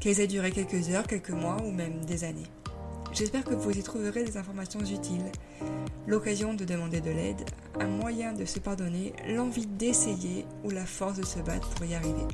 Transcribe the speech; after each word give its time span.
qu'elles 0.00 0.20
aient 0.20 0.26
duré 0.26 0.50
quelques 0.50 0.88
heures, 0.88 1.06
quelques 1.06 1.30
mois 1.30 1.58
ou 1.62 1.70
même 1.70 2.04
des 2.06 2.24
années. 2.24 2.46
J'espère 3.12 3.44
que 3.44 3.54
vous 3.54 3.70
y 3.70 3.82
trouverez 3.82 4.24
des 4.24 4.38
informations 4.38 4.80
utiles, 4.80 5.30
l'occasion 6.06 6.54
de 6.54 6.64
demander 6.64 7.00
de 7.00 7.10
l'aide, 7.10 7.44
un 7.78 7.86
moyen 7.86 8.32
de 8.32 8.46
se 8.46 8.58
pardonner, 8.58 9.12
l'envie 9.28 9.66
d'essayer 9.66 10.46
ou 10.64 10.70
la 10.70 10.86
force 10.86 11.18
de 11.18 11.24
se 11.24 11.40
battre 11.40 11.68
pour 11.70 11.84
y 11.84 11.94
arriver. 11.94 12.26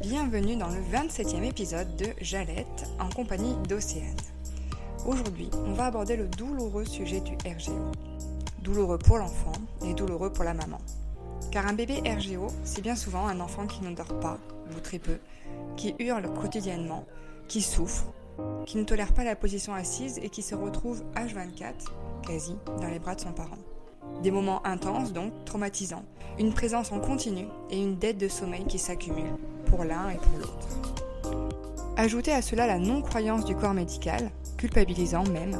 Bienvenue 0.00 0.56
dans 0.56 0.68
le 0.68 0.80
27e 0.92 1.42
épisode 1.44 1.96
de 1.96 2.06
Jalette 2.20 2.84
en 3.00 3.08
compagnie 3.08 3.54
d'Océane. 3.68 4.16
Aujourd'hui, 5.06 5.48
on 5.64 5.72
va 5.72 5.86
aborder 5.86 6.16
le 6.16 6.26
douloureux 6.26 6.84
sujet 6.84 7.20
du 7.20 7.32
RGO. 7.48 7.92
Douloureux 8.62 8.98
pour 8.98 9.18
l'enfant 9.18 9.52
et 9.86 9.94
douloureux 9.94 10.32
pour 10.32 10.44
la 10.44 10.54
maman. 10.54 10.78
Car 11.50 11.66
un 11.66 11.72
bébé 11.72 12.02
RGO, 12.04 12.48
c'est 12.64 12.82
bien 12.82 12.96
souvent 12.96 13.26
un 13.26 13.40
enfant 13.40 13.66
qui 13.66 13.82
ne 13.82 13.94
dort 13.94 14.20
pas, 14.20 14.38
ou 14.76 14.80
très 14.80 14.98
peu, 14.98 15.18
qui 15.76 15.94
hurle 15.98 16.32
quotidiennement, 16.34 17.04
qui 17.48 17.62
souffre, 17.62 18.12
qui 18.66 18.78
ne 18.78 18.84
tolère 18.84 19.12
pas 19.12 19.24
la 19.24 19.36
position 19.36 19.74
assise 19.74 20.18
et 20.22 20.28
qui 20.28 20.42
se 20.42 20.54
retrouve 20.54 21.02
H24, 21.14 21.90
quasi, 22.26 22.56
dans 22.80 22.88
les 22.88 22.98
bras 22.98 23.14
de 23.14 23.20
son 23.20 23.32
parent. 23.32 23.58
Des 24.22 24.30
moments 24.30 24.64
intenses 24.66 25.12
donc, 25.12 25.32
traumatisants, 25.44 26.04
une 26.38 26.52
présence 26.52 26.92
en 26.92 27.00
continu 27.00 27.46
et 27.70 27.82
une 27.82 27.96
dette 27.96 28.18
de 28.18 28.28
sommeil 28.28 28.64
qui 28.64 28.78
s'accumule, 28.78 29.32
pour 29.66 29.84
l'un 29.84 30.10
et 30.10 30.16
pour 30.16 30.38
l'autre. 30.38 30.68
Ajoutez 31.96 32.32
à 32.32 32.42
cela 32.42 32.66
la 32.66 32.78
non-croyance 32.78 33.44
du 33.44 33.54
corps 33.54 33.74
médical, 33.74 34.30
culpabilisant 34.56 35.24
même, 35.24 35.56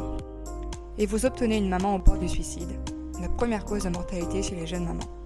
et 0.98 1.06
vous 1.06 1.26
obtenez 1.26 1.56
une 1.56 1.68
maman 1.68 1.96
au 1.96 1.98
bord 1.98 2.18
du 2.18 2.28
suicide, 2.28 2.78
la 3.20 3.28
première 3.28 3.64
cause 3.64 3.84
de 3.84 3.88
mortalité 3.90 4.42
chez 4.42 4.54
les 4.54 4.66
jeunes 4.66 4.84
mamans. 4.84 5.21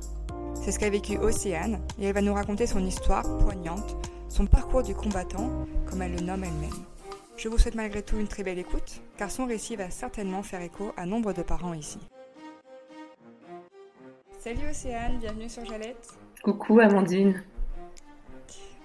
C'est 0.67 0.73
ce 0.73 0.81
qu'a 0.81 0.91
vécu 0.91 1.17
Océane 1.19 1.79
et 1.97 2.07
elle 2.07 2.13
va 2.13 2.21
nous 2.21 2.35
raconter 2.35 2.67
son 2.67 2.85
histoire 2.85 3.23
poignante, 3.39 3.97
son 4.29 4.47
parcours 4.47 4.83
du 4.83 4.97
combattant, 4.97 5.65
comme 5.89 6.03
elle 6.03 6.17
le 6.17 6.21
nomme 6.21 6.43
elle-même. 6.43 6.85
Je 7.37 7.49
vous 7.49 7.57
souhaite 7.57 7.77
malgré 7.77 8.03
tout 8.03 8.19
une 8.19 8.27
très 8.27 8.43
belle 8.43 8.59
écoute, 8.59 9.01
car 9.17 9.31
son 9.31 9.47
récit 9.47 9.77
va 9.77 9.91
certainement 9.91 10.43
faire 10.43 10.61
écho 10.63 10.93
à 10.97 11.07
nombre 11.07 11.33
de 11.33 11.43
parents 11.43 11.73
ici. 11.73 12.01
Salut 14.41 14.69
Océane, 14.69 15.19
bienvenue 15.21 15.49
sur 15.49 15.65
Jalette. 15.65 16.09
Coucou 16.43 16.81
Amandine. 16.81 17.45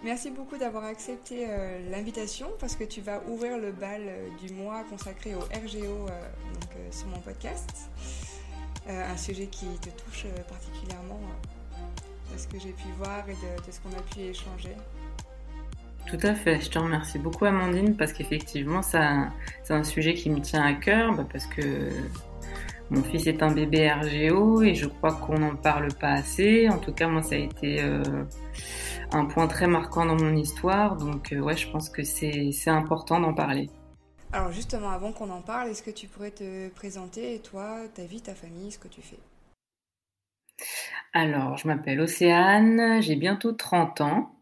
Merci 0.03 0.29
beaucoup 0.29 0.57
d'avoir 0.57 0.83
accepté 0.83 1.47
euh, 1.49 1.89
l'invitation 1.89 2.49
parce 2.59 2.75
que 2.75 2.83
tu 2.83 3.01
vas 3.01 3.23
ouvrir 3.27 3.57
le 3.57 3.71
bal 3.71 4.03
euh, 4.05 4.27
du 4.39 4.53
mois 4.53 4.83
consacré 4.83 5.33
au 5.33 5.39
RGO 5.39 5.81
euh, 5.81 6.91
sur 6.91 7.07
mon 7.07 7.21
podcast. 7.21 7.89
un 8.87 9.17
sujet 9.17 9.47
qui 9.47 9.65
te 9.79 9.89
touche 9.89 10.27
particulièrement 10.47 11.19
de 12.33 12.37
ce 12.37 12.47
que 12.47 12.59
j'ai 12.59 12.71
pu 12.73 12.87
voir 12.97 13.27
et 13.27 13.33
de, 13.33 13.71
ce 13.71 13.79
qu'on 13.79 13.89
a 13.89 14.01
pu 14.13 14.21
échanger. 14.21 14.75
Tout 16.07 16.19
à 16.23 16.33
fait, 16.33 16.59
je 16.61 16.69
te 16.69 16.79
remercie 16.79 17.19
beaucoup 17.19 17.45
Amandine 17.45 17.95
parce 17.95 18.11
qu'effectivement 18.11 18.81
c'est 18.81 18.97
un 18.97 19.83
sujet 19.83 20.13
qui 20.13 20.29
me 20.29 20.41
tient 20.41 20.63
à 20.63 20.73
cœur 20.73 21.13
bah, 21.13 21.25
parce 21.31 21.45
que 21.45 21.89
mon 22.91 23.03
fils 23.03 23.25
est 23.27 23.41
un 23.41 23.51
bébé 23.51 23.89
RGO 23.89 24.63
et 24.63 24.75
je 24.75 24.85
crois 24.85 25.13
qu'on 25.13 25.39
n'en 25.39 25.55
parle 25.55 25.93
pas 25.93 26.11
assez. 26.11 26.67
En 26.67 26.77
tout 26.77 26.91
cas 26.91 27.07
moi 27.07 27.21
ça 27.21 27.35
a 27.35 27.37
été 27.37 27.81
euh, 27.81 28.03
un 29.13 29.25
point 29.25 29.47
très 29.47 29.67
marquant 29.67 30.05
dans 30.05 30.17
mon 30.17 30.35
histoire 30.35 30.97
donc 30.97 31.31
euh, 31.31 31.39
ouais 31.39 31.55
je 31.55 31.69
pense 31.69 31.89
que 31.89 32.03
c'est 32.03 32.51
important 32.67 33.21
d'en 33.21 33.33
parler. 33.33 33.69
Alors 34.33 34.51
justement 34.51 34.89
avant 34.89 35.13
qu'on 35.13 35.29
en 35.29 35.41
parle, 35.41 35.69
est-ce 35.69 35.83
que 35.83 35.91
tu 35.91 36.07
pourrais 36.07 36.31
te 36.31 36.69
présenter 36.69 37.39
toi, 37.39 37.79
ta 37.93 38.03
vie, 38.03 38.21
ta 38.21 38.33
famille, 38.33 38.71
ce 38.71 38.79
que 38.79 38.87
tu 38.87 39.01
fais? 39.01 39.19
Alors, 41.13 41.57
je 41.57 41.67
m'appelle 41.67 41.99
Océane, 41.99 43.01
j'ai 43.01 43.15
bientôt 43.15 43.51
30 43.51 44.01
ans. 44.01 44.35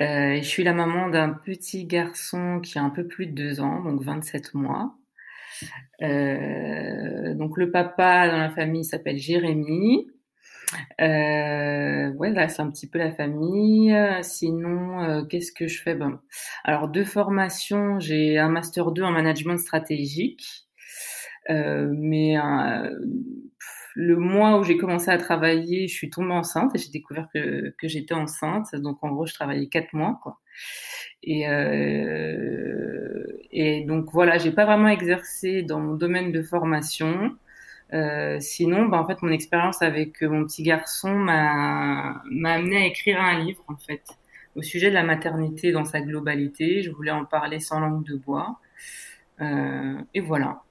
Euh, 0.00 0.36
je 0.36 0.46
suis 0.46 0.62
la 0.62 0.72
maman 0.72 1.08
d'un 1.08 1.30
petit 1.30 1.84
garçon 1.84 2.60
qui 2.62 2.78
a 2.78 2.82
un 2.82 2.90
peu 2.90 3.06
plus 3.06 3.26
de 3.26 3.32
2 3.32 3.60
ans, 3.60 3.82
donc 3.82 4.02
27 4.02 4.54
mois. 4.54 4.94
Euh, 6.02 7.34
donc 7.34 7.58
le 7.58 7.70
papa 7.70 8.28
dans 8.28 8.38
la 8.38 8.50
famille 8.50 8.84
s'appelle 8.84 9.18
Jérémy. 9.18 10.06
Euh, 11.00 12.12
ouais, 12.12 12.30
là 12.30 12.48
c'est 12.48 12.62
un 12.62 12.70
petit 12.70 12.88
peu 12.88 12.98
la 12.98 13.10
famille. 13.10 13.92
Sinon, 14.22 15.26
qu'est-ce 15.26 15.52
que 15.52 15.66
je 15.66 15.82
fais? 15.82 15.96
Ben, 15.96 16.20
Alors 16.62 16.88
deux 16.88 17.04
formations, 17.04 17.98
j'ai 17.98 18.38
un 18.38 18.48
master 18.48 18.92
2 18.92 19.02
en 19.02 19.10
management 19.10 19.58
stratégique, 19.58 20.68
mais 21.48 22.36
le 23.94 24.16
mois 24.16 24.58
où 24.58 24.64
j'ai 24.64 24.76
commencé 24.76 25.10
à 25.10 25.18
travailler, 25.18 25.88
je 25.88 25.94
suis 25.94 26.10
tombée 26.10 26.32
enceinte 26.32 26.74
et 26.74 26.78
j'ai 26.78 26.90
découvert 26.90 27.28
que, 27.34 27.74
j'étais 27.82 28.14
enceinte. 28.14 28.74
Donc 28.76 29.02
en 29.02 29.10
gros, 29.10 29.26
je 29.26 29.34
travaillais 29.34 29.68
quatre 29.68 29.92
mois, 29.94 30.18
quoi. 30.22 30.38
Et, 31.22 31.48
euh, 31.48 33.24
et 33.50 33.84
donc 33.84 34.10
voilà, 34.12 34.38
j'ai 34.38 34.52
pas 34.52 34.64
vraiment 34.64 34.88
exercé 34.88 35.62
dans 35.62 35.80
mon 35.80 35.94
domaine 35.94 36.32
de 36.32 36.42
formation. 36.42 37.36
Euh, 37.92 38.38
sinon, 38.40 38.86
bah, 38.86 38.98
en 38.98 39.06
fait, 39.06 39.20
mon 39.22 39.30
expérience 39.30 39.82
avec 39.82 40.22
mon 40.22 40.44
petit 40.44 40.62
garçon 40.62 41.10
m'a 41.14 42.22
m'a 42.30 42.52
amené 42.52 42.76
à 42.76 42.86
écrire 42.86 43.20
un 43.20 43.38
livre, 43.44 43.64
en 43.68 43.76
fait, 43.76 44.02
au 44.54 44.62
sujet 44.62 44.90
de 44.90 44.94
la 44.94 45.02
maternité 45.04 45.72
dans 45.72 45.84
sa 45.84 46.00
globalité. 46.00 46.82
Je 46.82 46.90
voulais 46.90 47.10
en 47.10 47.24
parler 47.24 47.60
sans 47.60 47.80
langue 47.80 48.04
de 48.04 48.16
bois. 48.16 48.60
Euh, 49.40 50.00
et 50.14 50.20
voilà. 50.20 50.62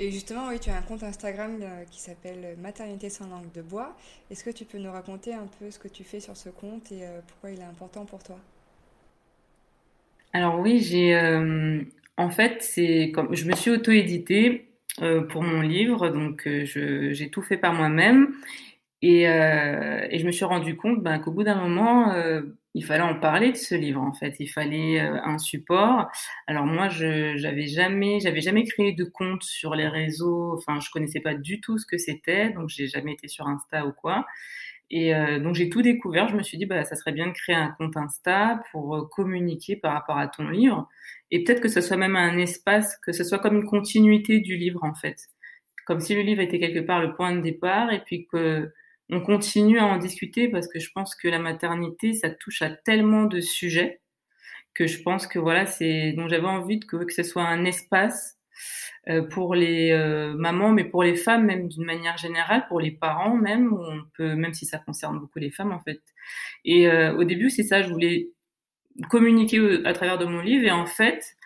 Et 0.00 0.12
justement, 0.12 0.48
oui, 0.48 0.60
tu 0.60 0.70
as 0.70 0.76
un 0.76 0.82
compte 0.82 1.02
Instagram 1.02 1.58
euh, 1.60 1.84
qui 1.90 2.00
s'appelle 2.00 2.56
Maternité 2.62 3.08
sans 3.08 3.28
langue 3.28 3.50
de 3.52 3.62
bois. 3.62 3.96
Est-ce 4.30 4.44
que 4.44 4.50
tu 4.50 4.64
peux 4.64 4.78
nous 4.78 4.92
raconter 4.92 5.34
un 5.34 5.48
peu 5.58 5.72
ce 5.72 5.78
que 5.80 5.88
tu 5.88 6.04
fais 6.04 6.20
sur 6.20 6.36
ce 6.36 6.50
compte 6.50 6.92
et 6.92 7.02
euh, 7.02 7.20
pourquoi 7.26 7.50
il 7.50 7.58
est 7.58 7.64
important 7.64 8.04
pour 8.04 8.22
toi? 8.22 8.38
Alors 10.32 10.60
oui, 10.60 10.78
j'ai 10.78 11.16
euh, 11.16 11.80
en 12.16 12.30
fait, 12.30 12.58
c'est 12.62 13.10
comme 13.12 13.34
je 13.34 13.44
me 13.46 13.56
suis 13.56 13.70
auto-éditée 13.70 14.66
pour 15.30 15.42
mon 15.42 15.60
livre, 15.60 16.08
donc 16.08 16.48
j'ai 16.64 17.30
tout 17.30 17.40
fait 17.40 17.56
par 17.56 17.72
moi-même 17.72 18.34
et, 19.00 19.22
et, 19.22 20.18
je 20.18 20.26
me 20.26 20.32
suis 20.32 20.44
rendu 20.44 20.76
compte 20.76 21.00
ben, 21.04 21.20
qu'au 21.20 21.30
bout 21.30 21.44
d'un 21.44 21.54
moment, 21.54 22.12
il 22.74 22.84
fallait 22.84 23.02
en 23.02 23.18
parler 23.18 23.52
de 23.52 23.56
ce 23.56 23.74
livre 23.74 24.00
en 24.00 24.12
fait. 24.12 24.36
Il 24.40 24.48
fallait 24.48 25.00
euh, 25.00 25.20
un 25.24 25.38
support. 25.38 26.06
Alors 26.46 26.66
moi, 26.66 26.88
je 26.88 27.36
j'avais 27.36 27.66
jamais, 27.66 28.20
j'avais 28.20 28.40
jamais 28.40 28.64
créé 28.64 28.92
de 28.92 29.04
compte 29.04 29.42
sur 29.42 29.74
les 29.74 29.88
réseaux. 29.88 30.54
Enfin, 30.56 30.80
je 30.80 30.90
connaissais 30.90 31.20
pas 31.20 31.34
du 31.34 31.60
tout 31.60 31.78
ce 31.78 31.86
que 31.86 31.98
c'était, 31.98 32.50
donc 32.50 32.68
j'ai 32.68 32.86
jamais 32.86 33.12
été 33.12 33.28
sur 33.28 33.46
Insta 33.48 33.86
ou 33.86 33.92
quoi. 33.92 34.26
Et 34.90 35.14
euh, 35.14 35.38
donc 35.38 35.54
j'ai 35.54 35.68
tout 35.68 35.82
découvert. 35.82 36.28
Je 36.28 36.36
me 36.36 36.42
suis 36.42 36.58
dit, 36.58 36.66
bah 36.66 36.84
ça 36.84 36.96
serait 36.96 37.12
bien 37.12 37.26
de 37.28 37.32
créer 37.32 37.56
un 37.56 37.70
compte 37.78 37.96
Insta 37.96 38.62
pour 38.72 38.96
euh, 38.96 39.06
communiquer 39.10 39.76
par 39.76 39.92
rapport 39.92 40.18
à 40.18 40.28
ton 40.28 40.48
livre, 40.48 40.88
et 41.30 41.44
peut-être 41.44 41.60
que 41.60 41.68
ce 41.68 41.80
soit 41.80 41.96
même 41.96 42.16
un 42.16 42.38
espace, 42.38 42.96
que 43.04 43.12
ce 43.12 43.24
soit 43.24 43.38
comme 43.38 43.56
une 43.56 43.66
continuité 43.66 44.40
du 44.40 44.56
livre 44.56 44.82
en 44.84 44.94
fait, 44.94 45.16
comme 45.86 46.00
si 46.00 46.14
le 46.14 46.22
livre 46.22 46.40
était 46.42 46.58
quelque 46.58 46.80
part 46.80 47.00
le 47.02 47.14
point 47.14 47.34
de 47.34 47.40
départ, 47.42 47.92
et 47.92 48.00
puis 48.04 48.26
que 48.26 48.72
on 49.10 49.20
continue 49.20 49.78
à 49.78 49.86
en 49.86 49.96
discuter 49.96 50.48
parce 50.48 50.68
que 50.68 50.78
je 50.78 50.90
pense 50.94 51.14
que 51.14 51.28
la 51.28 51.38
maternité, 51.38 52.12
ça 52.12 52.30
touche 52.30 52.62
à 52.62 52.70
tellement 52.70 53.24
de 53.24 53.40
sujets 53.40 54.00
que 54.74 54.86
je 54.86 55.02
pense 55.02 55.26
que 55.26 55.38
voilà, 55.38 55.66
c'est 55.66 56.12
donc 56.12 56.28
j'avais 56.28 56.46
envie 56.46 56.80
que, 56.80 57.04
que 57.04 57.12
ce 57.12 57.22
soit 57.22 57.42
un 57.42 57.64
espace 57.64 58.36
euh, 59.08 59.22
pour 59.22 59.54
les 59.54 59.90
euh, 59.90 60.34
mamans, 60.34 60.70
mais 60.70 60.84
pour 60.84 61.02
les 61.02 61.16
femmes 61.16 61.46
même 61.46 61.68
d'une 61.68 61.84
manière 61.84 62.16
générale, 62.18 62.66
pour 62.68 62.80
les 62.80 62.90
parents 62.90 63.34
même, 63.34 63.72
on 63.72 64.02
peut 64.16 64.34
même 64.34 64.54
si 64.54 64.66
ça 64.66 64.78
concerne 64.78 65.18
beaucoup 65.18 65.38
les 65.38 65.50
femmes 65.50 65.72
en 65.72 65.80
fait. 65.80 66.00
Et 66.64 66.88
euh, 66.88 67.14
au 67.16 67.24
début, 67.24 67.50
c'est 67.50 67.62
ça, 67.62 67.82
je 67.82 67.90
voulais 67.90 68.28
communiquer 69.08 69.84
à 69.84 69.92
travers 69.92 70.18
de 70.18 70.26
mon 70.26 70.40
livre. 70.40 70.64
Et 70.64 70.70
en 70.70 70.86
fait, 70.86 71.36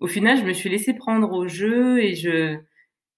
au 0.00 0.06
final, 0.08 0.38
je 0.38 0.44
me 0.44 0.52
suis 0.52 0.68
laissée 0.68 0.94
prendre 0.94 1.32
au 1.32 1.48
jeu 1.48 2.02
et 2.02 2.14
je, 2.14 2.58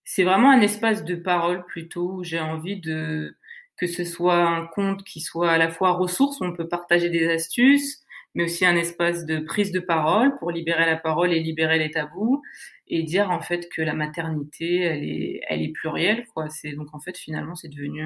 c'est 0.04 0.24
vraiment 0.24 0.50
un 0.50 0.60
espace 0.60 1.04
de 1.04 1.14
parole 1.14 1.64
plutôt 1.66 2.14
où 2.14 2.24
j'ai 2.24 2.40
envie 2.40 2.80
de 2.80 3.36
que 3.76 3.86
ce 3.86 4.04
soit 4.04 4.36
un 4.36 4.66
conte 4.66 5.04
qui 5.04 5.20
soit 5.20 5.50
à 5.50 5.58
la 5.58 5.70
fois 5.70 5.92
ressource 5.92 6.40
où 6.40 6.44
on 6.44 6.52
peut 6.52 6.68
partager 6.68 7.10
des 7.10 7.28
astuces, 7.28 8.04
mais 8.34 8.44
aussi 8.44 8.66
un 8.66 8.76
espace 8.76 9.26
de 9.26 9.38
prise 9.38 9.72
de 9.72 9.80
parole 9.80 10.36
pour 10.38 10.50
libérer 10.50 10.86
la 10.86 10.96
parole 10.96 11.32
et 11.32 11.40
libérer 11.40 11.78
les 11.78 11.90
tabous 11.90 12.42
et 12.88 13.02
dire 13.02 13.30
en 13.30 13.40
fait 13.40 13.68
que 13.68 13.82
la 13.82 13.94
maternité 13.94 14.80
elle 14.80 15.04
est 15.04 15.40
elle 15.48 15.62
est 15.62 15.72
plurielle 15.72 16.26
quoi. 16.34 16.48
C'est 16.50 16.72
donc 16.72 16.94
en 16.94 17.00
fait 17.00 17.16
finalement 17.16 17.54
c'est 17.54 17.68
devenu 17.68 18.02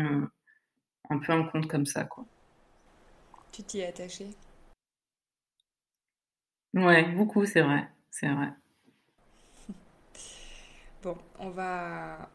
un 1.11 1.19
peu 1.19 1.33
un 1.33 1.45
conte 1.45 1.67
comme 1.67 1.87
ça 1.87 2.05
quoi. 2.05 2.25
Tu 3.53 3.63
t'y 3.63 3.81
es 3.81 3.87
attaché? 3.87 4.27
Ouais, 6.75 7.03
beaucoup, 7.15 7.45
c'est 7.47 7.63
vrai, 7.63 7.89
c'est 8.11 8.29
vrai. 8.29 8.49
Bon, 11.03 11.17
on 11.39 11.51
va 11.51 12.29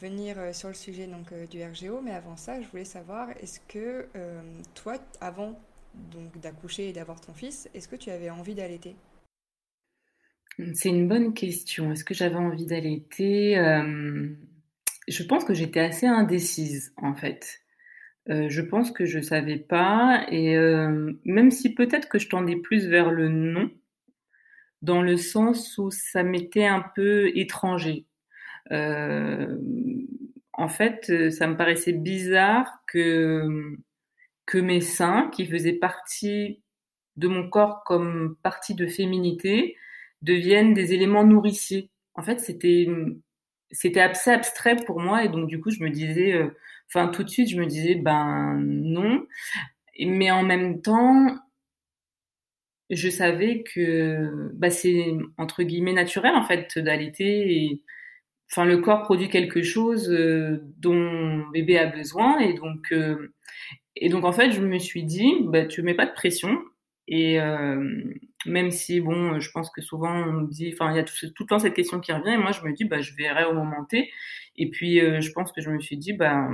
venir 0.00 0.38
euh, 0.38 0.52
sur 0.52 0.68
le 0.68 0.74
sujet 0.74 1.06
donc 1.06 1.32
euh, 1.32 1.46
du 1.46 1.62
RGO, 1.62 2.00
mais 2.00 2.12
avant 2.12 2.36
ça, 2.36 2.60
je 2.60 2.66
voulais 2.68 2.84
savoir, 2.84 3.30
est-ce 3.40 3.60
que 3.68 4.06
euh, 4.16 4.40
toi, 4.74 4.96
avant 5.20 5.58
donc 6.12 6.38
d'accoucher 6.40 6.88
et 6.88 6.92
d'avoir 6.92 7.20
ton 7.20 7.32
fils, 7.34 7.68
est-ce 7.74 7.88
que 7.88 7.96
tu 7.96 8.10
avais 8.10 8.30
envie 8.30 8.54
d'allaiter? 8.54 8.96
C'est 10.74 10.88
une 10.88 11.08
bonne 11.08 11.34
question. 11.34 11.92
Est-ce 11.92 12.04
que 12.04 12.14
j'avais 12.14 12.36
envie 12.36 12.66
d'allaiter? 12.66 13.54
Je 15.08 15.22
pense 15.24 15.44
que 15.44 15.54
j'étais 15.54 15.80
assez 15.80 16.06
indécise 16.06 16.92
en 16.96 17.14
fait. 17.14 17.60
je 18.26 18.60
pense 18.60 18.90
que 18.90 19.06
je 19.06 19.20
savais 19.20 19.58
pas 19.58 20.26
et 20.28 20.54
même 21.24 21.50
si 21.50 21.72
peut-être 21.74 22.08
que 22.08 22.18
je 22.18 22.28
tendais 22.28 22.56
plus 22.56 22.86
vers 22.86 23.10
le 23.10 23.28
non, 23.28 23.70
dans 24.82 25.02
le 25.02 25.16
sens 25.16 25.78
où 25.78 25.90
ça 25.90 26.22
m'était 26.22 26.66
un 26.66 26.84
peu 26.94 27.36
étranger. 27.36 28.06
Euh, 28.72 29.56
en 30.52 30.68
fait, 30.68 31.30
ça 31.30 31.46
me 31.46 31.56
paraissait 31.56 31.92
bizarre 31.92 32.82
que 32.86 33.76
que 34.46 34.58
mes 34.58 34.80
seins, 34.80 35.30
qui 35.32 35.46
faisaient 35.46 35.74
partie 35.74 36.60
de 37.16 37.28
mon 37.28 37.48
corps 37.48 37.84
comme 37.84 38.36
partie 38.42 38.74
de 38.74 38.86
féminité, 38.88 39.76
deviennent 40.22 40.74
des 40.74 40.92
éléments 40.94 41.24
nourriciers. 41.24 41.90
En 42.14 42.22
fait, 42.22 42.40
c'était 42.40 42.88
assez 44.00 44.30
abstrait 44.30 44.76
pour 44.76 45.00
moi 45.00 45.24
et 45.24 45.28
donc 45.28 45.48
du 45.48 45.60
coup, 45.60 45.70
je 45.70 45.82
me 45.82 45.90
disais, 45.90 46.34
euh, 46.34 46.48
enfin 46.88 47.08
tout 47.08 47.22
de 47.24 47.28
suite, 47.30 47.48
je 47.50 47.60
me 47.60 47.66
disais 47.66 47.94
ben 47.96 48.58
non. 48.60 49.26
Mais 50.00 50.30
en 50.30 50.42
même 50.42 50.82
temps, 50.82 51.38
je 52.90 53.08
savais 53.08 53.62
que 53.62 54.50
bah, 54.54 54.70
c'est 54.70 55.12
entre 55.38 55.62
guillemets 55.62 55.92
naturel 55.92 56.34
en 56.34 56.44
fait 56.44 56.78
d'allaiter 56.78 57.82
enfin 58.50 58.64
le 58.64 58.78
corps 58.78 59.02
produit 59.02 59.28
quelque 59.28 59.62
chose 59.62 60.10
euh, 60.10 60.62
dont 60.78 61.46
bébé 61.52 61.78
a 61.78 61.86
besoin 61.86 62.38
et 62.38 62.54
donc 62.54 62.92
euh, 62.92 63.32
et 63.96 64.08
donc 64.08 64.24
en 64.24 64.32
fait 64.32 64.52
je 64.52 64.60
me 64.60 64.78
suis 64.78 65.04
dit 65.04 65.36
bah 65.44 65.66
tu 65.66 65.82
mets 65.82 65.94
pas 65.94 66.06
de 66.06 66.12
pression 66.12 66.58
et 67.08 67.40
euh, 67.40 67.82
même 68.46 68.70
si 68.70 69.00
bon 69.00 69.40
je 69.40 69.50
pense 69.50 69.70
que 69.70 69.82
souvent 69.82 70.12
on 70.12 70.42
dit 70.42 70.70
enfin 70.72 70.90
il 70.92 70.96
y 70.96 71.00
a 71.00 71.04
tout, 71.04 71.14
tout, 71.34 71.44
le 71.44 71.48
temps 71.48 71.58
cette 71.58 71.74
question 71.74 72.00
qui 72.00 72.12
revient 72.12 72.34
et 72.34 72.38
moi 72.38 72.52
je 72.52 72.62
me 72.62 72.72
dis 72.72 72.84
bah 72.84 73.00
je 73.00 73.14
verrai 73.14 73.44
au 73.44 73.54
moment 73.54 73.84
T 73.84 74.10
et 74.56 74.70
puis 74.70 74.98
je 74.98 75.32
pense 75.32 75.52
que 75.52 75.60
je 75.60 75.70
me 75.70 75.80
suis 75.80 75.96
dit 75.96 76.12
bah 76.12 76.48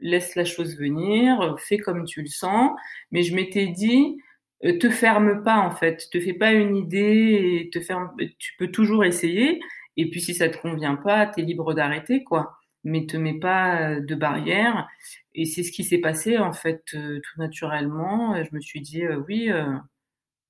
laisse 0.00 0.34
la 0.34 0.44
chose 0.44 0.78
venir 0.78 1.56
fais 1.58 1.78
comme 1.78 2.04
tu 2.04 2.20
le 2.20 2.28
sens 2.28 2.72
mais 3.10 3.22
je 3.22 3.34
m'étais 3.34 3.66
dit 3.68 4.18
euh, 4.64 4.78
te 4.78 4.88
ferme 4.88 5.42
pas 5.42 5.58
en 5.58 5.70
fait, 5.70 6.08
te 6.10 6.20
fais 6.20 6.32
pas 6.32 6.52
une 6.52 6.76
idée 6.76 7.60
et 7.64 7.70
te 7.70 7.80
ferme. 7.80 8.10
Tu 8.38 8.54
peux 8.58 8.70
toujours 8.70 9.04
essayer. 9.04 9.60
Et 9.96 10.10
puis 10.10 10.20
si 10.20 10.34
ça 10.34 10.48
te 10.48 10.58
convient 10.58 10.96
pas, 10.96 11.26
tu 11.26 11.40
es 11.40 11.44
libre 11.44 11.74
d'arrêter 11.74 12.24
quoi. 12.24 12.58
Mais 12.84 13.06
te 13.06 13.16
mets 13.16 13.38
pas 13.38 13.80
euh, 13.96 14.00
de 14.00 14.14
barrière. 14.14 14.88
Et 15.34 15.46
c'est 15.46 15.62
ce 15.62 15.72
qui 15.72 15.84
s'est 15.84 15.98
passé 15.98 16.38
en 16.38 16.52
fait 16.52 16.82
euh, 16.94 17.20
tout 17.20 17.40
naturellement. 17.40 18.42
Je 18.42 18.54
me 18.54 18.60
suis 18.60 18.80
dit 18.80 19.06
oui, 19.28 19.50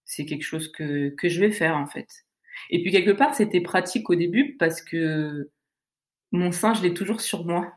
c'est 0.05 0.27
quelque 0.27 0.45
chose 0.45 0.71
que 0.73 1.15
je 1.23 1.41
vais 1.41 1.51
faire 1.51 1.77
en 1.77 1.87
fait. 1.87 2.09
Et 2.71 2.83
puis 2.83 2.93
quelque 2.93 3.11
part 3.11 3.35
c'était 3.35 3.61
pratique 3.61 4.11
au 4.11 4.15
début 4.15 4.57
parce 4.59 4.83
que 4.83 5.51
mon 6.33 6.53
sein 6.53 6.75
je 6.75 6.83
l'ai 6.83 6.95
toujours 6.95 7.21
sur 7.21 7.45
moi. 7.47 7.73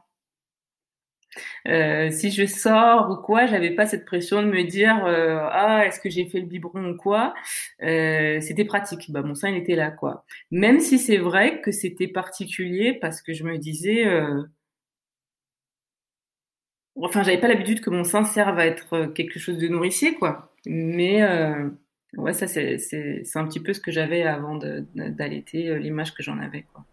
Euh, 1.67 2.09
si 2.11 2.31
je 2.31 2.45
sors 2.45 3.09
ou 3.11 3.15
quoi, 3.17 3.45
j'avais 3.47 3.71
pas 3.71 3.85
cette 3.85 4.05
pression 4.05 4.41
de 4.41 4.47
me 4.47 4.63
dire 4.63 5.05
euh, 5.05 5.39
ah 5.51 5.85
est-ce 5.85 5.99
que 5.99 6.09
j'ai 6.09 6.25
fait 6.25 6.39
le 6.39 6.47
biberon 6.47 6.91
ou 6.91 6.97
quoi. 6.97 7.33
Euh, 7.83 8.39
c'était 8.41 8.65
pratique. 8.65 9.11
Bah 9.11 9.21
mon 9.21 9.35
sein 9.35 9.49
il 9.49 9.57
était 9.57 9.75
là 9.75 9.91
quoi. 9.91 10.25
Même 10.51 10.79
si 10.79 10.99
c'est 10.99 11.17
vrai 11.17 11.61
que 11.61 11.71
c'était 11.71 12.07
particulier 12.07 12.93
parce 12.93 13.21
que 13.21 13.33
je 13.33 13.43
me 13.43 13.57
disais 13.57 14.05
enfin 16.95 17.23
j'avais 17.23 17.39
pas 17.39 17.47
l'habitude 17.47 17.81
que 17.81 17.89
mon 17.89 18.03
sein 18.03 18.23
serve 18.25 18.57
à 18.59 18.65
être 18.65 19.07
quelque 19.13 19.39
chose 19.39 19.57
de 19.57 19.67
nourricier 19.67 20.15
quoi. 20.15 20.53
Mais 20.65 21.23
ouais 22.17 22.33
ça 22.33 22.47
c'est 22.47 22.77
un 23.35 23.47
petit 23.47 23.59
peu 23.59 23.73
ce 23.73 23.79
que 23.81 23.91
j'avais 23.91 24.23
avant 24.23 24.57
d'allaiter 24.95 25.77
l'image 25.79 26.13
que 26.13 26.23
j'en 26.23 26.39
avais 26.39 26.63
quoi. 26.73 26.85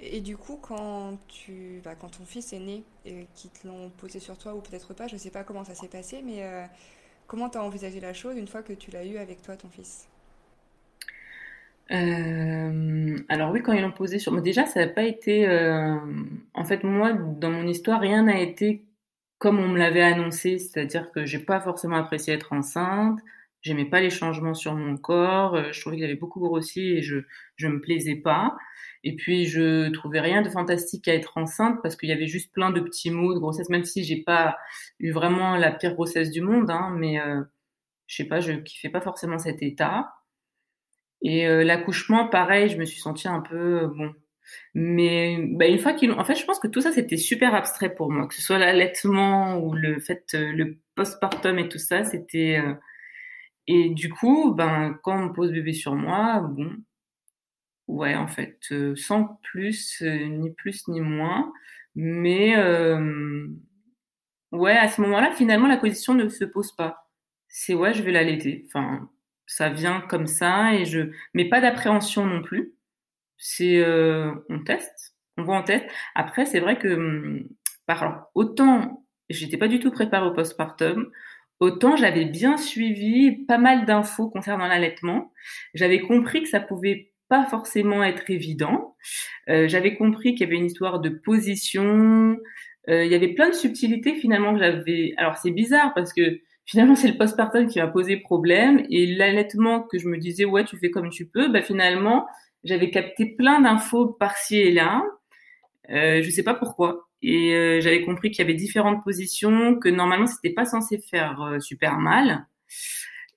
Et 0.00 0.20
du 0.20 0.36
coup, 0.36 0.58
quand, 0.60 1.18
tu, 1.28 1.80
bah, 1.84 1.94
quand 1.94 2.18
ton 2.18 2.24
fils 2.24 2.52
est 2.52 2.58
né 2.58 2.82
et 3.06 3.26
qu'ils 3.34 3.50
te 3.50 3.66
l'ont 3.66 3.90
posé 3.90 4.18
sur 4.18 4.36
toi, 4.36 4.54
ou 4.54 4.60
peut-être 4.60 4.92
pas, 4.92 5.06
je 5.06 5.14
ne 5.14 5.18
sais 5.18 5.30
pas 5.30 5.44
comment 5.44 5.64
ça 5.64 5.74
s'est 5.74 5.88
passé, 5.88 6.22
mais 6.24 6.42
euh, 6.42 6.64
comment 7.26 7.48
tu 7.48 7.58
as 7.58 7.62
envisagé 7.62 8.00
la 8.00 8.12
chose 8.12 8.36
une 8.36 8.48
fois 8.48 8.62
que 8.62 8.72
tu 8.72 8.90
l'as 8.90 9.04
eu 9.04 9.16
avec 9.18 9.42
toi, 9.42 9.56
ton 9.56 9.68
fils? 9.68 10.08
Euh, 11.92 13.16
alors 13.28 13.52
oui, 13.52 13.62
quand 13.62 13.72
ils 13.72 13.82
l'ont 13.82 13.92
posé 13.92 14.18
sur 14.18 14.32
moi, 14.32 14.40
déjà 14.40 14.66
ça 14.66 14.80
n'a 14.80 14.88
pas 14.90 15.02
été. 15.04 15.46
Euh, 15.46 15.96
en 16.54 16.64
fait, 16.64 16.82
moi, 16.82 17.12
dans 17.12 17.50
mon 17.50 17.66
histoire, 17.66 18.00
rien 18.00 18.22
n'a 18.24 18.40
été 18.40 18.82
comme 19.38 19.58
on 19.58 19.68
me 19.68 19.78
l'avait 19.78 20.02
annoncé, 20.02 20.58
c'est-à-dire 20.58 21.10
que 21.12 21.26
j'ai 21.26 21.38
pas 21.38 21.60
forcément 21.60 21.96
apprécié 21.96 22.32
être 22.32 22.54
enceinte, 22.54 23.18
j'aimais 23.64 23.86
pas 23.86 24.00
les 24.00 24.10
changements 24.10 24.54
sur 24.54 24.76
mon 24.76 24.96
corps, 24.96 25.72
je 25.72 25.80
trouvais 25.80 25.96
que 25.96 26.02
j'avais 26.02 26.14
beaucoup 26.14 26.40
grossi 26.40 26.80
et 26.80 27.02
je 27.02 27.16
je 27.56 27.66
me 27.66 27.80
plaisais 27.80 28.16
pas. 28.16 28.56
Et 29.04 29.14
puis 29.16 29.44
je 29.44 29.90
trouvais 29.90 30.20
rien 30.20 30.40
de 30.40 30.48
fantastique 30.48 31.08
à 31.08 31.14
être 31.14 31.36
enceinte 31.36 31.80
parce 31.82 31.94
qu'il 31.94 32.08
y 32.08 32.12
avait 32.12 32.26
juste 32.26 32.52
plein 32.52 32.70
de 32.70 32.80
petits 32.80 33.10
mots 33.10 33.34
de 33.34 33.38
grossesse, 33.38 33.68
même 33.68 33.84
si 33.84 34.02
j'ai 34.02 34.22
pas 34.22 34.56
eu 34.98 35.12
vraiment 35.12 35.56
la 35.56 35.70
pire 35.72 35.94
grossesse 35.94 36.30
du 36.30 36.40
monde, 36.40 36.70
hein, 36.70 36.90
mais 36.96 37.20
euh, 37.20 37.42
je 38.06 38.16
sais 38.16 38.24
pas, 38.24 38.40
je 38.40 38.52
kiffais 38.52 38.88
pas 38.88 39.02
forcément 39.02 39.38
cet 39.38 39.62
état. 39.62 40.14
Et 41.22 41.46
euh, 41.46 41.64
l'accouchement, 41.64 42.28
pareil, 42.28 42.70
je 42.70 42.78
me 42.78 42.84
suis 42.86 43.00
sentie 43.00 43.28
un 43.28 43.40
peu 43.40 43.82
euh, 43.84 43.88
bon. 43.88 44.12
Mais 44.74 45.38
bah, 45.52 45.66
une 45.66 45.78
fois 45.78 45.92
qu'ils 45.92 46.12
en 46.12 46.24
fait, 46.24 46.34
je 46.34 46.44
pense 46.46 46.58
que 46.58 46.68
tout 46.68 46.80
ça 46.80 46.92
c'était 46.92 47.16
super 47.16 47.54
abstrait 47.54 47.94
pour 47.94 48.10
moi, 48.10 48.26
que 48.26 48.34
ce 48.34 48.42
soit 48.42 48.58
l'allaitement 48.58 49.58
ou 49.58 49.74
le 49.74 50.00
fait 50.00 50.34
le 50.34 50.78
postpartum 50.94 51.58
et 51.58 51.68
tout 51.68 51.78
ça, 51.78 52.04
c'était 52.04 52.60
et 53.66 53.90
du 53.90 54.10
coup, 54.10 54.54
ben 54.54 54.98
quand 55.02 55.22
on 55.24 55.32
pose 55.32 55.52
bébé 55.52 55.72
sur 55.72 55.94
moi, 55.94 56.40
bon, 56.40 56.76
Ouais, 57.88 58.14
en 58.14 58.26
fait, 58.26 58.58
euh, 58.72 58.96
sans 58.96 59.38
plus, 59.42 60.00
euh, 60.02 60.26
ni 60.26 60.50
plus 60.50 60.88
ni 60.88 61.00
moins. 61.00 61.52
Mais 61.94 62.56
euh, 62.56 63.46
ouais, 64.52 64.76
à 64.76 64.88
ce 64.88 65.00
moment-là, 65.02 65.32
finalement, 65.32 65.66
la 65.68 65.76
position 65.76 66.14
ne 66.14 66.28
se 66.28 66.44
pose 66.44 66.72
pas. 66.72 67.08
C'est 67.48 67.74
ouais, 67.74 67.92
je 67.94 68.02
vais 68.02 68.12
l'allaiter. 68.12 68.64
Enfin, 68.66 69.10
ça 69.46 69.68
vient 69.70 70.00
comme 70.00 70.26
ça 70.26 70.74
et 70.74 70.84
je, 70.86 71.10
mais 71.34 71.48
pas 71.48 71.60
d'appréhension 71.60 72.26
non 72.26 72.42
plus. 72.42 72.74
C'est 73.38 73.84
on 74.48 74.64
teste, 74.64 75.16
on 75.38 75.44
voit 75.44 75.56
en 75.58 75.62
test. 75.64 75.86
Après, 76.14 76.46
c'est 76.46 76.60
vrai 76.60 76.78
que 76.78 76.88
hum, 76.88 77.48
par 77.86 78.28
autant 78.34 79.04
j'étais 79.30 79.56
pas 79.58 79.68
du 79.68 79.80
tout 79.80 79.90
préparée 79.90 80.26
au 80.26 80.32
postpartum, 80.32 81.10
autant 81.60 81.96
j'avais 81.96 82.24
bien 82.24 82.56
suivi 82.56 83.44
pas 83.46 83.58
mal 83.58 83.86
d'infos 83.86 84.28
concernant 84.30 84.66
l'allaitement. 84.66 85.32
J'avais 85.74 86.00
compris 86.00 86.42
que 86.42 86.48
ça 86.48 86.60
pouvait 86.60 87.12
pas 87.28 87.44
forcément 87.46 88.02
être 88.04 88.30
évident. 88.30 88.96
Euh, 89.48 89.68
j'avais 89.68 89.96
compris 89.96 90.34
qu'il 90.34 90.42
y 90.42 90.50
avait 90.50 90.56
une 90.56 90.66
histoire 90.66 91.00
de 91.00 91.08
position. 91.08 92.36
Euh, 92.88 93.04
il 93.04 93.10
y 93.10 93.14
avait 93.14 93.34
plein 93.34 93.48
de 93.48 93.54
subtilités 93.54 94.14
finalement 94.14 94.52
que 94.54 94.60
j'avais. 94.60 95.14
Alors 95.16 95.36
c'est 95.36 95.50
bizarre 95.50 95.92
parce 95.94 96.12
que 96.12 96.40
finalement 96.66 96.94
c'est 96.94 97.08
le 97.08 97.16
postpartum 97.16 97.66
qui 97.66 97.78
m'a 97.80 97.88
posé 97.88 98.18
problème 98.18 98.84
et 98.90 99.06
l'allaitement 99.06 99.82
que 99.82 99.98
je 99.98 100.08
me 100.08 100.18
disais 100.18 100.44
ouais 100.44 100.64
tu 100.64 100.76
fais 100.78 100.90
comme 100.90 101.10
tu 101.10 101.26
peux. 101.26 101.50
Bah 101.50 101.62
finalement 101.62 102.26
j'avais 102.64 102.90
capté 102.90 103.26
plein 103.36 103.60
d'infos 103.60 104.06
par-ci 104.06 104.58
et 104.58 104.70
là. 104.72 105.02
Euh, 105.90 106.22
je 106.22 106.30
sais 106.30 106.42
pas 106.42 106.54
pourquoi. 106.54 107.03
Et 107.26 107.54
euh, 107.54 107.80
j'avais 107.80 108.02
compris 108.04 108.30
qu'il 108.30 108.40
y 108.40 108.42
avait 108.42 108.54
différentes 108.54 109.02
positions, 109.02 109.78
que 109.78 109.88
normalement 109.88 110.26
c'était 110.26 110.52
pas 110.52 110.66
censé 110.66 110.98
faire 110.98 111.40
euh, 111.40 111.58
super 111.58 111.98
mal 111.98 112.46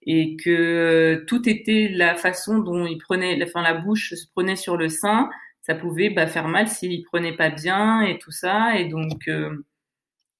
et 0.06 0.36
que 0.36 0.50
euh, 0.50 1.26
tout 1.26 1.48
était 1.48 1.90
la 1.94 2.16
façon 2.16 2.60
dont 2.60 2.86
il 2.86 2.98
prenait, 2.98 3.42
enfin 3.44 3.62
la 3.62 3.76
bouche 3.76 4.14
se 4.14 4.26
prenait 4.34 4.58
sur 4.58 4.76
le 4.76 4.90
sein, 4.90 5.30
ça 5.62 5.74
pouvait 5.74 6.10
bah, 6.10 6.28
faire 6.28 6.50
mal 6.50 6.68
s'il 6.68 7.02
prenait 7.06 7.36
pas 7.36 7.50
bien 7.50 8.02
et 8.02 8.20
tout 8.20 8.32
ça, 8.32 8.78
et 8.78 8.90
donc 8.90 9.30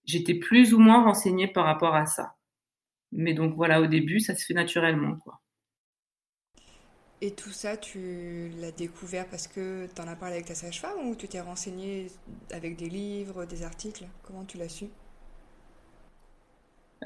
j'étais 0.06 0.36
plus 0.36 0.74
ou 0.74 0.80
moins 0.80 1.04
renseignée 1.04 1.48
par 1.48 1.66
rapport 1.66 1.96
à 1.96 2.06
ça. 2.06 2.36
Mais 3.14 3.34
donc 3.34 3.56
voilà, 3.56 3.82
au 3.82 3.88
début, 3.88 4.20
ça 4.20 4.36
se 4.36 4.46
fait 4.46 4.54
naturellement, 4.54 5.16
quoi. 5.18 5.42
Et 7.20 7.32
tout 7.32 7.50
ça, 7.50 7.78
tu 7.78 8.52
l'as 8.62 8.72
découvert 8.72 9.26
parce 9.28 9.48
que 9.48 9.88
tu 9.88 10.02
en 10.02 10.08
as 10.08 10.16
parlé 10.16 10.36
avec 10.36 10.46
ta 10.46 10.54
sage-femme 10.54 11.08
ou 11.08 11.16
tu 11.16 11.28
t'es 11.28 11.40
renseigné 11.40 12.08
avec 12.52 12.76
des 12.76 12.90
livres, 12.90 13.46
des 13.46 13.64
articles? 13.64 14.06
Comment 14.22 14.46
tu 14.46 14.58
l'as 14.58 14.70
su? 14.70 14.86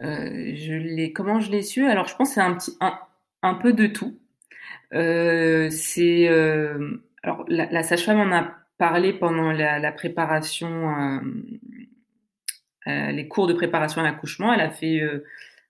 Euh, 0.04 1.08
comment 1.16 1.40
je 1.40 1.50
l'ai 1.50 1.62
su? 1.62 1.86
Alors, 1.86 2.08
je 2.08 2.16
pense 2.18 2.30
que 2.30 2.36
c'est 2.36 2.42
un 2.42 2.56
petit, 2.56 2.78
un, 3.42 3.54
peu 3.56 3.72
de 3.72 3.88
tout. 3.88 4.20
Euh, 4.94 5.70
c'est, 5.70 6.28
euh, 6.28 7.02
la, 7.48 7.84
sage-femme 7.84 8.20
en 8.20 8.36
a 8.36 8.54
parlé 8.78 9.14
pendant 9.14 9.54
la 9.54 9.92
préparation, 9.94 11.22
les 12.86 13.28
cours 13.30 13.48
de 13.48 13.54
préparation 13.54 14.02
à 14.02 14.04
l'accouchement. 14.04 14.52
Elle 14.52 14.62
a 14.62 14.72
fait 14.72 15.00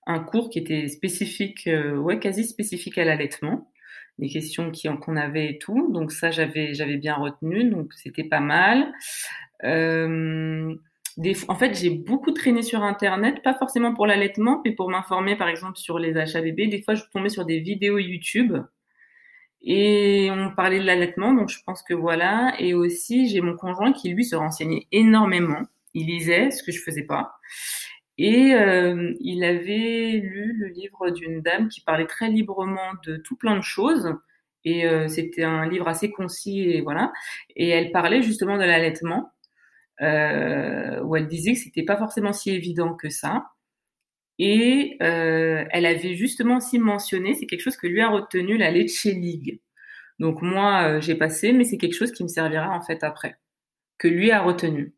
un 0.07 0.19
cours 0.19 0.49
qui 0.49 0.57
était 0.57 0.87
spécifique, 0.87 1.69
ouais, 1.95 2.17
quasi 2.17 2.43
spécifique 2.43 2.97
à 2.97 3.05
l'allaitement 3.05 3.70
les 4.19 4.29
questions 4.29 4.71
qu'on 5.01 5.17
avait 5.17 5.51
et 5.51 5.57
tout. 5.57 5.91
Donc 5.91 6.11
ça, 6.11 6.31
j'avais 6.31 6.73
j'avais 6.73 6.97
bien 6.97 7.15
retenu, 7.15 7.69
donc 7.69 7.93
c'était 7.93 8.23
pas 8.23 8.39
mal. 8.39 8.93
Euh, 9.63 10.75
en 11.47 11.55
fait, 11.55 11.75
j'ai 11.75 11.89
beaucoup 11.89 12.31
traîné 12.31 12.61
sur 12.61 12.83
Internet, 12.83 13.43
pas 13.43 13.53
forcément 13.53 13.93
pour 13.93 14.07
l'allaitement, 14.07 14.61
mais 14.65 14.71
pour 14.73 14.89
m'informer, 14.89 15.35
par 15.35 15.49
exemple, 15.49 15.77
sur 15.77 15.99
les 15.99 16.17
achats 16.17 16.41
bébés. 16.41 16.67
Des 16.67 16.81
fois, 16.81 16.95
je 16.95 17.03
tombais 17.13 17.29
sur 17.29 17.45
des 17.45 17.59
vidéos 17.59 17.97
YouTube 17.97 18.57
et 19.63 20.29
on 20.31 20.53
parlait 20.55 20.79
de 20.79 20.85
l'allaitement, 20.85 21.33
donc 21.33 21.49
je 21.49 21.59
pense 21.65 21.83
que 21.83 21.93
voilà. 21.93 22.53
Et 22.59 22.73
aussi, 22.73 23.29
j'ai 23.29 23.41
mon 23.41 23.55
conjoint 23.55 23.93
qui, 23.93 24.09
lui, 24.09 24.25
se 24.25 24.35
renseignait 24.35 24.87
énormément. 24.91 25.61
Il 25.93 26.07
lisait, 26.07 26.51
ce 26.51 26.63
que 26.63 26.71
je 26.71 26.81
faisais 26.81 27.03
pas. 27.03 27.33
Et 28.17 28.53
euh, 28.53 29.13
il 29.19 29.43
avait 29.43 30.19
lu 30.23 30.53
le 30.57 30.67
livre 30.67 31.09
d'une 31.11 31.41
dame 31.41 31.69
qui 31.69 31.81
parlait 31.81 32.05
très 32.05 32.29
librement 32.29 32.91
de 33.05 33.17
tout 33.17 33.35
plein 33.35 33.57
de 33.57 33.63
choses. 33.63 34.13
Et 34.63 34.85
euh, 34.85 35.07
c'était 35.07 35.43
un 35.43 35.67
livre 35.67 35.87
assez 35.87 36.11
concis 36.11 36.61
et 36.61 36.81
voilà. 36.81 37.11
Et 37.55 37.69
elle 37.69 37.91
parlait 37.91 38.21
justement 38.21 38.57
de 38.57 38.63
l'allaitement, 38.63 39.31
euh, 40.01 41.01
où 41.03 41.15
elle 41.15 41.27
disait 41.27 41.53
que 41.53 41.59
c'était 41.59 41.83
pas 41.83 41.97
forcément 41.97 42.33
si 42.33 42.51
évident 42.51 42.95
que 42.95 43.09
ça. 43.09 43.45
Et 44.39 44.97
euh, 45.01 45.65
elle 45.71 45.85
avait 45.85 46.15
justement 46.15 46.57
aussi 46.57 46.79
mentionné, 46.79 47.35
c'est 47.35 47.45
quelque 47.45 47.61
chose 47.61 47.77
que 47.77 47.87
lui 47.87 48.01
a 48.01 48.09
retenu, 48.09 48.57
la 48.57 48.71
Leche 48.71 49.05
League. 49.05 49.61
Donc 50.19 50.41
moi, 50.41 50.99
j'ai 50.99 51.15
passé, 51.15 51.53
mais 51.53 51.63
c'est 51.63 51.77
quelque 51.77 51.95
chose 51.95 52.11
qui 52.11 52.23
me 52.23 52.27
servira 52.27 52.69
en 52.69 52.81
fait 52.81 53.03
après, 53.03 53.37
que 53.97 54.07
lui 54.07 54.31
a 54.31 54.41
retenu. 54.41 54.93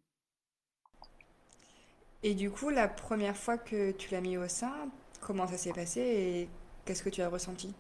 Et 2.23 2.33
du 2.33 2.49
coup, 2.49 2.69
la 2.69 2.87
première 2.87 3.37
fois 3.37 3.57
que 3.57 3.91
tu 3.91 4.11
l'as 4.11 4.21
mis 4.21 4.37
au 4.37 4.47
sein, 4.47 4.89
comment 5.19 5.45
ça 5.47 5.57
s'est 5.57 5.73
passé 5.73 6.01
et 6.01 6.49
qu'est-ce 6.85 7.03
que 7.03 7.09
tu 7.09 7.21
as 7.21 7.29
ressenti? 7.29 7.75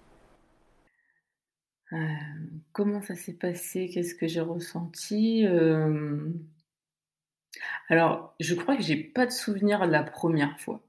Euh, 1.93 1.97
Comment 2.71 3.01
ça 3.01 3.15
s'est 3.15 3.33
passé? 3.33 3.89
Qu'est-ce 3.93 4.15
que 4.15 4.27
j'ai 4.27 4.41
ressenti? 4.41 5.45
Euh, 5.45 6.29
Alors, 7.89 8.35
je 8.39 8.55
crois 8.55 8.75
que 8.75 8.83
j'ai 8.83 8.97
pas 8.97 9.25
de 9.25 9.31
souvenir 9.31 9.85
de 9.85 9.91
la 9.91 10.03
première 10.03 10.59
fois. 10.59 10.81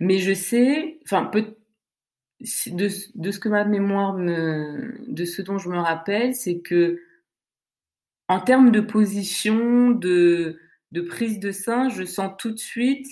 Mais 0.00 0.18
je 0.18 0.32
sais, 0.34 1.00
enfin, 1.04 1.30
de, 1.32 2.88
de, 3.14 3.30
ce 3.30 3.38
que 3.38 3.48
ma 3.48 3.64
mémoire 3.64 4.14
de 4.16 5.24
ce 5.24 5.42
dont 5.42 5.58
je 5.58 5.68
me 5.68 5.78
rappelle, 5.78 6.34
c'est 6.34 6.60
que 6.60 7.00
en 8.28 8.40
termes 8.40 8.70
de 8.70 8.80
position, 8.80 9.90
de, 9.90 10.58
de 10.94 11.00
prise 11.02 11.40
de 11.40 11.50
sein, 11.50 11.90
je 11.90 12.04
sens 12.04 12.32
tout 12.38 12.52
de 12.52 12.58
suite 12.58 13.06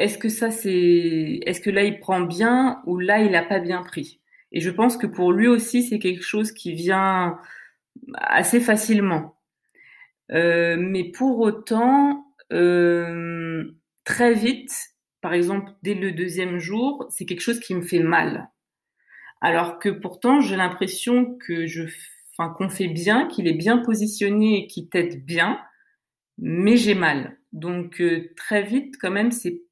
est-ce 0.00 0.16
que 0.16 0.30
ça 0.30 0.50
c'est 0.50 1.40
est-ce 1.44 1.60
que 1.60 1.68
là 1.68 1.84
il 1.84 2.00
prend 2.00 2.22
bien 2.22 2.80
ou 2.86 2.98
là 2.98 3.20
il 3.20 3.32
n'a 3.32 3.42
pas 3.42 3.60
bien 3.60 3.82
pris? 3.82 4.20
Et 4.50 4.60
je 4.60 4.70
pense 4.70 4.96
que 4.96 5.06
pour 5.06 5.30
lui 5.30 5.46
aussi 5.46 5.82
c'est 5.82 5.98
quelque 5.98 6.24
chose 6.24 6.52
qui 6.52 6.72
vient 6.72 7.38
assez 8.14 8.60
facilement. 8.60 9.36
Euh, 10.32 10.76
mais 10.78 11.04
pour 11.04 11.40
autant, 11.40 12.24
euh, 12.52 13.64
très 14.04 14.32
vite, 14.32 14.72
par 15.20 15.34
exemple 15.34 15.70
dès 15.82 15.94
le 15.94 16.12
deuxième 16.12 16.58
jour, 16.58 17.06
c'est 17.10 17.26
quelque 17.26 17.42
chose 17.42 17.60
qui 17.60 17.74
me 17.74 17.82
fait 17.82 18.02
mal. 18.02 18.48
Alors 19.42 19.78
que 19.78 19.90
pourtant 19.90 20.40
j'ai 20.40 20.56
l'impression 20.56 21.36
que 21.46 21.66
je, 21.66 21.82
enfin 22.32 22.54
qu'on 22.54 22.70
fait 22.70 22.88
bien, 22.88 23.28
qu'il 23.28 23.46
est 23.46 23.52
bien 23.52 23.76
positionné 23.78 24.64
et 24.64 24.66
qu'il 24.66 24.88
t'aide 24.88 25.26
bien 25.26 25.60
mais 26.40 26.76
j'ai 26.76 26.94
mal. 26.94 27.38
Donc 27.52 28.00
euh, 28.00 28.32
très 28.36 28.62
vite, 28.62 28.96
quand 29.00 29.10
même, 29.10 29.30
c'est. 29.30 29.62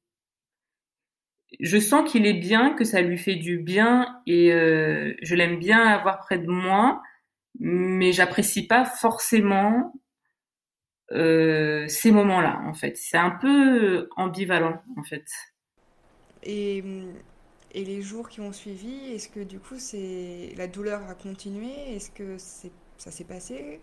Je 1.59 1.79
sens 1.79 2.09
qu'il 2.09 2.27
est 2.27 2.39
bien, 2.39 2.73
que 2.73 2.85
ça 2.85 3.01
lui 3.01 3.17
fait 3.17 3.35
du 3.35 3.57
bien, 3.57 4.21
et 4.27 4.53
euh, 4.53 5.13
je 5.21 5.35
l'aime 5.35 5.57
bien 5.59 5.83
avoir 5.83 6.19
près 6.19 6.37
de 6.37 6.47
moi, 6.47 7.01
mais 7.59 8.11
j'apprécie 8.13 8.67
pas 8.67 8.85
forcément 8.85 9.93
euh, 11.11 11.87
ces 11.87 12.11
moments-là, 12.11 12.61
en 12.65 12.73
fait. 12.75 12.95
C'est 12.97 13.17
un 13.17 13.31
peu 13.31 14.07
ambivalent, 14.15 14.81
en 14.95 15.03
fait. 15.03 15.25
Et, 16.43 16.83
et 17.73 17.83
les 17.83 18.01
jours 18.03 18.29
qui 18.29 18.41
ont 18.41 18.53
suivi, 18.53 19.13
est-ce 19.13 19.27
que 19.27 19.39
du 19.39 19.59
coup, 19.59 19.79
c'est 19.79 20.53
la 20.55 20.67
douleur 20.67 21.01
a 21.09 21.15
continué? 21.15 21.95
Est-ce 21.95 22.11
que 22.11 22.37
c'est 22.37 22.71
ça 22.97 23.11
s'est 23.11 23.23
passé? 23.23 23.79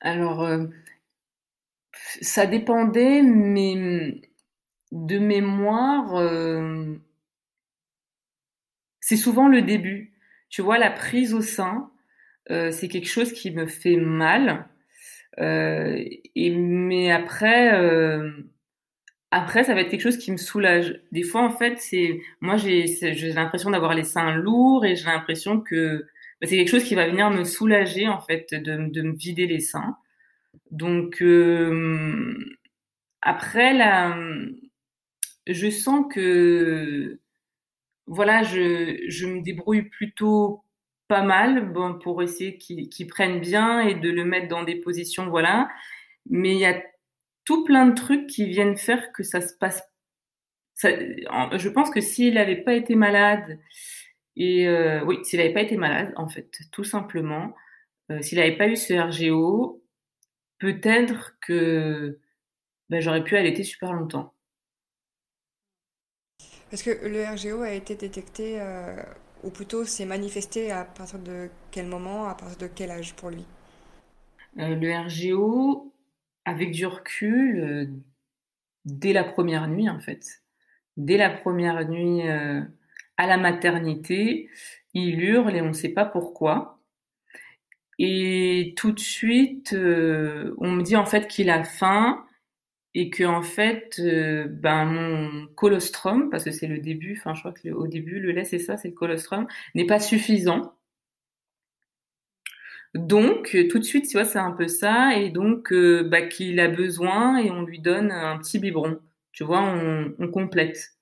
Alors, 0.00 0.46
ça 2.20 2.46
dépendait, 2.46 3.22
mais 3.22 4.20
de 4.92 5.18
mémoire, 5.18 6.16
euh, 6.16 6.94
c'est 9.00 9.16
souvent 9.16 9.48
le 9.48 9.62
début. 9.62 10.12
Tu 10.48 10.62
vois, 10.62 10.78
la 10.78 10.90
prise 10.90 11.34
au 11.34 11.42
sein, 11.42 11.90
euh, 12.50 12.70
c'est 12.70 12.88
quelque 12.88 13.08
chose 13.08 13.32
qui 13.32 13.50
me 13.50 13.66
fait 13.66 13.96
mal. 13.96 14.68
Euh, 15.40 16.02
et, 16.36 16.50
mais 16.50 17.10
après, 17.10 17.70
après, 19.30 19.64
ça 19.64 19.74
va 19.74 19.80
être 19.80 19.90
quelque 19.90 20.00
chose 20.00 20.18
qui 20.18 20.30
me 20.30 20.36
soulage. 20.36 21.00
Des 21.10 21.24
fois, 21.24 21.42
en 21.42 21.50
fait, 21.50 21.78
c'est 21.80 22.20
moi, 22.40 22.56
j'ai 22.56 22.86
l'impression 23.34 23.70
d'avoir 23.70 23.94
les 23.94 24.04
seins 24.04 24.36
lourds 24.36 24.84
et 24.84 24.94
j'ai 24.94 25.06
l'impression 25.06 25.60
que 25.60 26.06
bah, 26.40 26.46
c'est 26.46 26.56
quelque 26.56 26.70
chose 26.70 26.84
qui 26.84 26.94
va 26.94 27.08
venir 27.08 27.30
me 27.30 27.42
soulager, 27.42 28.06
en 28.06 28.20
fait, 28.20 28.46
de, 28.54 28.88
de 28.88 29.02
me 29.02 29.16
vider 29.16 29.46
les 29.48 29.58
seins. 29.58 29.96
Donc 30.74 31.22
après 33.22 33.72
là, 33.74 34.16
je 35.46 35.70
sens 35.70 36.04
que 36.12 37.20
voilà, 38.06 38.42
je, 38.42 39.26
me 39.26 39.40
débrouille 39.40 39.88
plutôt 39.88 40.64
pas 41.08 41.22
mal 41.22 41.72
pour 42.02 42.22
essayer 42.22 42.58
qu'ils 42.58 43.06
prennent 43.06 43.40
bien 43.40 43.80
et 43.80 43.94
de 43.94 44.10
le 44.10 44.24
mettre 44.24 44.48
dans 44.48 44.64
des 44.64 44.76
positions, 44.76 45.28
voilà. 45.30 45.68
Mais 46.28 46.52
il 46.52 46.58
y 46.58 46.66
a 46.66 46.82
tout 47.44 47.64
plein 47.64 47.86
de 47.86 47.94
trucs 47.94 48.26
qui 48.26 48.46
viennent 48.46 48.76
faire 48.76 49.12
que 49.12 49.22
ça 49.22 49.40
se 49.40 49.54
passe. 49.54 49.82
Je 50.82 51.68
pense 51.68 51.90
que 51.90 52.00
s'il 52.00 52.34
n'avait 52.34 52.62
pas 52.62 52.74
été 52.74 52.96
malade, 52.96 53.60
et 54.36 54.66
euh, 54.66 55.04
oui, 55.04 55.18
s'il 55.22 55.38
n'avait 55.38 55.52
pas 55.52 55.62
été 55.62 55.76
malade, 55.76 56.12
en 56.16 56.28
fait, 56.28 56.50
tout 56.72 56.84
simplement, 56.84 57.54
euh, 58.10 58.20
s'il 58.20 58.38
n'avait 58.38 58.56
pas 58.56 58.66
eu 58.66 58.76
ce 58.76 58.94
RGO, 58.94 59.83
peut-être 60.64 61.36
que 61.40 62.18
ben, 62.88 63.00
j'aurais 63.00 63.22
pu 63.22 63.36
allaiter 63.36 63.64
super 63.64 63.92
longtemps. 63.92 64.32
Parce 66.70 66.82
que 66.82 66.90
le 67.06 67.22
RGO 67.22 67.62
a 67.62 67.72
été 67.72 67.94
détecté, 67.94 68.60
euh, 68.60 68.96
ou 69.42 69.50
plutôt 69.50 69.84
s'est 69.84 70.06
manifesté 70.06 70.72
à 70.72 70.84
partir 70.84 71.18
de 71.18 71.50
quel 71.70 71.86
moment, 71.86 72.28
à 72.28 72.34
partir 72.34 72.56
de 72.56 72.66
quel 72.66 72.90
âge 72.90 73.14
pour 73.14 73.30
lui? 73.30 73.44
Euh, 74.58 74.74
Le 74.74 74.90
RGO, 74.90 75.92
avec 76.46 76.70
du 76.72 76.86
recul, 76.86 77.60
euh, 77.60 77.86
dès 78.86 79.12
la 79.12 79.24
première 79.24 79.68
nuit 79.68 79.88
en 79.88 80.00
fait. 80.00 80.42
Dès 80.96 81.18
la 81.18 81.30
première 81.30 81.86
nuit 81.88 82.22
à 82.22 83.26
la 83.26 83.36
maternité, 83.36 84.48
il 84.94 85.20
hurle 85.20 85.56
et 85.56 85.60
on 85.60 85.68
ne 85.68 85.72
sait 85.72 85.88
pas 85.88 86.04
pourquoi. 86.04 86.78
Et 87.98 88.74
tout 88.76 88.92
de 88.92 89.00
suite, 89.00 89.72
euh, 89.74 90.54
on 90.58 90.72
me 90.72 90.82
dit 90.82 90.96
en 90.96 91.06
fait 91.06 91.28
qu'il 91.28 91.50
a 91.50 91.62
faim 91.64 92.24
et 92.94 93.10
que 93.10 93.24
en 93.24 93.42
fait, 93.42 93.96
euh, 94.00 94.46
ben 94.48 94.84
mon 94.86 95.46
colostrum, 95.56 96.30
parce 96.30 96.44
que 96.44 96.52
c'est 96.52 96.68
le 96.68 96.78
début, 96.78 97.16
enfin 97.18 97.34
je 97.34 97.40
crois 97.40 97.52
que 97.52 97.68
au 97.70 97.86
début 97.88 98.20
le 98.20 98.32
lait 98.32 98.44
c'est 98.44 98.58
ça, 98.60 98.76
c'est 98.76 98.88
le 98.88 98.94
colostrum, 98.94 99.46
n'est 99.74 99.86
pas 99.86 100.00
suffisant. 100.00 100.74
Donc 102.94 103.56
tout 103.70 103.78
de 103.78 103.84
suite, 103.84 104.06
tu 104.08 104.16
vois, 104.16 104.24
c'est 104.24 104.38
un 104.38 104.52
peu 104.52 104.68
ça, 104.68 105.16
et 105.18 105.30
donc 105.30 105.72
euh, 105.72 106.02
bah, 106.04 106.22
qu'il 106.22 106.60
a 106.60 106.68
besoin 106.68 107.38
et 107.38 107.50
on 107.50 107.62
lui 107.62 107.80
donne 107.80 108.10
un 108.12 108.38
petit 108.38 108.58
biberon. 108.58 109.00
Tu 109.32 109.42
vois, 109.44 109.62
on, 109.62 110.14
on 110.18 110.28
complète. 110.30 110.94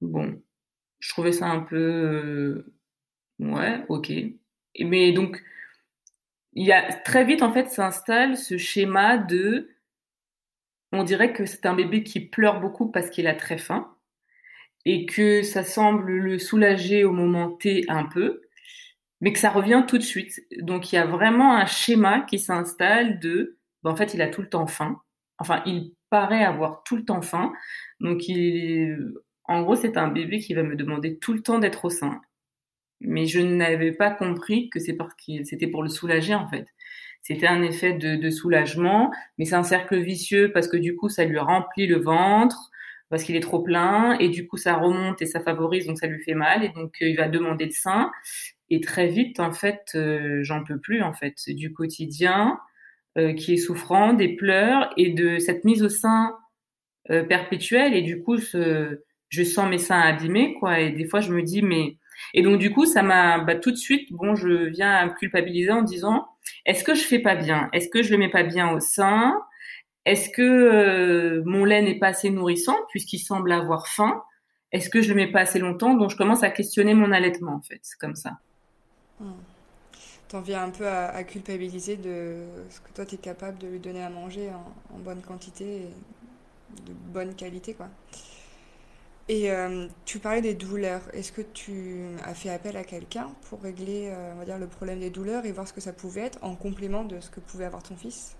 Bon, 0.00 0.40
je 1.00 1.10
trouvais 1.10 1.32
ça 1.32 1.46
un 1.48 1.60
peu, 1.60 2.64
ouais, 3.40 3.84
ok. 3.88 4.12
Mais 4.80 5.12
donc 5.12 5.42
il 6.58 6.66
y 6.66 6.72
a 6.72 6.82
très 6.82 7.24
vite 7.24 7.42
en 7.42 7.52
fait 7.52 7.70
s'installe 7.70 8.36
ce 8.36 8.58
schéma 8.58 9.16
de 9.16 9.70
on 10.90 11.04
dirait 11.04 11.32
que 11.32 11.46
c'est 11.46 11.66
un 11.66 11.74
bébé 11.74 12.02
qui 12.02 12.18
pleure 12.18 12.58
beaucoup 12.58 12.90
parce 12.90 13.10
qu'il 13.10 13.28
a 13.28 13.34
très 13.34 13.58
faim 13.58 13.94
et 14.84 15.06
que 15.06 15.42
ça 15.42 15.62
semble 15.62 16.10
le 16.10 16.38
soulager 16.38 17.04
au 17.04 17.12
moment 17.12 17.50
T 17.50 17.84
un 17.88 18.04
peu, 18.04 18.42
mais 19.20 19.32
que 19.32 19.38
ça 19.38 19.50
revient 19.50 19.84
tout 19.86 19.98
de 19.98 20.02
suite. 20.02 20.40
Donc 20.60 20.92
il 20.92 20.96
y 20.96 20.98
a 20.98 21.06
vraiment 21.06 21.56
un 21.56 21.66
schéma 21.66 22.22
qui 22.22 22.40
s'installe 22.40 23.20
de, 23.20 23.58
ben, 23.82 23.90
en 23.90 23.96
fait, 23.96 24.14
il 24.14 24.22
a 24.22 24.28
tout 24.28 24.42
le 24.42 24.48
temps 24.48 24.66
faim. 24.66 25.00
Enfin, 25.38 25.62
il 25.66 25.94
paraît 26.10 26.42
avoir 26.42 26.82
tout 26.84 26.96
le 26.96 27.04
temps 27.04 27.22
faim. 27.22 27.52
Donc 28.00 28.22
en 29.44 29.62
gros, 29.62 29.76
c'est 29.76 29.96
un 29.96 30.08
bébé 30.08 30.38
qui 30.40 30.54
va 30.54 30.62
me 30.62 30.74
demander 30.74 31.18
tout 31.18 31.34
le 31.34 31.42
temps 31.42 31.58
d'être 31.58 31.84
au 31.84 31.90
sein. 31.90 32.20
Mais 33.00 33.26
je 33.26 33.40
n'avais 33.40 33.92
pas 33.92 34.10
compris 34.10 34.70
que 34.70 34.80
c'est 34.80 34.94
parce 34.94 35.14
que 35.14 35.44
c'était 35.44 35.68
pour 35.68 35.82
le 35.82 35.88
soulager 35.88 36.34
en 36.34 36.48
fait. 36.48 36.66
C'était 37.22 37.46
un 37.46 37.62
effet 37.62 37.94
de, 37.94 38.16
de 38.16 38.30
soulagement, 38.30 39.10
mais 39.36 39.44
c'est 39.44 39.54
un 39.54 39.62
cercle 39.62 39.98
vicieux 40.00 40.50
parce 40.52 40.68
que 40.68 40.76
du 40.76 40.96
coup, 40.96 41.08
ça 41.08 41.24
lui 41.24 41.38
remplit 41.38 41.86
le 41.86 41.98
ventre 41.98 42.70
parce 43.10 43.24
qu'il 43.24 43.36
est 43.36 43.40
trop 43.40 43.60
plein 43.60 44.18
et 44.18 44.28
du 44.28 44.46
coup 44.46 44.56
ça 44.56 44.76
remonte 44.76 45.22
et 45.22 45.26
ça 45.26 45.40
favorise 45.40 45.86
donc 45.86 45.98
ça 45.98 46.06
lui 46.06 46.22
fait 46.22 46.34
mal 46.34 46.64
et 46.64 46.68
donc 46.70 46.94
euh, 47.02 47.08
il 47.08 47.16
va 47.16 47.28
demander 47.28 47.66
de 47.66 47.72
sein. 47.72 48.10
Et 48.70 48.80
très 48.80 49.08
vite 49.08 49.40
en 49.40 49.52
fait 49.52 49.82
euh, 49.94 50.40
j'en 50.42 50.62
peux 50.64 50.78
plus 50.78 51.02
en 51.02 51.12
fait 51.12 51.36
du 51.48 51.72
quotidien 51.72 52.58
euh, 53.16 53.32
qui 53.32 53.54
est 53.54 53.58
souffrant 53.58 54.12
des 54.12 54.36
pleurs 54.36 54.90
et 54.96 55.10
de 55.10 55.38
cette 55.38 55.64
mise 55.64 55.82
au 55.82 55.88
sein 55.88 56.36
perpétuelle. 57.28 57.94
Et 57.94 58.02
du 58.02 58.22
coup 58.22 58.36
je 58.36 59.42
sens 59.42 59.70
mes 59.70 59.78
seins 59.78 60.00
abîmés 60.00 60.54
quoi. 60.60 60.80
Et 60.80 60.90
des 60.90 61.06
fois 61.06 61.20
je 61.20 61.32
me 61.32 61.42
dis 61.42 61.62
mais 61.62 61.96
et 62.34 62.42
donc 62.42 62.58
du 62.58 62.70
coup 62.72 62.86
ça 62.86 63.02
m'a 63.02 63.38
bah, 63.38 63.54
tout 63.56 63.70
de 63.70 63.76
suite 63.76 64.12
bon 64.12 64.34
je 64.34 64.48
viens 64.68 64.90
à 64.92 65.06
me 65.06 65.12
culpabiliser 65.12 65.70
en 65.70 65.82
disant 65.82 66.26
est-ce 66.64 66.84
que 66.84 66.94
je 66.94 67.02
fais 67.02 67.18
pas 67.18 67.34
bien? 67.34 67.68
Est-ce 67.72 67.88
que 67.88 68.02
je 68.02 68.10
le 68.10 68.18
mets 68.18 68.30
pas 68.30 68.42
bien 68.42 68.70
au 68.72 68.80
sein? 68.80 69.40
Est-ce 70.04 70.30
que 70.30 70.42
euh, 70.42 71.42
mon 71.44 71.64
lait 71.64 71.82
n'est 71.82 71.98
pas 71.98 72.08
assez 72.08 72.30
nourrissant 72.30 72.76
puisqu'il 72.90 73.18
semble 73.18 73.52
avoir 73.52 73.88
faim? 73.88 74.22
Est-ce 74.72 74.90
que 74.90 75.00
je 75.00 75.08
le 75.08 75.14
mets 75.14 75.30
pas 75.30 75.40
assez 75.40 75.58
longtemps? 75.58 75.94
Donc 75.94 76.10
je 76.10 76.16
commence 76.16 76.42
à 76.42 76.50
questionner 76.50 76.94
mon 76.94 77.12
allaitement 77.12 77.54
en 77.54 77.62
fait, 77.62 77.80
comme 77.98 78.16
ça. 78.16 78.38
Hmm. 79.20 79.32
T'en 80.28 80.42
viens 80.42 80.64
un 80.64 80.70
peu 80.70 80.86
à, 80.86 81.24
culpabiliser 81.24 81.96
de 81.96 82.44
ce 82.68 82.80
que 82.80 82.92
toi 82.94 83.06
tu 83.06 83.14
es 83.14 83.18
capable 83.18 83.56
de 83.58 83.66
lui 83.66 83.78
donner 83.78 84.02
à 84.02 84.10
manger 84.10 84.50
en, 84.50 84.98
bonne 84.98 85.22
quantité 85.22 85.64
et 85.64 86.86
de 86.86 86.92
bonne 86.92 87.34
qualité 87.34 87.72
quoi. 87.72 87.88
Et 89.28 89.50
euh, 89.50 89.86
tu 90.06 90.18
parlais 90.18 90.40
des 90.40 90.54
douleurs. 90.54 91.02
Est-ce 91.12 91.32
que 91.32 91.42
tu 91.42 92.00
as 92.24 92.34
fait 92.34 92.48
appel 92.48 92.76
à 92.78 92.84
quelqu'un 92.84 93.28
pour 93.48 93.62
régler 93.62 94.10
euh, 94.10 94.44
dire, 94.44 94.58
le 94.58 94.66
problème 94.66 95.00
des 95.00 95.10
douleurs 95.10 95.44
et 95.44 95.52
voir 95.52 95.68
ce 95.68 95.74
que 95.74 95.82
ça 95.82 95.92
pouvait 95.92 96.22
être 96.22 96.42
en 96.42 96.56
complément 96.56 97.04
de 97.04 97.20
ce 97.20 97.28
que 97.28 97.40
pouvait 97.40 97.66
avoir 97.66 97.82
ton 97.82 97.94
fils? 97.94 98.36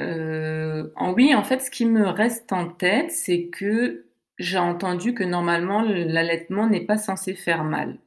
Euh, 0.00 0.90
oui, 1.16 1.34
en 1.34 1.42
fait, 1.42 1.60
ce 1.60 1.70
qui 1.70 1.86
me 1.86 2.06
reste 2.06 2.52
en 2.52 2.68
tête, 2.68 3.10
c'est 3.10 3.46
que 3.46 4.04
j'ai 4.38 4.58
entendu 4.58 5.14
que 5.14 5.24
normalement 5.24 5.80
l'allaitement 5.80 6.68
n'est 6.68 6.84
pas 6.84 6.98
censé 6.98 7.34
faire 7.34 7.64
mal. 7.64 7.98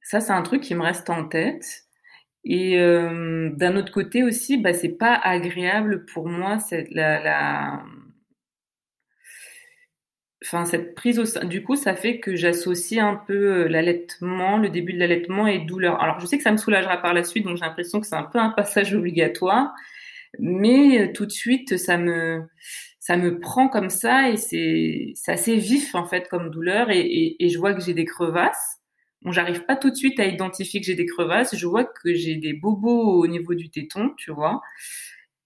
Ça, 0.00 0.20
c'est 0.20 0.32
un 0.32 0.40
truc 0.42 0.62
qui 0.62 0.74
me 0.74 0.82
reste 0.82 1.10
en 1.10 1.28
tête. 1.28 1.84
Et 2.44 2.80
euh, 2.80 3.50
d'un 3.50 3.76
autre 3.76 3.92
côté 3.92 4.22
aussi, 4.22 4.56
bah, 4.56 4.72
c'est 4.72 4.88
pas 4.88 5.14
agréable 5.14 6.06
pour 6.06 6.26
moi 6.28 6.58
cette 6.58 6.90
la 6.90 7.84
enfin 10.44 10.64
cette 10.66 10.94
prise. 10.94 11.18
Du 11.44 11.62
coup, 11.62 11.76
ça 11.76 11.94
fait 11.94 12.20
que 12.20 12.36
j'associe 12.36 13.02
un 13.04 13.16
peu 13.16 13.64
euh, 13.64 13.68
l'allaitement, 13.68 14.58
le 14.58 14.70
début 14.70 14.92
de 14.92 14.98
l'allaitement 14.98 15.46
et 15.46 15.58
douleur. 15.58 16.00
Alors, 16.02 16.20
je 16.20 16.26
sais 16.26 16.36
que 16.38 16.44
ça 16.44 16.52
me 16.52 16.56
soulagera 16.58 16.98
par 16.98 17.14
la 17.14 17.24
suite, 17.24 17.44
donc 17.44 17.56
j'ai 17.56 17.64
l'impression 17.64 18.00
que 18.00 18.06
c'est 18.06 18.16
un 18.16 18.24
peu 18.24 18.38
un 18.38 18.50
passage 18.50 18.94
obligatoire 18.94 19.72
mais 20.38 21.00
euh, 21.08 21.12
tout 21.12 21.26
de 21.26 21.30
suite 21.32 21.76
ça 21.78 21.96
me 21.98 22.42
ça 23.00 23.16
me 23.16 23.40
prend 23.40 23.68
comme 23.68 23.90
ça 23.90 24.30
et 24.30 24.36
c'est 24.36 25.12
c'est 25.14 25.32
assez 25.32 25.56
vif 25.56 25.94
en 25.94 26.06
fait 26.06 26.28
comme 26.28 26.50
douleur 26.50 26.90
et, 26.90 27.00
et, 27.00 27.44
et 27.44 27.48
je 27.48 27.58
vois 27.58 27.74
que 27.74 27.80
j'ai 27.80 27.94
des 27.94 28.04
crevasses. 28.04 28.76
Bon, 29.22 29.32
j'arrive 29.32 29.64
pas 29.64 29.74
tout 29.76 29.90
de 29.90 29.96
suite 29.96 30.20
à 30.20 30.26
identifier 30.26 30.80
que 30.80 30.86
j'ai 30.86 30.94
des 30.94 31.06
crevasses. 31.06 31.56
Je 31.56 31.66
vois 31.66 31.84
que 31.84 32.14
j'ai 32.14 32.36
des 32.36 32.52
bobos 32.52 33.20
au 33.20 33.26
niveau 33.26 33.54
du 33.54 33.68
téton, 33.70 34.12
tu 34.16 34.30
vois. 34.30 34.60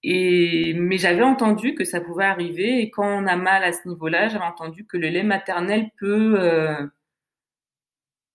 Et 0.03 0.73
mais 0.75 0.97
j'avais 0.97 1.23
entendu 1.23 1.75
que 1.75 1.85
ça 1.85 2.01
pouvait 2.01 2.25
arriver. 2.25 2.81
Et 2.81 2.89
quand 2.91 3.07
on 3.07 3.27
a 3.27 3.35
mal 3.35 3.63
à 3.63 3.73
ce 3.73 3.87
niveau-là, 3.87 4.27
j'avais 4.29 4.43
entendu 4.45 4.85
que 4.85 4.97
le 4.97 5.09
lait 5.09 5.23
maternel 5.23 5.89
peut 5.99 6.35
euh, 6.39 6.85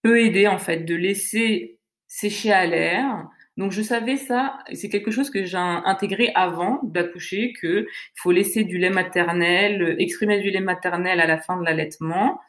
peut 0.02 0.20
aider 0.20 0.46
en 0.48 0.58
fait 0.58 0.84
de 0.84 0.94
laisser 0.94 1.78
sécher 2.06 2.52
à 2.52 2.66
l'air. 2.66 3.28
Donc 3.56 3.72
je 3.72 3.82
savais 3.82 4.16
ça, 4.16 4.58
c'est 4.72 4.88
quelque 4.88 5.10
chose 5.10 5.30
que 5.30 5.44
j'ai 5.44 5.56
intégré 5.58 6.30
avant 6.36 6.80
d'accoucher, 6.84 7.52
que 7.60 7.88
faut 8.14 8.30
laisser 8.30 8.62
du 8.64 8.78
lait 8.78 8.90
maternel, 8.90 9.96
exprimer 9.98 10.40
du 10.40 10.50
lait 10.50 10.60
maternel 10.60 11.20
à 11.20 11.26
la 11.26 11.38
fin 11.38 11.58
de 11.58 11.64
l'allaitement, 11.64 12.40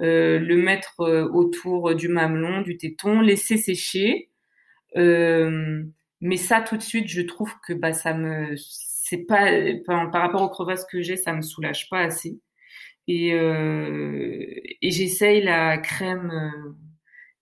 euh, 0.00 0.38
le 0.38 0.56
mettre 0.56 1.00
euh, 1.00 1.28
autour 1.28 1.94
du 1.94 2.08
mamelon, 2.08 2.62
du 2.62 2.78
téton, 2.78 3.20
laisser 3.20 3.58
sécher. 3.58 4.30
Euh, 4.96 5.84
mais 6.20 6.36
ça 6.36 6.60
tout 6.60 6.76
de 6.76 6.82
suite, 6.82 7.08
je 7.08 7.22
trouve 7.22 7.52
que 7.66 7.72
bah 7.72 7.92
ça 7.92 8.14
me, 8.14 8.54
c'est 8.56 9.24
pas 9.26 9.50
par, 9.86 10.12
rapport 10.12 10.42
aux 10.42 10.48
crevasses 10.48 10.86
que 10.86 11.02
j'ai, 11.02 11.16
ça 11.16 11.32
me 11.34 11.42
soulage 11.42 11.88
pas 11.88 12.00
assez. 12.00 12.40
Et, 13.08 13.28
et 13.30 14.90
j'essaye 14.90 15.42
la 15.42 15.78
crème 15.78 16.76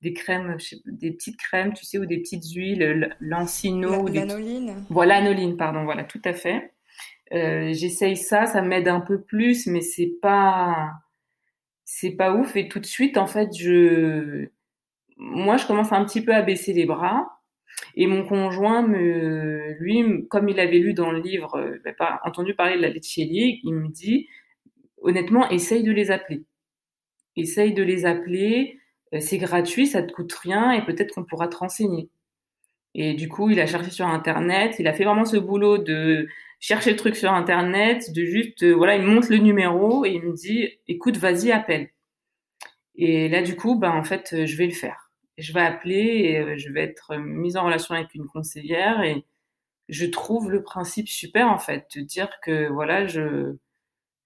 des 0.04 0.12
crèmes, 0.12 0.58
des 0.84 1.12
petites 1.12 1.38
crèmes, 1.38 1.72
tu 1.72 1.86
sais, 1.86 1.98
ou 1.98 2.04
des 2.04 2.18
petites 2.18 2.44
huiles, 2.54 3.16
l'ancino. 3.20 4.06
L'anoline. 4.06 4.84
Voilà, 4.90 5.18
l'anoline, 5.18 5.56
pardon, 5.56 5.84
voilà, 5.84 6.04
tout 6.04 6.20
à 6.26 6.34
fait. 6.34 6.74
Euh, 7.32 7.72
j'essaye 7.72 8.16
ça, 8.16 8.44
ça 8.44 8.60
m'aide 8.60 8.86
un 8.86 9.00
peu 9.00 9.22
plus, 9.22 9.66
mais 9.66 9.80
c'est 9.80 10.12
pas, 10.20 10.92
c'est 11.84 12.10
pas 12.10 12.34
ouf. 12.34 12.54
Et 12.54 12.68
tout 12.68 12.80
de 12.80 12.86
suite, 12.86 13.16
en 13.16 13.26
fait, 13.26 13.56
je, 13.56 14.46
moi, 15.16 15.56
je 15.56 15.66
commence 15.66 15.90
un 15.90 16.04
petit 16.04 16.22
peu 16.22 16.34
à 16.34 16.42
baisser 16.42 16.74
les 16.74 16.84
bras. 16.84 17.33
Et 17.96 18.06
mon 18.06 18.24
conjoint 18.24 18.82
me, 18.86 19.74
lui, 19.78 20.26
comme 20.28 20.48
il 20.48 20.58
avait 20.60 20.78
lu 20.78 20.94
dans 20.94 21.10
le 21.12 21.20
livre, 21.20 21.56
euh, 21.56 21.78
bah, 21.84 21.92
pas 21.92 22.20
entendu 22.24 22.54
parler 22.54 22.76
de 22.76 22.82
la 22.82 22.90
Lechielli, 22.90 23.60
il 23.62 23.74
me 23.74 23.88
dit, 23.88 24.28
honnêtement, 25.02 25.48
essaye 25.50 25.82
de 25.82 25.92
les 25.92 26.10
appeler. 26.10 26.44
Essaye 27.36 27.72
de 27.74 27.82
les 27.82 28.06
appeler. 28.06 28.80
Euh, 29.14 29.20
c'est 29.20 29.38
gratuit, 29.38 29.86
ça 29.86 30.02
te 30.02 30.12
coûte 30.12 30.32
rien 30.32 30.72
et 30.72 30.84
peut-être 30.84 31.14
qu'on 31.14 31.24
pourra 31.24 31.48
te 31.48 31.56
renseigner. 31.56 32.10
Et 32.94 33.14
du 33.14 33.28
coup, 33.28 33.50
il 33.50 33.60
a 33.60 33.66
cherché 33.66 33.90
sur 33.90 34.06
Internet, 34.06 34.76
il 34.78 34.86
a 34.88 34.92
fait 34.92 35.04
vraiment 35.04 35.24
ce 35.24 35.36
boulot 35.36 35.78
de 35.78 36.28
chercher 36.60 36.90
le 36.90 36.96
truc 36.96 37.16
sur 37.16 37.32
Internet, 37.32 38.12
de 38.12 38.24
juste, 38.24 38.62
euh, 38.62 38.72
voilà, 38.72 38.96
il 38.96 39.02
monte 39.02 39.28
le 39.28 39.38
numéro 39.38 40.04
et 40.04 40.10
il 40.12 40.22
me 40.22 40.32
dit, 40.32 40.68
écoute, 40.88 41.16
vas-y, 41.16 41.52
appelle. 41.52 41.90
Et 42.96 43.28
là, 43.28 43.42
du 43.42 43.56
coup, 43.56 43.76
ben, 43.76 43.90
en 43.90 44.04
fait, 44.04 44.46
je 44.46 44.56
vais 44.56 44.66
le 44.66 44.72
faire. 44.72 45.03
Je 45.38 45.52
vais 45.52 45.60
appeler 45.60 45.96
et 45.96 46.58
je 46.58 46.72
vais 46.72 46.82
être 46.82 47.16
mise 47.16 47.56
en 47.56 47.64
relation 47.64 47.94
avec 47.94 48.14
une 48.14 48.26
conseillère 48.26 49.02
et 49.02 49.24
je 49.88 50.06
trouve 50.06 50.50
le 50.50 50.62
principe 50.62 51.08
super, 51.08 51.48
en 51.48 51.58
fait, 51.58 51.86
de 51.96 52.00
dire 52.02 52.30
que, 52.42 52.68
voilà, 52.70 53.06
je, 53.06 53.56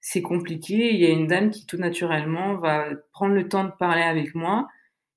c'est 0.01 0.23
compliqué. 0.23 0.95
Il 0.95 1.01
y 1.01 1.07
a 1.07 1.11
une 1.11 1.27
dame 1.27 1.51
qui 1.51 1.67
tout 1.67 1.79
naturellement 1.79 2.57
va 2.57 2.89
prendre 3.13 3.35
le 3.35 3.49
temps 3.49 3.65
de 3.65 3.73
parler 3.79 4.03
avec 4.03 4.35
moi 4.35 4.69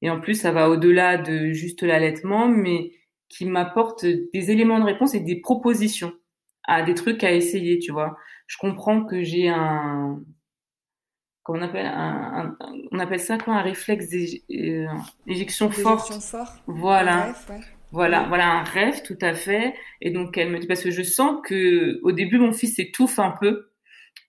et 0.01 0.09
en 0.09 0.19
plus, 0.19 0.35
ça 0.35 0.51
va 0.51 0.69
au-delà 0.69 1.17
de 1.17 1.51
juste 1.51 1.83
l'allaitement, 1.83 2.47
mais 2.47 2.91
qui 3.29 3.45
m'apporte 3.45 4.05
des 4.05 4.51
éléments 4.51 4.79
de 4.79 4.85
réponse 4.85 5.13
et 5.13 5.19
des 5.19 5.39
propositions 5.39 6.13
à 6.63 6.83
des 6.83 6.95
trucs 6.95 7.23
à 7.23 7.31
essayer, 7.31 7.79
tu 7.79 7.91
vois. 7.91 8.17
Je 8.47 8.57
comprends 8.57 9.05
que 9.05 9.23
j'ai 9.23 9.49
un, 9.49 10.21
on 11.51 11.61
appelle, 11.61 11.85
un, 11.85 12.55
on 12.91 12.99
appelle 12.99 13.19
ça 13.19 13.37
quoi, 13.37 13.55
un 13.55 13.61
réflexe 13.61 14.09
d'éjection 14.09 15.67
euh, 15.67 15.71
forte. 15.71 16.13
Fort. 16.21 16.53
Voilà. 16.67 17.33
Voilà, 17.91 18.25
voilà 18.29 18.49
un 18.51 18.63
rêve 18.63 19.01
tout 19.03 19.17
à 19.21 19.33
fait. 19.33 19.73
Et 20.01 20.11
donc 20.11 20.37
elle 20.37 20.49
me 20.49 20.59
dit 20.59 20.67
parce 20.67 20.83
que 20.83 20.91
je 20.91 21.03
sens 21.03 21.41
que 21.45 21.99
au 22.03 22.11
début 22.11 22.37
mon 22.37 22.53
fils 22.53 22.75
s'étouffe 22.75 23.19
un 23.19 23.31
peu 23.31 23.71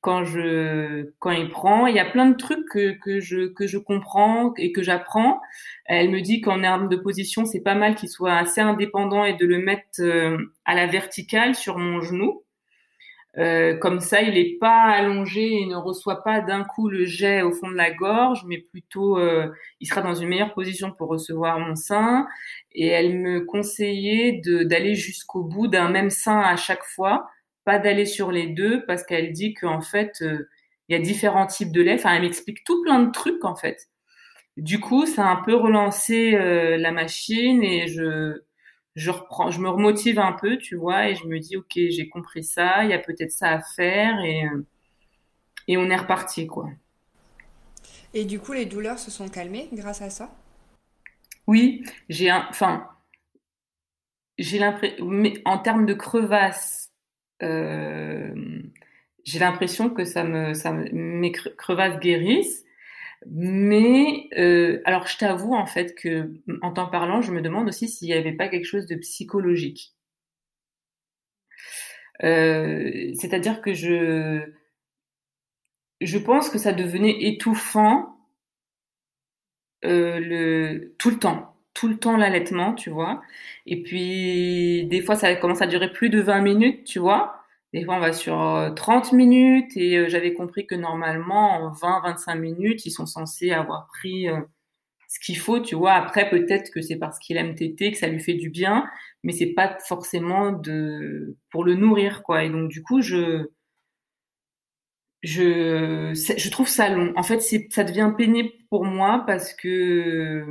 quand 0.00 0.24
je 0.24 1.12
quand 1.20 1.30
il 1.30 1.48
prend. 1.48 1.87
Il 1.87 1.94
y 1.94 2.00
a 2.00 2.04
plein 2.04 2.26
de 2.26 2.37
trucs 2.37 2.66
que, 2.68 2.98
que 2.98 3.20
je 3.20 3.46
que 3.46 3.66
je 3.66 3.78
comprends 3.78 4.52
et 4.56 4.72
que 4.72 4.82
j'apprends. 4.82 5.40
Elle 5.87 6.11
me 6.11 6.20
dit 6.20 6.40
qu'en 6.40 6.62
arme 6.64 6.88
de 6.88 6.96
position, 6.96 7.44
c'est 7.44 7.61
pas 7.62 7.76
mal 7.76 7.94
qu'il 7.94 8.08
soit 8.08 8.35
assez 8.35 8.61
indépendant 8.61 9.24
et 9.24 9.35
de 9.35 9.46
le 9.46 9.58
mettre 9.58 10.00
euh, 10.00 10.37
à 10.64 10.74
la 10.74 10.87
verticale 10.87 11.54
sur 11.54 11.78
mon 11.78 12.00
genou. 12.00 12.42
Euh, 13.38 13.77
comme 13.79 14.01
ça, 14.01 14.21
il 14.23 14.37
est 14.37 14.59
pas 14.59 14.83
allongé 14.83 15.62
et 15.62 15.66
ne 15.66 15.77
reçoit 15.77 16.23
pas 16.23 16.40
d'un 16.42 16.64
coup 16.64 16.88
le 16.90 17.07
jet 17.07 17.42
au 17.42 17.53
fond 17.53 17.71
de 17.71 17.77
la 17.77 17.90
gorge, 17.90 18.45
mais 18.47 18.59
plutôt 18.59 19.18
euh, 19.18 19.49
il 19.81 19.87
sera 19.87 20.03
dans 20.03 20.14
une 20.14 20.29
meilleure 20.29 20.53
position 20.53 20.92
pour 20.92 21.09
recevoir 21.09 21.59
mon 21.59 21.75
sein. 21.75 22.27
Et 22.73 22.88
elle 22.88 23.18
me 23.18 23.40
conseillait 23.40 24.40
d'aller 24.45 24.95
jusqu'au 24.95 25.45
bout 25.45 25.66
d'un 25.68 25.88
même 25.88 26.11
sein 26.11 26.40
à 26.40 26.57
chaque 26.57 26.85
fois 26.85 27.27
pas 27.64 27.79
d'aller 27.79 28.07
sur 28.07 28.33
les 28.33 28.49
deux 28.49 28.85
parce 28.87 29.05
qu'elle 29.05 29.33
dit 29.33 29.55
qu'en 29.55 29.81
fait, 29.81 30.12
euh, 30.23 30.49
il 30.88 30.97
y 30.97 31.01
a 31.01 31.03
différents 31.03 31.47
types 31.47 31.73
de 31.73 31.83
lait. 31.83 31.95
Enfin, 31.95 32.14
elle 32.14 32.23
m'explique 32.23 32.64
tout 32.64 32.83
plein 32.83 33.01
de 33.03 33.11
trucs 33.11 33.45
en 33.45 33.55
fait. 33.55 33.88
Du 34.57 34.81
coup, 34.81 35.07
ça 35.07 35.27
a 35.27 35.31
un 35.33 35.42
peu 35.42 35.55
relancé 35.55 36.35
euh, 36.35 36.77
la 36.77 36.92
machine 36.92 37.62
et 37.62 37.88
je 37.88 38.42
je 38.94 39.11
reprends, 39.11 39.50
je 39.50 39.61
me 39.61 39.68
remotive 39.68 40.18
un 40.18 40.33
peu, 40.33 40.59
tu 40.59 40.76
vois, 40.76 41.09
et 41.09 41.14
je 41.16 41.26
me 41.26 41.38
dis, 41.38 41.57
ok, 41.57 41.72
j'ai 41.74 42.09
compris 42.09 42.44
ça, 42.44 42.85
il 42.85 42.90
y 42.90 42.94
a 42.94 42.98
peut-être 42.98 43.33
ça 43.33 43.50
à 43.50 43.61
faire, 43.61 44.20
et, 44.20 44.44
et 45.68 45.76
on 45.76 45.90
est 45.90 45.96
reparti, 45.96 46.46
quoi. 46.46 46.70
Et 48.14 48.24
du 48.24 48.38
coup, 48.38 48.52
les 48.52 48.66
douleurs 48.66 48.98
se 48.98 49.11
sont 49.11 49.28
calmées 49.28 49.68
grâce 49.72 50.02
à 50.02 50.11
ça? 50.11 50.31
Oui, 51.46 51.85
j'ai 52.09 52.31
un, 52.31 52.46
enfin, 52.50 52.88
j'ai 54.38 54.59
l'impression, 54.59 55.05
mais 55.07 55.35
en 55.44 55.59
termes 55.59 55.87
de 55.87 55.94
crevasse, 55.94 56.92
euh, 57.42 58.62
j'ai 59.24 59.38
l'impression 59.38 59.90
que 59.90 60.05
ça 60.05 60.24
me, 60.24 60.55
ça 60.55 60.72
mes 60.72 61.33
crevasses 61.33 61.98
guérissent. 62.00 62.62
Mais 63.30 64.28
euh, 64.38 64.80
alors, 64.85 65.06
je 65.06 65.16
t'avoue 65.18 65.54
en 65.54 65.66
fait 65.66 65.94
que, 65.94 66.32
en 66.62 66.72
t'en 66.72 66.87
parlant, 66.88 67.22
je 67.22 67.32
me 67.32 67.40
demande 67.42 67.68
aussi 67.68 67.88
s'il 67.88 68.08
n'y 68.08 68.14
avait 68.14 68.32
pas 68.32 68.48
quelque 68.48 68.64
chose 68.66 68.87
de 68.87 68.96
psychologique. 68.96 69.94
Euh, 72.22 73.12
c'est-à-dire 73.14 73.61
que 73.62 73.74
je, 73.74 74.40
je 76.02 76.18
pense 76.18 76.50
que 76.50 76.58
ça 76.58 76.74
devenait 76.74 77.24
étouffant 77.24 78.18
euh, 79.85 80.20
le 80.20 80.94
tout 80.98 81.11
le 81.11 81.18
temps, 81.18 81.56
tout 81.74 81.88
le 81.88 81.96
temps 81.98 82.16
l'allaitement, 82.16 82.74
tu 82.74 82.90
vois. 82.90 83.22
Et 83.66 83.82
puis 83.82 84.85
des 84.87 85.02
fois, 85.02 85.16
ça 85.16 85.35
commence 85.37 85.62
à 85.62 85.66
durer 85.66 85.92
plus 85.92 86.08
de 86.11 86.20
20 86.20 86.40
minutes, 86.40 86.85
tu 86.85 86.98
vois. 86.98 87.41
Des 87.72 87.85
fois, 87.85 87.96
on 87.96 88.00
va 88.00 88.12
sur 88.12 88.35
30 88.76 89.12
euh, 89.12 89.16
minutes 89.16 89.76
et 89.76 89.96
euh, 89.96 90.08
j'avais 90.08 90.35
compris 90.35 90.66
que 90.66 90.74
normalement, 90.74 91.52
en 91.52 91.72
20-25 91.72 92.38
minutes, 92.38 92.85
ils 92.85 92.90
sont 92.90 93.06
censés 93.06 93.50
avoir 93.50 93.87
pris 93.87 94.28
euh, 94.28 94.40
ce 95.08 95.18
qu'il 95.20 95.38
faut, 95.38 95.61
tu 95.61 95.74
vois. 95.74 95.92
Après, 95.92 96.28
peut-être 96.30 96.70
que 96.70 96.82
c'est 96.82 96.96
parce 96.96 97.18
qu'il 97.18 97.38
aime 97.38 97.54
téter, 97.54 97.92
que 97.92 97.98
ça 97.98 98.08
lui 98.08 98.20
fait 98.20 98.35
du 98.35 98.50
bien, 98.50 98.87
mais 99.24 99.32
c'est 99.32 99.54
pas 99.54 99.78
forcément 99.88 100.52
de 100.52 101.37
pour 101.50 101.64
le 101.64 101.74
nourrir, 101.74 102.22
quoi. 102.22 102.44
Et 102.44 102.50
donc, 102.50 102.70
du 102.70 102.82
coup, 102.82 103.00
je 103.02 103.48
je 105.22 106.12
je 106.14 106.50
trouve 106.50 106.68
ça 106.68 106.88
long. 106.88 107.12
En 107.16 107.22
fait, 107.22 107.40
ça 107.70 107.85
devient 107.85 108.12
pénible 108.16 108.50
pour 108.70 108.85
moi 108.85 109.24
parce 109.26 109.54
que 109.54 110.44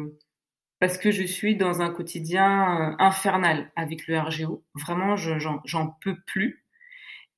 parce 0.80 0.98
que 0.98 1.12
je 1.12 1.24
suis 1.24 1.56
dans 1.58 1.82
un 1.82 1.92
quotidien 1.92 2.96
infernal 3.00 3.72
avec 3.76 4.08
le 4.08 4.20
RGO. 4.20 4.64
Vraiment, 4.76 5.16
j'en 5.18 5.98
peux 6.02 6.18
plus. 6.26 6.61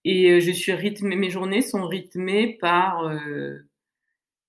Et 0.05 0.31
euh, 0.31 0.39
je 0.39 0.51
suis 0.51 0.73
rythmée, 0.73 1.15
mes 1.15 1.29
journées 1.29 1.61
sont 1.61 1.87
rythmées 1.87 2.57
par, 2.59 3.05
euh, 3.07 3.59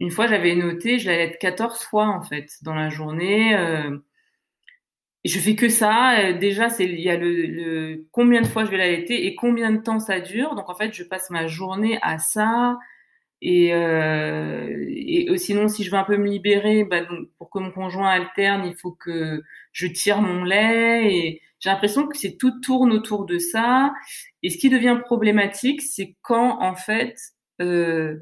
une 0.00 0.10
fois 0.10 0.26
j'avais 0.26 0.54
noté, 0.54 0.98
je 0.98 1.06
l'allais 1.08 1.24
être 1.24 1.38
14 1.38 1.82
fois 1.84 2.06
en 2.08 2.22
fait 2.22 2.58
dans 2.62 2.74
la 2.74 2.90
journée. 2.90 3.56
Euh, 3.56 3.98
je 5.24 5.38
fais 5.38 5.56
que 5.56 5.68
ça. 5.70 6.32
Déjà, 6.34 6.68
c'est 6.68 6.84
il 6.84 7.00
y 7.00 7.08
a 7.10 7.16
le, 7.16 7.46
le, 7.46 8.06
combien 8.12 8.42
de 8.42 8.46
fois 8.46 8.64
je 8.64 8.70
vais 8.70 8.76
l'allaiter 8.76 9.26
et 9.26 9.34
combien 9.34 9.70
de 9.70 9.78
temps 9.78 10.00
ça 10.00 10.20
dure. 10.20 10.54
Donc 10.54 10.68
en 10.68 10.74
fait, 10.74 10.92
je 10.92 11.02
passe 11.04 11.30
ma 11.30 11.46
journée 11.46 11.98
à 12.02 12.18
ça. 12.18 12.78
Et, 13.46 13.74
euh, 13.74 14.66
et 14.88 15.36
sinon, 15.36 15.68
si 15.68 15.84
je 15.84 15.90
veux 15.90 15.98
un 15.98 16.04
peu 16.04 16.16
me 16.16 16.26
libérer, 16.26 16.84
bah, 16.84 17.04
donc, 17.04 17.28
pour 17.36 17.50
que 17.50 17.58
mon 17.58 17.70
conjoint 17.70 18.08
alterne, 18.08 18.64
il 18.64 18.74
faut 18.74 18.92
que 18.92 19.42
je 19.72 19.86
tire 19.86 20.22
mon 20.22 20.44
lait. 20.44 21.12
Et 21.14 21.42
j'ai 21.60 21.68
l'impression 21.68 22.06
que 22.06 22.16
c'est 22.16 22.38
tout 22.38 22.58
tourne 22.62 22.90
autour 22.90 23.26
de 23.26 23.36
ça. 23.36 23.92
Et 24.42 24.48
ce 24.48 24.56
qui 24.56 24.70
devient 24.70 24.98
problématique, 25.04 25.82
c'est 25.82 26.16
quand 26.22 26.62
en 26.62 26.74
fait 26.74 27.16
euh, 27.60 28.18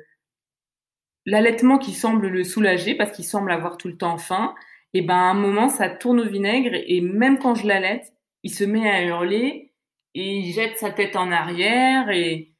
l'allaitement 1.24 1.78
qui 1.78 1.92
semble 1.92 2.26
le 2.26 2.42
soulager 2.42 2.96
parce 2.96 3.12
qu'il 3.12 3.24
semble 3.24 3.52
avoir 3.52 3.76
tout 3.76 3.88
le 3.88 3.96
temps 3.96 4.18
faim, 4.18 4.54
et 4.92 5.02
ben 5.02 5.14
à 5.14 5.30
un 5.30 5.34
moment 5.34 5.68
ça 5.68 5.88
tourne 5.88 6.20
au 6.20 6.28
vinaigre 6.28 6.72
et 6.74 7.00
même 7.00 7.38
quand 7.38 7.54
je 7.54 7.66
l'allaite, 7.66 8.12
il 8.42 8.52
se 8.52 8.64
met 8.64 8.90
à 8.90 9.04
hurler 9.04 9.72
et 10.14 10.36
il 10.38 10.52
jette 10.52 10.78
sa 10.78 10.90
tête 10.90 11.16
en 11.16 11.30
arrière 11.32 12.10
et 12.10 12.51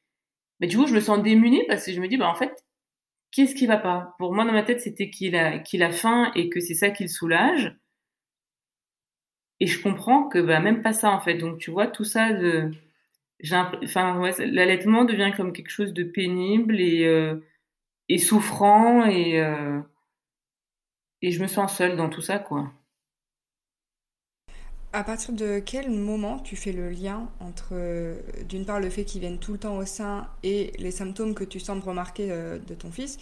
mais 0.63 0.69
du 0.69 0.79
coup 0.79 0.87
je 0.87 0.95
me 0.95 1.01
sens 1.01 1.23
démunie 1.23 1.65
parce 1.69 1.85
que 1.87 1.93
je 1.93 2.01
me 2.01 2.09
dis 2.09 2.17
bah 2.17 2.29
en 2.31 2.37
fait 2.37 2.65
qu'est-ce 3.33 3.55
qui 3.55 3.67
va 3.67 3.79
pas? 3.79 4.15
Pour 4.19 4.35
moi 4.35 4.45
dans 4.47 4.53
ma 4.53 4.63
tête 4.65 4.81
c'était 4.81 5.11
qu'il 5.11 5.37
a 5.37 5.59
qu'il 5.59 5.83
a 5.83 5.93
faim 5.93 6.33
et 6.37 6.49
que 6.51 6.61
c'est 6.61 6.75
ça 6.75 6.91
qui 6.91 7.05
le 7.05 7.11
soulage. 7.11 7.77
Et 9.61 9.67
je 9.67 9.83
comprends 9.83 10.29
que 10.29 10.39
bah 10.39 10.61
même 10.61 10.83
pas 10.83 10.93
ça 10.93 11.11
en 11.11 11.21
fait. 11.21 11.35
Donc 11.37 11.59
tu 11.59 11.71
vois 11.71 11.87
tout 11.87 12.05
ça 12.05 12.33
de 12.33 12.71
l'allaitement 13.41 15.05
devient 15.05 15.33
comme 15.37 15.53
quelque 15.53 15.71
chose 15.71 15.93
de 15.93 16.05
pénible 16.05 16.81
et, 16.81 17.05
euh, 17.07 17.37
souffrant 18.19 19.07
et, 19.07 19.41
euh, 19.41 19.81
et 21.23 21.31
je 21.31 21.41
me 21.41 21.47
sens 21.47 21.75
seule 21.77 21.97
dans 21.97 22.11
tout 22.11 22.21
ça, 22.21 22.39
quoi. 22.39 22.71
À 24.95 25.05
partir 25.05 25.33
de 25.35 25.59
quel 25.59 25.91
moment 25.91 26.39
tu 26.39 26.57
fais 26.57 26.73
le 26.73 26.91
lien 26.91 27.29
entre, 27.41 27.71
euh, 27.73 28.21
d'une 28.49 28.65
part, 28.67 28.81
le 28.81 28.91
fait 28.91 29.05
qu'il 29.05 29.21
vienne 29.21 29.39
tout 29.39 29.53
le 29.53 29.59
temps 29.59 29.77
au 29.79 29.85
sein 29.87 30.29
et 30.43 30.73
les 30.79 30.91
symptômes 30.91 31.35
que 31.35 31.45
tu 31.45 31.61
sembles 31.61 31.83
remarquer 31.83 32.29
de 32.29 32.75
ton 32.75 32.91
fils 32.91 33.19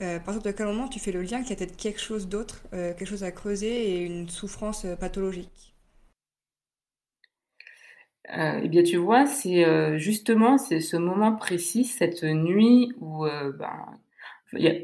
à 0.00 0.18
partir 0.20 0.42
de 0.42 0.50
quel 0.50 0.66
moment 0.66 0.88
tu 0.88 0.98
fais 0.98 1.12
le 1.12 1.22
lien 1.22 1.42
qu'il 1.42 1.50
y 1.50 1.52
a 1.52 1.56
peut-être 1.56 1.76
quelque 1.76 2.00
chose 2.00 2.28
d'autre, 2.28 2.62
quelque 2.72 3.04
chose 3.04 3.22
à 3.24 3.30
creuser 3.30 3.92
et 3.94 4.04
une 4.04 4.28
souffrance 4.28 4.84
pathologique? 4.98 5.74
Euh, 8.36 8.60
eh 8.62 8.68
bien, 8.68 8.82
tu 8.82 8.96
vois, 8.96 9.26
c'est 9.26 9.64
euh, 9.64 9.98
justement 9.98 10.56
c'est 10.56 10.80
ce 10.80 10.96
moment 10.96 11.34
précis, 11.36 11.84
cette 11.84 12.22
nuit 12.22 12.92
où, 13.00 13.26
euh, 13.26 13.52
ben, 13.52 13.98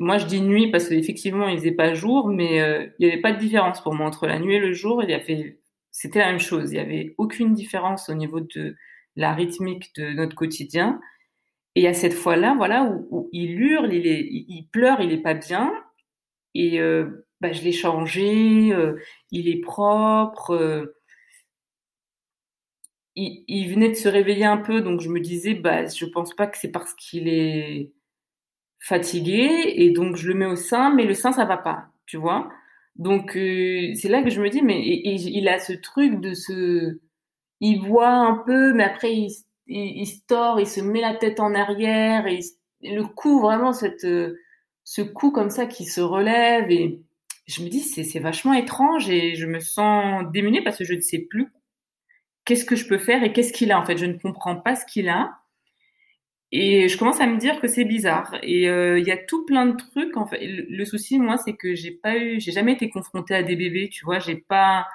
moi 0.01 0.19
je 0.19 0.27
dis 0.27 0.41
nuit 0.41 0.71
parce 0.71 0.89
qu'effectivement 0.89 1.49
il 1.49 1.59
faisait 1.59 1.73
pas 1.73 1.95
jour, 1.95 2.29
mais 2.29 2.61
euh, 2.61 2.87
il 2.99 3.07
n'y 3.07 3.13
avait 3.13 3.21
pas 3.23 3.33
de 3.33 3.39
différence 3.39 3.81
pour 3.83 3.95
moi 3.95 4.07
entre 4.07 4.27
la 4.27 4.39
nuit 4.41 4.57
et 4.57 4.59
le 4.61 4.73
jour. 4.73 5.03
Il 5.03 5.11
y 5.11 5.15
avait, 5.15 5.59
c'était 5.91 6.21
la 6.21 6.31
même 6.31 6.41
chose. 6.41 6.71
Il 6.73 6.75
n'y 6.75 6.81
avait 6.81 7.15
aucune 7.19 7.55
différence 7.55 8.09
au 8.09 8.15
niveau 8.15 8.41
de 8.41 8.77
la 9.17 9.33
rythmique 9.35 9.95
de 9.97 10.13
notre 10.13 10.37
quotidien. 10.37 11.01
Et 11.75 11.87
à 11.87 11.95
cette 11.95 12.15
fois-là, 12.15 12.55
voilà, 12.57 12.85
où, 12.85 13.29
il 13.33 13.61
hurle, 13.61 13.93
il, 13.93 14.07
il, 14.07 14.69
pleure, 14.73 15.01
il 15.01 15.13
est 15.13 15.23
pas 15.23 15.35
bien. 15.35 15.73
Et 16.55 16.81
euh, 16.81 17.27
bah, 17.41 17.53
je 17.53 17.63
l'ai 17.63 17.73
changé, 17.73 18.73
il 19.31 19.49
est 19.49 19.61
propre 19.61 20.95
il, 23.19 23.69
venait 23.69 23.89
de 23.89 23.95
se 23.95 24.09
réveiller 24.09 24.45
un 24.45 24.59
peu, 24.59 24.81
donc 24.81 25.01
je 25.01 25.09
me 25.09 25.21
disais, 25.21 25.55
bah, 25.55 25.87
je 25.87 26.05
pense 26.07 26.35
pas 26.35 26.47
que 26.47 26.59
c'est 26.59 26.71
parce 26.71 26.95
qu'il 26.95 27.29
est 27.29 27.93
fatigué, 28.81 29.49
et 29.77 29.91
donc 29.91 30.17
je 30.17 30.29
le 30.29 30.35
mets 30.35 30.47
au 30.47 30.57
sein, 30.57 30.95
mais 30.95 31.05
le 31.05 31.15
sein, 31.15 31.33
ça 31.33 31.45
va 31.45 31.57
pas, 31.57 31.89
tu 32.07 32.17
vois. 32.17 32.49
Donc 32.99 33.37
euh, 33.37 33.95
c'est 33.95 34.09
là 34.09 34.23
que 34.23 34.31
je 34.31 34.41
me 34.41 34.51
dis, 34.51 34.63
mais 34.63 34.83
il 34.85 35.49
a 35.49 35.59
ce 35.59 35.73
truc 35.73 36.21
de 36.21 36.35
se, 36.35 36.99
il 37.61 37.81
voit 37.81 38.11
un 38.11 38.43
peu, 38.47 38.73
mais 38.75 38.85
après 38.85 39.15
il, 39.15 39.31
il, 39.67 40.07
se 40.07 40.19
tord, 40.27 40.61
il 40.61 40.67
se 40.67 40.81
met 40.81 41.01
la 41.01 41.15
tête 41.15 41.41
en 41.41 41.55
arrière, 41.55 42.27
et, 42.27 42.41
le 42.83 43.05
cou, 43.05 43.41
vraiment 43.41 43.73
cette, 43.73 44.07
ce 44.85 45.03
cou 45.03 45.31
comme 45.33 45.51
ça 45.51 45.67
qui 45.67 45.85
se 45.85 46.01
relève, 46.01 46.71
et 46.71 47.01
je 47.47 47.63
me 47.63 47.69
dis, 47.69 47.81
c'est 47.81 48.19
vachement 48.21 48.55
étrange, 48.55 49.09
et 49.11 49.35
je 49.37 49.47
me 49.47 49.61
sens 49.61 50.25
démunie 50.33 50.63
parce 50.63 50.79
que 50.79 50.85
je 50.85 50.95
ne 50.95 51.01
sais 51.01 51.19
plus 51.19 51.53
qu'est-ce 52.49 52.65
que 52.65 52.77
je 52.77 52.89
peux 52.89 52.97
faire 52.97 53.23
et 53.23 53.33
qu'est-ce 53.33 53.53
qu'il 53.53 53.71
a 53.73 53.79
en 53.79 53.85
fait. 53.85 53.99
Je 53.99 54.07
ne 54.07 54.17
comprends 54.17 54.57
pas 54.57 54.75
ce 54.75 54.87
qu'il 54.87 55.11
a. 55.11 55.38
Et 56.51 56.89
je 56.89 56.97
commence 56.99 57.21
à 57.21 57.27
me 57.27 57.39
dire 57.39 57.61
que 57.61 57.69
c'est 57.69 57.85
bizarre. 57.85 58.35
Et 58.43 58.69
euh, 58.71 58.99
il 58.99 59.07
y 59.07 59.11
a 59.11 59.19
tout 59.19 59.45
plein 59.45 59.67
de 59.67 59.77
trucs. 59.77 60.17
En 60.17 60.27
fait, 60.27 60.41
le, 60.43 60.85
souci, 60.85 61.19
moi, 61.19 61.37
c'est 61.37 61.55
que 61.55 61.75
j'ai 61.75 61.91
pas 61.91 62.17
eu, 62.17 62.41
j'ai 62.41 62.53
jamais 62.53 62.73
été 62.73 62.89
confrontée 62.91 63.35
à 63.35 63.43
des 63.43 63.57
bébés. 63.57 63.91
Tu 63.91 64.05
vois, 64.05 64.19
j'ai 64.19 64.37
pas, 64.37 64.87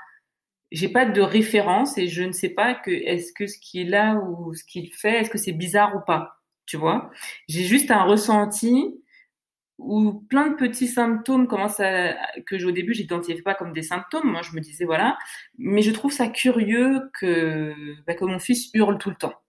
j'ai 0.71 0.89
pas 0.89 1.05
de 1.05 1.21
référence 1.21 1.97
et 1.97 2.07
je 2.07 2.23
ne 2.23 2.31
sais 2.31 2.49
pas 2.49 2.73
que 2.75 2.91
est-ce 2.91 3.33
que 3.33 3.47
ce 3.47 3.59
qu'il 3.59 3.95
a 3.95 4.15
ou 4.15 4.53
ce 4.55 4.63
qu'il 4.65 4.91
fait, 4.93 5.21
est-ce 5.21 5.29
que 5.29 5.37
c'est 5.37 5.53
bizarre 5.53 5.95
ou 5.95 6.01
pas. 6.05 6.41
Tu 6.65 6.77
vois, 6.77 7.11
j'ai 7.49 7.63
juste 7.65 7.91
un 7.91 8.03
ressenti 8.03 9.03
où 9.79 10.13
plein 10.29 10.49
de 10.49 10.55
petits 10.55 10.87
symptômes 10.87 11.47
commencent 11.47 11.79
à, 11.79 12.15
que 12.47 12.63
au 12.65 12.71
début 12.71 12.93
j'identifiais 12.93 13.41
pas 13.41 13.55
comme 13.55 13.73
des 13.73 13.83
symptômes. 13.83 14.31
Moi, 14.31 14.41
je 14.43 14.53
me 14.55 14.61
disais 14.61 14.85
voilà, 14.85 15.17
mais 15.57 15.81
je 15.81 15.91
trouve 15.91 16.11
ça 16.11 16.27
curieux 16.27 17.01
que, 17.19 17.73
bah, 18.07 18.15
que 18.15 18.25
mon 18.25 18.39
fils 18.39 18.69
hurle 18.73 18.97
tout 18.97 19.09
le 19.09 19.15
temps. 19.17 19.42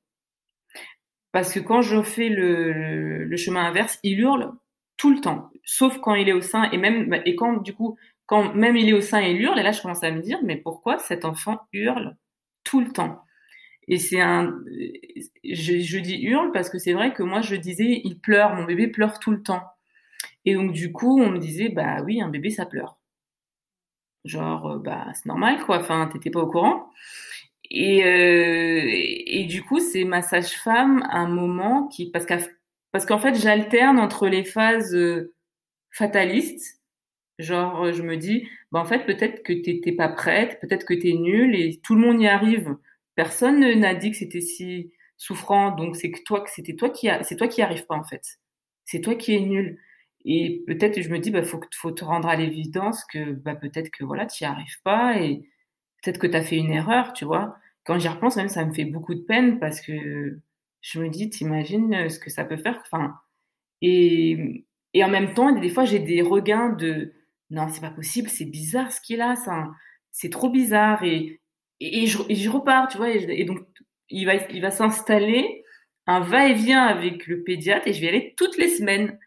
Parce 1.35 1.53
que 1.53 1.61
quand 1.61 1.83
je 1.83 2.03
fais 2.03 2.31
le, 2.31 3.37
chemin 3.37 3.67
inverse, 3.67 3.99
il 4.03 4.21
hurle 4.21 4.53
tout 4.97 5.11
le 5.11 5.21
temps, 5.21 5.51
sauf 5.65 5.99
quand 5.99 6.15
il 6.15 6.29
est 6.31 6.33
au 6.33 6.41
sein 6.41 6.71
et 6.71 6.79
même 6.79 7.21
et 7.27 7.35
quand 7.35 7.61
du 7.61 7.75
coup 7.75 7.99
quand 8.27 8.55
même 8.55 8.77
il 8.77 8.89
est 8.89 8.93
au 8.95 9.03
sein 9.03 9.21
et 9.21 9.33
il 9.33 9.43
hurle 9.43 9.59
et 9.59 9.63
là 9.65 9.73
je 9.73 9.83
commence 9.83 10.05
à 10.05 10.11
me 10.13 10.23
dire 10.23 10.39
mais 10.45 10.57
pourquoi 10.57 10.99
cet 10.99 11.25
enfant 11.25 11.59
hurle 11.73 12.17
tout 12.65 12.81
le 12.81 12.91
temps? 12.93 13.23
Et 13.89 13.99
c'est 13.99 14.21
un 14.21 14.55
je, 15.45 15.79
je 15.81 15.99
dis 15.99 16.23
hurle 16.23 16.53
parce 16.53 16.71
que 16.71 16.79
c'est 16.79 16.95
vrai 16.95 17.13
que 17.13 17.23
moi 17.23 17.43
je 17.43 17.57
disais 17.57 18.01
il 18.05 18.19
pleure 18.21 18.55
mon 18.55 18.65
bébé 18.65 18.89
pleure 18.89 19.19
tout 19.19 19.33
le 19.33 19.43
temps 19.43 19.65
et 20.45 20.55
donc, 20.55 20.73
du 20.73 20.93
coup, 20.93 21.21
on 21.21 21.31
me 21.31 21.39
disait, 21.39 21.69
bah 21.71 22.03
oui, 22.03 22.21
un 22.21 22.29
bébé, 22.29 22.51
ça 22.51 22.67
pleure. 22.67 22.99
Genre, 24.25 24.73
euh, 24.73 24.79
bah, 24.79 25.07
c'est 25.15 25.27
normal, 25.27 25.63
quoi. 25.65 25.79
Enfin, 25.79 26.09
t'étais 26.13 26.31
pas 26.31 26.41
au 26.41 26.47
courant. 26.47 26.91
Et, 27.77 28.05
euh, 28.05 28.83
et, 28.87 29.45
du 29.47 29.63
coup, 29.63 29.81
c'est 29.81 30.05
ma 30.05 30.23
sage-femme, 30.23 31.05
un 31.11 31.29
moment 31.29 31.89
qui, 31.89 32.11
parce 32.11 32.27
qu'en 32.27 32.39
parce 32.93 33.07
qu'en 33.07 33.19
fait, 33.19 33.35
j'alterne 33.35 33.99
entre 33.99 34.29
les 34.29 34.45
phases 34.45 34.95
euh, 34.95 35.35
fatalistes, 35.93 36.81
Genre, 37.39 37.93
je 37.93 38.03
me 38.03 38.17
dis, 38.17 38.49
bah 38.71 38.81
en 38.81 38.85
fait, 38.85 39.05
peut-être 39.07 39.43
que 39.43 39.53
t'es 39.53 39.93
pas 39.93 40.09
prête, 40.09 40.61
peut-être 40.61 40.87
que 40.87 40.95
t'es 40.95 41.13
nulle 41.15 41.57
et 41.57 41.81
tout 41.83 41.95
le 41.97 42.01
monde 42.01 42.21
y 42.23 42.29
arrive. 42.29 42.77
Personne 43.17 43.61
n'a 43.81 43.95
dit 43.95 44.13
que 44.13 44.17
c'était 44.17 44.41
si 44.41 44.93
souffrant, 45.17 45.73
donc 45.73 45.97
c'est 45.97 46.11
que 46.13 46.23
toi, 46.25 46.45
c'était 46.47 46.77
toi 46.77 46.91
qui, 46.91 47.09
c'est 47.23 47.37
toi 47.37 47.49
qui 47.49 47.63
arrive 47.63 47.87
pas 47.87 47.97
en 47.97 48.05
fait. 48.05 48.23
C'est 48.85 49.01
toi 49.01 49.15
qui 49.17 49.35
es 49.35 49.41
nul. 49.41 49.79
Et 50.25 50.63
peut-être, 50.67 51.03
je 51.03 51.09
me 51.11 51.19
dis, 51.19 51.31
bah 51.31 51.43
faut, 51.43 51.61
faut 51.75 51.91
te 51.93 52.05
rendre 52.05 52.29
à 52.29 52.37
l'évidence 52.37 53.05
que, 53.05 53.33
bah 53.33 53.55
peut-être 53.57 53.91
que 53.91 54.05
voilà, 54.05 54.27
tu 54.27 54.45
y 54.45 54.47
arrives 54.47 54.81
pas 54.85 55.21
et 55.21 55.43
peut-être 56.03 56.19
que 56.19 56.27
tu 56.27 56.37
as 56.37 56.43
fait 56.43 56.57
une 56.57 56.73
erreur, 56.73 57.13
tu 57.15 57.25
vois. 57.25 57.57
Quand 57.85 57.99
j'y 57.99 58.09
repense, 58.09 58.37
même 58.37 58.49
ça 58.49 58.65
me 58.65 58.73
fait 58.73 58.85
beaucoup 58.85 59.15
de 59.15 59.21
peine 59.21 59.59
parce 59.59 59.81
que 59.81 60.41
je 60.81 61.01
me 61.01 61.09
dis, 61.09 61.31
t'imagines 61.31 62.09
ce 62.09 62.19
que 62.19 62.31
ça 62.31 62.45
peut 62.45 62.57
faire. 62.57 62.81
Enfin, 62.85 63.15
et, 63.83 64.67
et 64.95 65.05
en 65.05 65.09
même 65.09 65.35
temps, 65.35 65.53
des 65.53 65.69
fois, 65.69 65.85
j'ai 65.85 65.99
des 65.99 66.23
regains 66.23 66.71
de 66.71 67.13
non, 67.51 67.69
c'est 67.69 67.81
pas 67.81 67.91
possible, 67.91 68.29
c'est 68.29 68.45
bizarre 68.45 68.93
ce 68.93 69.01
qu'il 69.01 69.21
a, 69.21 69.35
c'est 70.11 70.31
trop 70.31 70.51
bizarre. 70.51 71.03
Et, 71.05 71.41
et, 71.81 72.07
je, 72.07 72.51
repars, 72.51 72.89
tu 72.89 72.97
vois. 72.97 73.11
Et, 73.11 73.45
donc, 73.45 73.61
il 74.11 74.27
va, 74.27 74.35
il 74.51 74.61
va 74.61 74.71
s'installer 74.71 75.65
un 76.07 76.21
va-et-vient 76.21 76.83
avec 76.83 77.27
le 77.27 77.43
pédiatre 77.43 77.89
et 77.89 77.93
je 77.93 78.01
vais 78.01 78.09
aller 78.09 78.35
toutes 78.37 78.59
les 78.59 78.69
semaines. 78.69 79.19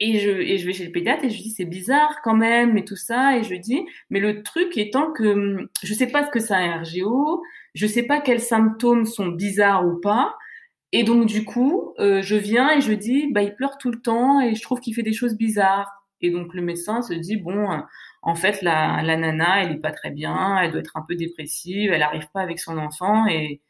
Et 0.00 0.18
je, 0.18 0.30
et 0.30 0.58
je 0.58 0.66
vais 0.66 0.72
chez 0.72 0.86
le 0.86 0.92
pédiatre 0.92 1.24
et 1.24 1.30
je 1.30 1.40
dis 1.40 1.50
c'est 1.50 1.64
bizarre 1.64 2.20
quand 2.24 2.34
même 2.34 2.76
et 2.76 2.84
tout 2.84 2.96
ça 2.96 3.38
et 3.38 3.44
je 3.44 3.54
dis 3.54 3.80
mais 4.10 4.18
le 4.18 4.42
truc 4.42 4.76
étant 4.76 5.12
que 5.12 5.68
je 5.84 5.94
sais 5.94 6.08
pas 6.08 6.26
ce 6.26 6.30
que 6.32 6.40
c'est 6.40 6.52
un 6.52 6.82
RGO, 6.82 7.44
je 7.74 7.86
sais 7.86 8.04
pas 8.04 8.20
quels 8.20 8.40
symptômes 8.40 9.06
sont 9.06 9.28
bizarres 9.28 9.86
ou 9.86 10.00
pas 10.00 10.36
et 10.92 11.04
donc 11.04 11.26
du 11.26 11.44
coup 11.44 11.94
euh, 11.98 12.22
je 12.22 12.36
viens 12.36 12.76
et 12.76 12.80
je 12.80 12.92
dis 12.92 13.32
bah 13.32 13.42
il 13.42 13.54
pleure 13.54 13.78
tout 13.78 13.90
le 13.90 14.00
temps 14.00 14.40
et 14.40 14.54
je 14.54 14.62
trouve 14.62 14.80
qu'il 14.80 14.94
fait 14.94 15.02
des 15.02 15.12
choses 15.12 15.36
bizarres 15.36 16.04
et 16.24 16.30
donc 16.30 16.54
le 16.54 16.62
médecin 16.62 17.02
se 17.02 17.12
dit 17.12 17.36
bon, 17.36 17.70
euh, 17.70 17.78
en 18.22 18.34
fait 18.34 18.62
la, 18.62 19.02
la 19.02 19.16
nana 19.16 19.62
elle 19.62 19.72
est 19.72 19.80
pas 19.80 19.92
très 19.92 20.10
bien, 20.10 20.58
elle 20.58 20.70
doit 20.70 20.80
être 20.80 20.96
un 20.96 21.04
peu 21.06 21.16
dépressive, 21.16 21.92
elle 21.92 22.02
arrive 22.02 22.28
pas 22.32 22.40
avec 22.40 22.58
son 22.58 22.78
enfant 22.78 23.26
et, 23.28 23.60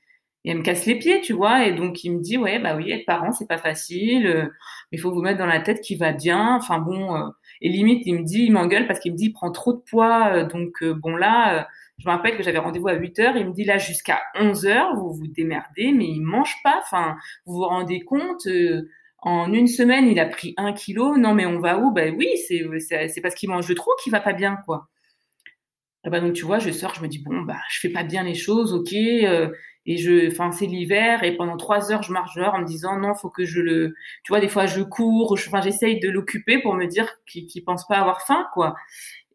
elle 0.46 0.58
me 0.58 0.62
casse 0.62 0.84
les 0.84 0.98
pieds, 0.98 1.22
tu 1.22 1.32
vois. 1.32 1.66
Et 1.66 1.72
donc 1.72 2.04
il 2.04 2.12
me 2.12 2.20
dit 2.20 2.36
ouais 2.36 2.58
bah 2.58 2.76
oui 2.76 2.90
être 2.92 3.06
parent 3.06 3.32
c'est 3.32 3.48
pas 3.48 3.56
facile, 3.58 4.26
euh, 4.26 4.46
il 4.92 5.00
faut 5.00 5.10
vous 5.10 5.22
mettre 5.22 5.38
dans 5.38 5.46
la 5.46 5.60
tête 5.60 5.80
qu'il 5.80 5.98
va 5.98 6.12
bien. 6.12 6.56
Enfin 6.56 6.78
bon 6.78 7.16
euh, 7.16 7.28
et 7.62 7.70
limite 7.70 8.02
il 8.06 8.16
me 8.20 8.24
dit 8.24 8.44
il 8.44 8.52
m'engueule 8.52 8.86
parce 8.86 9.00
qu'il 9.00 9.12
me 9.12 9.16
dit 9.16 9.26
il 9.26 9.32
prend 9.32 9.50
trop 9.50 9.72
de 9.72 9.78
poids 9.78 10.44
donc 10.44 10.84
bon 10.84 11.16
là 11.16 11.66
je 11.98 12.08
me 12.08 12.12
rappelle 12.12 12.36
que 12.36 12.42
j'avais 12.42 12.58
rendez-vous 12.58 12.88
à 12.88 12.94
8 12.94 13.18
heures, 13.20 13.36
il 13.36 13.46
me 13.46 13.52
dit 13.52 13.64
là 13.64 13.78
jusqu'à 13.78 14.22
11 14.34 14.66
heures, 14.66 14.94
vous 14.96 15.12
vous 15.12 15.28
démerdez, 15.28 15.92
mais 15.92 16.06
il 16.06 16.20
mange 16.20 16.54
pas. 16.64 16.80
Enfin, 16.82 17.16
vous 17.46 17.54
vous 17.54 17.64
rendez 17.64 18.00
compte, 18.00 18.48
en 19.18 19.52
une 19.52 19.66
semaine, 19.68 20.06
il 20.06 20.20
a 20.20 20.26
pris 20.26 20.54
un 20.56 20.72
kilo. 20.72 21.16
Non, 21.16 21.34
mais 21.34 21.46
on 21.46 21.58
va 21.60 21.78
où? 21.78 21.92
Ben 21.92 22.14
oui, 22.16 22.28
c'est 22.36 23.20
parce 23.22 23.34
qu'il 23.34 23.48
mange 23.48 23.74
trop 23.74 23.92
qu'il 24.02 24.12
va 24.12 24.20
pas 24.20 24.32
bien, 24.34 24.58
quoi. 24.66 24.88
Et 26.06 26.10
ben 26.10 26.20
donc 26.20 26.34
tu 26.34 26.44
vois, 26.44 26.58
je 26.58 26.70
sors, 26.70 26.94
je 26.94 27.00
me 27.00 27.08
dis 27.08 27.18
bon 27.18 27.42
bah 27.42 27.60
je 27.70 27.80
fais 27.80 27.88
pas 27.88 28.04
bien 28.04 28.24
les 28.24 28.34
choses, 28.34 28.74
ok. 28.74 28.92
Euh, 28.92 29.48
et 29.86 29.96
je, 29.98 30.30
enfin 30.30 30.50
c'est 30.52 30.66
l'hiver 30.66 31.24
et 31.24 31.36
pendant 31.36 31.56
trois 31.56 31.92
heures 31.92 32.02
je 32.02 32.12
marche 32.12 32.34
dehors 32.34 32.54
en 32.54 32.60
me 32.60 32.66
disant 32.66 32.98
non, 32.98 33.14
faut 33.14 33.30
que 33.30 33.44
je 33.44 33.60
le, 33.60 33.94
tu 34.22 34.32
vois, 34.32 34.40
des 34.40 34.48
fois 34.48 34.66
je 34.66 34.82
cours, 34.82 35.32
enfin 35.32 35.60
j'essaye 35.60 36.00
de 36.00 36.08
l'occuper 36.08 36.60
pour 36.60 36.74
me 36.74 36.86
dire 36.86 37.08
qu'il 37.26 37.46
qu 37.46 37.62
pense 37.62 37.86
pas 37.86 37.96
avoir 37.96 38.22
faim, 38.22 38.46
quoi. 38.54 38.74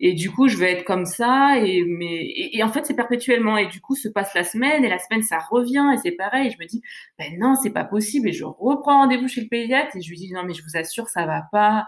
Et 0.02 0.14
du 0.14 0.32
coup, 0.32 0.48
je 0.48 0.58
vais 0.58 0.72
être 0.72 0.86
comme 0.86 1.06
ça, 1.06 1.58
et 1.60 1.84
mais 1.84 2.24
et, 2.54 2.64
en 2.64 2.70
fait, 2.70 2.86
c'est 2.86 2.96
perpétuellement. 2.96 3.58
Et 3.58 3.68
du 3.68 3.82
coup, 3.82 3.96
se 3.96 4.08
passe 4.08 4.34
la 4.34 4.44
semaine, 4.46 4.86
et 4.86 4.90
la 4.90 4.98
semaine, 5.00 5.24
ça 5.24 5.40
revient, 5.40 5.92
et 5.94 5.98
c'est 5.98 6.12
pareil. 6.12 6.48
Et 6.48 6.52
je 6.52 6.58
me 6.58 6.66
dis, 6.66 6.82
ben 7.18 7.38
non, 7.38 7.56
c'est 7.56 7.70
pas 7.72 7.84
possible. 7.84 8.30
Et 8.30 8.34
je 8.34 8.46
reprends 8.46 9.00
rendez-vous 9.02 9.28
chez 9.28 9.42
le 9.42 9.48
pédiatre, 9.50 9.96
et 9.98 10.02
je 10.02 10.10
lui 10.10 10.18
dis, 10.18 10.32
non, 10.32 10.44
mais 10.46 10.54
je 10.54 10.64
vous 10.64 10.78
assure, 10.78 11.10
ça 11.10 11.26
va 11.26 11.44
pas. 11.52 11.86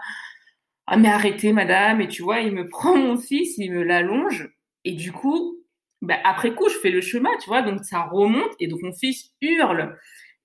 Ah, 0.86 0.96
mais 0.98 1.08
arrêtez, 1.08 1.52
madame. 1.52 2.00
Et 2.00 2.08
tu 2.08 2.22
vois, 2.22 2.40
il 2.40 2.52
me 2.52 2.68
prend 2.70 2.96
mon 2.96 3.16
fils, 3.18 3.56
il 3.58 3.72
me 3.72 3.82
l'allonge, 3.82 4.50
et 4.84 4.92
du 4.92 5.12
coup, 5.12 5.61
ben, 6.02 6.18
après 6.24 6.54
coup, 6.54 6.68
je 6.68 6.78
fais 6.78 6.90
le 6.90 7.00
chemin, 7.00 7.30
tu 7.40 7.48
vois, 7.48 7.62
donc 7.62 7.84
ça 7.84 8.02
remonte, 8.02 8.52
et 8.60 8.68
donc 8.68 8.82
mon 8.82 8.92
fils 8.92 9.30
hurle. 9.40 9.96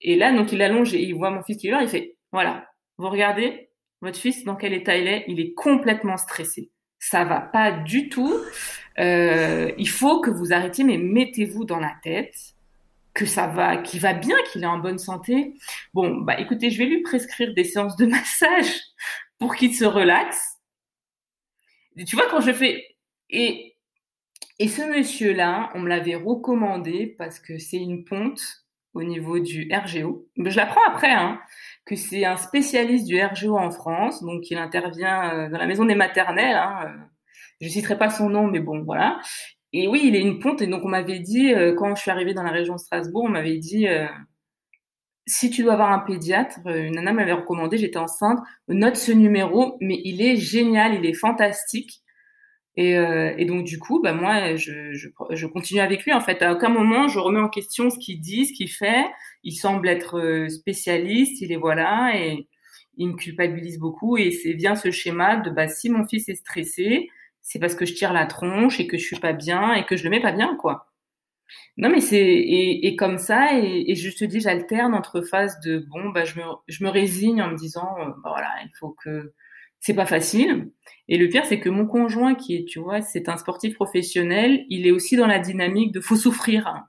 Et 0.02 0.16
là, 0.16 0.32
donc 0.32 0.52
il 0.52 0.62
allonge, 0.62 0.94
et 0.94 1.02
il 1.02 1.16
voit 1.16 1.32
mon 1.32 1.44
fils 1.44 1.58
qui 1.58 1.68
hurle, 1.68 1.84
il 1.84 1.90
fait, 1.90 2.16
voilà, 2.32 2.68
vous 2.98 3.10
regardez, 3.10 3.70
votre 4.02 4.18
fils, 4.18 4.44
dans 4.46 4.56
quel 4.56 4.74
état 4.74 4.96
il 4.96 5.08
est? 5.08 5.26
Il 5.28 5.40
est 5.40 5.54
complètement 5.54 6.18
stressé 6.18 6.72
ça 7.00 7.24
va 7.24 7.42
pas 7.42 7.72
du 7.72 8.10
tout. 8.10 8.34
Euh, 9.00 9.72
il 9.78 9.90
faut 9.90 10.22
que 10.22 10.30
vous 10.30 10.54
arrêtiez, 10.54 10.84
mais 10.84 10.98
mettez-vous 10.98 11.66
dans 11.66 11.80
la 11.80 11.96
tête 12.04 12.36
que 13.14 13.26
ça 13.26 13.48
va, 13.48 13.78
qu'il 13.78 14.00
va 14.00 14.14
bien, 14.14 14.36
qu'il 14.52 14.64
est 14.64 14.68
en 14.68 14.80
bonne 14.80 15.00
santé. 15.00 15.54
Bon, 15.94 16.18
bah 16.22 16.40
écoutez, 16.40 16.70
je 16.70 16.78
vais 16.78 16.86
lui 16.86 17.02
prescrire 17.02 17.54
des 17.54 17.64
séances 17.64 17.96
de 17.98 18.06
massage 18.08 18.74
pour 19.40 19.56
qu'il 19.56 19.76
se 19.76 19.86
relaxe. 19.86 20.58
tu 22.08 22.16
vois, 22.16 22.28
quand 22.30 22.42
je 22.42 22.54
fais 22.54 22.84
et 23.30 23.67
et 24.60 24.68
ce 24.68 24.82
monsieur-là, 24.82 25.70
on 25.76 25.80
me 25.80 25.90
l'avait 25.90 26.16
recommandé 26.16 27.16
parce 27.18 27.40
que 27.40 27.58
c'est 27.58 27.78
une 27.78 28.04
ponte 28.04 28.42
au 28.94 29.04
niveau 29.04 29.40
du 29.40 29.70
RGO. 29.72 30.28
Je 30.38 30.58
l'apprends 30.58 30.82
après, 30.88 31.12
hein 31.12 31.40
que 31.86 31.96
c'est 31.96 32.26
un 32.26 32.38
spécialiste 32.38 33.08
du 33.08 33.22
RGO 33.22 33.58
en 33.58 33.72
France, 33.72 34.24
donc 34.24 34.50
il 34.52 34.58
intervient 34.58 35.34
euh, 35.34 35.50
dans 35.50 35.58
la 35.58 35.66
maison 35.68 35.86
des 35.86 35.96
maternelles. 35.96 36.56
Hein, 36.56 36.80
euh, 36.86 37.04
je 37.62 37.70
citerai 37.70 37.98
pas 37.98 38.10
son 38.10 38.30
nom, 38.30 38.48
mais 38.48 38.60
bon, 38.60 38.84
voilà. 38.84 39.20
Et 39.74 39.88
oui, 39.88 40.02
il 40.04 40.16
est 40.16 40.22
une 40.22 40.40
ponte. 40.40 40.62
Et 40.62 40.68
donc 40.68 40.84
on 40.84 40.90
m'avait 40.90 41.20
dit, 41.20 41.54
euh, 41.54 41.74
quand 41.76 41.96
je 41.96 42.02
suis 42.02 42.12
arrivée 42.12 42.34
dans 42.34 42.44
la 42.44 42.52
région 42.52 42.76
de 42.76 42.80
Strasbourg, 42.80 43.24
on 43.26 43.30
m'avait 43.30 43.58
dit, 43.58 43.88
si 45.26 45.50
tu 45.50 45.64
dois 45.64 45.74
avoir 45.74 45.92
un 45.92 46.00
pédiatre, 46.00 46.60
une 46.66 46.96
nana 46.96 47.14
m'avait 47.14 47.34
recommandé, 47.34 47.78
j'étais 47.78 47.98
enceinte, 47.98 48.40
note 48.68 48.96
ce 48.96 49.12
numéro, 49.12 49.78
mais 49.82 50.00
il 50.04 50.22
est 50.22 50.38
génial, 50.38 50.94
il 50.96 51.06
est 51.06 51.14
fantastique. 51.14 52.02
Et, 52.80 52.92
et, 52.92 53.46
donc 53.46 53.64
du 53.64 53.80
coup, 53.80 54.02
bah 54.04 54.14
moi, 54.14 54.56
je, 54.56 55.48
continue 55.48 55.80
avec 55.80 56.04
lui. 56.04 56.14
En 56.14 56.22
fait, 56.22 56.44
à 56.44 56.54
aucun 56.54 56.70
moment 56.70 57.08
je 57.08 57.18
remets 57.18 57.40
en 57.40 57.50
question 57.50 57.90
ce 57.90 57.98
qu'il 57.98 58.22
dit, 58.22 58.46
ce 58.46 58.54
qu'il 58.54 58.70
fait 58.70 59.06
il 59.48 59.54
semble 59.54 59.88
être 59.88 60.20
euh, 60.20 60.50
spécialiste, 60.50 61.42
il 61.42 61.54
est 61.54 61.58
voilà, 61.58 62.12
et 62.16 62.48
il 62.98 63.10
me 63.10 63.16
culpabilise 63.16 63.80
beaucoup. 63.80 64.18
Et 64.18 64.32
c'est 64.32 64.54
bien 64.54 64.76
ce 64.76 64.92
schéma 64.92 65.38
de 65.38 65.50
bah, 65.50 65.70
si 65.70 65.90
mon 65.90 66.06
fils 66.06 66.28
est 66.28 66.36
stressé, 66.36 67.10
c'est 67.42 67.60
parce 67.60 67.74
que 67.74 67.86
je 67.86 67.94
tire 67.94 68.12
la 68.12 68.26
tronche 68.26 68.80
et 68.82 68.88
que 68.88 68.98
je 68.98 69.06
suis 69.06 69.20
pas 69.20 69.32
bien 69.32 69.74
et 69.74 69.86
que 69.86 69.96
je 69.96 70.04
le 70.04 70.10
mets 70.10 70.20
pas 70.20 70.34
bien, 70.34 70.58
quoi. 70.58 70.88
Non, 71.78 71.90
mais 71.90 72.02
c'est 72.02 72.20
et, 72.20 72.96
comme 72.98 73.18
ça, 73.18 73.58
et, 73.58 73.96
je 73.96 74.10
te 74.18 74.26
dis, 74.26 74.42
j'alterne 74.42 74.94
entre 74.94 75.22
phases 75.22 75.60
de 75.62 75.80
bon, 75.80 76.10
bah, 76.10 76.26
je 76.26 76.36
me, 76.40 76.44
je 76.68 76.84
me 76.84 76.90
résigne 76.90 77.42
en 77.42 77.52
me 77.52 77.56
disant, 77.56 77.96
euh, 78.00 78.10
bah, 78.24 78.32
voilà, 78.32 78.50
il 78.66 78.72
faut 78.78 78.96
que 79.02 79.34
c'est 79.80 79.94
pas 79.94 80.06
facile. 80.06 80.72
Et 81.08 81.18
le 81.18 81.30
pire, 81.30 81.46
c'est 81.46 81.60
que 81.60 81.70
mon 81.70 81.86
conjoint, 81.86 82.36
qui 82.36 82.56
est, 82.56 82.66
tu 82.66 82.80
vois, 82.80 83.02
c'est 83.02 83.30
un 83.30 83.38
sportif 83.38 83.76
professionnel, 83.76 84.66
il 84.70 84.86
est 84.88 84.92
aussi 84.92 85.16
dans 85.16 85.28
la 85.28 85.40
dynamique 85.40 85.94
de 85.94 86.02
faut 86.02 86.16
souffrir 86.16 86.86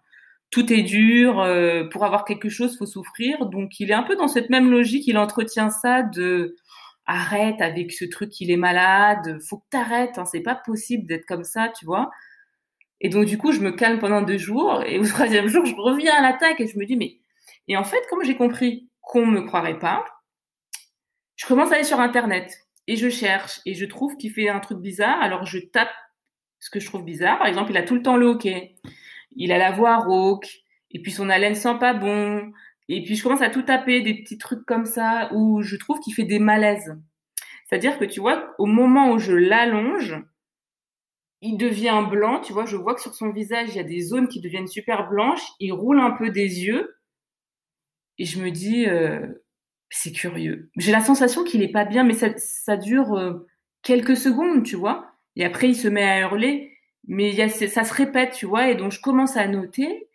tout 0.50 0.72
est 0.72 0.82
dur, 0.82 1.40
euh, 1.40 1.84
pour 1.90 2.04
avoir 2.04 2.24
quelque 2.24 2.48
chose, 2.48 2.76
faut 2.78 2.86
souffrir. 2.86 3.46
Donc 3.46 3.80
il 3.80 3.90
est 3.90 3.94
un 3.94 4.02
peu 4.02 4.16
dans 4.16 4.28
cette 4.28 4.50
même 4.50 4.70
logique, 4.70 5.06
il 5.06 5.18
entretient 5.18 5.70
ça 5.70 6.02
de 6.02 6.56
arrête 7.06 7.60
avec 7.60 7.92
ce 7.92 8.04
truc, 8.04 8.40
il 8.40 8.50
est 8.50 8.56
malade, 8.56 9.38
faut 9.48 9.58
que 9.58 9.66
t'arrêtes, 9.70 10.18
hein, 10.18 10.24
c'est 10.26 10.42
pas 10.42 10.54
possible 10.54 11.06
d'être 11.06 11.26
comme 11.26 11.44
ça, 11.44 11.68
tu 11.78 11.86
vois. 11.86 12.10
Et 13.00 13.08
donc 13.10 13.26
du 13.26 13.38
coup, 13.38 13.52
je 13.52 13.60
me 13.60 13.72
calme 13.72 13.98
pendant 13.98 14.22
deux 14.22 14.38
jours, 14.38 14.82
et 14.86 14.98
au 14.98 15.04
troisième 15.06 15.48
jour, 15.48 15.64
je 15.64 15.74
reviens 15.74 16.14
à 16.14 16.22
l'attaque 16.22 16.60
et 16.60 16.66
je 16.66 16.78
me 16.78 16.86
dis 16.86 16.96
mais 16.96 17.18
et 17.68 17.76
en 17.76 17.84
fait, 17.84 18.02
comme 18.10 18.24
j'ai 18.24 18.36
compris 18.36 18.88
qu'on 19.02 19.26
me 19.26 19.42
croirait 19.42 19.78
pas, 19.78 20.04
je 21.36 21.46
commence 21.46 21.70
à 21.72 21.76
aller 21.76 21.84
sur 21.84 22.00
internet 22.00 22.67
et 22.88 22.96
je 22.96 23.08
cherche 23.08 23.60
et 23.64 23.74
je 23.74 23.84
trouve 23.84 24.16
qu'il 24.16 24.32
fait 24.32 24.48
un 24.48 24.58
truc 24.58 24.78
bizarre, 24.78 25.22
alors 25.22 25.46
je 25.46 25.58
tape 25.58 25.92
ce 26.58 26.70
que 26.70 26.80
je 26.80 26.86
trouve 26.86 27.04
bizarre. 27.04 27.38
Par 27.38 27.46
exemple, 27.46 27.70
il 27.70 27.76
a 27.76 27.84
tout 27.84 27.94
le 27.94 28.02
temps 28.02 28.16
le 28.16 28.26
hockey 28.26 28.74
il 29.38 29.52
a 29.52 29.58
la 29.58 29.70
voix 29.70 29.98
rauque, 29.98 30.62
et 30.90 31.00
puis 31.00 31.12
son 31.12 31.30
haleine 31.30 31.54
sent 31.54 31.78
pas 31.78 31.94
bon, 31.94 32.52
et 32.88 33.02
puis 33.02 33.16
je 33.16 33.22
commence 33.22 33.42
à 33.42 33.50
tout 33.50 33.62
taper, 33.62 34.02
des 34.02 34.14
petits 34.14 34.38
trucs 34.38 34.64
comme 34.66 34.84
ça, 34.84 35.30
où 35.32 35.62
je 35.62 35.76
trouve 35.76 36.00
qu'il 36.00 36.14
fait 36.14 36.24
des 36.24 36.38
malaises. 36.38 36.96
C'est-à-dire 37.66 37.98
que 37.98 38.04
tu 38.04 38.20
vois, 38.20 38.54
au 38.58 38.66
moment 38.66 39.12
où 39.12 39.18
je 39.18 39.32
l'allonge, 39.32 40.16
il 41.40 41.56
devient 41.56 42.04
blanc, 42.10 42.40
tu 42.40 42.52
vois, 42.52 42.66
je 42.66 42.76
vois 42.76 42.94
que 42.94 43.00
sur 43.00 43.14
son 43.14 43.30
visage, 43.30 43.68
il 43.70 43.76
y 43.76 43.80
a 43.80 43.84
des 43.84 44.00
zones 44.00 44.28
qui 44.28 44.40
deviennent 44.40 44.66
super 44.66 45.08
blanches, 45.08 45.46
il 45.60 45.72
roule 45.72 46.00
un 46.00 46.10
peu 46.10 46.30
des 46.30 46.64
yeux, 46.64 46.96
et 48.18 48.24
je 48.24 48.40
me 48.42 48.50
dis, 48.50 48.86
euh, 48.86 49.26
c'est 49.90 50.12
curieux. 50.12 50.70
J'ai 50.76 50.92
la 50.92 51.00
sensation 51.00 51.44
qu'il 51.44 51.62
est 51.62 51.72
pas 51.72 51.84
bien, 51.84 52.04
mais 52.04 52.14
ça, 52.14 52.28
ça 52.36 52.76
dure 52.76 53.14
euh, 53.14 53.46
quelques 53.82 54.16
secondes, 54.16 54.64
tu 54.64 54.76
vois, 54.76 55.12
et 55.36 55.44
après 55.44 55.68
il 55.68 55.76
se 55.76 55.88
met 55.88 56.04
à 56.04 56.20
hurler, 56.20 56.76
mais 57.06 57.32
y 57.32 57.42
a, 57.42 57.48
ça 57.48 57.84
se 57.84 57.94
répète, 57.94 58.32
tu 58.34 58.46
vois, 58.46 58.70
et 58.70 58.74
donc 58.74 58.92
je 58.92 59.00
commence 59.00 59.36
à 59.36 59.46
noter, 59.48 60.08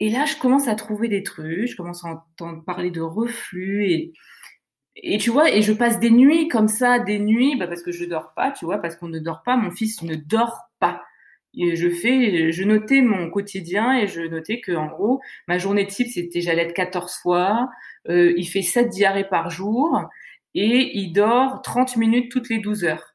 et 0.00 0.10
là 0.10 0.24
je 0.26 0.36
commence 0.36 0.68
à 0.68 0.74
trouver 0.74 1.08
des 1.08 1.22
trucs, 1.22 1.68
je 1.68 1.76
commence 1.76 2.04
à 2.04 2.08
entendre 2.08 2.64
parler 2.64 2.90
de 2.90 3.00
reflux, 3.00 4.12
et, 4.96 5.18
tu 5.18 5.30
vois, 5.30 5.52
et 5.54 5.62
je 5.62 5.72
passe 5.72 6.00
des 6.00 6.10
nuits 6.10 6.48
comme 6.48 6.68
ça, 6.68 6.98
des 6.98 7.20
nuits, 7.20 7.56
bah 7.56 7.68
parce 7.68 7.82
que 7.82 7.92
je 7.92 8.04
dors 8.04 8.34
pas, 8.34 8.50
tu 8.50 8.64
vois, 8.64 8.78
parce 8.78 8.96
qu'on 8.96 9.08
ne 9.08 9.20
dort 9.20 9.42
pas, 9.44 9.56
mon 9.56 9.70
fils 9.70 10.02
ne 10.02 10.16
dort 10.16 10.58
pas. 10.80 11.02
Je 11.54 11.90
fais, 11.90 12.52
je 12.52 12.62
notais 12.64 13.00
mon 13.00 13.30
quotidien 13.30 13.98
et 13.98 14.06
je 14.06 14.20
notais 14.22 14.60
que 14.60 14.72
en 14.72 14.86
gros, 14.86 15.20
ma 15.48 15.58
journée 15.58 15.86
type 15.86 16.08
c'était 16.08 16.40
j'allais 16.40 16.72
14 16.72 17.18
fois, 17.22 17.68
euh, 18.08 18.32
il 18.36 18.46
fait 18.46 18.62
7 18.62 18.88
diarrhées 18.88 19.28
par 19.28 19.50
jour 19.50 20.02
et 20.54 20.98
il 20.98 21.12
dort 21.12 21.62
30 21.62 21.96
minutes 21.96 22.30
toutes 22.30 22.48
les 22.48 22.58
12 22.58 22.84
heures. 22.84 23.14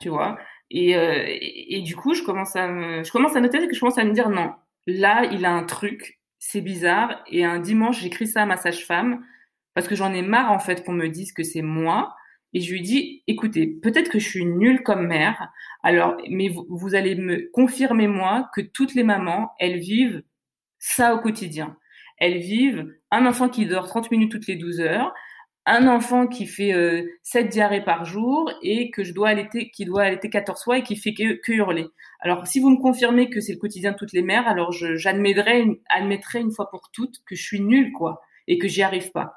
tu 0.00 0.08
vois? 0.08 0.38
Et, 0.70 0.96
euh, 0.96 1.24
et, 1.26 1.82
du 1.82 1.94
coup, 1.96 2.14
je 2.14 2.22
commence 2.22 2.56
à 2.56 2.68
me, 2.68 3.04
je 3.04 3.12
commence 3.12 3.36
à 3.36 3.40
noter 3.40 3.66
que 3.68 3.74
je 3.74 3.80
commence 3.80 3.98
à 3.98 4.04
me 4.04 4.12
dire 4.12 4.28
non, 4.30 4.52
là, 4.86 5.24
il 5.32 5.44
a 5.44 5.52
un 5.52 5.64
truc, 5.64 6.20
c'est 6.38 6.60
bizarre. 6.60 7.22
Et 7.28 7.44
un 7.44 7.60
dimanche, 7.60 8.00
j'écris 8.00 8.26
ça 8.26 8.42
à 8.42 8.46
ma 8.46 8.56
sage-femme 8.56 9.24
parce 9.74 9.88
que 9.88 9.94
j'en 9.94 10.12
ai 10.14 10.22
marre 10.22 10.52
en 10.52 10.58
fait 10.58 10.84
qu'on 10.84 10.92
me 10.92 11.08
dise 11.08 11.32
que 11.32 11.44
c'est 11.44 11.62
moi. 11.62 12.16
Et 12.56 12.60
je 12.60 12.72
lui 12.72 12.80
dis, 12.80 13.22
écoutez, 13.26 13.66
peut-être 13.66 14.08
que 14.10 14.18
je 14.18 14.26
suis 14.26 14.46
nulle 14.46 14.82
comme 14.82 15.06
mère, 15.06 15.52
alors, 15.82 16.16
mais 16.30 16.48
vous, 16.48 16.94
allez 16.94 17.14
me 17.14 17.50
confirmer 17.52 18.08
moi 18.08 18.48
que 18.54 18.62
toutes 18.62 18.94
les 18.94 19.02
mamans, 19.02 19.50
elles 19.58 19.78
vivent 19.78 20.22
ça 20.78 21.14
au 21.14 21.18
quotidien. 21.18 21.76
Elles 22.16 22.38
vivent 22.38 22.96
un 23.10 23.26
enfant 23.26 23.50
qui 23.50 23.66
dort 23.66 23.88
30 23.88 24.10
minutes 24.10 24.32
toutes 24.32 24.46
les 24.46 24.56
12 24.56 24.80
heures, 24.80 25.12
un 25.66 25.86
enfant 25.86 26.26
qui 26.26 26.46
fait 26.46 26.72
euh, 26.72 27.02
7 27.24 27.50
diarrhées 27.50 27.84
par 27.84 28.06
jour 28.06 28.50
et 28.62 28.90
que 28.90 29.04
je 29.04 29.12
dois 29.12 29.28
allaiter, 29.28 29.68
qui 29.68 29.84
doit 29.84 30.04
allaiter 30.04 30.30
14 30.30 30.64
fois 30.64 30.78
et 30.78 30.82
qui 30.82 30.96
fait 30.96 31.12
que, 31.12 31.38
hurler. 31.52 31.88
Alors, 32.20 32.46
si 32.46 32.58
vous 32.58 32.70
me 32.70 32.80
confirmez 32.80 33.28
que 33.28 33.42
c'est 33.42 33.52
le 33.52 33.58
quotidien 33.58 33.92
de 33.92 33.98
toutes 33.98 34.14
les 34.14 34.22
mères, 34.22 34.48
alors 34.48 34.72
j'admettrai 34.72 35.60
une, 35.60 35.76
une 36.34 36.52
fois 36.52 36.70
pour 36.70 36.90
toutes 36.90 37.22
que 37.26 37.36
je 37.36 37.42
suis 37.42 37.60
nulle, 37.60 37.92
quoi, 37.92 38.22
et 38.48 38.56
que 38.56 38.66
j'y 38.66 38.80
arrive 38.80 39.12
pas. 39.12 39.34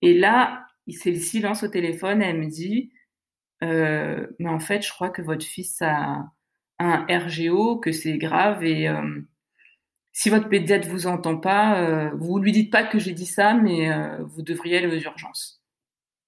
Et 0.00 0.14
là, 0.14 0.64
c'est 0.92 1.10
le 1.10 1.18
silence 1.18 1.62
au 1.62 1.68
téléphone. 1.68 2.22
elle 2.22 2.38
me 2.38 2.46
dit, 2.46 2.92
euh, 3.62 4.26
mais 4.38 4.50
en 4.50 4.60
fait, 4.60 4.84
je 4.84 4.92
crois 4.92 5.10
que 5.10 5.22
votre 5.22 5.44
fils 5.44 5.80
a 5.82 6.30
un 6.78 7.06
RGO, 7.08 7.78
que 7.78 7.92
c'est 7.92 8.18
grave 8.18 8.64
et 8.64 8.88
euh, 8.88 9.22
si 10.14 10.30
votre 10.30 10.48
pédiatre 10.48 10.88
vous 10.88 11.08
entend 11.08 11.36
pas, 11.36 11.80
euh, 11.80 12.10
vous 12.14 12.38
lui 12.38 12.52
dites 12.52 12.70
pas 12.70 12.84
que 12.84 13.00
j'ai 13.00 13.12
dit 13.12 13.26
ça, 13.26 13.54
mais 13.54 13.92
euh, 13.92 14.22
vous 14.22 14.42
devriez 14.42 14.78
aller 14.78 14.86
aux 14.86 15.00
urgences. 15.00 15.60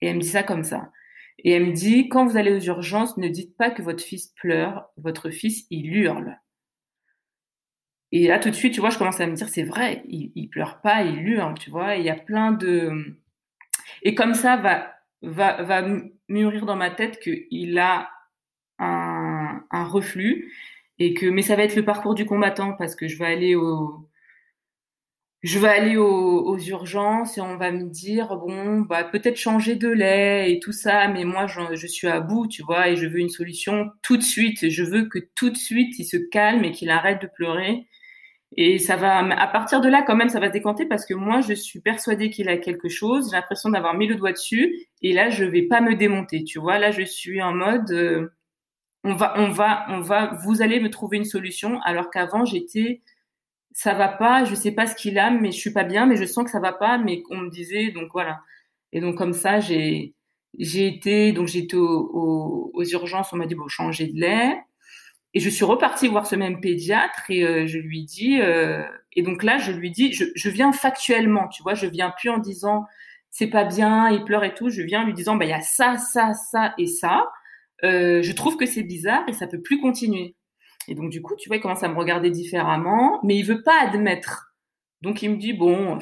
Et 0.00 0.08
elle 0.08 0.16
me 0.16 0.20
dit 0.20 0.28
ça 0.28 0.42
comme 0.42 0.64
ça. 0.64 0.90
Et 1.38 1.52
elle 1.52 1.66
me 1.66 1.72
dit, 1.72 2.08
quand 2.08 2.26
vous 2.26 2.36
allez 2.36 2.52
aux 2.52 2.60
urgences, 2.60 3.16
ne 3.16 3.28
dites 3.28 3.56
pas 3.56 3.70
que 3.70 3.82
votre 3.82 4.02
fils 4.02 4.28
pleure, 4.40 4.90
votre 4.96 5.30
fils, 5.30 5.66
il 5.70 5.86
hurle. 5.94 6.36
Et 8.10 8.26
là, 8.26 8.40
tout 8.40 8.50
de 8.50 8.54
suite, 8.56 8.74
tu 8.74 8.80
vois, 8.80 8.90
je 8.90 8.98
commence 8.98 9.20
à 9.20 9.26
me 9.26 9.34
dire, 9.34 9.48
c'est 9.48 9.62
vrai, 9.62 10.02
il, 10.08 10.32
il 10.34 10.48
pleure 10.48 10.80
pas, 10.80 11.04
il 11.04 11.20
hurle, 11.20 11.54
tu 11.54 11.70
vois. 11.70 11.94
il 11.96 12.04
y 12.04 12.10
a 12.10 12.16
plein 12.16 12.50
de... 12.52 13.16
Et 14.02 14.14
comme 14.14 14.34
ça, 14.34 14.56
va, 14.56 14.92
va, 15.22 15.62
va 15.62 15.86
mûrir 16.28 16.66
dans 16.66 16.76
ma 16.76 16.90
tête 16.90 17.20
qu'il 17.20 17.78
a 17.78 18.10
un, 18.78 19.62
reflux 19.84 20.52
et 20.98 21.14
que 21.14 21.26
mais 21.26 21.42
ça 21.42 21.56
va 21.56 21.62
être 21.64 21.76
le 21.76 21.84
parcours 21.84 22.14
du 22.14 22.26
combattant 22.26 22.72
parce 22.72 22.96
que 22.96 23.08
je 23.08 23.18
vais 23.18 23.26
aller 23.26 23.54
au 23.54 24.08
je 25.42 25.58
vais 25.58 25.68
aller 25.68 25.96
aux, 25.96 26.58
urgences 26.58 27.38
et 27.38 27.40
on 27.40 27.56
va 27.56 27.70
me 27.70 27.84
dire 27.84 28.36
bon 28.36 28.80
bah 28.80 29.04
peut-être 29.04 29.36
changer 29.36 29.76
de 29.76 29.88
lait 29.88 30.52
et 30.52 30.60
tout 30.60 30.72
ça 30.72 31.08
mais 31.08 31.24
moi 31.24 31.46
je, 31.46 31.60
je, 31.74 31.86
suis 31.86 32.08
à 32.08 32.20
bout 32.20 32.48
tu 32.48 32.62
vois 32.62 32.88
et 32.88 32.96
je 32.96 33.06
veux 33.06 33.20
une 33.20 33.28
solution 33.28 33.90
tout 34.02 34.16
de 34.16 34.22
suite. 34.22 34.68
Je 34.70 34.82
veux 34.82 35.08
que 35.08 35.20
tout 35.36 35.50
de 35.50 35.56
suite 35.56 35.98
il 35.98 36.04
se 36.04 36.16
calme 36.16 36.64
et 36.64 36.72
qu'il 36.72 36.90
arrête 36.90 37.22
de 37.22 37.28
pleurer 37.28 37.86
et 38.56 38.78
ça 38.78 38.96
va 38.96 39.18
à 39.18 39.46
partir 39.48 39.80
de 39.80 39.88
là 39.88 40.02
quand 40.02 40.16
même 40.16 40.28
ça 40.28 40.40
va 40.40 40.48
se 40.48 40.52
décanter 40.52 40.86
parce 40.86 41.04
que 41.04 41.14
moi 41.14 41.40
je 41.40 41.52
suis 41.52 41.80
persuadée 41.80 42.30
qu'il 42.30 42.48
a 42.48 42.56
quelque 42.56 42.88
chose 42.88 43.30
j'ai 43.30 43.36
l'impression 43.36 43.70
d'avoir 43.70 43.94
mis 43.94 44.06
le 44.06 44.14
doigt 44.14 44.32
dessus 44.32 44.86
et 45.02 45.12
là 45.12 45.30
je 45.30 45.44
vais 45.44 45.62
pas 45.62 45.80
me 45.80 45.94
démonter 45.94 46.44
tu 46.44 46.58
vois 46.58 46.78
là 46.78 46.90
je 46.90 47.02
suis 47.02 47.42
en 47.42 47.52
mode 47.52 47.90
euh, 47.90 48.28
on 49.06 49.14
va, 49.14 49.34
on 49.38 49.50
va, 49.50 49.86
on 49.90 50.00
va, 50.00 50.36
vous 50.44 50.62
allez 50.62 50.80
me 50.80 50.90
trouver 50.90 51.16
une 51.18 51.24
solution. 51.24 51.80
Alors 51.82 52.10
qu'avant, 52.10 52.44
j'étais, 52.44 53.02
ça 53.72 53.94
va 53.94 54.08
pas, 54.08 54.44
je 54.44 54.54
sais 54.56 54.72
pas 54.72 54.86
ce 54.88 54.96
qu'il 54.96 55.18
a, 55.18 55.30
mais 55.30 55.52
je 55.52 55.58
suis 55.58 55.72
pas 55.72 55.84
bien, 55.84 56.06
mais 56.06 56.16
je 56.16 56.24
sens 56.24 56.44
que 56.44 56.50
ça 56.50 56.58
va 56.60 56.72
pas, 56.72 56.98
mais 56.98 57.22
on 57.30 57.36
me 57.38 57.50
disait, 57.50 57.92
donc 57.92 58.08
voilà. 58.12 58.40
Et 58.92 59.00
donc 59.00 59.16
comme 59.16 59.32
ça, 59.32 59.60
j'ai, 59.60 60.14
j'ai 60.58 60.88
été, 60.88 61.32
donc 61.32 61.46
j'étais 61.46 61.76
aux, 61.76 62.70
aux 62.74 62.84
urgences, 62.84 63.32
on 63.32 63.36
m'a 63.36 63.46
dit 63.46 63.54
bon, 63.54 63.68
changer 63.68 64.08
de 64.08 64.20
lait. 64.20 64.56
Et 65.36 65.38
je 65.38 65.50
suis 65.50 65.66
repartie 65.66 66.08
voir 66.08 66.26
ce 66.26 66.34
même 66.34 66.60
pédiatre 66.62 67.24
et 67.28 67.44
euh, 67.44 67.66
je 67.66 67.76
lui 67.76 68.04
dis, 68.04 68.40
euh, 68.40 68.82
et 69.12 69.20
donc 69.20 69.42
là, 69.42 69.58
je 69.58 69.70
lui 69.70 69.90
dis, 69.90 70.14
je, 70.14 70.24
je, 70.34 70.48
viens 70.48 70.72
factuellement, 70.72 71.46
tu 71.48 71.62
vois, 71.62 71.74
je 71.74 71.86
viens 71.86 72.10
plus 72.18 72.30
en 72.30 72.38
disant 72.38 72.86
c'est 73.30 73.48
pas 73.48 73.64
bien, 73.64 74.08
il 74.08 74.24
pleure 74.24 74.44
et 74.44 74.54
tout, 74.54 74.70
je 74.70 74.80
viens 74.80 75.02
en 75.02 75.04
lui 75.04 75.12
disant, 75.12 75.36
bah 75.36 75.44
il 75.44 75.50
y 75.50 75.52
a 75.52 75.60
ça, 75.60 75.98
ça, 75.98 76.32
ça 76.32 76.72
et 76.78 76.86
ça. 76.86 77.30
Euh, 77.84 78.22
je 78.22 78.32
trouve 78.32 78.56
que 78.56 78.64
c'est 78.64 78.82
bizarre 78.82 79.24
et 79.28 79.34
ça 79.34 79.46
peut 79.46 79.60
plus 79.60 79.78
continuer. 79.78 80.36
Et 80.88 80.94
donc 80.94 81.10
du 81.10 81.20
coup, 81.20 81.36
tu 81.36 81.50
vois, 81.50 81.58
il 81.58 81.60
commence 81.60 81.82
à 81.82 81.88
me 81.88 81.98
regarder 81.98 82.30
différemment, 82.30 83.20
mais 83.22 83.36
il 83.36 83.42
veut 83.42 83.62
pas 83.62 83.78
admettre. 83.82 84.54
Donc 85.02 85.22
il 85.22 85.32
me 85.32 85.36
dit 85.36 85.52
bon, 85.52 85.98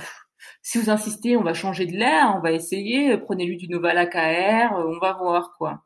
si 0.62 0.78
vous 0.78 0.90
insistez, 0.90 1.36
on 1.36 1.42
va 1.42 1.54
changer 1.54 1.86
de 1.86 1.96
l'air, 1.96 2.34
on 2.36 2.40
va 2.40 2.52
essayer, 2.52 3.18
prenez-lui 3.18 3.56
du 3.56 3.66
Novalac 3.66 4.14
AR, 4.14 4.78
on 4.78 5.00
va 5.00 5.14
voir 5.14 5.54
quoi. 5.58 5.82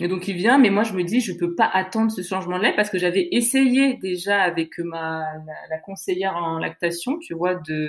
Et 0.00 0.08
donc 0.08 0.28
il 0.28 0.36
vient, 0.36 0.58
mais 0.58 0.70
moi 0.70 0.84
je 0.84 0.92
me 0.94 1.02
dis 1.02 1.20
je 1.20 1.32
peux 1.32 1.54
pas 1.54 1.66
attendre 1.66 2.12
ce 2.12 2.22
changement 2.22 2.58
de 2.58 2.64
lait 2.64 2.76
parce 2.76 2.90
que 2.90 2.98
j'avais 2.98 3.28
essayé 3.32 3.94
déjà 3.94 4.40
avec 4.42 4.78
ma 4.78 5.24
la, 5.46 5.54
la 5.70 5.78
conseillère 5.78 6.36
en 6.36 6.58
lactation, 6.58 7.18
tu 7.18 7.34
vois, 7.34 7.56
de 7.56 7.88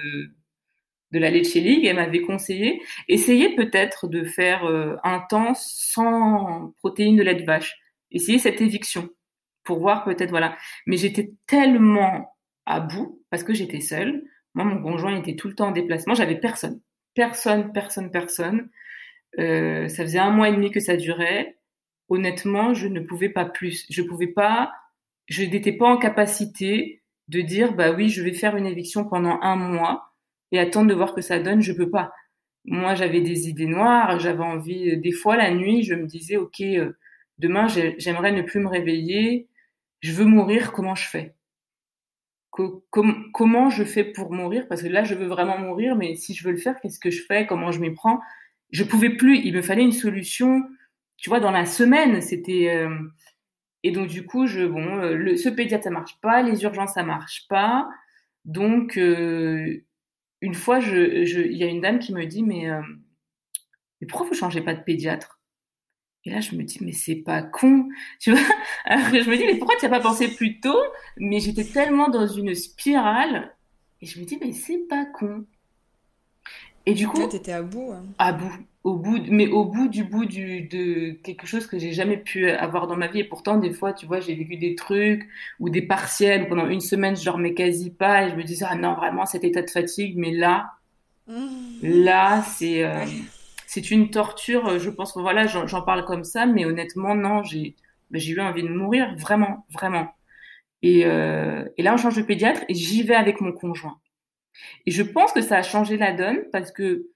de 1.12 1.20
la 1.20 1.32
Leche 1.32 1.56
League, 1.56 1.86
elle 1.86 1.96
m'avait 1.96 2.22
conseillé, 2.22 2.82
essayez 3.08 3.56
peut-être 3.56 4.08
de 4.08 4.24
faire 4.24 4.66
euh, 4.66 4.96
un 5.04 5.20
temps 5.20 5.54
sans 5.56 6.74
protéines 6.80 7.16
de 7.16 7.24
lait 7.24 7.36
de 7.36 7.46
vache. 7.46 7.78
Essayez 8.12 8.40
cette 8.40 8.62
éviction 8.62 9.10
pour 9.64 9.80
voir 9.80 10.04
peut-être, 10.04 10.30
voilà. 10.30 10.58
Mais 10.88 10.98
j'étais 10.98 11.32
tellement 11.48 12.36
à 12.66 12.80
bout 12.80 13.22
parce 13.30 13.44
que 13.44 13.54
j'étais 13.54 13.82
seule. 13.82 14.24
Moi, 14.56 14.66
mon 14.66 14.82
conjoint 14.82 15.16
était 15.18 15.36
tout 15.36 15.48
le 15.48 15.56
temps 15.56 15.68
en 15.70 15.72
déplacement. 15.72 16.16
J'avais 16.16 16.40
personne. 16.40 16.82
Personne, 17.14 17.72
personne, 17.72 18.12
personne. 18.12 18.70
Euh, 19.40 19.88
ça 19.88 20.04
faisait 20.04 20.20
un 20.20 20.32
mois 20.32 20.50
et 20.50 20.54
demi 20.54 20.72
que 20.72 20.80
ça 20.80 20.96
durait. 20.96 21.59
Honnêtement, 22.10 22.74
je 22.74 22.88
ne 22.88 23.00
pouvais 23.00 23.30
pas 23.30 23.46
plus. 23.46 23.86
Je 23.90 24.02
pouvais 24.02 24.28
pas, 24.28 24.72
je 25.28 25.44
n'étais 25.44 25.74
pas 25.74 25.88
en 25.88 25.98
capacité 25.98 27.04
de 27.28 27.42
dire, 27.42 27.74
bah 27.74 27.92
oui, 27.92 28.10
je 28.10 28.24
vais 28.24 28.34
faire 28.34 28.56
une 28.56 28.66
éviction 28.66 29.06
pendant 29.08 29.40
un 29.42 29.56
mois 29.56 30.14
et 30.52 30.60
attendre 30.60 30.90
de 30.90 30.96
voir 30.96 31.14
que 31.14 31.22
ça 31.22 31.40
donne, 31.40 31.62
je 31.62 31.74
peux 31.74 31.90
pas. 31.90 32.12
Moi, 32.66 32.96
j'avais 32.96 33.22
des 33.22 33.48
idées 33.50 33.68
noires, 33.68 34.20
j'avais 34.20 34.44
envie, 34.44 34.98
des 34.98 35.12
fois 35.12 35.38
la 35.38 35.52
nuit, 35.52 35.84
je 35.84 35.94
me 35.94 36.06
disais, 36.08 36.38
ok, 36.38 36.62
euh, 36.62 36.98
demain, 37.38 37.68
j'aimerais 37.98 38.32
ne 38.32 38.42
plus 38.42 38.60
me 38.60 38.68
réveiller, 38.68 39.48
je 40.02 40.12
veux 40.14 40.26
mourir, 40.26 40.72
comment 40.72 40.96
je 40.96 41.08
fais? 41.08 41.36
Comment 42.52 43.70
je 43.70 43.84
fais 43.84 44.04
pour 44.04 44.32
mourir? 44.32 44.68
Parce 44.68 44.82
que 44.82 44.88
là, 44.88 45.04
je 45.04 45.16
veux 45.16 45.28
vraiment 45.28 45.58
mourir, 45.58 45.96
mais 45.96 46.16
si 46.16 46.34
je 46.34 46.44
veux 46.44 46.52
le 46.52 46.58
faire, 46.58 46.80
qu'est-ce 46.82 47.00
que 47.00 47.12
je 47.12 47.24
fais? 47.24 47.46
Comment 47.46 47.72
je 47.72 47.80
m'y 47.80 47.92
prends? 47.92 48.20
Je 48.72 48.84
pouvais 48.84 49.12
plus, 49.12 49.38
il 49.38 49.56
me 49.56 49.62
fallait 49.62 49.84
une 49.84 49.92
solution, 49.92 50.64
tu 51.22 51.30
vois, 51.30 51.40
dans 51.40 51.52
la 51.52 51.66
semaine, 51.66 52.22
c'était... 52.22 52.70
Euh, 52.70 52.98
et 53.84 53.92
donc, 53.92 54.08
du 54.08 54.26
coup, 54.26 54.46
je, 54.48 54.66
bon, 54.66 55.00
euh, 55.00 55.16
le, 55.16 55.38
ce 55.38 55.50
pédiatre, 55.50 55.86
ça 55.86 55.90
marche 55.90 56.20
pas, 56.22 56.42
les 56.42 56.64
urgences, 56.64 56.94
ça 56.94 57.04
marche 57.04 57.48
pas. 57.48 57.88
Donc, 58.46 58.98
une 60.42 60.54
fois, 60.54 60.80
je, 60.80 61.26
je, 61.26 61.42
il 61.42 61.58
y 61.58 61.64
a 61.64 61.68
une 61.68 61.82
dame 61.82 62.00
qui 62.00 62.14
me 62.14 62.26
dit, 62.26 62.44
mais, 62.44 62.70
euh, 62.70 62.82
mais 64.00 64.08
pourquoi 64.08 64.28
vous 64.28 64.34
changez 64.34 64.62
pas 64.62 64.74
de 64.74 64.84
pédiatre? 64.84 65.40
Et 66.26 66.32
là, 66.32 66.42
je 66.42 66.56
me 66.56 66.64
dis, 66.64 66.80
mais 66.82 66.92
c'est 66.92 67.16
pas 67.16 67.42
con, 67.42 67.90
tu 68.20 68.32
vois 68.32 68.40
je 68.88 69.30
me 69.30 69.38
dis, 69.38 69.46
mais 69.46 69.56
pourquoi 69.56 69.78
tu 69.78 69.86
n'as 69.86 69.92
pas 69.92 70.02
pensé 70.02 70.34
plus 70.36 70.60
tôt? 70.60 70.82
Mais 71.18 71.40
j'étais 71.40 71.64
tellement 71.64 72.10
dans 72.10 72.28
une 72.28 72.54
spirale, 72.56 73.56
et 74.02 74.06
je 74.06 74.20
me 74.20 74.26
dis, 74.26 74.38
mais 74.42 74.52
c'est 74.52 74.88
pas 74.90 75.06
con. 75.06 75.46
Et 76.86 76.94
du 76.94 77.08
coup, 77.08 77.22
étais 77.22 77.52
à 77.52 77.62
bout. 77.62 77.92
Hein. 77.94 78.06
À 78.18 78.34
bout, 78.34 78.52
au 78.84 78.96
bout, 78.96 79.20
mais 79.30 79.48
au 79.48 79.66
bout 79.66 79.90
du 79.90 80.04
bout 80.06 80.26
du, 80.26 80.62
de 80.62 81.12
quelque 81.22 81.46
chose 81.46 81.68
que 81.68 81.78
j'ai 81.78 81.92
jamais 81.92 82.18
pu 82.18 82.50
avoir 82.50 82.88
dans 82.88 82.96
ma 82.96 83.08
vie. 83.08 83.20
Et 83.20 83.24
pourtant, 83.24 83.58
des 83.58 83.72
fois, 83.72 83.94
tu 83.94 84.06
vois, 84.06 84.20
j'ai 84.22 84.36
vécu 84.36 84.58
des 84.58 84.76
trucs 84.76 85.28
ou 85.60 85.70
des 85.70 85.82
partiels 85.82 86.44
où 86.44 86.48
pendant 86.48 86.68
une 86.68 86.80
semaine, 86.80 87.16
je 87.16 87.26
dormais 87.26 87.54
quasi 87.54 87.92
pas 87.92 88.26
et 88.26 88.30
je 88.30 88.36
me 88.36 88.44
disais, 88.44 88.66
ah 88.68 88.76
non, 88.76 88.94
vraiment, 88.94 89.26
cet 89.26 89.44
état 89.44 89.62
de 89.62 89.70
fatigue. 89.70 90.18
Mais 90.18 90.32
là, 90.32 90.72
mmh. 91.28 91.48
là, 91.84 92.42
c'est, 92.44 92.84
euh, 92.84 93.06
c'est 93.68 93.92
une 93.92 94.10
torture. 94.12 94.80
Je 94.80 94.90
pense 94.90 95.12
que 95.12 95.20
voilà, 95.20 95.46
j'en 95.48 95.82
parle 95.82 96.06
comme 96.06 96.24
ça, 96.24 96.46
mais 96.46 96.66
honnêtement, 96.66 97.16
non, 97.16 97.44
j'ai, 97.44 97.76
ben, 98.12 98.20
j'ai 98.20 98.32
eu 98.32 98.40
envie 98.40 98.64
de 98.64 98.70
mourir, 98.70 99.14
vraiment, 99.18 99.66
vraiment. 99.74 100.08
Et, 100.82 101.06
euh, 101.06 101.66
et 101.78 101.84
là, 101.84 101.94
on 101.94 101.98
change 101.98 102.16
de 102.16 102.22
pédiatre 102.22 102.62
et 102.70 102.74
j'y 102.74 103.04
vais 103.04 103.16
avec 103.16 103.42
mon 103.42 103.52
conjoint. 103.52 104.00
Et 104.86 104.92
je 104.92 105.04
pense 105.04 105.34
que 105.34 105.42
ça 105.42 105.58
a 105.58 105.64
changé 105.64 105.98
la 105.98 106.14
donne 106.14 106.40
parce 106.52 106.72
que 106.72 107.08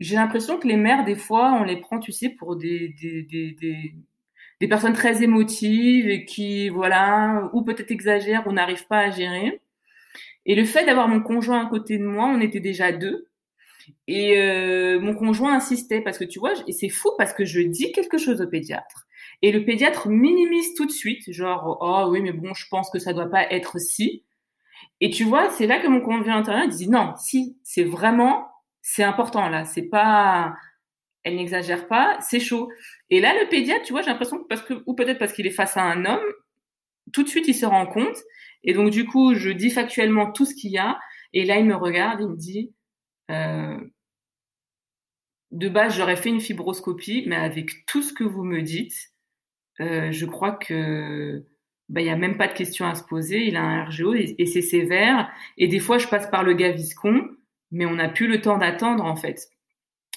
j'ai 0.00 0.16
l'impression 0.16 0.58
que 0.58 0.66
les 0.66 0.76
mères, 0.76 1.04
des 1.04 1.14
fois, 1.14 1.52
on 1.60 1.64
les 1.64 1.76
prend, 1.76 1.98
tu 1.98 2.12
sais, 2.12 2.28
pour 2.28 2.56
des, 2.56 2.94
des, 3.00 3.22
des, 3.22 3.94
des, 4.60 4.68
personnes 4.68 4.92
très 4.92 5.22
émotives 5.22 6.08
et 6.08 6.24
qui, 6.24 6.68
voilà, 6.68 7.50
ou 7.52 7.62
peut-être 7.62 7.90
exagèrent 7.90 8.46
ou 8.46 8.52
n'arrivent 8.52 8.86
pas 8.86 9.00
à 9.00 9.10
gérer. 9.10 9.60
Et 10.46 10.54
le 10.54 10.64
fait 10.64 10.84
d'avoir 10.84 11.08
mon 11.08 11.20
conjoint 11.20 11.66
à 11.66 11.68
côté 11.68 11.98
de 11.98 12.04
moi, 12.04 12.26
on 12.26 12.40
était 12.40 12.60
déjà 12.60 12.92
deux. 12.92 13.28
Et 14.08 14.40
euh, 14.40 14.98
mon 15.00 15.14
conjoint 15.14 15.54
insistait 15.54 16.00
parce 16.00 16.18
que 16.18 16.24
tu 16.24 16.38
vois, 16.38 16.52
et 16.66 16.72
c'est 16.72 16.88
fou 16.88 17.10
parce 17.18 17.32
que 17.32 17.44
je 17.44 17.60
dis 17.60 17.92
quelque 17.92 18.18
chose 18.18 18.40
au 18.40 18.46
pédiatre. 18.46 19.06
Et 19.42 19.52
le 19.52 19.64
pédiatre 19.64 20.08
minimise 20.08 20.74
tout 20.74 20.86
de 20.86 20.90
suite, 20.90 21.30
genre, 21.32 21.78
oh 21.80 22.10
oui, 22.10 22.22
mais 22.22 22.32
bon, 22.32 22.54
je 22.54 22.66
pense 22.70 22.90
que 22.90 22.98
ça 22.98 23.12
doit 23.12 23.28
pas 23.28 23.50
être 23.50 23.78
si. 23.78 24.24
Et 25.00 25.10
tu 25.10 25.24
vois, 25.24 25.50
c'est 25.50 25.66
là 25.66 25.80
que 25.80 25.88
mon 25.88 26.00
conjoint 26.00 26.36
intérieur 26.36 26.68
dit 26.68 26.88
non, 26.88 27.14
si, 27.18 27.58
c'est 27.62 27.84
vraiment, 27.84 28.46
c'est 28.86 29.02
important 29.02 29.48
là. 29.48 29.64
C'est 29.64 29.88
pas, 29.88 30.54
elle 31.24 31.36
n'exagère 31.36 31.88
pas, 31.88 32.18
c'est 32.20 32.38
chaud. 32.38 32.70
Et 33.10 33.20
là, 33.20 33.32
le 33.40 33.48
pédiatre, 33.48 33.82
tu 33.84 33.92
vois, 33.92 34.02
j'ai 34.02 34.10
l'impression 34.10 34.38
que 34.38 34.46
parce 34.46 34.60
que, 34.62 34.74
ou 34.86 34.94
peut-être 34.94 35.18
parce 35.18 35.32
qu'il 35.32 35.46
est 35.46 35.50
face 35.50 35.76
à 35.78 35.82
un 35.82 36.04
homme, 36.04 36.24
tout 37.12 37.22
de 37.22 37.28
suite, 37.28 37.48
il 37.48 37.54
se 37.54 37.66
rend 37.66 37.86
compte. 37.86 38.18
Et 38.62 38.74
donc, 38.74 38.90
du 38.90 39.06
coup, 39.06 39.34
je 39.34 39.50
dis 39.50 39.70
factuellement 39.70 40.30
tout 40.32 40.44
ce 40.44 40.54
qu'il 40.54 40.70
y 40.70 40.78
a. 40.78 40.98
Et 41.32 41.44
là, 41.46 41.58
il 41.58 41.64
me 41.64 41.74
regarde, 41.74 42.20
il 42.20 42.28
me 42.28 42.36
dit, 42.36 42.74
euh, 43.30 43.78
de 45.50 45.68
base, 45.68 45.96
j'aurais 45.96 46.16
fait 46.16 46.28
une 46.28 46.40
fibroscopie, 46.40 47.24
mais 47.26 47.36
avec 47.36 47.86
tout 47.86 48.02
ce 48.02 48.12
que 48.12 48.24
vous 48.24 48.44
me 48.44 48.60
dites, 48.60 49.12
euh, 49.80 50.12
je 50.12 50.26
crois 50.26 50.52
que 50.52 51.42
bah, 51.88 52.02
il 52.02 52.06
y 52.06 52.10
a 52.10 52.16
même 52.16 52.36
pas 52.36 52.48
de 52.48 52.54
question 52.54 52.86
à 52.86 52.94
se 52.94 53.04
poser. 53.04 53.46
Il 53.46 53.56
a 53.56 53.62
un 53.62 53.84
RGO 53.84 54.14
et, 54.14 54.46
c'est 54.46 54.62
sévère. 54.62 55.30
Et 55.56 55.68
des 55.68 55.80
fois, 55.80 55.96
je 55.96 56.06
passe 56.06 56.30
par 56.30 56.44
le 56.44 56.52
Gaviscon, 56.52 57.33
mais 57.74 57.86
on 57.86 57.94
n'a 57.96 58.08
plus 58.08 58.28
le 58.28 58.40
temps 58.40 58.56
d'attendre 58.56 59.04
en 59.04 59.16
fait. 59.16 59.48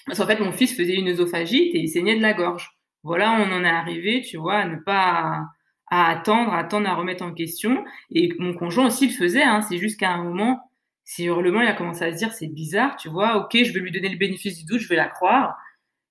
Parce 0.06 0.20
qu'en 0.20 0.28
fait, 0.28 0.40
mon 0.40 0.54
fils 0.54 0.76
faisait 0.76 0.96
une 0.96 1.10
œsophagite 1.10 1.76
et 1.76 1.80
il 1.80 1.90
saignait 1.90 2.16
de 2.16 2.22
la 2.22 2.34
gorge. 2.34 2.72
Voilà, 3.04 3.34
on 3.34 3.52
en 3.52 3.64
est 3.64 3.70
arrivé, 3.70 4.22
tu 4.22 4.38
vois, 4.38 4.56
à 4.56 4.68
ne 4.68 4.78
pas 4.78 5.48
à 5.90 6.10
attendre, 6.10 6.54
à 6.54 6.60
attendre 6.60 6.88
à 6.88 6.96
remettre 6.96 7.24
en 7.24 7.34
question. 7.34 7.84
Et 8.12 8.30
mon 8.40 8.54
conjoint 8.54 8.88
aussi 8.88 9.08
le 9.08 9.14
faisait. 9.14 9.44
Hein. 9.44 9.62
C'est 9.62 9.78
juste 9.78 10.00
qu'à 10.00 10.12
un 10.12 10.24
moment, 10.24 10.62
si 11.04 11.26
hurlement 11.26 11.62
il 11.62 11.68
a 11.68 11.74
commencé 11.74 12.04
à 12.04 12.12
se 12.12 12.18
dire 12.18 12.34
c'est 12.34 12.48
bizarre, 12.48 12.96
tu 12.98 13.10
vois, 13.10 13.38
ok, 13.38 13.58
je 13.64 13.74
vais 13.74 13.80
lui 13.80 13.92
donner 13.92 14.10
le 14.10 14.18
bénéfice 14.18 14.58
du 14.60 14.66
doute, 14.66 14.80
je 14.80 14.88
vais 14.88 14.96
la 14.96 15.08
croire. 15.08 15.58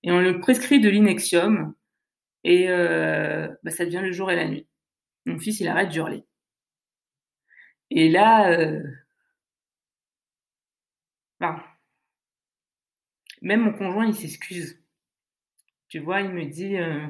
Et 0.03 0.13
on 0.13 0.21
le 0.21 0.41
prescrit 0.41 0.81
de 0.81 0.89
l'inexium. 0.89 1.75
Et 2.45 2.69
euh, 2.69 3.49
bah, 3.63 3.71
ça 3.71 3.85
devient 3.85 4.03
le 4.03 4.13
jour 4.13 4.31
et 4.31 4.37
la 4.37 4.47
nuit. 4.49 4.67
Mon 5.27 5.39
fils, 5.39 5.61
il 5.61 5.69
arrête 5.69 5.91
d'hurler. 5.91 6.25
Et 7.91 8.09
là, 8.09 8.51
euh, 8.51 8.83
même 13.43 13.63
mon 13.63 13.73
conjoint, 13.73 14.07
il 14.07 14.15
s'excuse. 14.15 14.79
Tu 15.89 15.99
vois, 16.01 16.21
il 16.21 16.31
me 16.31 16.45
dit, 16.45 16.77
euh, 16.77 17.07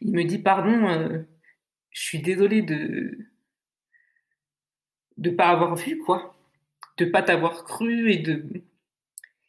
il 0.00 0.12
me 0.12 0.24
dit 0.24 0.38
pardon, 0.38 0.88
euh, 0.88 1.22
je 1.90 2.02
suis 2.02 2.20
désolée 2.22 2.62
de 2.62 3.18
de 5.18 5.30
pas 5.30 5.48
avoir 5.48 5.76
vu 5.76 5.98
quoi, 5.98 6.34
de 6.98 7.04
pas 7.04 7.22
t'avoir 7.22 7.64
cru 7.64 8.10
et 8.12 8.18
de 8.18 8.44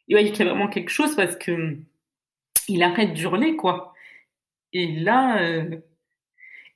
il 0.08 0.16
y 0.18 0.42
a 0.42 0.44
vraiment 0.44 0.68
quelque 0.68 0.90
chose 0.90 1.16
parce 1.16 1.36
que 1.36 1.76
il 2.68 2.82
arrête 2.82 3.14
d'hurler 3.14 3.56
quoi. 3.56 3.94
Et 4.72 5.00
là 5.00 5.42
euh, 5.42 5.78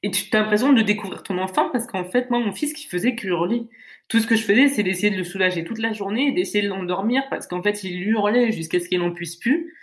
et 0.03 0.11
tu 0.11 0.24
as 0.36 0.40
l'impression 0.40 0.72
de 0.72 0.82
découvrir 0.82 1.22
ton 1.22 1.38
enfant 1.38 1.70
parce 1.70 1.86
qu'en 1.86 2.05
fait 2.05 2.30
moi 2.30 2.38
mon 2.38 2.53
fils 2.53 2.72
qui 2.72 2.86
faisait 2.86 3.14
que 3.14 3.26
hurler. 3.26 3.68
Tout 4.09 4.20
ce 4.20 4.26
que 4.26 4.36
je 4.36 4.42
faisais 4.42 4.68
c'est 4.68 4.82
d'essayer 4.82 5.11
de 5.11 5.16
le 5.16 5.24
soulager 5.24 5.64
toute 5.64 5.78
la 5.78 5.92
journée 5.92 6.28
et 6.28 6.32
d'essayer 6.32 6.62
de 6.62 6.68
l'endormir 6.68 7.22
parce 7.30 7.46
qu'en 7.46 7.62
fait 7.62 7.82
il 7.84 8.01
hurlait 8.03 8.53
jusqu'à 8.53 8.80
ce 8.80 8.88
qu'il 8.88 9.01
n'en 9.01 9.12
puisse 9.12 9.36
plus. 9.36 9.74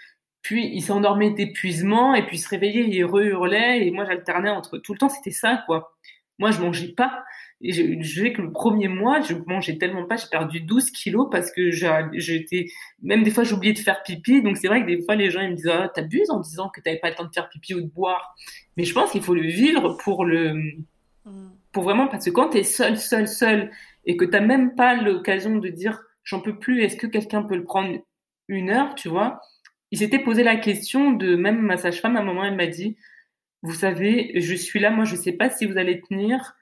Puis 0.41 0.70
il 0.74 0.82
s'endormait 0.82 1.32
d'épuisement 1.32 2.16
et 2.16 2.26
puis 2.26 2.38
se 2.38 2.47
réveillait, 2.47 2.88
il 2.88 3.03
re-hurlait 3.03 3.86
et 3.86 3.91
moi 3.91 4.05
j'alternais 4.05 4.51
entre 4.51 4.78
tout 4.78 4.93
le 4.93 4.99
temps, 4.99 5.09
c'était 5.09 5.32
ça 5.32 5.63
quoi. 5.66 5.97
Moi 6.39 6.51
je 6.51 6.59
mangeais 6.61 6.93
pas. 6.93 7.24
Et 7.66 7.72
je, 7.72 7.84
je 7.99 8.22
sais 8.22 8.32
que 8.32 8.41
le 8.41 8.51
premier 8.51 8.88
mois, 8.88 9.22
je 9.22 9.34
mangeais 9.47 9.78
tellement 9.78 10.05
pas, 10.05 10.18
j'ai 10.18 10.28
perdu 10.30 10.61
12 10.61 10.91
kilos 10.91 11.28
parce 11.32 11.51
que 11.51 11.72
j'étais, 11.72 12.68
même 13.01 13.24
des 13.24 13.32
fois 13.32 13.43
j'oubliais 13.43 13.74
de 13.74 13.80
faire 13.80 14.03
pipi. 14.03 14.43
Donc 14.43 14.57
c'est 14.57 14.68
vrai 14.68 14.82
que 14.82 14.88
des 14.88 15.01
fois 15.01 15.16
les 15.16 15.32
gens 15.32 15.41
ils 15.41 15.49
me 15.49 15.55
disent 15.55 15.72
ah 15.74 15.89
t'abuses 15.93 16.30
en 16.30 16.39
disant 16.39 16.70
que 16.70 16.80
t'avais 16.80 16.99
pas 16.99 17.09
le 17.09 17.16
temps 17.16 17.26
de 17.26 17.34
faire 17.34 17.49
pipi 17.49 17.74
ou 17.74 17.82
de 17.82 17.88
boire. 17.88 18.36
Mais 18.78 18.84
je 18.84 18.93
pense 18.93 19.11
qu'il 19.11 19.24
faut 19.24 19.34
le 19.34 19.47
vivre 19.47 19.97
pour 20.03 20.26
le, 20.26 20.53
mm. 21.26 21.51
pour 21.72 21.84
vraiment 21.84 22.07
parce 22.07 22.26
que 22.26 22.30
quand 22.32 22.49
t'es 22.49 22.63
seul, 22.63 22.97
seul, 22.97 23.28
seul 23.28 23.72
et 24.05 24.16
que 24.16 24.26
t'as 24.26 24.41
même 24.41 24.76
pas 24.76 24.95
l'occasion 24.95 25.57
de 25.57 25.70
dire 25.70 26.03
j'en 26.24 26.41
peux 26.41 26.57
plus, 26.57 26.84
est-ce 26.84 26.95
que 26.95 27.07
quelqu'un 27.07 27.43
peut 27.43 27.55
le 27.55 27.63
prendre 27.63 27.97
une 28.47 28.70
heure, 28.70 28.93
tu 28.95 29.09
vois? 29.09 29.41
il 29.91 29.97
s'était 29.97 30.20
posé 30.20 30.43
la 30.43 30.57
question 30.57 31.11
de 31.11 31.36
même 31.36 31.61
ma 31.61 31.78
sage-femme 31.78 32.18
à 32.18 32.20
un 32.20 32.24
moment 32.24 32.43
elle 32.43 32.55
m'a 32.55 32.68
dit 32.68 32.97
vous 33.61 33.74
savez 33.74 34.34
je 34.36 34.53
suis 34.53 34.80
là 34.80 34.89
moi 34.89 35.05
je 35.05 35.16
sais 35.16 35.32
pas 35.32 35.49
si 35.49 35.66
vous 35.66 35.78
allez 35.78 36.01
tenir 36.01 36.55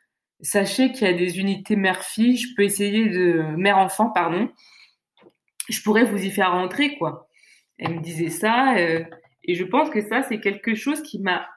sachez 0.43 0.91
qu'il 0.91 1.07
y 1.07 1.09
a 1.09 1.13
des 1.13 1.39
unités 1.39 1.75
mère-fille 1.75 2.37
je 2.37 2.53
peux 2.55 2.63
essayer 2.63 3.09
de 3.09 3.41
mère-enfant 3.57 4.09
pardon 4.09 4.49
je 5.69 5.81
pourrais 5.81 6.03
vous 6.03 6.23
y 6.23 6.29
faire 6.29 6.51
rentrer 6.51 6.97
quoi 6.97 7.27
elle 7.79 7.95
me 7.95 8.01
disait 8.01 8.29
ça 8.29 8.75
euh, 8.77 9.03
et 9.43 9.55
je 9.55 9.63
pense 9.63 9.89
que 9.89 10.01
ça 10.01 10.21
c'est 10.23 10.39
quelque 10.39 10.75
chose 10.75 11.01
qui 11.01 11.19
m'a 11.19 11.47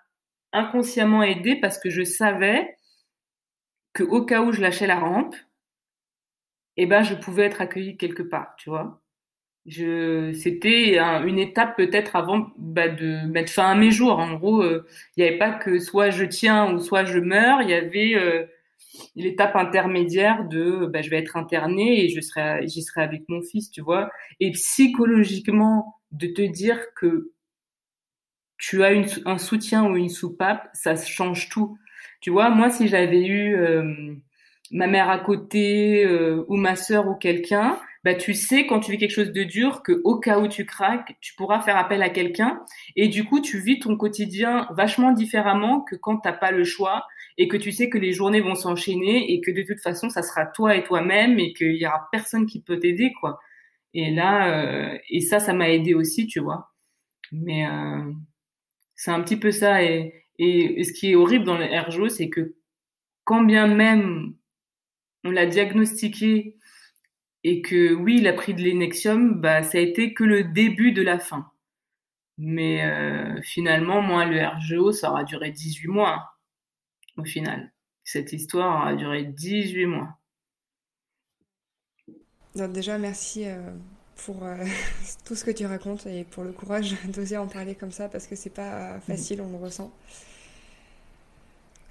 inconsciemment 0.52 1.22
aidé 1.22 1.56
parce 1.56 1.78
que 1.78 1.90
je 1.90 2.02
savais 2.02 2.76
que 3.92 4.02
au 4.02 4.24
cas 4.24 4.42
où 4.42 4.52
je 4.52 4.60
lâchais 4.60 4.86
la 4.86 4.98
rampe 4.98 5.36
eh 6.76 6.86
ben 6.86 7.02
je 7.02 7.14
pouvais 7.14 7.44
être 7.44 7.60
accueillie 7.60 7.96
quelque 7.96 8.22
part 8.22 8.54
tu 8.56 8.70
vois 8.70 9.02
je, 9.66 10.32
c'était 10.32 10.98
une 10.98 11.38
étape 11.38 11.76
peut-être 11.76 12.14
avant 12.14 12.52
bah, 12.56 12.88
de 12.88 13.26
mettre 13.26 13.52
fin 13.52 13.70
à 13.70 13.74
mes 13.74 13.90
jours. 13.90 14.18
En 14.18 14.34
gros, 14.34 14.62
euh, 14.62 14.86
il 15.16 15.22
n'y 15.22 15.28
avait 15.28 15.38
pas 15.38 15.50
que 15.50 15.80
soit 15.80 16.10
je 16.10 16.24
tiens 16.24 16.72
ou 16.72 16.78
soit 16.78 17.04
je 17.04 17.18
meurs. 17.18 17.62
Il 17.62 17.70
y 17.70 17.74
avait 17.74 18.14
euh, 18.14 18.46
l'étape 19.14 19.56
intermédiaire 19.56 20.46
de 20.48 20.86
bah, 20.86 21.02
je 21.02 21.10
vais 21.10 21.18
être 21.18 21.36
internée 21.36 22.04
et 22.04 22.08
je 22.08 22.20
serai, 22.20 22.66
j'y 22.66 22.82
serai 22.82 23.02
avec 23.02 23.22
mon 23.28 23.42
fils, 23.42 23.70
tu 23.70 23.80
vois. 23.80 24.10
Et 24.40 24.50
psychologiquement, 24.52 25.94
de 26.12 26.28
te 26.28 26.42
dire 26.42 26.78
que 26.94 27.32
tu 28.58 28.84
as 28.84 28.92
un 29.26 29.38
soutien 29.38 29.84
ou 29.84 29.96
une 29.96 30.08
soupape, 30.08 30.68
ça 30.72 30.96
change 30.96 31.48
tout. 31.48 31.78
Tu 32.20 32.30
vois, 32.30 32.48
moi, 32.50 32.70
si 32.70 32.88
j'avais 32.88 33.26
eu 33.26 33.54
euh, 33.54 34.14
ma 34.70 34.86
mère 34.86 35.10
à 35.10 35.18
côté 35.18 36.06
ou 36.48 36.56
ma 36.56 36.76
sœur 36.76 37.06
ou 37.08 37.14
quelqu'un, 37.14 37.78
bah, 38.06 38.14
tu 38.14 38.34
sais 38.34 38.66
quand 38.68 38.78
tu 38.78 38.92
vis 38.92 38.98
quelque 38.98 39.10
chose 39.10 39.32
de 39.32 39.42
dur 39.42 39.82
que 39.82 40.00
au 40.04 40.20
cas 40.20 40.38
où 40.38 40.46
tu 40.46 40.64
craques, 40.64 41.16
tu 41.20 41.34
pourras 41.34 41.60
faire 41.60 41.76
appel 41.76 42.02
à 42.02 42.08
quelqu'un 42.08 42.64
et 42.94 43.08
du 43.08 43.24
coup 43.24 43.40
tu 43.40 43.58
vis 43.58 43.80
ton 43.80 43.96
quotidien 43.96 44.68
vachement 44.70 45.10
différemment 45.10 45.80
que 45.80 45.96
quand 45.96 46.18
t'as 46.18 46.32
pas 46.32 46.52
le 46.52 46.62
choix 46.62 47.04
et 47.36 47.48
que 47.48 47.56
tu 47.56 47.72
sais 47.72 47.88
que 47.90 47.98
les 47.98 48.12
journées 48.12 48.40
vont 48.40 48.54
s'enchaîner 48.54 49.32
et 49.32 49.40
que 49.40 49.50
de 49.50 49.64
toute 49.64 49.80
façon 49.80 50.08
ça 50.08 50.22
sera 50.22 50.46
toi 50.46 50.76
et 50.76 50.84
toi-même 50.84 51.40
et 51.40 51.52
qu'il 51.52 51.74
y 51.74 51.84
aura 51.84 52.08
personne 52.12 52.46
qui 52.46 52.62
peut 52.62 52.78
t'aider 52.78 53.12
quoi. 53.20 53.40
Et 53.92 54.12
là 54.12 54.92
euh, 54.92 54.96
et 55.10 55.20
ça 55.20 55.40
ça 55.40 55.52
m'a 55.52 55.68
aidé 55.70 55.94
aussi 55.94 56.28
tu 56.28 56.38
vois. 56.38 56.70
Mais 57.32 57.66
euh, 57.66 58.12
c'est 58.94 59.10
un 59.10 59.20
petit 59.20 59.36
peu 59.36 59.50
ça 59.50 59.82
et, 59.82 60.26
et, 60.38 60.84
ce 60.84 60.92
qui 60.92 61.10
est 61.10 61.16
horrible 61.16 61.44
dans 61.44 61.58
le 61.58 61.66
RGO 61.66 62.08
c'est 62.08 62.28
que 62.28 62.54
quand 63.24 63.42
bien 63.42 63.66
même 63.66 64.34
on 65.24 65.32
l'a 65.32 65.46
diagnostiqué 65.46 66.56
et 67.48 67.62
que 67.62 67.94
oui, 67.94 68.16
il 68.18 68.26
a 68.26 68.32
pris 68.32 68.54
de 68.54 68.60
l'énexium, 68.60 69.40
bah, 69.40 69.62
ça 69.62 69.78
a 69.78 69.80
été 69.80 70.12
que 70.12 70.24
le 70.24 70.42
début 70.42 70.90
de 70.90 71.00
la 71.00 71.20
fin. 71.20 71.48
Mais 72.38 72.84
euh, 72.84 73.40
finalement, 73.40 74.02
moi, 74.02 74.24
le 74.24 74.44
RGO, 74.44 74.90
ça 74.90 75.12
aura 75.12 75.22
duré 75.22 75.52
18 75.52 75.86
mois, 75.86 76.32
au 77.16 77.24
final. 77.24 77.72
Cette 78.02 78.32
histoire 78.32 78.80
aura 78.80 78.94
duré 78.96 79.22
18 79.22 79.86
mois. 79.86 80.18
Donc 82.56 82.72
déjà, 82.72 82.98
merci 82.98 83.46
euh, 83.46 83.70
pour 84.16 84.44
euh, 84.44 84.56
tout 85.24 85.36
ce 85.36 85.44
que 85.44 85.52
tu 85.52 85.66
racontes 85.66 86.04
et 86.06 86.24
pour 86.24 86.42
le 86.42 86.50
courage 86.50 86.96
d'oser 87.04 87.36
en 87.36 87.46
parler 87.46 87.76
comme 87.76 87.92
ça, 87.92 88.08
parce 88.08 88.26
que 88.26 88.34
c'est 88.34 88.50
pas 88.50 88.98
facile, 89.02 89.40
on 89.40 89.50
le 89.50 89.64
ressent. 89.64 89.92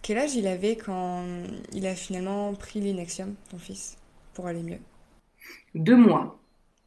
Quel 0.01 0.17
âge 0.17 0.35
il 0.35 0.47
avait 0.47 0.75
quand 0.75 1.25
il 1.71 1.87
a 1.87 1.95
finalement 1.95 2.53
pris 2.55 2.81
l'inexium, 2.81 3.35
ton 3.49 3.57
fils, 3.57 3.97
pour 4.33 4.47
aller 4.47 4.61
mieux? 4.61 4.81
Deux 5.73 5.97
mois. 5.97 6.39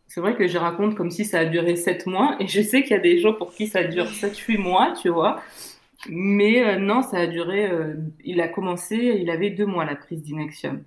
C'est 0.07 0.21
vrai 0.21 0.35
que 0.35 0.49
je 0.49 0.57
raconte 0.57 0.95
comme 0.95 1.11
si 1.11 1.25
ça 1.25 1.41
a 1.41 1.45
duré 1.45 1.77
sept 1.77 2.07
mois, 2.07 2.37
et 2.41 2.47
je 2.47 2.63
sais 2.63 2.83
qu'il 2.83 2.93
y 2.93 2.99
a 2.99 3.03
des 3.03 3.19
gens 3.19 3.35
pour 3.35 3.53
qui 3.53 3.67
ça 3.67 3.85
dure 3.85 4.09
sept, 4.09 4.37
huit 4.39 4.59
mois, 4.59 4.95
tu 5.01 5.11
vois. 5.11 5.43
Mais 6.09 6.65
euh, 6.65 6.79
non, 6.79 7.03
ça 7.03 7.19
a 7.19 7.27
duré. 7.27 7.69
Euh, 7.69 7.95
il 8.25 8.41
a 8.41 8.49
commencé, 8.49 8.97
il 8.97 9.31
avait 9.31 9.51
deux 9.51 9.67
mois 9.67 9.85
la 9.85 9.97
prise 9.97 10.23
d'Inexium. 10.23 10.83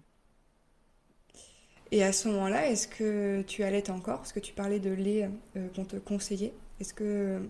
Et 1.91 2.03
à 2.03 2.13
ce 2.13 2.29
moment-là, 2.29 2.69
est-ce 2.69 2.87
que 2.87 3.41
tu 3.41 3.63
allais 3.63 3.89
encore? 3.91 4.21
Est-ce 4.23 4.33
que 4.33 4.39
tu 4.39 4.53
parlais 4.53 4.79
de 4.79 4.91
lait 4.91 5.29
euh, 5.57 5.67
qu'on 5.75 5.83
te 5.83 5.97
conseillait 5.97 6.53
Est-ce 6.79 6.93
que 6.93 7.41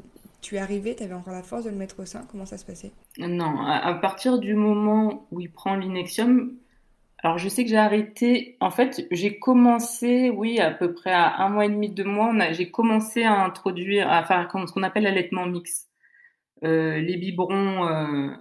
tu 0.41 0.55
es 0.55 0.57
arrivé, 0.57 0.95
tu 0.95 1.03
avais 1.03 1.13
encore 1.13 1.33
la 1.33 1.43
force 1.43 1.65
de 1.65 1.69
le 1.69 1.75
mettre 1.75 1.99
au 1.99 2.05
sein? 2.05 2.25
Comment 2.31 2.47
ça 2.47 2.57
se 2.57 2.65
passait? 2.65 2.91
Non, 3.19 3.61
à, 3.61 3.93
partir 3.93 4.39
du 4.39 4.55
moment 4.55 5.27
où 5.31 5.39
il 5.39 5.51
prend 5.51 5.75
l'Inexium, 5.75 6.55
alors, 7.23 7.37
je 7.37 7.49
sais 7.49 7.63
que 7.63 7.69
j'ai 7.69 7.77
arrêté. 7.77 8.57
En 8.59 8.71
fait, 8.71 9.07
j'ai 9.11 9.37
commencé, 9.37 10.29
oui, 10.31 10.59
à 10.59 10.71
peu 10.71 10.93
près 10.93 11.11
à 11.11 11.41
un 11.41 11.49
mois 11.49 11.65
et 11.65 11.69
demi, 11.69 11.89
deux 11.89 12.03
mois, 12.03 12.33
j'ai 12.51 12.71
commencé 12.71 13.23
à 13.23 13.43
introduire, 13.43 14.11
à 14.11 14.23
faire 14.23 14.49
ce 14.51 14.73
qu'on 14.73 14.83
appelle 14.83 15.03
l'allaitement 15.03 15.45
mix. 15.45 15.87
Euh, 16.63 16.99
les 16.99 17.17
biberons, 17.17 17.87
euh, 17.87 18.31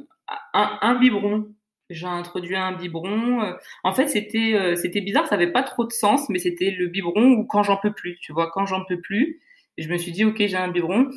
un, 0.55 0.79
un, 0.81 0.95
biberon. 0.99 1.55
J'ai 1.91 2.07
introduit 2.07 2.57
un 2.57 2.73
biberon. 2.73 3.43
Euh, 3.43 3.53
en 3.85 3.93
fait, 3.93 4.09
c'était 4.09 4.55
euh, 4.55 5.01
bizarre, 5.03 5.27
ça 5.27 5.35
avait 5.35 5.53
pas 5.53 5.63
trop 5.63 5.85
de 5.85 5.93
sens, 5.93 6.29
mais 6.29 6.39
c'était 6.39 6.71
le 6.71 6.87
biberon 6.87 7.33
ou 7.33 7.47
quand 7.47 7.63
j'en 7.63 7.77
peux 7.77 7.93
plus. 7.93 8.19
Tu 8.21 8.33
vois, 8.33 8.51
quand 8.51 8.67
j'en 8.67 8.85
peux 8.85 9.01
plus, 9.01 9.41
et 9.77 9.83
je 9.83 9.91
me 9.91 9.99
suis 9.99 10.13
dit, 10.13 10.25
ok, 10.25 10.37
j'ai 10.39 10.57
un 10.57 10.69
biberon. 10.69 11.09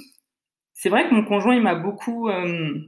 C'est 0.74 0.90
vrai 0.90 1.08
que 1.08 1.14
mon 1.14 1.24
conjoint, 1.24 1.56
il 1.56 1.62
m'a 1.62 1.76
beaucoup 1.76 2.30
euh, 2.30 2.80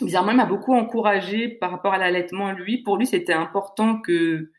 bizarrement, 0.00 0.32
il 0.32 0.36
m'a 0.36 0.46
beaucoup 0.46 0.74
encouragé 0.74 1.48
par 1.48 1.70
rapport 1.70 1.92
à 1.92 1.98
l'allaitement. 1.98 2.52
Lui, 2.52 2.82
pour 2.82 2.96
lui, 2.96 3.06
c'était 3.06 3.32
important 3.32 4.00
que 4.00 4.50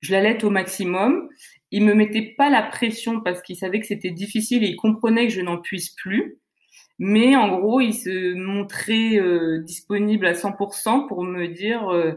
je 0.00 0.12
l'allaite 0.12 0.44
au 0.44 0.50
maximum. 0.50 1.28
il 1.72 1.84
me 1.84 1.94
mettait 1.94 2.34
pas 2.36 2.50
la 2.50 2.62
pression 2.62 3.20
parce 3.20 3.42
qu'il 3.42 3.56
savait 3.56 3.80
que 3.80 3.86
c'était 3.86 4.10
difficile 4.10 4.62
et 4.64 4.68
il 4.68 4.76
comprenait 4.76 5.26
que 5.26 5.32
je 5.32 5.40
n'en 5.40 5.58
puisse 5.58 5.90
plus. 5.90 6.38
Mais 6.98 7.36
en 7.36 7.58
gros, 7.58 7.80
il 7.80 7.92
se 7.94 8.34
montrait 8.34 9.18
euh, 9.18 9.62
disponible 9.62 10.26
à 10.26 10.32
100% 10.32 11.08
pour 11.08 11.24
me 11.24 11.48
dire, 11.48 11.88
euh, 11.88 12.12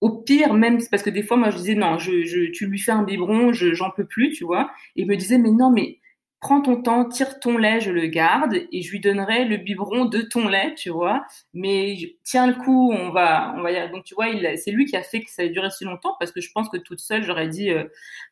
au 0.00 0.10
pire, 0.22 0.54
même 0.54 0.78
parce 0.90 1.02
que 1.02 1.10
des 1.10 1.22
fois, 1.22 1.36
moi, 1.36 1.50
je 1.50 1.56
disais 1.56 1.74
non, 1.74 1.98
je, 1.98 2.50
tu 2.50 2.66
lui 2.66 2.78
fais 2.78 2.92
un 2.92 3.02
biberon, 3.02 3.52
je 3.52 3.74
j'en 3.74 3.90
peux 3.90 4.06
plus, 4.06 4.32
tu 4.32 4.44
vois. 4.44 4.70
Il 4.96 5.06
me 5.06 5.16
disait 5.16 5.38
mais 5.38 5.50
non, 5.50 5.70
mais 5.70 5.98
prends 6.40 6.62
ton 6.62 6.82
temps, 6.82 7.04
tire 7.04 7.38
ton 7.38 7.58
lait, 7.58 7.80
je 7.80 7.90
le 7.90 8.06
garde 8.06 8.54
et 8.72 8.82
je 8.82 8.90
lui 8.90 9.00
donnerai 9.00 9.44
le 9.44 9.58
biberon 9.58 10.06
de 10.06 10.22
ton 10.22 10.48
lait, 10.48 10.74
tu 10.74 10.88
vois. 10.90 11.24
Mais 11.52 12.16
tiens 12.24 12.46
le 12.46 12.54
coup, 12.54 12.90
on 12.92 13.10
va, 13.10 13.54
on 13.56 13.62
va 13.62 13.72
y 13.72 13.90
Donc 13.90 14.04
tu 14.04 14.14
vois, 14.14 14.26
c'est 14.56 14.70
lui 14.70 14.86
qui 14.86 14.96
a 14.96 15.02
fait 15.02 15.20
que 15.20 15.30
ça 15.30 15.44
ait 15.44 15.50
duré 15.50 15.70
si 15.70 15.84
longtemps 15.84 16.16
parce 16.18 16.32
que 16.32 16.40
je 16.40 16.50
pense 16.52 16.68
que 16.70 16.78
toute 16.78 17.00
seule 17.00 17.22
j'aurais 17.24 17.48
dit 17.48 17.70
euh, 17.70 17.84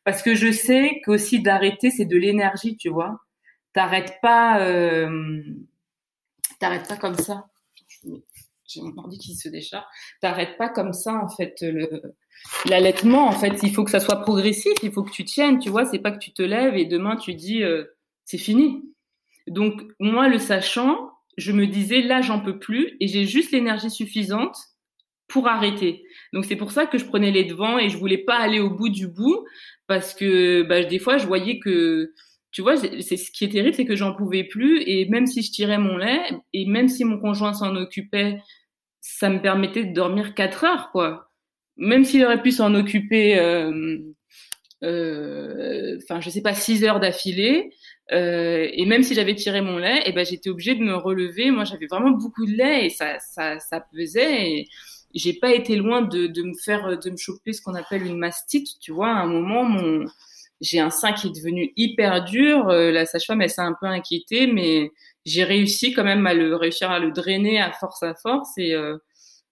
parce 0.03 0.23
que 0.23 0.33
je 0.33 0.51
sais 0.51 1.01
qu'aussi 1.05 1.41
d'arrêter 1.41 1.91
c'est 1.91 2.05
de 2.05 2.17
l'énergie, 2.17 2.77
tu 2.77 2.89
vois. 2.89 3.19
T'arrêtes 3.73 4.17
pas, 4.21 4.59
euh, 4.61 5.43
t'arrêtes 6.59 6.87
pas 6.87 6.97
comme 6.97 7.15
ça. 7.15 7.45
J'ai 8.65 8.81
mon 8.81 8.97
ordi 8.97 9.19
qui 9.19 9.35
se 9.35 9.49
décharge. 9.49 9.85
T'arrêtes 10.21 10.57
pas 10.57 10.69
comme 10.69 10.93
ça 10.93 11.13
en 11.13 11.29
fait 11.29 11.55
le 11.61 12.15
l'allaitement. 12.65 13.27
En 13.27 13.33
fait, 13.33 13.61
il 13.63 13.73
faut 13.73 13.83
que 13.83 13.91
ça 13.91 13.99
soit 13.99 14.21
progressif. 14.21 14.73
Il 14.83 14.91
faut 14.91 15.03
que 15.03 15.11
tu 15.11 15.25
tiennes. 15.25 15.59
Tu 15.59 15.69
vois, 15.69 15.85
c'est 15.85 15.99
pas 15.99 16.11
que 16.11 16.19
tu 16.19 16.31
te 16.31 16.41
lèves 16.41 16.75
et 16.75 16.85
demain 16.85 17.15
tu 17.15 17.33
dis 17.33 17.63
euh, 17.63 17.85
c'est 18.29 18.37
fini. 18.37 18.83
Donc 19.47 19.81
moi, 19.99 20.27
le 20.27 20.37
sachant, 20.37 21.09
je 21.37 21.51
me 21.51 21.65
disais 21.65 22.01
là, 22.01 22.21
j'en 22.21 22.39
peux 22.39 22.59
plus 22.59 22.95
et 22.99 23.07
j'ai 23.07 23.25
juste 23.25 23.51
l'énergie 23.51 23.89
suffisante 23.89 24.55
pour 25.27 25.47
arrêter. 25.47 26.03
Donc 26.31 26.45
c'est 26.45 26.55
pour 26.55 26.71
ça 26.71 26.85
que 26.85 26.99
je 26.99 27.05
prenais 27.05 27.31
les 27.31 27.43
devants 27.43 27.79
et 27.79 27.89
je 27.89 27.97
voulais 27.97 28.19
pas 28.19 28.37
aller 28.37 28.59
au 28.59 28.69
bout 28.69 28.89
du 28.89 29.07
bout 29.07 29.45
parce 29.87 30.13
que 30.13 30.61
bah, 30.61 30.83
des 30.83 30.99
fois 30.99 31.17
je 31.17 31.25
voyais 31.25 31.59
que 31.59 32.13
tu 32.51 32.61
vois, 32.61 32.77
c'est 32.77 33.17
ce 33.17 33.31
qui 33.31 33.45
est 33.45 33.49
terrible, 33.49 33.73
c'est 33.75 33.85
que 33.85 33.95
j'en 33.95 34.15
pouvais 34.15 34.43
plus 34.43 34.83
et 34.85 35.07
même 35.09 35.25
si 35.25 35.41
je 35.41 35.51
tirais 35.51 35.79
mon 35.79 35.97
lait 35.97 36.21
et 36.53 36.67
même 36.67 36.87
si 36.87 37.05
mon 37.05 37.19
conjoint 37.19 37.53
s'en 37.53 37.75
occupait, 37.75 38.39
ça 39.01 39.31
me 39.31 39.41
permettait 39.41 39.85
de 39.85 39.93
dormir 39.93 40.35
quatre 40.35 40.65
heures 40.65 40.91
quoi. 40.91 41.31
Même 41.77 42.05
s'il 42.05 42.23
aurait 42.25 42.43
pu 42.43 42.51
s'en 42.51 42.75
occuper, 42.75 43.39
euh, 43.39 43.97
euh, 44.83 45.97
enfin 46.03 46.21
je 46.21 46.29
sais 46.29 46.41
pas 46.41 46.53
six 46.53 46.83
heures 46.83 46.99
d'affilée, 46.99 47.71
euh, 48.11 48.67
et 48.71 48.85
même 48.85 49.03
si 49.03 49.13
j'avais 49.13 49.35
tiré 49.35 49.61
mon 49.61 49.77
lait, 49.77 49.99
et 49.99 50.03
eh 50.07 50.11
ben 50.13 50.25
j'étais 50.25 50.49
obligée 50.49 50.75
de 50.75 50.83
me 50.83 50.95
relever. 50.95 51.51
Moi, 51.51 51.63
j'avais 51.63 51.87
vraiment 51.87 52.11
beaucoup 52.11 52.45
de 52.45 52.51
lait 52.51 52.87
et 52.87 52.89
ça, 52.89 53.19
ça, 53.19 53.59
ça 53.59 53.81
pesait. 53.81 54.51
Et 54.51 54.67
j'ai 55.13 55.33
pas 55.33 55.53
été 55.53 55.75
loin 55.75 56.01
de, 56.01 56.27
de 56.27 56.43
me 56.43 56.53
faire, 56.63 56.97
de 56.97 57.09
me 57.09 57.17
choper 57.17 57.53
ce 57.53 57.61
qu'on 57.61 57.75
appelle 57.75 58.05
une 58.05 58.17
mastite. 58.17 58.79
Tu 58.79 58.91
vois, 58.91 59.09
à 59.09 59.21
un 59.21 59.27
moment, 59.27 59.63
mon, 59.63 60.05
j'ai 60.61 60.79
un 60.79 60.89
sein 60.89 61.13
qui 61.13 61.27
est 61.27 61.35
devenu 61.35 61.71
hyper 61.77 62.23
dur. 62.25 62.69
Euh, 62.69 62.91
la 62.91 63.05
sage-femme, 63.05 63.41
elle 63.41 63.49
s'est 63.49 63.61
un 63.61 63.75
peu 63.79 63.87
inquiétée, 63.87 64.47
mais 64.47 64.91
j'ai 65.25 65.43
réussi 65.43 65.93
quand 65.93 66.03
même 66.03 66.25
à 66.27 66.33
le 66.33 66.55
réussir 66.55 66.89
à 66.91 66.99
le 66.99 67.11
drainer 67.11 67.61
à 67.61 67.71
force 67.71 68.03
à 68.03 68.15
force. 68.15 68.49
Et, 68.57 68.73
euh, 68.73 68.97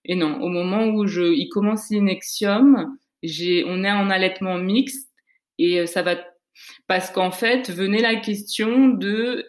et 0.04 0.16
non, 0.16 0.40
au 0.42 0.48
moment 0.48 0.86
où 0.86 1.06
je, 1.06 1.22
il 1.22 1.48
commence 1.48 1.90
l'inexium, 1.90 2.96
j'ai, 3.22 3.64
on 3.66 3.84
est 3.84 3.90
en 3.90 4.10
allaitement 4.10 4.58
mixte 4.58 5.08
et 5.58 5.86
ça 5.86 6.02
va 6.02 6.16
parce 6.86 7.10
qu'en 7.10 7.30
fait, 7.30 7.70
venait 7.70 8.02
la 8.02 8.16
question 8.16 8.88
de, 8.88 9.48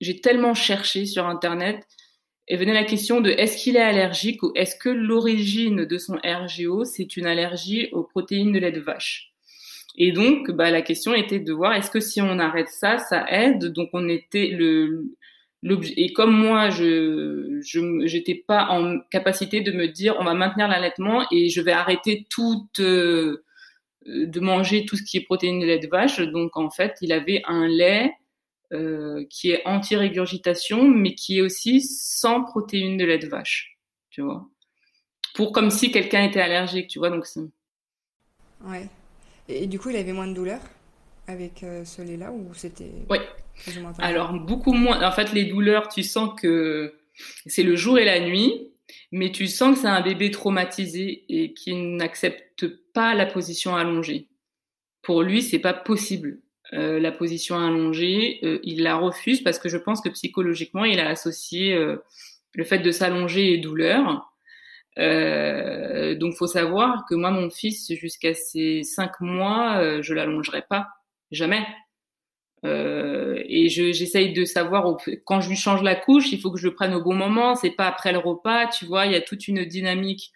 j'ai 0.00 0.20
tellement 0.20 0.54
cherché 0.54 1.06
sur 1.06 1.26
Internet, 1.26 1.86
et 2.48 2.56
venait 2.56 2.74
la 2.74 2.84
question 2.84 3.20
de 3.20 3.30
est-ce 3.30 3.56
qu'il 3.56 3.76
est 3.76 3.82
allergique 3.82 4.42
ou 4.42 4.50
est-ce 4.56 4.74
que 4.74 4.88
l'origine 4.88 5.84
de 5.84 5.98
son 5.98 6.16
RGO, 6.16 6.84
c'est 6.84 7.16
une 7.16 7.26
allergie 7.26 7.88
aux 7.92 8.02
protéines 8.02 8.52
de 8.52 8.58
lait 8.58 8.72
de 8.72 8.80
vache? 8.80 9.32
Et 9.96 10.10
donc, 10.10 10.50
bah, 10.50 10.70
la 10.70 10.82
question 10.82 11.14
était 11.14 11.38
de 11.38 11.52
voir 11.52 11.74
est-ce 11.74 11.90
que 11.90 12.00
si 12.00 12.20
on 12.20 12.38
arrête 12.40 12.68
ça, 12.68 12.98
ça 12.98 13.24
aide? 13.30 13.66
Donc, 13.66 13.90
on 13.92 14.08
était 14.08 14.48
le, 14.48 15.14
et 15.62 16.12
comme 16.12 16.32
moi, 16.32 16.70
je, 16.70 17.60
je, 17.62 18.06
j'étais 18.06 18.34
pas 18.34 18.68
en 18.70 18.98
capacité 19.10 19.60
de 19.60 19.72
me 19.72 19.86
dire 19.86 20.16
on 20.18 20.24
va 20.24 20.34
maintenir 20.34 20.68
l'allaitement 20.68 21.26
et 21.30 21.50
je 21.50 21.60
vais 21.60 21.72
arrêter 21.72 22.26
toute, 22.30 22.80
euh, 22.80 23.44
de 24.06 24.40
manger 24.40 24.84
tout 24.86 24.96
ce 24.96 25.02
qui 25.02 25.18
est 25.18 25.24
protéines 25.24 25.60
de 25.60 25.66
lait 25.66 25.78
de 25.78 25.88
vache. 25.88 26.20
Donc 26.20 26.56
en 26.56 26.70
fait, 26.70 26.96
il 27.00 27.12
avait 27.12 27.42
un 27.46 27.66
lait 27.66 28.12
euh, 28.72 29.24
qui 29.28 29.50
est 29.50 29.62
anti-régurgitation, 29.66 30.84
mais 30.84 31.14
qui 31.14 31.38
est 31.38 31.40
aussi 31.40 31.80
sans 31.80 32.42
protéines 32.42 32.96
de 32.96 33.04
lait 33.04 33.18
de 33.18 33.28
vache, 33.28 33.76
tu 34.10 34.22
vois. 34.22 34.46
Pour 35.34 35.52
comme 35.52 35.70
si 35.70 35.90
quelqu'un 35.90 36.24
était 36.24 36.40
allergique, 36.40 36.88
tu 36.88 36.98
vois. 36.98 37.10
Donc 37.10 37.24
ouais. 38.64 38.88
Et, 39.48 39.66
du 39.66 39.78
coup, 39.78 39.90
il 39.90 39.96
avait 39.96 40.12
moins 40.12 40.28
de 40.28 40.34
douleur 40.34 40.60
avec 41.26 41.62
euh, 41.62 41.84
ce 41.84 42.02
lait-là 42.02 42.32
ou 42.32 42.52
c'était 42.54 42.90
Oui. 43.08 43.18
Alors 43.98 44.32
beaucoup 44.32 44.72
moins. 44.72 45.02
En 45.06 45.12
fait, 45.12 45.32
les 45.32 45.44
douleurs, 45.44 45.88
tu 45.88 46.02
sens 46.02 46.40
que 46.40 46.94
c'est 47.46 47.62
le 47.62 47.76
jour 47.76 47.98
et 47.98 48.04
la 48.04 48.20
nuit 48.20 48.69
mais 49.12 49.32
tu 49.32 49.46
sens 49.46 49.74
que 49.74 49.82
c'est 49.82 49.88
un 49.88 50.00
bébé 50.00 50.30
traumatisé 50.30 51.24
et 51.28 51.54
qui 51.54 51.74
n'accepte 51.74 52.66
pas 52.92 53.14
la 53.14 53.26
position 53.26 53.76
allongée. 53.76 54.28
Pour 55.02 55.22
lui, 55.22 55.42
c'est 55.42 55.58
pas 55.58 55.74
possible. 55.74 56.40
Euh, 56.72 57.00
la 57.00 57.10
position 57.10 57.58
allongée, 57.58 58.38
euh, 58.44 58.60
il 58.62 58.82
la 58.82 58.96
refuse 58.96 59.42
parce 59.42 59.58
que 59.58 59.68
je 59.68 59.76
pense 59.76 60.00
que 60.00 60.08
psychologiquement, 60.08 60.84
il 60.84 61.00
a 61.00 61.08
associé 61.08 61.74
euh, 61.74 61.96
le 62.54 62.64
fait 62.64 62.78
de 62.78 62.92
s'allonger 62.92 63.52
et 63.52 63.58
douleur. 63.58 64.32
Euh, 64.98 66.14
donc, 66.14 66.34
faut 66.34 66.46
savoir 66.46 67.04
que 67.08 67.14
moi, 67.14 67.30
mon 67.30 67.50
fils, 67.50 67.92
jusqu'à 67.94 68.34
ses 68.34 68.82
cinq 68.82 69.20
mois, 69.20 70.00
je 70.02 70.14
l'allongerai 70.14 70.62
pas, 70.68 70.88
jamais. 71.30 71.66
Euh, 72.64 73.42
et 73.46 73.68
j'essaye 73.68 74.32
de 74.32 74.44
savoir 74.44 74.96
quand 75.24 75.40
je 75.40 75.48
lui 75.48 75.56
change 75.56 75.82
la 75.82 75.94
couche, 75.94 76.32
il 76.32 76.40
faut 76.40 76.50
que 76.50 76.58
je 76.58 76.68
le 76.68 76.74
prenne 76.74 76.94
au 76.94 77.02
bon 77.02 77.14
moment. 77.14 77.54
C'est 77.54 77.70
pas 77.70 77.86
après 77.86 78.12
le 78.12 78.18
repas, 78.18 78.66
tu 78.68 78.84
vois. 78.84 79.06
Il 79.06 79.12
y 79.12 79.16
a 79.16 79.20
toute 79.20 79.48
une 79.48 79.64
dynamique 79.64 80.32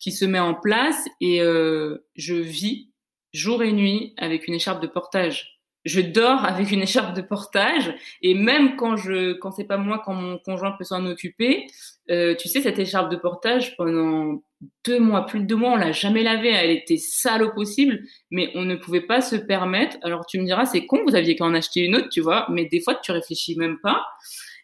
qui 0.00 0.12
se 0.12 0.24
met 0.24 0.38
en 0.38 0.54
place 0.54 1.06
et 1.20 1.42
euh, 1.42 2.06
je 2.16 2.34
vis 2.34 2.90
jour 3.32 3.62
et 3.62 3.72
nuit 3.72 4.14
avec 4.16 4.48
une 4.48 4.54
écharpe 4.54 4.82
de 4.82 4.86
portage 4.86 5.59
je 5.84 6.00
dors 6.00 6.44
avec 6.44 6.70
une 6.72 6.82
écharpe 6.82 7.16
de 7.16 7.22
portage 7.22 7.94
et 8.22 8.34
même 8.34 8.76
quand 8.76 8.96
je 8.96 9.32
quand 9.34 9.50
c'est 9.50 9.64
pas 9.64 9.78
moi 9.78 10.02
quand 10.04 10.12
mon 10.12 10.38
conjoint 10.38 10.72
peut 10.72 10.84
s'en 10.84 11.06
occuper 11.06 11.66
euh, 12.10 12.34
tu 12.36 12.48
sais 12.48 12.60
cette 12.60 12.78
écharpe 12.78 13.10
de 13.10 13.16
portage 13.16 13.76
pendant 13.76 14.42
deux 14.84 15.00
mois 15.00 15.24
plus 15.24 15.40
de 15.40 15.46
deux 15.46 15.56
mois 15.56 15.72
on 15.72 15.76
l'a 15.76 15.92
jamais 15.92 16.22
lavée. 16.22 16.50
Elle 16.50 16.70
était 16.70 16.98
sale 16.98 17.42
au 17.42 17.52
possible 17.52 18.00
mais 18.30 18.50
on 18.54 18.62
ne 18.62 18.76
pouvait 18.76 19.00
pas 19.00 19.22
se 19.22 19.36
permettre. 19.36 19.96
Alors 20.02 20.26
tu 20.26 20.38
me 20.38 20.44
diras 20.44 20.66
c'est 20.66 20.86
con 20.86 21.02
vous 21.06 21.14
aviez 21.14 21.34
qu'à 21.36 21.44
en 21.44 21.54
acheter 21.54 21.80
une 21.80 21.96
autre 21.96 22.08
tu 22.10 22.20
vois 22.20 22.46
mais 22.50 22.66
des 22.66 22.80
fois 22.80 22.96
tu 22.96 23.12
réfléchis 23.12 23.56
même 23.56 23.78
pas 23.82 24.04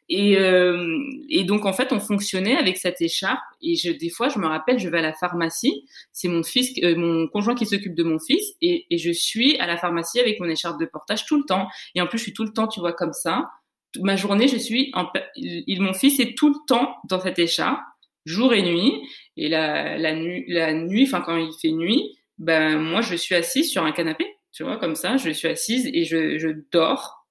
et, 0.08 0.38
euh, 0.38 0.98
et 1.28 1.44
donc 1.44 1.64
en 1.64 1.72
fait, 1.72 1.92
on 1.92 1.98
fonctionnait 1.98 2.56
avec 2.56 2.76
cette 2.76 3.00
écharpe. 3.00 3.40
Et 3.60 3.74
je, 3.74 3.90
des 3.90 4.10
fois, 4.10 4.28
je 4.28 4.38
me 4.38 4.46
rappelle, 4.46 4.78
je 4.78 4.88
vais 4.88 4.98
à 4.98 5.02
la 5.02 5.12
pharmacie. 5.12 5.84
C'est 6.12 6.28
mon 6.28 6.42
fils, 6.42 6.72
euh, 6.82 6.94
mon 6.96 7.26
conjoint 7.28 7.54
qui 7.54 7.66
s'occupe 7.66 7.94
de 7.94 8.04
mon 8.04 8.18
fils, 8.18 8.54
et, 8.62 8.86
et, 8.90 8.98
je 8.98 9.10
suis 9.10 9.56
à 9.58 9.66
la 9.66 9.76
pharmacie 9.76 10.20
avec 10.20 10.38
mon 10.40 10.48
écharpe 10.48 10.78
de 10.80 10.86
portage 10.86 11.26
tout 11.26 11.36
le 11.36 11.44
temps. 11.44 11.68
Et 11.94 12.00
en 12.00 12.06
plus, 12.06 12.18
je 12.18 12.24
suis 12.24 12.32
tout 12.34 12.44
le 12.44 12.52
temps, 12.52 12.68
tu 12.68 12.80
vois, 12.80 12.92
comme 12.92 13.12
ça. 13.12 13.50
Ma 14.00 14.16
journée, 14.16 14.48
je 14.48 14.58
suis, 14.58 14.92
mon 14.94 15.94
fils 15.94 16.20
est 16.20 16.36
tout 16.36 16.50
le 16.50 16.56
temps 16.68 16.96
dans 17.08 17.20
cette 17.20 17.38
écharpe, 17.38 17.80
jour 18.26 18.52
et 18.54 18.62
nuit. 18.62 18.92
Et 19.36 19.48
la, 19.48 19.98
la 19.98 20.14
nuit, 20.14 20.44
la 20.48 20.72
nuit, 20.74 21.04
enfin 21.06 21.20
quand 21.20 21.36
il 21.36 21.52
fait 21.60 21.72
nuit, 21.72 22.16
ben 22.38 22.78
moi, 22.78 23.00
je 23.00 23.16
suis 23.16 23.34
assise 23.34 23.70
sur 23.70 23.84
un 23.84 23.92
canapé, 23.92 24.26
tu 24.52 24.64
vois, 24.64 24.76
comme 24.76 24.94
ça. 24.96 25.16
Je 25.16 25.30
suis 25.30 25.48
assise 25.48 25.86
et 25.92 26.04
je, 26.04 26.38
je 26.38 26.48
dors 26.70 27.26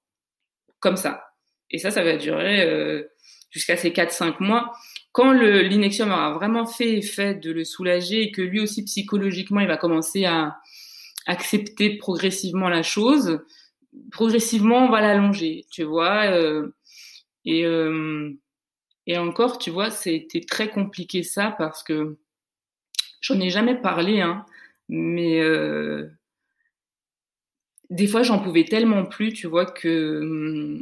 comme 0.80 0.96
ça. 0.96 1.25
Et 1.70 1.78
ça, 1.78 1.90
ça 1.90 2.02
va 2.02 2.16
durer 2.16 2.62
euh, 2.62 3.04
jusqu'à 3.50 3.76
ces 3.76 3.90
4-5 3.90 4.36
mois. 4.40 4.72
Quand 5.12 5.32
l'inexium 5.32 6.10
aura 6.10 6.32
vraiment 6.34 6.66
fait 6.66 6.98
effet 6.98 7.34
de 7.34 7.50
le 7.50 7.64
soulager 7.64 8.22
et 8.22 8.30
que 8.30 8.42
lui 8.42 8.60
aussi 8.60 8.84
psychologiquement, 8.84 9.60
il 9.60 9.66
va 9.66 9.76
commencer 9.76 10.24
à 10.26 10.58
accepter 11.26 11.96
progressivement 11.96 12.68
la 12.68 12.82
chose, 12.82 13.40
progressivement, 14.12 14.84
on 14.84 14.90
va 14.90 15.00
l'allonger, 15.00 15.64
tu 15.70 15.84
vois. 15.84 16.26
Euh, 16.26 16.74
et, 17.44 17.64
euh, 17.64 18.30
et 19.06 19.16
encore, 19.18 19.58
tu 19.58 19.70
vois, 19.70 19.90
c'était 19.90 20.42
très 20.42 20.68
compliqué 20.68 21.22
ça 21.22 21.54
parce 21.56 21.82
que 21.82 22.18
j'en 23.20 23.40
ai 23.40 23.50
jamais 23.50 23.80
parlé, 23.80 24.20
hein, 24.20 24.44
mais 24.88 25.40
des 27.90 28.06
fois, 28.06 28.22
j'en 28.22 28.40
pouvais 28.40 28.64
tellement 28.64 29.04
plus, 29.04 29.32
tu 29.32 29.46
vois, 29.46 29.66
que 29.66 30.80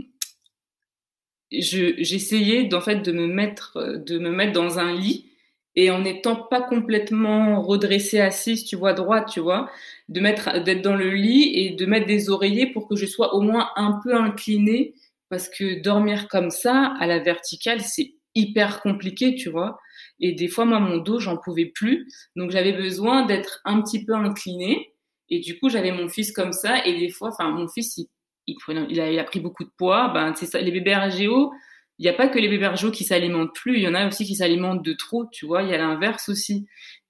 j'essayais 1.51 2.65
d'en 2.65 2.81
fait 2.81 2.97
de 2.97 3.13
me 3.13 3.27
mettre 3.27 3.97
de 4.05 4.19
me 4.19 4.31
mettre 4.31 4.53
dans 4.53 4.79
un 4.79 4.93
lit 4.95 5.31
et 5.77 5.91
en 5.91 6.01
n'étant 6.03 6.37
pas 6.37 6.63
complètement 6.63 7.61
redressée 7.61 8.21
assise, 8.21 8.65
tu 8.65 8.77
vois, 8.77 8.93
droite, 8.93 9.29
tu 9.33 9.41
vois, 9.41 9.71
de 10.09 10.21
mettre 10.21 10.63
d'être 10.63 10.83
dans 10.83 10.95
le 10.97 11.11
lit 11.11 11.53
et 11.55 11.71
de 11.71 11.87
mettre 11.87 12.07
des 12.07 12.31
oreillers 12.31 12.67
pour 12.73 12.89
que 12.89 12.97
je 12.97 13.07
sois 13.07 13.35
au 13.35 13.41
moins 13.41 13.71
un 13.77 14.01
peu 14.05 14.15
inclinée 14.15 14.95
parce 15.31 15.49
que 15.49 15.83
dormir 15.83 16.29
comme 16.29 16.51
ça 16.51 16.95
à 17.01 17.07
la 17.07 17.19
verticale, 17.19 17.81
c'est 17.81 18.15
hyper 18.37 18.81
compliqué, 18.83 19.35
tu 19.35 19.49
vois. 19.51 19.79
Et 20.21 20.33
des 20.33 20.49
fois 20.49 20.65
moi 20.65 20.79
mon 20.81 20.99
dos, 20.99 21.19
j'en 21.21 21.37
pouvais 21.37 21.67
plus, 21.67 22.07
donc 22.37 22.51
j'avais 22.51 22.73
besoin 22.73 23.27
d'être 23.27 23.61
un 23.65 23.81
petit 23.83 24.05
peu 24.05 24.15
inclinée 24.15 24.93
Et 25.31 25.41
du 25.41 25.59
coup, 25.59 25.69
j'avais 25.71 25.93
mon 25.93 26.09
fils 26.09 26.33
comme 26.33 26.53
ça. 26.53 26.85
Et 26.87 26.99
des 26.99 27.11
fois, 27.11 27.31
enfin, 27.31 27.51
mon 27.51 27.69
fils, 27.69 27.97
il, 27.99 28.07
il, 28.47 29.19
a, 29.19 29.25
pris 29.25 29.41
beaucoup 29.41 29.65
de 29.65 29.71
poids. 29.77 30.09
Ben, 30.09 30.35
ça, 30.35 30.61
les 30.61 30.71
bébés 30.71 30.95
RGO, 30.95 31.53
il 31.99 32.03
n'y 32.03 32.09
a 32.09 32.13
pas 32.13 32.29
que 32.29 32.39
les 32.39 32.49
bébés 32.49 32.69
RGO 32.69 32.91
qui 32.91 33.05
s'alimentent 33.05 33.55
plus. 33.55 33.77
Il 33.77 33.83
y 33.83 33.89
en 33.89 33.95
a 33.95 34.07
aussi 34.07 34.25
qui 34.25 34.35
s'alimentent 34.35 34.85
de 34.85 34.93
trop, 34.93 35.27
tu 35.31 35.47
vois. 35.47 35.63
Il 35.63 35.71
y 35.71 35.75
a 35.75 35.79
l'inverse 35.79 36.29
aussi. 36.29 36.67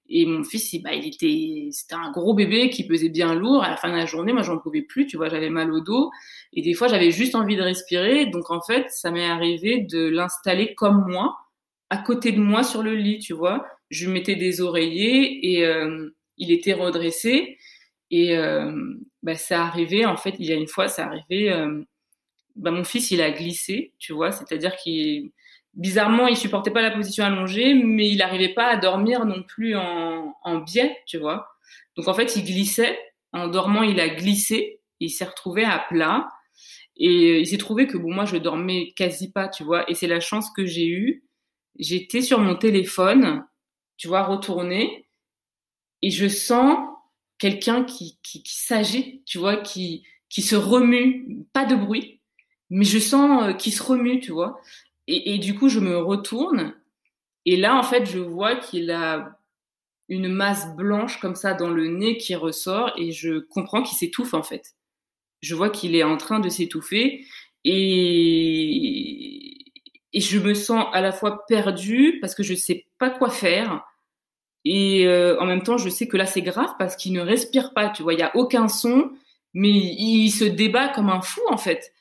Et 0.07 0.25
mon 0.25 0.43
fils, 0.43 0.71
il, 0.73 0.83
bah, 0.83 0.93
il 0.93 1.07
était, 1.07 1.69
c'était 1.71 1.95
un 1.95 2.11
gros 2.11 2.35
bébé 2.35 2.69
qui 2.69 2.85
pesait 2.85 3.09
bien 3.09 3.33
lourd. 3.33 3.63
À 3.63 3.71
la 3.71 3.77
fin 3.77 3.89
de 3.89 3.95
la 3.95 4.05
journée, 4.05 4.33
moi, 4.33 4.43
j'en 4.43 4.59
pouvais 4.59 4.83
plus, 4.83 5.07
tu 5.07 5.17
vois, 5.17 5.29
j'avais 5.29 5.49
mal 5.49 5.71
au 5.71 5.81
dos. 5.81 6.11
Et 6.53 6.61
des 6.61 6.73
fois, 6.73 6.87
j'avais 6.87 7.11
juste 7.11 7.35
envie 7.35 7.55
de 7.55 7.61
respirer. 7.61 8.27
Donc, 8.27 8.51
en 8.51 8.61
fait, 8.61 8.85
ça 8.89 9.11
m'est 9.11 9.25
arrivé 9.25 9.79
de 9.79 10.07
l'installer 10.07 10.75
comme 10.75 11.05
moi, 11.07 11.35
à 11.89 11.97
côté 11.97 12.31
de 12.31 12.39
moi 12.39 12.63
sur 12.63 12.83
le 12.83 12.95
lit, 12.95 13.19
tu 13.19 13.33
vois. 13.33 13.65
Je 13.89 14.09
mettais 14.09 14.35
des 14.35 14.61
oreillers 14.61 15.53
et 15.53 15.65
euh, 15.65 16.09
il 16.37 16.51
était 16.51 16.73
redressé. 16.73 17.57
Et 18.11 18.37
euh, 18.37 18.71
bah, 19.23 19.35
ça 19.35 19.63
arrivait, 19.63 20.05
en 20.05 20.17
fait, 20.17 20.35
il 20.39 20.45
y 20.45 20.51
a 20.51 20.55
une 20.55 20.67
fois, 20.67 20.87
ça 20.87 21.05
arrivait, 21.05 21.49
euh, 21.51 21.83
bah, 22.55 22.71
mon 22.71 22.83
fils, 22.83 23.11
il 23.11 23.21
a 23.21 23.31
glissé, 23.31 23.93
tu 23.99 24.13
vois, 24.13 24.31
c'est-à-dire 24.31 24.75
qu'il 24.77 25.31
bizarrement, 25.75 26.27
il 26.27 26.37
supportait 26.37 26.71
pas 26.71 26.81
la 26.81 26.91
position 26.91 27.25
allongée, 27.25 27.73
mais 27.73 28.09
il 28.09 28.17
n'arrivait 28.17 28.53
pas 28.53 28.67
à 28.67 28.77
dormir 28.77 29.25
non 29.25 29.43
plus 29.43 29.75
en, 29.75 30.33
en 30.41 30.57
biais, 30.59 30.97
tu 31.05 31.17
vois. 31.17 31.47
Donc 31.95 32.07
en 32.07 32.13
fait, 32.13 32.35
il 32.35 32.45
glissait. 32.45 32.97
En 33.33 33.47
dormant, 33.47 33.83
il 33.83 33.99
a 33.99 34.09
glissé. 34.09 34.79
Il 34.99 35.09
s'est 35.09 35.25
retrouvé 35.25 35.63
à 35.65 35.79
plat. 35.89 36.29
Et 36.97 37.39
il 37.41 37.47
s'est 37.47 37.57
trouvé 37.57 37.87
que 37.87 37.97
bon, 37.97 38.13
moi, 38.13 38.25
je 38.25 38.37
dormais 38.37 38.93
quasi 38.95 39.31
pas, 39.31 39.49
tu 39.49 39.63
vois. 39.63 39.89
Et 39.89 39.95
c'est 39.95 40.07
la 40.07 40.21
chance 40.21 40.49
que 40.55 40.65
j'ai 40.65 40.87
eue. 40.87 41.23
J'étais 41.77 42.21
sur 42.21 42.39
mon 42.39 42.55
téléphone, 42.55 43.45
tu 43.97 44.07
vois, 44.07 44.23
retourné. 44.23 45.07
Et 46.01 46.11
je 46.11 46.27
sens 46.27 46.77
quelqu'un 47.37 47.83
qui, 47.83 48.19
qui, 48.23 48.41
s'agite, 48.45 49.25
tu 49.25 49.37
vois, 49.37 49.57
qui, 49.57 50.03
qui 50.29 50.41
se 50.41 50.55
remue. 50.55 51.45
Pas 51.53 51.65
de 51.65 51.75
bruit, 51.75 52.21
mais 52.69 52.85
je 52.85 52.99
sens 52.99 53.43
euh, 53.43 53.53
qu'il 53.53 53.73
se 53.73 53.83
remue, 53.83 54.19
tu 54.19 54.31
vois. 54.31 54.59
Et, 55.07 55.35
et, 55.35 55.37
du 55.37 55.55
coup, 55.55 55.69
je 55.69 55.79
me 55.79 55.97
retourne. 55.97 56.73
Et 57.45 57.57
là, 57.57 57.77
en 57.77 57.83
fait, 57.83 58.05
je 58.05 58.19
vois 58.19 58.55
qu'il 58.55 58.91
a 58.91 59.39
une 60.09 60.27
masse 60.27 60.75
blanche 60.75 61.19
comme 61.19 61.35
ça 61.35 61.53
dans 61.53 61.69
le 61.69 61.87
nez 61.87 62.17
qui 62.17 62.35
ressort 62.35 62.91
et 62.97 63.11
je 63.11 63.39
comprends 63.39 63.83
qu'il 63.83 63.97
s'étouffe, 63.97 64.33
en 64.33 64.43
fait. 64.43 64.75
Je 65.41 65.55
vois 65.55 65.69
qu'il 65.69 65.95
est 65.95 66.03
en 66.03 66.17
train 66.17 66.39
de 66.39 66.49
s'étouffer 66.49 67.25
et, 67.63 68.45
et 70.13 70.19
je 70.21 70.39
me 70.39 70.53
sens 70.53 70.85
à 70.93 71.01
la 71.01 71.11
fois 71.11 71.45
perdue 71.47 72.19
parce 72.21 72.35
que 72.35 72.43
je 72.43 72.55
sais 72.55 72.85
pas 72.97 73.09
quoi 73.09 73.29
faire. 73.29 73.83
Et 74.65 75.07
euh, 75.07 75.39
en 75.39 75.45
même 75.45 75.61
temps, 75.61 75.77
je 75.77 75.89
sais 75.89 76.07
que 76.07 76.17
là, 76.17 76.25
c'est 76.25 76.41
grave 76.41 76.71
parce 76.79 76.95
qu'il 76.95 77.13
ne 77.13 77.21
respire 77.21 77.73
pas, 77.73 77.89
tu 77.89 78.03
vois. 78.03 78.13
Il 78.13 78.19
y 78.19 78.23
a 78.23 78.35
aucun 78.35 78.67
son, 78.67 79.11
mais 79.53 79.71
il 79.71 80.31
se 80.31 80.43
débat 80.43 80.89
comme 80.89 81.09
un 81.09 81.21
fou, 81.21 81.41
en 81.49 81.57
fait. 81.57 81.93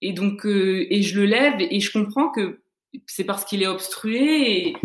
Et 0.00 0.12
donc, 0.12 0.46
euh, 0.46 0.86
et 0.90 1.02
je 1.02 1.18
le 1.20 1.26
lève 1.26 1.54
et 1.58 1.80
je 1.80 1.92
comprends 1.92 2.30
que 2.30 2.62
c'est 3.06 3.24
parce 3.24 3.44
qu'il 3.44 3.62
est 3.62 3.66
obstrué 3.66 4.68
et 4.68 4.76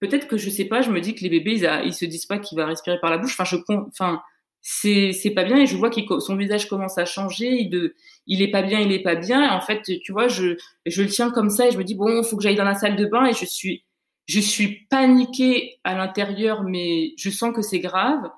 peut-être 0.00 0.26
que 0.28 0.36
je 0.36 0.50
sais 0.50 0.64
pas, 0.64 0.82
je 0.82 0.90
me 0.90 1.00
dis 1.00 1.14
que 1.14 1.22
les 1.22 1.30
bébés, 1.30 1.56
ils, 1.56 1.86
ils 1.86 1.94
se 1.94 2.04
disent 2.04 2.26
pas 2.26 2.38
qu'il 2.38 2.56
va 2.58 2.66
respirer 2.66 2.98
par 3.00 3.10
la 3.10 3.18
bouche. 3.18 3.38
Enfin, 3.38 3.44
je, 3.44 3.56
enfin, 3.88 4.22
c'est, 4.60 5.12
c'est 5.12 5.30
pas 5.30 5.44
bien 5.44 5.58
et 5.58 5.66
je 5.66 5.76
vois 5.76 5.90
que 5.90 6.20
son 6.20 6.36
visage 6.36 6.68
commence 6.68 6.98
à 6.98 7.04
changer. 7.04 7.50
Il, 7.60 7.70
de, 7.70 7.94
il 8.26 8.42
est 8.42 8.50
pas 8.50 8.62
bien, 8.62 8.80
il 8.80 8.92
est 8.92 9.02
pas 9.02 9.16
bien. 9.16 9.44
Et 9.44 9.50
en 9.50 9.60
fait, 9.60 9.82
tu 10.02 10.12
vois, 10.12 10.28
je, 10.28 10.56
je 10.86 11.02
le 11.02 11.08
tiens 11.08 11.30
comme 11.30 11.50
ça 11.50 11.68
et 11.68 11.70
je 11.70 11.78
me 11.78 11.84
dis 11.84 11.94
bon, 11.94 12.22
faut 12.22 12.36
que 12.36 12.42
j'aille 12.42 12.56
dans 12.56 12.64
la 12.64 12.74
salle 12.74 12.96
de 12.96 13.06
bain 13.06 13.26
et 13.26 13.32
je 13.34 13.44
suis, 13.44 13.84
je 14.26 14.40
suis 14.40 14.86
paniquée 14.88 15.80
à 15.84 15.94
l'intérieur, 15.94 16.62
mais 16.62 17.14
je 17.16 17.30
sens 17.30 17.54
que 17.54 17.62
c'est 17.62 17.80
grave. 17.80 18.30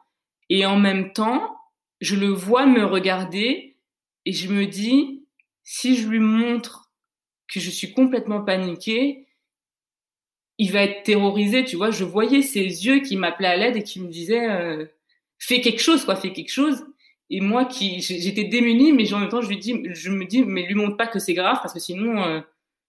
Et 0.51 0.67
en 0.67 0.79
même 0.79 1.13
temps, 1.13 1.57
je 2.01 2.17
le 2.17 2.29
vois 2.29 2.67
me 2.67 2.85
regarder 2.85 3.77
et 4.25 4.33
je 4.33 4.49
me 4.49 4.67
dis, 4.67 5.27
si 5.63 5.97
je 5.97 6.09
lui 6.09 6.21
montre 6.21 6.91
que 7.49 7.61
je 7.61 7.71
suis 7.71 7.93
complètement 7.93 8.43
paniquée, 8.43 9.27
il 10.59 10.73
va 10.73 10.83
être 10.83 11.03
terrorisé, 11.03 11.65
tu 11.65 11.77
vois. 11.77 11.91
Je 11.91 12.05
voyais 12.05 12.43
ses 12.43 12.61
yeux 12.61 13.01
qui 13.01 13.17
m'appelaient 13.17 13.49
à 13.49 13.57
l'aide 13.57 13.77
et 13.77 13.83
qui 13.83 14.01
me 14.01 14.09
disaient 14.09 14.49
euh, 14.49 14.87
fais 15.39 15.61
quelque 15.61 15.81
chose, 15.81 16.05
quoi, 16.05 16.17
fais 16.17 16.33
quelque 16.33 16.53
chose. 16.53 16.87
Et 17.31 17.41
moi, 17.41 17.65
qui 17.65 18.01
j'étais 18.01 18.45
démunie, 18.45 18.93
mais 18.93 19.13
en 19.13 19.19
même 19.19 19.29
temps, 19.29 19.41
je 19.41 19.49
lui 19.49 19.59
dis, 19.59 19.81
je 19.93 20.11
me 20.11 20.25
dis, 20.27 20.45
mais 20.45 20.63
lui 20.63 20.75
montre 20.75 20.97
pas 20.97 21.07
que 21.07 21.19
c'est 21.19 21.35
grave 21.35 21.59
parce 21.63 21.73
que 21.73 21.81
sinon, 21.81 22.23
euh, 22.23 22.41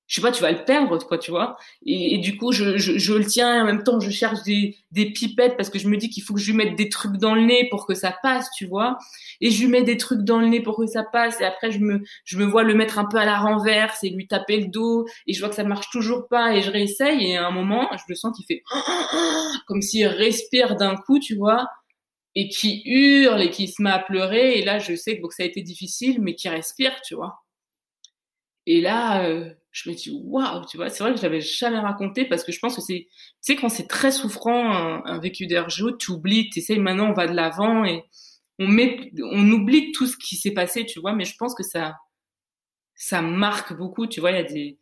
je 0.07 0.15
sais 0.15 0.21
pas, 0.21 0.31
tu 0.31 0.41
vas 0.41 0.51
le 0.51 0.63
perdre, 0.63 0.99
quoi, 1.07 1.17
tu 1.17 1.31
vois. 1.31 1.57
Et, 1.83 2.19
du 2.19 2.37
coup, 2.37 2.51
je, 2.51 2.63
le 2.63 3.25
tiens 3.25 3.55
et 3.55 3.61
en 3.61 3.65
même 3.65 3.83
temps, 3.83 3.99
je 3.99 4.11
cherche 4.11 4.43
des, 4.43 4.75
pipettes 4.93 5.57
parce 5.57 5.69
que 5.69 5.79
je 5.79 5.87
me 5.87 5.97
dis 5.97 6.09
qu'il 6.09 6.21
faut 6.21 6.35
que 6.35 6.39
je 6.39 6.51
lui 6.51 6.57
mette 6.57 6.75
des 6.75 6.89
trucs 6.89 7.17
dans 7.17 7.33
le 7.33 7.41
nez 7.41 7.67
pour 7.71 7.87
que 7.87 7.95
ça 7.95 8.15
passe, 8.21 8.49
tu 8.55 8.67
vois. 8.67 8.97
Et 9.41 9.49
je 9.49 9.61
lui 9.61 9.67
mets 9.67 9.83
des 9.83 9.97
trucs 9.97 10.21
dans 10.21 10.39
le 10.39 10.47
nez 10.47 10.61
pour 10.61 10.77
que 10.77 10.85
ça 10.85 11.03
passe. 11.03 11.41
Et 11.41 11.43
après, 11.43 11.71
je 11.71 11.79
me, 11.79 12.45
vois 12.45 12.63
le 12.63 12.75
mettre 12.75 12.99
un 12.99 13.05
peu 13.05 13.17
à 13.17 13.25
la 13.25 13.39
renverse 13.39 14.03
et 14.03 14.09
lui 14.09 14.27
taper 14.27 14.59
le 14.61 14.67
dos. 14.67 15.07
Et 15.25 15.33
je 15.33 15.39
vois 15.39 15.49
que 15.49 15.55
ça 15.55 15.63
marche 15.63 15.89
toujours 15.89 16.27
pas 16.27 16.55
et 16.55 16.61
je 16.61 16.69
réessaye. 16.69 17.31
Et 17.31 17.37
à 17.37 17.47
un 17.47 17.51
moment, 17.51 17.89
je 17.93 18.03
le 18.07 18.15
sens 18.15 18.35
qu'il 18.35 18.45
fait 18.45 18.63
comme 19.67 19.81
s'il 19.81 20.05
respire 20.05 20.75
d'un 20.75 20.95
coup, 20.95 21.19
tu 21.19 21.35
vois. 21.35 21.67
Et 22.35 22.49
qui 22.49 22.83
hurle 22.85 23.41
et 23.41 23.49
qui 23.49 23.67
se 23.67 23.81
met 23.81 23.89
à 23.89 23.99
pleurer. 23.99 24.59
Et 24.59 24.63
là, 24.63 24.77
je 24.77 24.93
sais 24.95 25.19
que 25.19 25.23
ça 25.31 25.43
a 25.43 25.45
été 25.47 25.63
difficile, 25.63 26.21
mais 26.21 26.35
qui 26.35 26.47
respire, 26.47 26.93
tu 27.03 27.15
vois. 27.15 27.39
Et 28.67 28.81
là, 28.81 29.23
euh, 29.23 29.53
je 29.75 29.89
me 29.89 29.95
dis 29.95 30.09
waouh, 30.23 30.65
tu 30.65 30.77
vois, 30.77 30.89
c'est 30.89 31.03
vrai 31.03 31.11
que 31.11 31.17
je 31.17 31.23
l'avais 31.23 31.41
jamais 31.41 31.79
raconté 31.79 32.23
parce 32.23 32.45
que 32.45 32.53
je 32.53 32.59
pense 32.59 32.77
que 32.77 32.81
c'est, 32.81 33.07
tu 33.09 33.17
sais, 33.41 33.55
quand 33.57 33.67
c'est 33.67 33.87
très 33.87 34.09
souffrant 34.09 34.71
un, 34.71 35.03
un 35.03 35.19
vécu 35.19 35.47
d'RGO, 35.47 35.91
tu 35.97 36.11
oublies, 36.11 36.49
tu 36.49 36.59
essayes 36.59 36.79
maintenant, 36.79 37.09
on 37.09 37.13
va 37.13 37.27
de 37.27 37.33
l'avant 37.33 37.83
et 37.83 38.03
on 38.57 38.69
met, 38.69 39.11
on 39.21 39.51
oublie 39.51 39.91
tout 39.91 40.07
ce 40.07 40.15
qui 40.15 40.37
s'est 40.37 40.53
passé, 40.53 40.85
tu 40.85 41.01
vois, 41.01 41.13
mais 41.13 41.25
je 41.25 41.35
pense 41.37 41.53
que 41.53 41.63
ça, 41.63 41.95
ça 42.95 43.21
marque 43.21 43.75
beaucoup, 43.75 44.07
tu 44.07 44.21
vois, 44.21 44.31
il 44.31 44.37
y 44.37 44.39
a 44.39 44.43
des, 44.43 44.79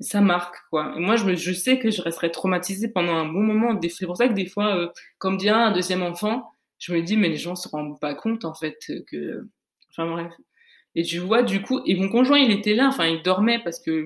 ça 0.00 0.20
marque 0.20 0.56
quoi. 0.70 0.92
Et 0.96 1.00
moi, 1.00 1.14
je, 1.14 1.24
me, 1.24 1.36
je 1.36 1.52
sais 1.52 1.78
que 1.78 1.92
je 1.92 2.02
resterai 2.02 2.32
traumatisée 2.32 2.88
pendant 2.88 3.14
un 3.14 3.26
bon 3.26 3.42
moment. 3.42 3.78
C'est 3.88 4.06
pour 4.06 4.16
ça 4.16 4.26
que 4.26 4.34
des 4.34 4.46
fois, 4.46 4.76
euh, 4.76 4.88
comme 5.18 5.36
dit 5.36 5.50
un 5.50 5.70
deuxième 5.70 6.02
enfant, 6.02 6.50
je 6.78 6.92
me 6.92 7.00
dis 7.00 7.16
mais 7.16 7.28
les 7.28 7.36
gens 7.36 7.54
se 7.54 7.68
rendent 7.68 8.00
pas 8.00 8.14
compte 8.16 8.44
en 8.44 8.54
fait 8.54 8.76
que, 9.06 9.46
enfin 9.90 10.10
bref. 10.10 10.32
Et 10.96 11.04
tu 11.04 11.18
vois, 11.18 11.42
du 11.42 11.62
coup, 11.62 11.80
et 11.86 11.94
mon 11.94 12.08
conjoint, 12.08 12.38
il 12.38 12.50
était 12.50 12.74
là, 12.74 12.88
enfin, 12.88 13.06
il 13.06 13.22
dormait 13.22 13.60
parce 13.62 13.80
que 13.80 14.04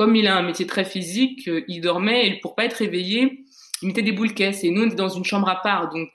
comme 0.00 0.16
il 0.16 0.28
a 0.28 0.38
un 0.38 0.42
métier 0.42 0.66
très 0.66 0.86
physique, 0.86 1.46
euh, 1.46 1.62
il 1.68 1.82
dormait 1.82 2.26
et 2.26 2.40
pour 2.40 2.54
pas 2.54 2.64
être 2.64 2.72
réveillé, 2.72 3.44
il 3.82 3.88
mettait 3.88 4.00
des 4.00 4.12
boules 4.12 4.32
caisses. 4.32 4.64
Et 4.64 4.70
nous, 4.70 4.80
on 4.80 4.86
était 4.86 4.94
dans 4.96 5.10
une 5.10 5.26
chambre 5.26 5.46
à 5.50 5.56
part, 5.56 5.90
donc 5.90 6.08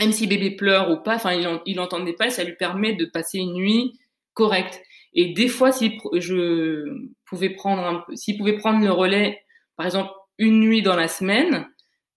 même 0.00 0.10
si 0.10 0.26
bébé 0.26 0.50
pleure 0.50 0.90
ou 0.90 0.96
pas, 0.96 1.14
enfin, 1.14 1.32
il, 1.32 1.48
il 1.66 1.78
entendait 1.78 2.14
pas, 2.14 2.30
ça 2.30 2.42
lui 2.42 2.56
permet 2.56 2.94
de 2.94 3.04
passer 3.04 3.38
une 3.38 3.52
nuit 3.52 3.92
correcte. 4.34 4.82
Et 5.14 5.34
des 5.34 5.46
fois, 5.46 5.70
si 5.70 6.00
je 6.14 6.82
pouvais 7.26 7.50
prendre 7.50 8.04
s'il 8.14 8.38
pouvait 8.38 8.56
prendre 8.56 8.84
le 8.84 8.90
relais, 8.90 9.40
par 9.76 9.86
exemple, 9.86 10.10
une 10.38 10.58
nuit 10.58 10.82
dans 10.82 10.96
la 10.96 11.06
semaine, 11.06 11.68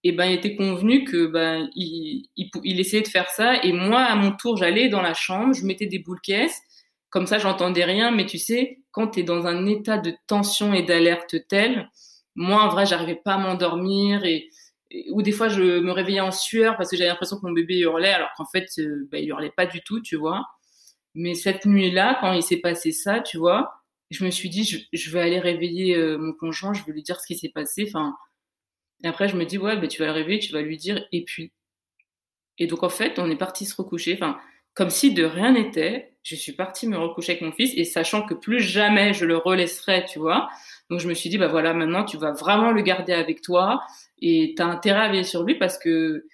et 0.03 0.09
eh 0.09 0.11
ben, 0.11 0.25
il 0.25 0.33
était 0.33 0.55
convenu 0.55 1.03
que 1.03 1.27
ben, 1.27 1.69
il 1.75 2.79
essayait 2.79 3.03
de 3.03 3.07
faire 3.07 3.29
ça. 3.29 3.63
Et 3.63 3.73
moi, 3.73 4.01
à 4.01 4.15
mon 4.15 4.31
tour, 4.31 4.57
j'allais 4.57 4.89
dans 4.89 5.03
la 5.03 5.13
chambre, 5.13 5.53
je 5.53 5.67
mettais 5.67 5.85
des 5.85 5.99
boules 5.99 6.21
caisses 6.23 6.59
comme 7.09 7.27
ça, 7.27 7.39
j'entendais 7.39 7.85
rien, 7.85 8.11
mais 8.11 8.25
tu 8.25 8.37
sais, 8.37 8.78
quand 8.91 9.09
tu 9.09 9.21
es 9.21 9.23
dans 9.23 9.47
un 9.47 9.65
état 9.65 9.97
de 9.97 10.13
tension 10.27 10.73
et 10.73 10.83
d'alerte 10.83 11.35
tel, 11.47 11.89
moi, 12.35 12.63
en 12.63 12.69
vrai, 12.69 12.85
j'arrivais 12.85 13.19
pas 13.23 13.35
à 13.35 13.37
m'endormir 13.37 14.23
et, 14.25 14.49
ou 15.11 15.21
des 15.21 15.31
fois, 15.31 15.49
je 15.49 15.79
me 15.79 15.91
réveillais 15.91 16.19
en 16.19 16.31
sueur 16.31 16.77
parce 16.77 16.89
que 16.89 16.97
j'avais 16.97 17.09
l'impression 17.09 17.37
que 17.37 17.45
mon 17.45 17.51
bébé 17.53 17.79
hurlait, 17.79 18.13
alors 18.13 18.29
qu'en 18.37 18.45
fait, 18.45 18.67
euh, 18.79 19.07
bah, 19.11 19.19
il 19.19 19.27
hurlait 19.27 19.53
pas 19.55 19.65
du 19.65 19.81
tout, 19.81 20.01
tu 20.01 20.15
vois. 20.15 20.45
Mais 21.15 21.35
cette 21.35 21.65
nuit-là, 21.65 22.17
quand 22.21 22.33
il 22.33 22.43
s'est 22.43 22.61
passé 22.61 22.91
ça, 22.91 23.19
tu 23.19 23.37
vois, 23.37 23.83
je 24.09 24.25
me 24.25 24.31
suis 24.31 24.49
dit, 24.49 24.63
je, 24.91 25.11
vais 25.11 25.21
aller 25.21 25.39
réveiller 25.39 25.95
euh, 25.95 26.17
mon 26.17 26.33
conjoint, 26.33 26.73
je 26.73 26.83
vais 26.83 26.93
lui 26.93 27.03
dire 27.03 27.19
ce 27.19 27.27
qui 27.27 27.37
s'est 27.37 27.51
passé. 27.53 27.85
Enfin, 27.87 28.15
et 29.03 29.07
après, 29.07 29.29
je 29.29 29.35
me 29.37 29.45
dis, 29.45 29.57
ouais, 29.57 29.77
bah, 29.77 29.87
tu 29.87 30.01
vas 30.01 30.07
le 30.07 30.13
réveiller, 30.13 30.39
tu 30.39 30.53
vas 30.53 30.61
lui 30.61 30.77
dire, 30.77 31.05
et 31.11 31.23
puis. 31.23 31.53
Et 32.57 32.67
donc, 32.67 32.83
en 32.83 32.89
fait, 32.89 33.19
on 33.19 33.29
est 33.29 33.37
parti 33.37 33.65
se 33.65 33.75
recoucher. 33.75 34.15
Enfin, 34.15 34.39
comme 34.73 34.89
si 34.89 35.13
de 35.13 35.23
rien 35.23 35.53
n'était, 35.53 36.13
je 36.23 36.35
suis 36.35 36.53
partie 36.53 36.87
me 36.87 36.97
recoucher 36.97 37.33
avec 37.33 37.41
mon 37.41 37.51
fils 37.51 37.73
et 37.75 37.83
sachant 37.83 38.25
que 38.25 38.33
plus 38.33 38.59
jamais 38.59 39.13
je 39.13 39.25
le 39.25 39.37
relaisserai, 39.37 40.05
tu 40.05 40.19
vois. 40.19 40.49
Donc 40.89 40.99
je 40.99 41.07
me 41.07 41.13
suis 41.13 41.29
dit, 41.29 41.37
bah 41.37 41.47
voilà, 41.47 41.73
maintenant 41.73 42.03
tu 42.05 42.17
vas 42.17 42.31
vraiment 42.31 42.71
le 42.71 42.81
garder 42.81 43.13
avec 43.13 43.41
toi 43.41 43.81
et 44.21 44.53
tu 44.55 44.61
as 44.61 44.67
intérêt 44.67 45.01
à 45.01 45.09
veiller 45.09 45.23
sur 45.23 45.43
lui 45.43 45.55
parce 45.55 45.77
que 45.77 46.25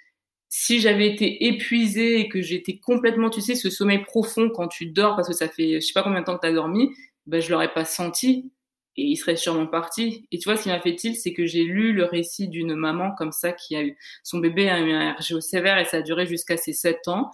si 0.50 0.80
j'avais 0.80 1.08
été 1.08 1.46
épuisée 1.48 2.20
et 2.22 2.30
que 2.30 2.42
j'étais 2.42 2.78
complètement, 2.78 3.30
tu 3.30 3.42
sais, 3.42 3.56
ce 3.56 3.70
sommeil 3.70 4.04
profond 4.04 4.50
quand 4.50 4.68
tu 4.68 4.88
dors 4.88 5.16
parce 5.16 5.28
que 5.28 5.34
ça 5.34 5.50
fait 5.50 5.76
je 5.76 5.80
sais 5.86 5.94
pas 5.94 6.04
combien 6.04 6.22
de 6.22 6.26
temps 6.26 6.36
que 6.36 6.42
tu 6.42 6.48
as 6.48 6.54
dormi, 6.54 6.92
ben 7.26 7.42
je 7.42 7.52
l'aurais 7.52 7.74
pas 7.74 7.86
senti 7.86 8.52
et 8.98 9.04
il 9.04 9.18
serait 9.18 9.36
sûrement 9.36 9.68
parti. 9.68 10.28
Et 10.32 10.40
tu 10.40 10.48
vois, 10.50 10.58
ce 10.58 10.64
qui 10.64 10.70
m'a 10.70 10.80
fait 10.80 11.04
il, 11.04 11.16
c'est 11.16 11.34
que 11.34 11.46
j'ai 11.46 11.64
lu 11.64 11.94
le 11.94 12.06
récit 12.06 12.48
d'une 12.48 12.76
maman 12.76 13.14
comme 13.18 13.32
ça 13.32 13.52
qui 13.52 13.76
a 13.76 13.84
eu, 13.84 13.98
son 14.24 14.40
bébé 14.40 14.70
a 14.70 14.80
eu 14.80 14.92
un 14.92 15.14
RGO 15.14 15.42
sévère 15.42 15.78
et 15.78 15.86
ça 15.86 15.98
a 15.98 16.02
duré 16.02 16.26
jusqu'à 16.26 16.58
ses 16.58 16.74
7 16.74 17.08
ans. 17.08 17.32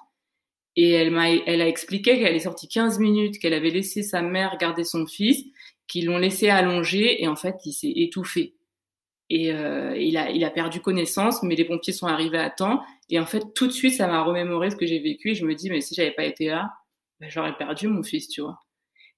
Et 0.76 0.92
elle 0.92 1.12
m'a, 1.12 1.30
elle 1.30 1.62
a 1.62 1.68
expliqué 1.68 2.18
qu'elle 2.20 2.36
est 2.36 2.40
sortie 2.40 2.68
15 2.68 3.00
minutes, 3.00 3.40
qu'elle 3.40 3.54
avait 3.54 3.70
laissé 3.70 4.04
sa 4.04 4.22
mère 4.22 4.58
garder 4.58 4.84
son 4.84 5.06
fils, 5.06 5.44
qu'ils 5.88 6.06
l'ont 6.06 6.18
laissé 6.18 6.50
allonger 6.50 7.22
et 7.22 7.28
en 7.28 7.36
fait, 7.36 7.56
il 7.66 7.74
s'est 7.74 7.92
étouffé. 7.94 8.56
Et 9.30 9.54
euh, 9.54 9.96
il, 9.98 10.18
a, 10.18 10.30
il 10.30 10.44
a 10.44 10.50
perdu 10.50 10.82
connaissance, 10.82 11.42
mais 11.44 11.56
les 11.56 11.66
pompiers 11.66 11.94
sont 11.94 12.08
arrivés 12.08 12.38
à 12.38 12.50
temps. 12.50 12.82
Et 13.10 13.20
en 13.20 13.26
fait, 13.26 13.54
tout 13.56 13.68
de 13.68 13.72
suite, 13.72 13.96
ça 13.96 14.08
m'a 14.08 14.24
remémoré 14.24 14.70
ce 14.72 14.76
que 14.76 14.86
j'ai 14.86 15.00
vécu. 15.00 15.32
Et 15.32 15.36
je 15.36 15.46
me 15.46 15.56
dis, 15.56 15.70
mais 15.70 15.82
si 15.82 15.96
j'avais 15.96 16.12
pas 16.12 16.26
été 16.26 16.48
là, 16.48 16.70
ben, 17.20 17.30
j'aurais 17.30 17.56
perdu 17.56 17.88
mon 17.88 18.04
fils, 18.04 18.28
tu 18.28 18.42
vois. 18.42 18.60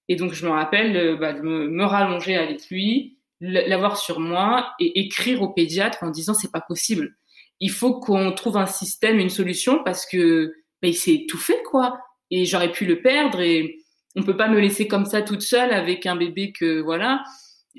Et 0.10 0.16
donc, 0.16 0.34
je 0.34 0.45
me 0.45 0.51
rappelle 0.51 0.95
euh, 0.95 1.16
bah, 1.16 1.34
de 1.34 1.41
me, 1.41 1.68
me, 1.68 1.84
rallonger 1.84 2.36
avec 2.36 2.68
lui, 2.70 3.18
l'avoir 3.39 3.97
sur 3.97 4.20
moi 4.20 4.74
et 4.80 4.99
écrire 4.99 5.41
au 5.41 5.49
pédiatre 5.49 6.04
en 6.04 6.10
disant, 6.10 6.34
c'est 6.34 6.51
pas 6.51 6.62
possible. 6.62 7.16
Il 7.60 7.72
faut 7.72 7.99
qu'on 7.99 8.32
trouve 8.34 8.58
un 8.58 8.66
système, 8.66 9.20
une 9.20 9.30
solution 9.30 9.84
parce 9.84 10.06
que 10.06 10.54
ben, 10.84 10.91
il 10.91 10.95
s'est 10.95 11.13
étouffé, 11.13 11.55
quoi. 11.71 11.97
Et 12.29 12.45
j'aurais 12.45 12.71
pu 12.71 12.86
le 12.86 13.01
perdre 13.01 13.39
et 13.39 13.77
on 14.17 14.23
peut 14.23 14.36
pas 14.36 14.49
me 14.49 14.59
laisser 14.59 14.88
comme 14.88 15.05
ça 15.05 15.21
toute 15.21 15.41
seule 15.41 15.71
avec 15.71 16.05
un 16.05 16.17
bébé 16.17 16.51
que, 16.51 16.81
voilà. 16.81 17.23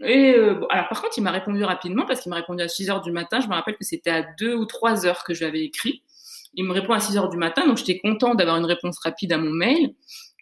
Et 0.03 0.35
euh, 0.35 0.59
alors 0.71 0.89
par 0.89 1.03
contre, 1.03 1.19
il 1.19 1.23
m'a 1.23 1.31
répondu 1.31 1.63
rapidement 1.65 2.07
parce 2.07 2.23
qu'il 2.23 2.31
m'a 2.31 2.37
répondu 2.37 2.63
à 2.63 2.69
6 2.69 2.89
heures 2.89 3.03
du 3.03 3.13
matin. 3.13 3.41
Je 3.41 3.47
me 3.47 3.53
rappelle 3.53 3.77
que 3.77 3.85
c'était 3.85 4.11
à 4.11 4.25
2 4.41 4.55
ou 4.55 4.65
3 4.65 5.07
heures 5.07 5.23
que 5.23 5.35
je 5.35 5.41
lui 5.41 5.47
avais 5.47 5.63
écrit. 5.63 6.03
Il 6.55 6.65
me 6.65 6.73
répond 6.73 6.95
à 6.95 7.01
6 7.01 7.19
heures 7.19 7.29
du 7.29 7.37
matin, 7.37 7.67
donc 7.67 7.77
j'étais 7.77 7.99
content 7.99 8.35
d'avoir 8.35 8.57
une 8.57 8.65
réponse 8.65 8.99
rapide 9.01 9.33
à 9.33 9.39
mon 9.39 9.51
mail. 9.51 9.95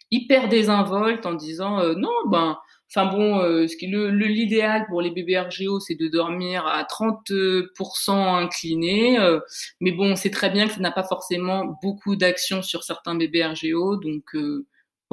Hyper 0.09 0.47
désinvolte 0.47 1.25
en 1.25 1.33
disant 1.33 1.79
euh, 1.79 1.95
non, 1.95 2.13
ben, 2.27 2.57
enfin 2.95 3.11
bon, 3.11 3.39
euh, 3.41 3.65
l'idéal 3.81 4.85
pour 4.87 5.01
les 5.01 5.11
bébés 5.11 5.39
RGO, 5.39 5.79
c'est 5.79 5.95
de 5.95 6.07
dormir 6.07 6.67
à 6.67 6.83
30% 6.83 8.11
incliné. 8.11 9.19
Euh, 9.19 9.39
mais 9.81 9.91
bon, 9.91 10.15
c'est 10.15 10.31
très 10.31 10.49
bien 10.49 10.67
que 10.67 10.73
ça 10.73 10.79
n'a 10.79 10.91
pas 10.91 11.03
forcément 11.03 11.77
beaucoup 11.81 12.15
d'action 12.15 12.61
sur 12.61 12.83
certains 12.83 13.15
bébés 13.15 13.45
RGO, 13.45 13.97
donc 13.97 14.35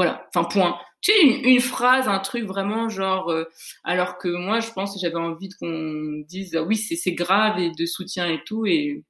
voilà, 0.00 0.26
enfin 0.34 0.44
point. 0.44 0.78
Tu 1.02 1.12
sais, 1.12 1.22
une, 1.22 1.60
phrase, 1.60 2.08
un 2.08 2.20
truc 2.20 2.44
vraiment 2.44 2.88
genre, 2.88 3.30
euh, 3.30 3.44
alors 3.84 4.16
que 4.16 4.28
moi, 4.28 4.60
je 4.60 4.70
pense 4.72 4.94
que 4.94 5.00
j'avais 5.00 5.16
envie 5.16 5.50
qu'on 5.50 6.22
dise, 6.26 6.56
ah 6.56 6.62
oui, 6.62 6.76
c'est 6.76 7.12
grave 7.12 7.58
et 7.58 7.70
de 7.70 7.86
soutien 7.86 8.26
et 8.26 8.42
tout. 8.44 8.64
Et 8.66 9.04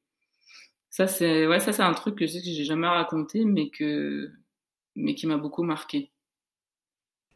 ça, 0.91 1.07
c'est 1.07 1.47
ouais, 1.47 1.61
ça, 1.61 1.87
un 1.87 1.95
truc 1.95 2.17
que 2.17 2.27
je 2.27 2.33
sais 2.33 2.39
que 2.41 2.47
j'ai 2.47 2.65
jamais 2.65 2.89
raconté, 2.89 3.45
mais 3.45 3.71
que, 3.71 4.31
mais 4.97 5.15
qui 5.15 5.27
m'a 5.29 5.37
beaucoup 5.37 5.63
marqué. 5.63 6.11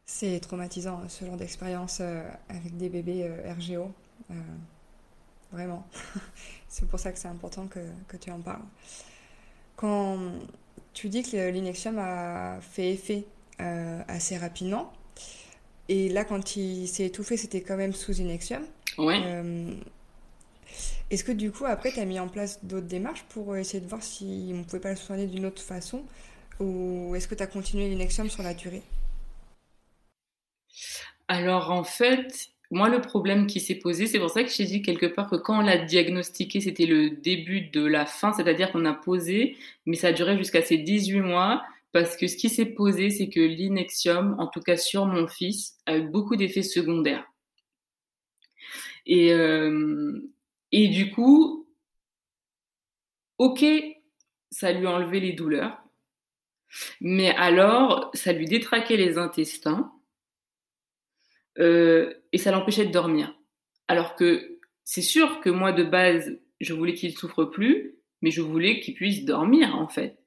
C'est 0.06 0.38
traumatisant 0.40 1.00
hein, 1.02 1.08
ce 1.08 1.24
genre 1.24 1.36
d'expérience 1.36 1.98
euh, 2.00 2.28
avec 2.48 2.76
des 2.76 2.88
bébés 2.88 3.24
euh, 3.24 3.52
RGO. 3.52 3.92
vraiment. 5.52 5.86
c'est 6.68 6.86
pour 6.88 7.00
ça 7.00 7.12
que 7.12 7.18
c'est 7.18 7.28
important 7.28 7.66
que, 7.66 7.80
que, 8.08 8.16
tu 8.16 8.30
en 8.30 8.40
parles. 8.40 8.62
Quand 9.76 10.18
tu 10.92 11.08
dis 11.08 11.22
que 11.22 11.50
l'inexium 11.50 11.98
a 11.98 12.60
fait 12.60 12.92
effet 12.92 13.24
euh, 13.60 14.02
assez 14.08 14.36
rapidement. 14.36 14.92
Et 15.88 16.08
là, 16.08 16.24
quand 16.24 16.56
il 16.56 16.88
s'est 16.88 17.04
étouffé, 17.04 17.36
c'était 17.36 17.60
quand 17.60 17.76
même 17.76 17.92
sous 17.92 18.12
Inexium. 18.14 18.62
Ouais. 18.96 19.20
Euh, 19.24 19.74
est-ce 21.10 21.22
que 21.22 21.32
du 21.32 21.52
coup, 21.52 21.66
après, 21.66 21.92
tu 21.92 22.00
as 22.00 22.04
mis 22.04 22.18
en 22.18 22.28
place 22.28 22.64
d'autres 22.64 22.86
démarches 22.86 23.24
pour 23.28 23.56
essayer 23.56 23.80
de 23.80 23.86
voir 23.86 24.02
si 24.02 24.50
on 24.54 24.58
ne 24.58 24.64
pouvait 24.64 24.80
pas 24.80 24.90
le 24.90 24.96
soigner 24.96 25.26
d'une 25.26 25.44
autre 25.46 25.62
façon 25.62 26.02
Ou 26.58 27.14
est-ce 27.14 27.28
que 27.28 27.34
tu 27.34 27.42
as 27.42 27.46
continué 27.46 27.88
l'Inexium 27.88 28.30
sur 28.30 28.42
la 28.42 28.54
durée? 28.54 28.82
Alors, 31.28 31.70
en 31.70 31.84
fait, 31.84 32.50
moi, 32.70 32.88
le 32.88 33.00
problème 33.00 33.46
qui 33.46 33.60
s'est 33.60 33.76
posé, 33.76 34.06
c'est 34.06 34.18
pour 34.18 34.30
ça 34.30 34.42
que 34.42 34.50
j'ai 34.50 34.64
dit 34.64 34.82
quelque 34.82 35.06
part 35.06 35.30
que 35.30 35.36
quand 35.36 35.58
on 35.58 35.62
l'a 35.62 35.78
diagnostiqué, 35.78 36.60
c'était 36.60 36.86
le 36.86 37.10
début 37.10 37.62
de 37.62 37.84
la 37.84 38.06
fin, 38.06 38.32
c'est-à-dire 38.32 38.72
qu'on 38.72 38.84
a 38.84 38.94
posé, 38.94 39.56
mais 39.86 39.96
ça 39.96 40.08
a 40.08 40.12
duré 40.12 40.36
jusqu'à 40.36 40.62
ces 40.62 40.78
18 40.78 41.20
mois. 41.20 41.62
Parce 41.92 42.16
que 42.16 42.26
ce 42.26 42.36
qui 42.36 42.48
s'est 42.48 42.66
posé, 42.66 43.10
c'est 43.10 43.28
que 43.28 43.40
l'inexium, 43.40 44.34
en 44.40 44.48
tout 44.48 44.60
cas 44.60 44.76
sur 44.76 45.06
mon 45.06 45.28
fils, 45.28 45.76
a 45.86 45.96
eu 45.96 46.02
beaucoup 46.02 46.34
d'effets 46.34 46.62
secondaires. 46.62 47.24
Et, 49.06 49.32
euh, 49.32 50.18
et 50.72 50.88
du 50.88 51.12
coup, 51.12 51.68
ok, 53.38 53.64
ça 54.50 54.72
lui 54.72 54.86
a 54.86 54.90
enlevé 54.90 55.20
les 55.20 55.32
douleurs, 55.32 55.78
mais 57.00 57.30
alors, 57.36 58.10
ça 58.14 58.32
lui 58.32 58.46
détraquait 58.46 58.96
les 58.96 59.18
intestins 59.18 59.92
euh, 61.58 62.12
et 62.32 62.38
ça 62.38 62.50
l'empêchait 62.50 62.86
de 62.86 62.92
dormir. 62.92 63.34
Alors 63.88 64.14
que 64.14 64.58
c'est 64.84 65.02
sûr 65.02 65.40
que 65.40 65.50
moi, 65.50 65.72
de 65.72 65.84
base, 65.84 66.38
je 66.60 66.74
voulais 66.74 66.94
qu'il 66.94 67.16
souffre 67.16 67.44
plus, 67.44 67.94
mais 68.22 68.30
je 68.30 68.40
voulais 68.40 68.80
qu'il 68.80 68.94
puisse 68.94 69.24
dormir, 69.24 69.76
en 69.76 69.88
fait 69.88 70.18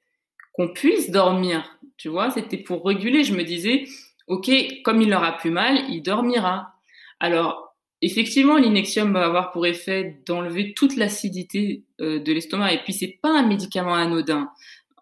qu'on 0.58 0.68
puisse 0.68 1.10
dormir. 1.10 1.78
Tu 1.96 2.08
vois, 2.08 2.30
c'était 2.30 2.58
pour 2.58 2.84
réguler. 2.84 3.22
Je 3.22 3.32
me 3.32 3.44
disais, 3.44 3.84
ok, 4.26 4.50
comme 4.84 5.00
il 5.00 5.14
aura 5.14 5.36
plus 5.36 5.52
mal, 5.52 5.84
il 5.88 6.02
dormira. 6.02 6.74
Alors, 7.20 7.76
effectivement, 8.02 8.56
l'inexium 8.56 9.12
va 9.12 9.24
avoir 9.24 9.52
pour 9.52 9.66
effet 9.66 10.20
d'enlever 10.26 10.74
toute 10.74 10.96
l'acidité 10.96 11.84
euh, 12.00 12.18
de 12.18 12.32
l'estomac. 12.32 12.72
Et 12.72 12.82
puis, 12.82 12.92
c'est 12.92 13.18
pas 13.22 13.30
un 13.30 13.46
médicament 13.46 13.94
anodin. 13.94 14.50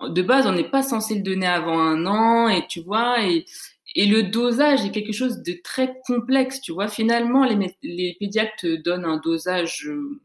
De 0.06 0.20
base, 0.20 0.46
on 0.46 0.52
n'est 0.52 0.68
pas 0.68 0.82
censé 0.82 1.14
le 1.14 1.22
donner 1.22 1.46
avant 1.46 1.80
un 1.80 2.04
an. 2.04 2.48
Et 2.48 2.66
tu 2.68 2.82
vois, 2.82 3.24
et, 3.24 3.46
et 3.96 4.04
le 4.04 4.24
dosage 4.24 4.84
est 4.84 4.90
quelque 4.90 5.14
chose 5.14 5.42
de 5.42 5.58
très 5.64 5.94
complexe. 6.06 6.60
Tu 6.60 6.70
vois, 6.70 6.86
finalement, 6.86 7.44
les, 7.44 7.74
les 7.82 8.16
pédiatres 8.20 8.66
donnent 8.84 9.06
un 9.06 9.16
dosage 9.16 9.86
euh, 9.88 10.20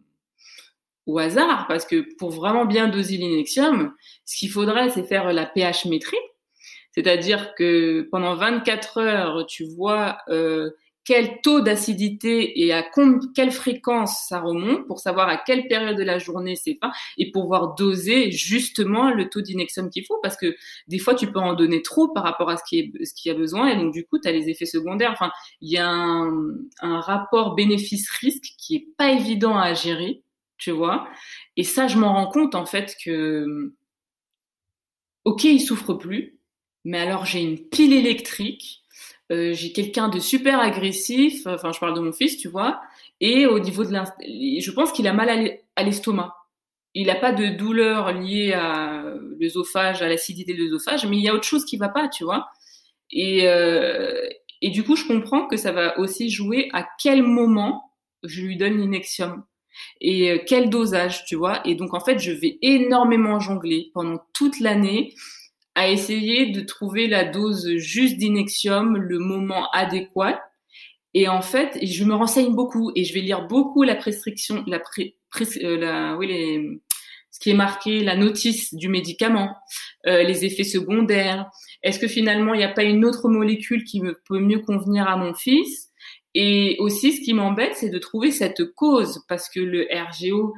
au 1.06 1.18
hasard, 1.18 1.66
parce 1.70 1.86
que 1.86 2.06
pour 2.18 2.32
vraiment 2.32 2.66
bien 2.66 2.90
doser 2.90 3.16
l'inexium, 3.16 3.94
ce 4.26 4.38
qu'il 4.38 4.52
faudrait, 4.52 4.90
c'est 4.90 5.04
faire 5.04 5.32
la 5.32 5.46
pH 5.46 5.86
métrie, 5.86 6.18
c'est-à-dire 6.92 7.56
que 7.56 8.08
pendant 8.12 8.36
24 8.36 8.98
heures, 8.98 9.46
tu 9.48 9.64
vois 9.64 10.18
euh, 10.28 10.72
quel 11.04 11.42
taux 11.42 11.62
d'acidité 11.62 12.62
et 12.64 12.74
à 12.74 12.86
quelle 13.36 13.52
fréquence 13.52 14.28
ça 14.28 14.40
remonte 14.40 14.86
pour 14.88 15.00
savoir 15.00 15.30
à 15.30 15.38
quelle 15.38 15.68
période 15.68 15.98
de 15.98 16.04
la 16.04 16.20
journée 16.20 16.56
c'est 16.56 16.76
pas 16.76 16.92
et 17.18 17.32
pouvoir 17.32 17.74
doser 17.76 18.32
justement 18.32 19.12
le 19.12 19.30
taux 19.30 19.42
d'inexium 19.42 19.90
qu'il 19.90 20.06
faut 20.06 20.20
parce 20.22 20.38
que 20.38 20.56
des 20.88 21.00
fois 21.00 21.16
tu 21.16 21.32
peux 21.32 21.40
en 21.40 21.54
donner 21.54 21.82
trop 21.82 22.08
par 22.10 22.24
rapport 22.24 22.50
à 22.50 22.58
ce 22.58 22.64
qui 22.68 22.80
est 22.80 23.06
ce 23.06 23.14
qu'il 23.14 23.32
a 23.32 23.36
besoin 23.36 23.70
et 23.70 23.78
donc 23.78 23.94
du 23.94 24.06
coup 24.06 24.20
tu 24.20 24.28
as 24.28 24.32
les 24.32 24.50
effets 24.50 24.66
secondaires 24.66 25.12
enfin 25.12 25.32
il 25.62 25.72
y 25.72 25.78
a 25.78 25.90
un, 25.90 26.32
un 26.82 27.00
rapport 27.00 27.56
bénéfice 27.56 28.10
risque 28.10 28.54
qui 28.58 28.76
est 28.76 28.88
pas 28.98 29.12
évident 29.12 29.58
à 29.58 29.74
gérer 29.74 30.24
tu 30.62 30.72
vois. 30.72 31.10
Et 31.58 31.64
ça, 31.64 31.88
je 31.88 31.98
m'en 31.98 32.14
rends 32.14 32.28
compte 32.28 32.56
en 32.56 32.66
fait 32.66 32.96
que, 33.04 33.74
ok, 35.26 35.44
il 35.44 35.60
souffre 35.60 35.94
plus, 35.96 36.40
mais 36.86 37.00
alors 37.00 37.26
j'ai 37.26 37.42
une 37.42 37.60
pile 37.70 37.94
électrique, 37.94 38.81
euh, 39.32 39.54
j'ai 39.54 39.72
quelqu'un 39.72 40.10
de 40.10 40.20
super 40.20 40.60
agressif, 40.60 41.48
enfin 41.48 41.72
je 41.72 41.80
parle 41.80 41.96
de 41.96 42.02
mon 42.02 42.12
fils, 42.12 42.38
tu 42.38 42.50
vois, 42.50 42.82
et 43.20 43.46
au 43.46 43.60
niveau 43.60 43.86
de 43.86 43.92
l'inst... 43.92 44.14
je 44.22 44.72
pense 44.72 44.92
qu'il 44.92 45.08
a 45.08 45.14
mal 45.14 45.58
à 45.76 45.84
l'estomac. 45.84 46.36
Il 46.94 47.08
n'a 47.08 47.16
pas 47.16 47.32
de 47.32 47.48
douleur 47.48 48.12
liée 48.12 48.52
à 48.52 49.04
l'œsophage, 49.40 50.02
à 50.02 50.10
l'acidité 50.10 50.54
de 50.54 50.60
l'œsophage, 50.60 51.06
mais 51.06 51.18
il 51.18 51.24
y 51.24 51.30
a 51.30 51.34
autre 51.34 51.46
chose 51.46 51.64
qui 51.64 51.78
va 51.78 51.88
pas, 51.88 52.10
tu 52.10 52.26
vois. 52.26 52.50
Et, 53.12 53.48
euh, 53.48 54.28
et 54.62 54.70
du 54.70 54.84
coup, 54.84 54.98
je 54.98 55.08
comprends 55.08 55.48
que 55.48 55.56
ça 55.56 55.72
va 55.72 55.98
aussi 56.00 56.30
jouer 56.30 56.70
à 56.74 56.86
quel 57.02 57.24
moment 57.24 57.94
je 58.24 58.42
lui 58.42 58.58
donne 58.58 58.78
l'inexium 58.78 59.44
et 60.02 60.32
euh, 60.32 60.40
quel 60.46 60.70
dosage, 60.70 61.26
tu 61.26 61.36
vois. 61.36 61.66
Et 61.66 61.76
donc 61.76 61.94
en 61.94 62.00
fait, 62.00 62.20
je 62.20 62.32
vais 62.32 62.58
énormément 62.62 63.40
jongler 63.40 63.92
pendant 63.94 64.20
toute 64.34 64.60
l'année 64.60 65.14
à 65.76 65.90
essayer 65.90 66.52
de 66.52 66.62
trouver 66.62 67.08
la 67.08 67.24
dose 67.24 67.76
juste 67.78 68.18
d'inexium, 68.18 68.98
le 68.98 69.20
moment 69.20 69.70
adéquat. 69.72 70.42
Et 71.14 71.28
en 71.28 71.42
fait, 71.42 71.78
je 71.82 72.04
me 72.04 72.14
renseigne 72.14 72.54
beaucoup 72.54 72.92
et 72.96 73.04
je 73.04 73.14
vais 73.14 73.22
lire 73.22 73.48
beaucoup 73.48 73.84
la 73.84 73.96
prescription, 73.96 74.64
la, 74.68 74.82
euh, 75.62 75.78
la 75.78 76.18
oui, 76.18 76.28
les, 76.28 76.82
ce 77.32 77.40
qui 77.40 77.50
est 77.50 77.56
marqué, 77.56 78.02
la 78.02 78.16
notice 78.16 78.74
du 78.74 78.90
médicament, 78.90 79.56
euh, 80.08 80.24
les 80.24 80.46
effets 80.46 80.64
secondaires. 80.64 81.50
Est-ce 81.84 82.00
que 82.00 82.08
finalement 82.08 82.54
il 82.54 82.58
n'y 82.58 82.64
a 82.64 82.70
pas 82.70 82.84
une 82.84 83.06
autre 83.06 83.30
molécule 83.30 83.84
qui 83.84 84.02
peut 84.28 84.40
mieux 84.40 84.60
convenir 84.60 85.08
à 85.08 85.18
mon 85.18 85.34
fils? 85.34 85.92
Et 86.34 86.78
aussi, 86.80 87.12
ce 87.12 87.22
qui 87.22 87.34
m'embête, 87.34 87.76
c'est 87.76 87.90
de 87.90 87.98
trouver 87.98 88.32
cette 88.32 88.64
cause, 88.74 89.24
parce 89.28 89.50
que 89.50 89.60
le 89.60 89.88
RGO, 89.92 90.54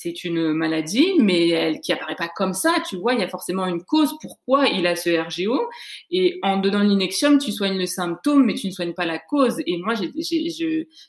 c'est 0.00 0.22
une 0.22 0.52
maladie, 0.52 1.14
mais 1.18 1.48
elle 1.48 1.80
qui 1.80 1.92
apparaît 1.92 2.14
pas 2.14 2.28
comme 2.28 2.52
ça, 2.52 2.72
tu 2.88 2.96
vois, 2.96 3.14
il 3.14 3.20
y 3.20 3.24
a 3.24 3.28
forcément 3.28 3.66
une 3.66 3.82
cause 3.82 4.14
pourquoi 4.22 4.68
il 4.68 4.86
a 4.86 4.94
ce 4.94 5.10
RGO. 5.10 5.68
Et 6.12 6.38
en 6.44 6.58
donnant 6.58 6.84
l'inexium, 6.84 7.38
tu 7.38 7.50
soignes 7.50 7.76
le 7.76 7.86
symptôme, 7.86 8.44
mais 8.44 8.54
tu 8.54 8.68
ne 8.68 8.72
soignes 8.72 8.94
pas 8.94 9.06
la 9.06 9.18
cause. 9.18 9.60
Et 9.66 9.76
moi, 9.78 9.94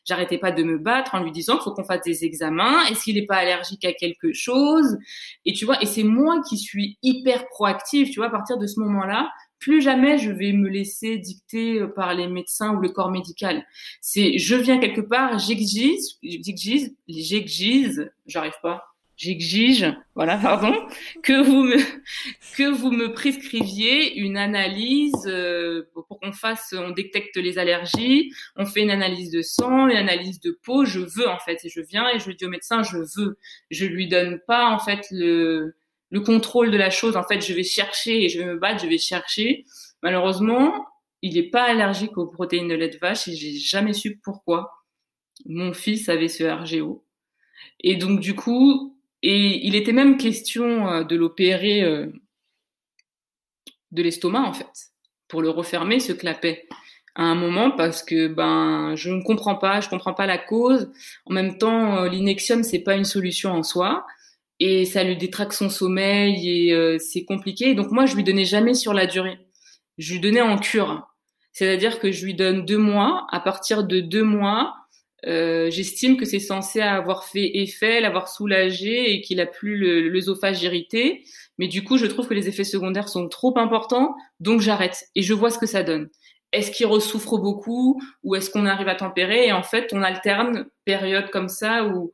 j'arrêtais 0.05 0.39
pas 0.39 0.51
de 0.51 0.63
me 0.63 0.79
battre 0.79 1.13
en 1.13 1.21
lui 1.21 1.31
disant 1.31 1.53
qu'il 1.57 1.65
faut 1.65 1.73
qu'on 1.73 1.83
fasse 1.83 2.01
des 2.01 2.25
examens. 2.25 2.83
Est-ce 2.85 3.03
qu'il 3.03 3.13
n'est 3.13 3.27
pas 3.27 3.35
allergique 3.35 3.85
à 3.85 3.93
quelque 3.93 4.33
chose? 4.33 4.97
Et 5.45 5.53
tu 5.53 5.65
vois, 5.65 5.79
et 5.83 5.85
c'est 5.85 6.01
moi 6.01 6.41
qui 6.49 6.57
suis 6.57 6.97
hyper 7.03 7.47
proactive, 7.49 8.09
tu 8.09 8.15
vois, 8.15 8.29
à 8.29 8.31
partir 8.31 8.57
de 8.57 8.65
ce 8.65 8.79
moment-là, 8.79 9.29
plus 9.59 9.81
jamais 9.81 10.17
je 10.17 10.31
vais 10.31 10.53
me 10.53 10.69
laisser 10.69 11.17
dicter 11.17 11.79
euh, 11.79 11.87
par 11.87 12.13
les 12.13 12.27
médecins 12.27 12.73
ou 12.75 12.79
le 12.79 12.89
corps 12.89 13.11
médical. 13.11 13.65
C'est 14.01 14.37
je 14.37 14.55
viens 14.55 14.79
quelque 14.79 15.01
part, 15.01 15.37
j'exige, 15.39 15.99
j'exige, 16.23 16.91
j'exige, 17.07 18.09
j'arrive 18.25 18.59
pas. 18.61 18.85
j'exige, 19.17 19.85
voilà, 20.15 20.37
pardon, 20.41 20.73
que 21.23 21.41
vous 21.41 21.63
me 21.63 21.77
que 22.55 22.69
vous 22.69 22.91
me 22.91 23.11
prescriviez 23.11 24.17
une 24.17 24.37
analyse 24.37 25.27
euh, 25.27 25.89
pour 25.93 26.07
qu'on 26.07 26.31
fasse, 26.31 26.73
on 26.77 26.91
détecte 26.91 27.35
les 27.37 27.57
allergies, 27.59 28.31
on 28.55 28.65
fait 28.65 28.81
une 28.81 28.91
analyse 28.91 29.31
de 29.31 29.41
sang, 29.41 29.87
une 29.87 29.97
analyse 29.97 30.39
de 30.39 30.57
peau. 30.63 30.85
Je 30.85 30.99
veux 30.99 31.27
en 31.27 31.39
fait, 31.39 31.63
et 31.65 31.69
je 31.69 31.81
viens 31.81 32.07
et 32.09 32.19
je 32.19 32.31
dis 32.31 32.45
au 32.45 32.49
médecin, 32.49 32.83
je 32.83 32.97
veux. 33.17 33.37
Je 33.71 33.85
lui 33.85 34.07
donne 34.07 34.39
pas 34.47 34.69
en 34.69 34.79
fait 34.79 35.05
le 35.11 35.75
le 36.09 36.21
contrôle 36.21 36.71
de 36.71 36.77
la 36.77 36.89
chose. 36.89 37.15
En 37.15 37.23
fait, 37.23 37.41
je 37.41 37.53
vais 37.53 37.63
chercher 37.63 38.23
et 38.23 38.29
je 38.29 38.39
vais 38.39 38.45
me 38.45 38.57
battre, 38.57 38.83
je 38.83 38.87
vais 38.87 38.97
chercher. 38.97 39.65
Malheureusement, 40.01 40.85
il 41.21 41.35
n'est 41.35 41.49
pas 41.49 41.63
allergique 41.63 42.17
aux 42.17 42.27
protéines 42.27 42.67
de 42.67 42.75
lait 42.75 42.89
de 42.89 42.97
vache 42.97 43.27
et 43.27 43.35
j'ai 43.35 43.57
jamais 43.57 43.93
su 43.93 44.19
pourquoi. 44.23 44.71
Mon 45.45 45.73
fils 45.73 46.09
avait 46.09 46.27
ce 46.27 46.43
RGO. 46.43 47.05
Et 47.81 47.95
donc 47.95 48.19
du 48.19 48.35
coup, 48.35 48.97
et 49.21 49.65
il 49.65 49.75
était 49.75 49.91
même 49.91 50.17
question 50.17 50.87
euh, 50.87 51.03
de 51.03 51.15
l'opérer 51.15 51.83
euh, 51.83 52.07
de 53.91 54.03
l'estomac, 54.03 54.41
en 54.41 54.53
fait, 54.53 54.91
pour 55.27 55.41
le 55.41 55.49
refermer, 55.49 55.99
ce 55.99 56.13
clapet, 56.13 56.67
à 57.15 57.23
un 57.23 57.35
moment, 57.35 57.71
parce 57.71 58.03
que 58.03 58.27
ben 58.27 58.95
je 58.95 59.09
ne 59.09 59.21
comprends 59.21 59.55
pas, 59.55 59.81
je 59.81 59.89
comprends 59.89 60.13
pas 60.13 60.25
la 60.25 60.37
cause. 60.37 60.91
En 61.25 61.33
même 61.33 61.57
temps, 61.57 61.97
euh, 61.97 62.09
l'inexium, 62.09 62.63
c'est 62.63 62.79
pas 62.79 62.95
une 62.95 63.05
solution 63.05 63.51
en 63.51 63.63
soi, 63.63 64.05
et 64.59 64.85
ça 64.85 65.03
lui 65.03 65.17
détraque 65.17 65.53
son 65.53 65.69
sommeil, 65.69 66.69
et 66.69 66.99
c'est 66.99 67.25
compliqué. 67.25 67.75
Donc 67.75 67.91
moi, 67.91 68.05
je 68.05 68.15
lui 68.15 68.23
donnais 68.23 68.45
jamais 68.45 68.73
sur 68.73 68.93
la 68.93 69.05
durée. 69.05 69.39
Je 69.97 70.13
lui 70.13 70.19
donnais 70.19 70.41
en 70.41 70.57
cure. 70.57 71.07
C'est-à-dire 71.51 71.99
que 71.99 72.11
je 72.11 72.25
lui 72.25 72.33
donne 72.33 72.65
deux 72.65 72.77
mois. 72.77 73.27
À 73.31 73.39
partir 73.39 73.83
de 73.83 73.99
deux 73.99 74.23
mois, 74.23 74.75
euh, 75.25 75.69
j'estime 75.69 76.15
que 76.15 76.25
c'est 76.25 76.39
censé 76.39 76.79
avoir 76.79 77.25
fait 77.25 77.57
effet, 77.57 77.99
l'avoir 77.99 78.29
soulagé 78.29 79.11
et 79.13 79.21
qu'il 79.21 79.41
a 79.41 79.45
plus 79.45 80.09
l'œsophage 80.09 80.61
irrité. 80.63 81.23
Mais 81.57 81.67
du 81.67 81.83
coup, 81.83 81.97
je 81.97 82.05
trouve 82.05 82.27
que 82.27 82.33
les 82.33 82.47
effets 82.47 82.63
secondaires 82.63 83.09
sont 83.09 83.27
trop 83.27 83.57
importants, 83.57 84.15
donc 84.39 84.61
j'arrête 84.61 85.05
et 85.15 85.21
je 85.21 85.33
vois 85.33 85.49
ce 85.49 85.59
que 85.59 85.65
ça 85.65 85.83
donne. 85.83 86.09
Est-ce 86.51 86.71
qu'il 86.71 86.87
ressouffre 86.87 87.37
beaucoup 87.37 88.01
ou 88.23 88.35
est-ce 88.35 88.49
qu'on 88.49 88.65
arrive 88.65 88.87
à 88.87 88.95
tempérer? 88.95 89.47
Et 89.47 89.51
en 89.51 89.61
fait, 89.61 89.91
on 89.93 90.01
alterne 90.01 90.65
périodes 90.85 91.29
comme 91.29 91.49
ça 91.49 91.85
où 91.85 92.13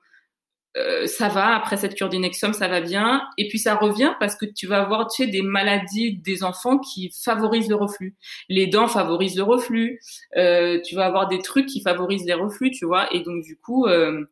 euh, 0.77 1.07
ça 1.07 1.29
va 1.29 1.55
après 1.55 1.77
cette 1.77 1.95
cure 1.95 2.09
d'inexium, 2.09 2.51
ça 2.51 2.67
va 2.67 2.81
bien. 2.81 3.23
Et 3.37 3.47
puis 3.47 3.59
ça 3.59 3.75
revient 3.75 4.13
parce 4.19 4.35
que 4.35 4.45
tu 4.45 4.67
vas 4.67 4.81
avoir 4.81 5.07
tu 5.07 5.23
sais, 5.23 5.29
des 5.29 5.41
maladies 5.41 6.17
des 6.17 6.43
enfants 6.43 6.79
qui 6.79 7.11
favorisent 7.23 7.69
le 7.69 7.75
reflux. 7.75 8.15
Les 8.49 8.67
dents 8.67 8.87
favorisent 8.87 9.37
le 9.37 9.43
reflux. 9.43 9.99
Euh, 10.35 10.81
tu 10.83 10.95
vas 10.95 11.05
avoir 11.05 11.27
des 11.27 11.39
trucs 11.39 11.67
qui 11.67 11.81
favorisent 11.81 12.25
les 12.25 12.33
reflux, 12.33 12.71
tu 12.71 12.85
vois. 12.85 13.13
Et 13.13 13.21
donc 13.21 13.43
du 13.43 13.57
coup, 13.57 13.85
euh, 13.85 14.25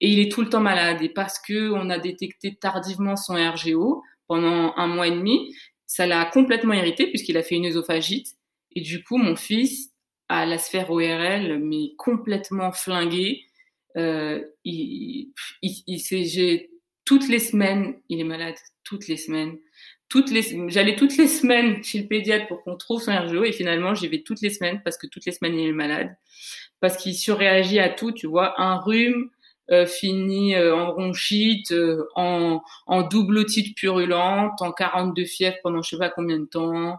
et 0.00 0.12
il 0.12 0.20
est 0.20 0.30
tout 0.30 0.42
le 0.42 0.48
temps 0.48 0.60
malade. 0.60 1.02
Et 1.02 1.08
parce 1.08 1.40
que 1.40 1.70
on 1.72 1.90
a 1.90 1.98
détecté 1.98 2.54
tardivement 2.54 3.16
son 3.16 3.34
RGO 3.34 4.02
pendant 4.28 4.74
un 4.76 4.86
mois 4.86 5.08
et 5.08 5.12
demi, 5.12 5.52
ça 5.86 6.06
l'a 6.06 6.24
complètement 6.26 6.74
irrité 6.74 7.08
puisqu'il 7.08 7.36
a 7.36 7.42
fait 7.42 7.56
une 7.56 7.66
œsophagite. 7.66 8.28
Et 8.76 8.82
du 8.82 9.02
coup, 9.02 9.16
mon 9.16 9.34
fils 9.34 9.90
a 10.28 10.46
la 10.46 10.58
sphère 10.58 10.90
ORL 10.90 11.58
mais 11.60 11.94
complètement 11.96 12.70
flinguée 12.70 13.47
euh, 13.96 14.42
il, 14.64 15.32
il, 15.62 15.82
il 15.86 16.26
j'ai 16.26 16.70
toutes 17.04 17.28
les 17.28 17.38
semaines, 17.38 17.94
il 18.08 18.20
est 18.20 18.24
malade, 18.24 18.54
toutes 18.84 19.08
les 19.08 19.16
semaines. 19.16 19.56
Toutes 20.08 20.30
les, 20.30 20.42
j'allais 20.70 20.96
toutes 20.96 21.16
les 21.18 21.28
semaines 21.28 21.82
chez 21.84 22.00
le 22.00 22.06
pédiatre 22.08 22.46
pour 22.48 22.62
qu'on 22.62 22.76
trouve 22.76 23.02
son 23.02 23.12
RGO 23.12 23.44
et 23.44 23.52
finalement 23.52 23.94
j'y 23.94 24.08
vais 24.08 24.22
toutes 24.22 24.40
les 24.40 24.50
semaines 24.50 24.80
parce 24.82 24.96
que 24.96 25.06
toutes 25.06 25.26
les 25.26 25.32
semaines 25.32 25.54
il 25.54 25.68
est 25.68 25.72
malade, 25.72 26.16
parce 26.80 26.96
qu'il 26.96 27.14
surréagit 27.14 27.78
à 27.78 27.90
tout, 27.90 28.12
tu 28.12 28.26
vois, 28.26 28.60
un 28.60 28.76
rhume, 28.76 29.30
euh, 29.70 29.86
fini 29.86 30.54
euh, 30.54 30.74
en 30.74 30.92
bronchite, 30.92 31.72
euh, 31.72 32.06
en, 32.14 32.62
en 32.86 33.02
double 33.02 33.38
otite 33.38 33.76
purulente, 33.76 34.62
en 34.62 34.72
42 34.72 35.24
fièvres 35.26 35.58
pendant 35.62 35.82
je 35.82 35.90
sais 35.90 35.98
pas 35.98 36.10
combien 36.10 36.38
de 36.38 36.46
temps. 36.46 36.98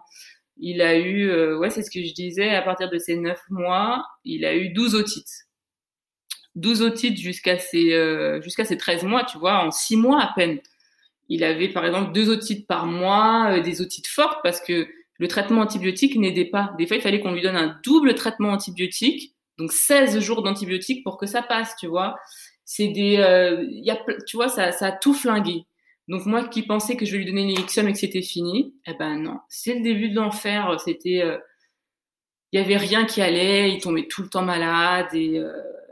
Il 0.57 0.81
a 0.81 0.97
eu, 0.97 1.29
euh, 1.29 1.57
ouais, 1.57 1.69
c'est 1.69 1.83
ce 1.83 1.89
que 1.89 2.03
je 2.03 2.13
disais, 2.13 2.49
à 2.49 2.61
partir 2.61 2.89
de 2.89 2.97
ses 2.99 3.15
9 3.15 3.39
mois, 3.49 4.05
il 4.25 4.45
a 4.45 4.55
eu 4.55 4.69
12 4.69 4.93
otites. 4.95 5.47
12 6.55 6.81
otites 6.81 7.17
jusqu'à 7.17 7.57
ses, 7.57 7.93
euh, 7.93 8.41
jusqu'à 8.41 8.65
ses 8.65 8.77
13 8.77 9.03
mois, 9.03 9.23
tu 9.23 9.37
vois, 9.37 9.63
en 9.63 9.71
6 9.71 9.97
mois 9.97 10.21
à 10.21 10.33
peine. 10.35 10.59
Il 11.29 11.43
avait 11.43 11.69
par 11.69 11.85
exemple 11.85 12.11
deux 12.11 12.29
otites 12.29 12.67
par 12.67 12.85
mois, 12.85 13.51
euh, 13.51 13.61
des 13.61 13.81
otites 13.81 14.07
fortes 14.07 14.39
parce 14.43 14.59
que 14.59 14.87
le 15.19 15.27
traitement 15.27 15.61
antibiotique 15.61 16.15
n'aidait 16.15 16.45
pas. 16.45 16.73
Des 16.77 16.87
fois, 16.87 16.97
il 16.97 17.01
fallait 17.01 17.19
qu'on 17.19 17.33
lui 17.33 17.41
donne 17.41 17.57
un 17.57 17.79
double 17.83 18.15
traitement 18.15 18.49
antibiotique, 18.49 19.35
donc 19.57 19.71
16 19.71 20.19
jours 20.19 20.41
d'antibiotiques 20.41 21.03
pour 21.03 21.17
que 21.17 21.27
ça 21.27 21.41
passe, 21.41 21.75
tu 21.77 21.87
vois. 21.87 22.15
C'est 22.65 22.87
des, 22.87 23.17
euh, 23.17 23.65
y 23.69 23.91
a, 23.91 23.99
tu 24.25 24.37
vois, 24.37 24.47
ça, 24.47 24.71
ça 24.71 24.87
a 24.87 24.91
tout 24.93 25.13
flingué. 25.13 25.65
Donc 26.07 26.25
moi 26.25 26.47
qui 26.47 26.63
pensais 26.63 26.95
que 26.95 27.05
je 27.05 27.11
vais 27.11 27.19
lui 27.19 27.25
donner 27.25 27.45
l'élection 27.45 27.85
et 27.87 27.93
que 27.93 27.99
c'était 27.99 28.23
fini, 28.23 28.73
eh 28.87 28.95
ben 28.95 29.17
non, 29.17 29.39
c'est 29.47 29.75
le 29.75 29.81
début 29.81 30.09
de 30.09 30.15
l'enfer. 30.15 30.79
C'était, 30.83 31.21
euh, 31.21 31.37
il 32.51 32.59
y 32.59 32.63
avait 32.63 32.77
rien 32.77 33.05
qui 33.05 33.21
allait, 33.21 33.71
il 33.71 33.79
tombait 33.79 34.07
tout 34.07 34.23
le 34.23 34.29
temps 34.29 34.41
malade 34.41 35.13
et 35.13 35.37
euh, 35.37 35.51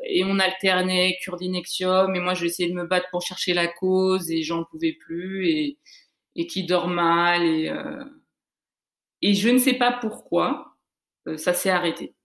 et 0.09 0.23
on 0.23 0.39
alternait 0.39 1.17
cure 1.21 1.37
d'inexium 1.37 2.15
et 2.15 2.19
moi 2.19 2.33
j'essayais 2.33 2.69
de 2.69 2.75
me 2.75 2.85
battre 2.85 3.07
pour 3.11 3.21
chercher 3.21 3.53
la 3.53 3.67
cause 3.67 4.31
et 4.31 4.43
j'en 4.43 4.63
pouvais 4.63 4.93
plus 4.93 5.49
et, 5.49 5.77
et 6.35 6.47
qui 6.47 6.65
dort 6.65 6.87
mal 6.87 7.43
et, 7.43 7.69
euh, 7.69 8.03
et 9.21 9.33
je 9.33 9.49
ne 9.49 9.57
sais 9.57 9.73
pas 9.73 9.91
pourquoi 9.91 10.77
euh, 11.27 11.37
ça 11.37 11.53
s'est 11.53 11.69
arrêté 11.69 12.15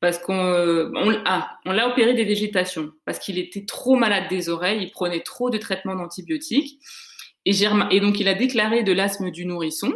parce 0.00 0.18
qu'on 0.18 0.44
euh, 0.44 0.90
on, 0.94 1.22
ah, 1.26 1.56
on 1.64 1.72
l'a 1.72 1.88
opéré 1.88 2.14
des 2.14 2.24
végétations 2.24 2.90
parce 3.04 3.18
qu'il 3.18 3.38
était 3.38 3.64
trop 3.64 3.96
malade 3.96 4.28
des 4.28 4.48
oreilles, 4.48 4.82
il 4.82 4.90
prenait 4.90 5.22
trop 5.22 5.50
de 5.50 5.58
traitements 5.58 5.94
d'antibiotiques 5.94 6.80
et, 7.44 7.52
et 7.90 8.00
donc 8.00 8.20
il 8.20 8.28
a 8.28 8.34
déclaré 8.34 8.82
de 8.82 8.92
l'asthme 8.92 9.30
du 9.30 9.46
nourrisson 9.46 9.92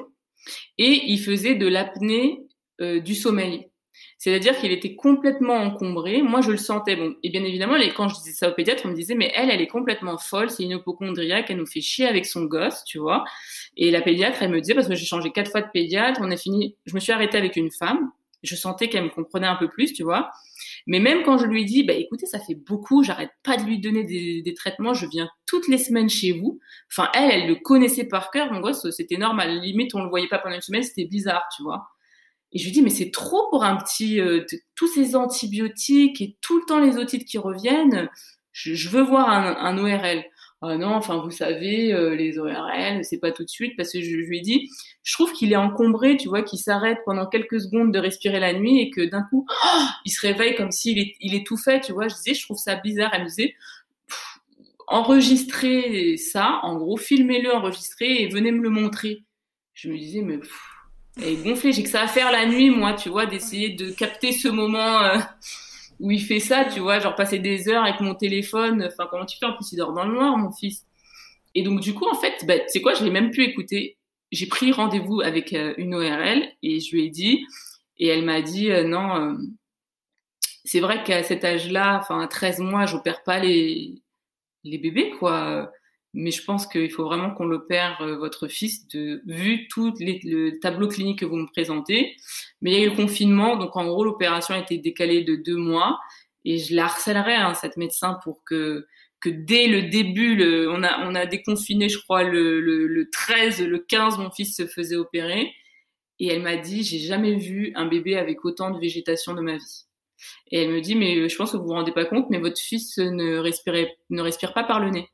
et 0.78 1.02
il 1.06 1.18
faisait 1.18 1.54
de 1.56 1.66
l'apnée 1.66 2.46
du 2.80 3.14
sommeil. 3.14 3.70
C'est-à-dire 4.24 4.56
qu'il 4.56 4.72
était 4.72 4.94
complètement 4.94 5.56
encombré. 5.56 6.22
Moi, 6.22 6.40
je 6.40 6.50
le 6.50 6.56
sentais. 6.56 6.96
Bon, 6.96 7.14
et 7.22 7.28
bien 7.28 7.44
évidemment, 7.44 7.74
quand 7.94 8.08
je 8.08 8.14
disais 8.14 8.32
ça 8.32 8.48
au 8.48 8.54
pédiatre, 8.54 8.84
on 8.86 8.88
me 8.88 8.94
disait, 8.94 9.14
mais 9.14 9.30
elle, 9.34 9.50
elle 9.50 9.60
est 9.60 9.66
complètement 9.66 10.16
folle. 10.16 10.48
C'est 10.48 10.62
une 10.62 10.70
hypochondriaque. 10.70 11.50
Elle 11.50 11.58
nous 11.58 11.66
fait 11.66 11.82
chier 11.82 12.06
avec 12.06 12.24
son 12.24 12.44
gosse, 12.44 12.84
tu 12.86 12.96
vois. 12.96 13.26
Et 13.76 13.90
la 13.90 14.00
pédiatre, 14.00 14.42
elle 14.42 14.50
me 14.50 14.62
disait, 14.62 14.72
parce 14.72 14.88
que 14.88 14.94
j'ai 14.94 15.04
changé 15.04 15.30
quatre 15.30 15.50
fois 15.50 15.60
de 15.60 15.68
pédiatre, 15.70 16.20
on 16.22 16.30
a 16.30 16.38
fini. 16.38 16.74
Je 16.86 16.94
me 16.94 17.00
suis 17.00 17.12
arrêtée 17.12 17.36
avec 17.36 17.56
une 17.56 17.70
femme. 17.70 18.12
Je 18.42 18.56
sentais 18.56 18.88
qu'elle 18.88 19.04
me 19.04 19.10
comprenait 19.10 19.46
un 19.46 19.56
peu 19.56 19.68
plus, 19.68 19.92
tu 19.92 20.04
vois. 20.04 20.30
Mais 20.86 21.00
même 21.00 21.22
quand 21.22 21.36
je 21.36 21.44
lui 21.44 21.66
dit, 21.66 21.84
bah 21.84 21.92
écoutez, 21.92 22.24
ça 22.24 22.38
fait 22.38 22.54
beaucoup, 22.54 23.02
j'arrête 23.02 23.32
pas 23.42 23.58
de 23.58 23.64
lui 23.64 23.78
donner 23.78 24.04
des, 24.04 24.40
des, 24.40 24.54
traitements, 24.54 24.94
je 24.94 25.06
viens 25.06 25.28
toutes 25.46 25.68
les 25.68 25.78
semaines 25.78 26.08
chez 26.08 26.32
vous. 26.32 26.60
Enfin, 26.90 27.10
elle, 27.14 27.30
elle 27.30 27.48
le 27.48 27.56
connaissait 27.56 28.04
par 28.04 28.30
cœur, 28.30 28.50
mon 28.52 28.60
gosse, 28.60 28.90
c'était 28.90 29.18
normal. 29.18 29.60
Limite, 29.60 29.94
on 29.94 30.02
le 30.02 30.08
voyait 30.08 30.28
pas 30.28 30.38
pendant 30.38 30.54
une 30.54 30.62
semaine, 30.62 30.82
c'était 30.82 31.04
bizarre, 31.04 31.46
tu 31.54 31.62
vois. 31.62 31.93
Et 32.54 32.58
je 32.58 32.64
lui 32.64 32.72
dis, 32.72 32.82
mais 32.82 32.90
c'est 32.90 33.10
trop 33.10 33.48
pour 33.50 33.64
un 33.64 33.76
petit, 33.76 34.20
euh, 34.20 34.44
tous 34.76 34.88
ces 34.88 35.16
antibiotiques 35.16 36.20
et 36.22 36.36
tout 36.40 36.58
le 36.58 36.64
temps 36.66 36.80
les 36.80 36.96
otites 36.96 37.24
qui 37.24 37.36
reviennent. 37.36 38.08
Je, 38.52 38.74
je 38.74 38.88
veux 38.88 39.02
voir 39.02 39.28
un, 39.28 39.56
un 39.56 39.78
ORL. 39.78 40.24
Ah 40.66 40.78
non, 40.78 40.94
enfin 40.94 41.18
vous 41.18 41.30
savez, 41.30 41.92
euh, 41.92 42.14
les 42.14 42.38
ORL, 42.38 43.04
c'est 43.04 43.18
pas 43.18 43.32
tout 43.32 43.44
de 43.44 43.50
suite 43.50 43.76
parce 43.76 43.92
que 43.92 44.00
je, 44.00 44.16
lui 44.16 44.38
ai 44.38 44.40
dit, 44.40 44.70
je 45.02 45.12
trouve 45.12 45.30
qu'il 45.32 45.52
est 45.52 45.56
encombré, 45.56 46.16
tu 46.16 46.28
vois, 46.28 46.42
qu'il 46.42 46.58
s'arrête 46.58 47.00
pendant 47.04 47.26
quelques 47.26 47.60
secondes 47.60 47.92
de 47.92 47.98
respirer 47.98 48.40
la 48.40 48.54
nuit 48.54 48.80
et 48.80 48.90
que 48.90 49.02
d'un 49.02 49.24
coup, 49.24 49.46
oh, 49.50 49.80
il 50.06 50.10
se 50.10 50.26
réveille 50.26 50.54
comme 50.54 50.70
s'il 50.70 50.98
est, 50.98 51.16
il 51.20 51.34
est 51.34 51.46
tout 51.46 51.58
fait, 51.58 51.80
tu 51.80 51.92
vois. 51.92 52.08
Je 52.08 52.14
disais, 52.14 52.32
je 52.32 52.44
trouve 52.44 52.56
ça 52.56 52.76
bizarre. 52.76 53.10
Elle 53.12 53.24
me 53.24 53.28
disait, 53.28 53.54
enregistrez 54.86 56.16
ça, 56.16 56.60
en 56.62 56.76
gros, 56.76 56.96
filmez-le, 56.96 57.52
enregistrez 57.52 58.22
et 58.22 58.28
venez 58.28 58.50
me 58.50 58.62
le 58.62 58.70
montrer. 58.70 59.22
Je 59.74 59.90
me 59.90 59.98
disais, 59.98 60.22
mais 60.22 60.38
pff, 60.38 60.73
et 61.22 61.36
gonflé. 61.36 61.72
J'ai 61.72 61.82
que 61.82 61.88
ça 61.88 62.02
à 62.02 62.08
faire 62.08 62.32
la 62.32 62.46
nuit, 62.46 62.70
moi, 62.70 62.94
tu 62.94 63.08
vois, 63.08 63.26
d'essayer 63.26 63.70
de 63.70 63.90
capter 63.90 64.32
ce 64.32 64.48
moment 64.48 65.02
euh, 65.02 65.18
où 66.00 66.10
il 66.10 66.22
fait 66.22 66.40
ça, 66.40 66.64
tu 66.64 66.80
vois, 66.80 66.98
genre 66.98 67.14
passer 67.14 67.38
des 67.38 67.68
heures 67.68 67.84
avec 67.84 68.00
mon 68.00 68.14
téléphone. 68.14 68.82
Enfin, 68.84 69.06
comment 69.10 69.26
tu 69.26 69.38
fais 69.38 69.46
En 69.46 69.54
plus, 69.54 69.72
il 69.72 69.76
dort 69.76 69.92
dans 69.92 70.04
le 70.04 70.14
noir, 70.14 70.36
mon 70.36 70.52
fils. 70.52 70.84
Et 71.54 71.62
donc, 71.62 71.80
du 71.80 71.94
coup, 71.94 72.06
en 72.08 72.14
fait, 72.14 72.44
bah, 72.46 72.54
c'est 72.66 72.80
quoi 72.80 72.94
Je 72.94 73.04
l'ai 73.04 73.10
même 73.10 73.30
pu 73.30 73.44
écouter. 73.44 73.96
J'ai 74.32 74.46
pris 74.46 74.72
rendez-vous 74.72 75.20
avec 75.20 75.52
euh, 75.52 75.74
une 75.78 75.94
ORL 75.94 76.48
et 76.62 76.80
je 76.80 76.94
lui 76.94 77.04
ai 77.04 77.10
dit, 77.10 77.46
et 77.98 78.08
elle 78.08 78.24
m'a 78.24 78.42
dit, 78.42 78.70
euh, 78.70 78.82
non, 78.84 79.38
c'est 80.64 80.80
vrai 80.80 81.04
qu'à 81.04 81.22
cet 81.22 81.44
âge-là, 81.44 81.98
enfin, 82.00 82.20
à 82.20 82.26
13 82.26 82.58
mois, 82.58 82.86
j'opère 82.86 83.22
pas 83.22 83.38
les, 83.38 84.02
les 84.64 84.78
bébés, 84.78 85.10
quoi 85.18 85.70
mais 86.14 86.30
je 86.30 86.44
pense 86.44 86.66
qu'il 86.66 86.90
faut 86.90 87.04
vraiment 87.04 87.32
qu'on 87.32 87.44
l'opère 87.44 88.00
euh, 88.00 88.16
votre 88.16 88.46
fils 88.48 88.86
de 88.88 89.20
vu 89.26 89.68
tout 89.68 89.92
les, 89.98 90.20
le 90.24 90.58
tableau 90.60 90.88
clinique 90.88 91.18
que 91.18 91.24
vous 91.24 91.36
me 91.36 91.46
présentez. 91.46 92.16
Mais 92.62 92.72
il 92.72 92.78
y 92.78 92.82
a 92.82 92.86
eu 92.86 92.90
le 92.90 92.96
confinement, 92.96 93.56
donc 93.56 93.76
en 93.76 93.84
gros 93.86 94.04
l'opération 94.04 94.54
a 94.54 94.58
été 94.58 94.78
décalée 94.78 95.24
de 95.24 95.34
deux 95.36 95.56
mois 95.56 95.98
et 96.44 96.58
je 96.58 96.74
la 96.74 96.84
harcèlerai 96.84 97.34
hein, 97.34 97.54
cette 97.54 97.76
médecin 97.76 98.18
pour 98.24 98.42
que 98.44 98.86
que 99.20 99.30
dès 99.30 99.68
le 99.68 99.88
début, 99.88 100.36
le, 100.36 100.70
on 100.70 100.82
a 100.82 101.06
on 101.08 101.14
a 101.14 101.26
déconfiné, 101.26 101.88
je 101.88 101.98
crois 101.98 102.24
le, 102.24 102.60
le, 102.60 102.86
le 102.86 103.10
13, 103.10 103.62
le 103.62 103.78
15, 103.78 104.18
mon 104.18 104.30
fils 104.30 104.56
se 104.56 104.66
faisait 104.66 104.96
opérer 104.96 105.52
et 106.20 106.28
elle 106.28 106.42
m'a 106.42 106.56
dit 106.56 106.84
j'ai 106.84 106.98
jamais 107.00 107.34
vu 107.36 107.72
un 107.74 107.86
bébé 107.86 108.16
avec 108.16 108.44
autant 108.44 108.70
de 108.70 108.78
végétation 108.78 109.34
de 109.34 109.40
ma 109.40 109.56
vie. 109.56 109.84
Et 110.50 110.62
elle 110.62 110.70
me 110.72 110.80
dit 110.80 110.94
mais 110.94 111.28
je 111.28 111.36
pense 111.36 111.52
que 111.52 111.56
vous 111.56 111.64
vous 111.64 111.72
rendez 111.72 111.92
pas 111.92 112.04
compte, 112.04 112.30
mais 112.30 112.38
votre 112.38 112.60
fils 112.60 112.98
ne 112.98 113.38
respirait 113.38 113.96
ne 114.10 114.22
respire 114.22 114.54
pas 114.54 114.64
par 114.64 114.80
le 114.80 114.90
nez. 114.90 115.08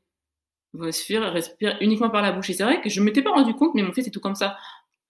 Respire, 0.79 1.21
respire 1.31 1.77
uniquement 1.81 2.09
par 2.09 2.21
la 2.21 2.31
bouche. 2.31 2.49
Et 2.49 2.53
c'est 2.53 2.63
vrai 2.63 2.81
que 2.81 2.89
je 2.89 3.01
m'étais 3.01 3.21
pas 3.21 3.31
rendu 3.31 3.53
compte, 3.53 3.73
mais 3.75 3.83
mon 3.83 3.93
fils 3.93 4.07
est 4.07 4.11
tout 4.11 4.19
comme 4.19 4.35
ça. 4.35 4.57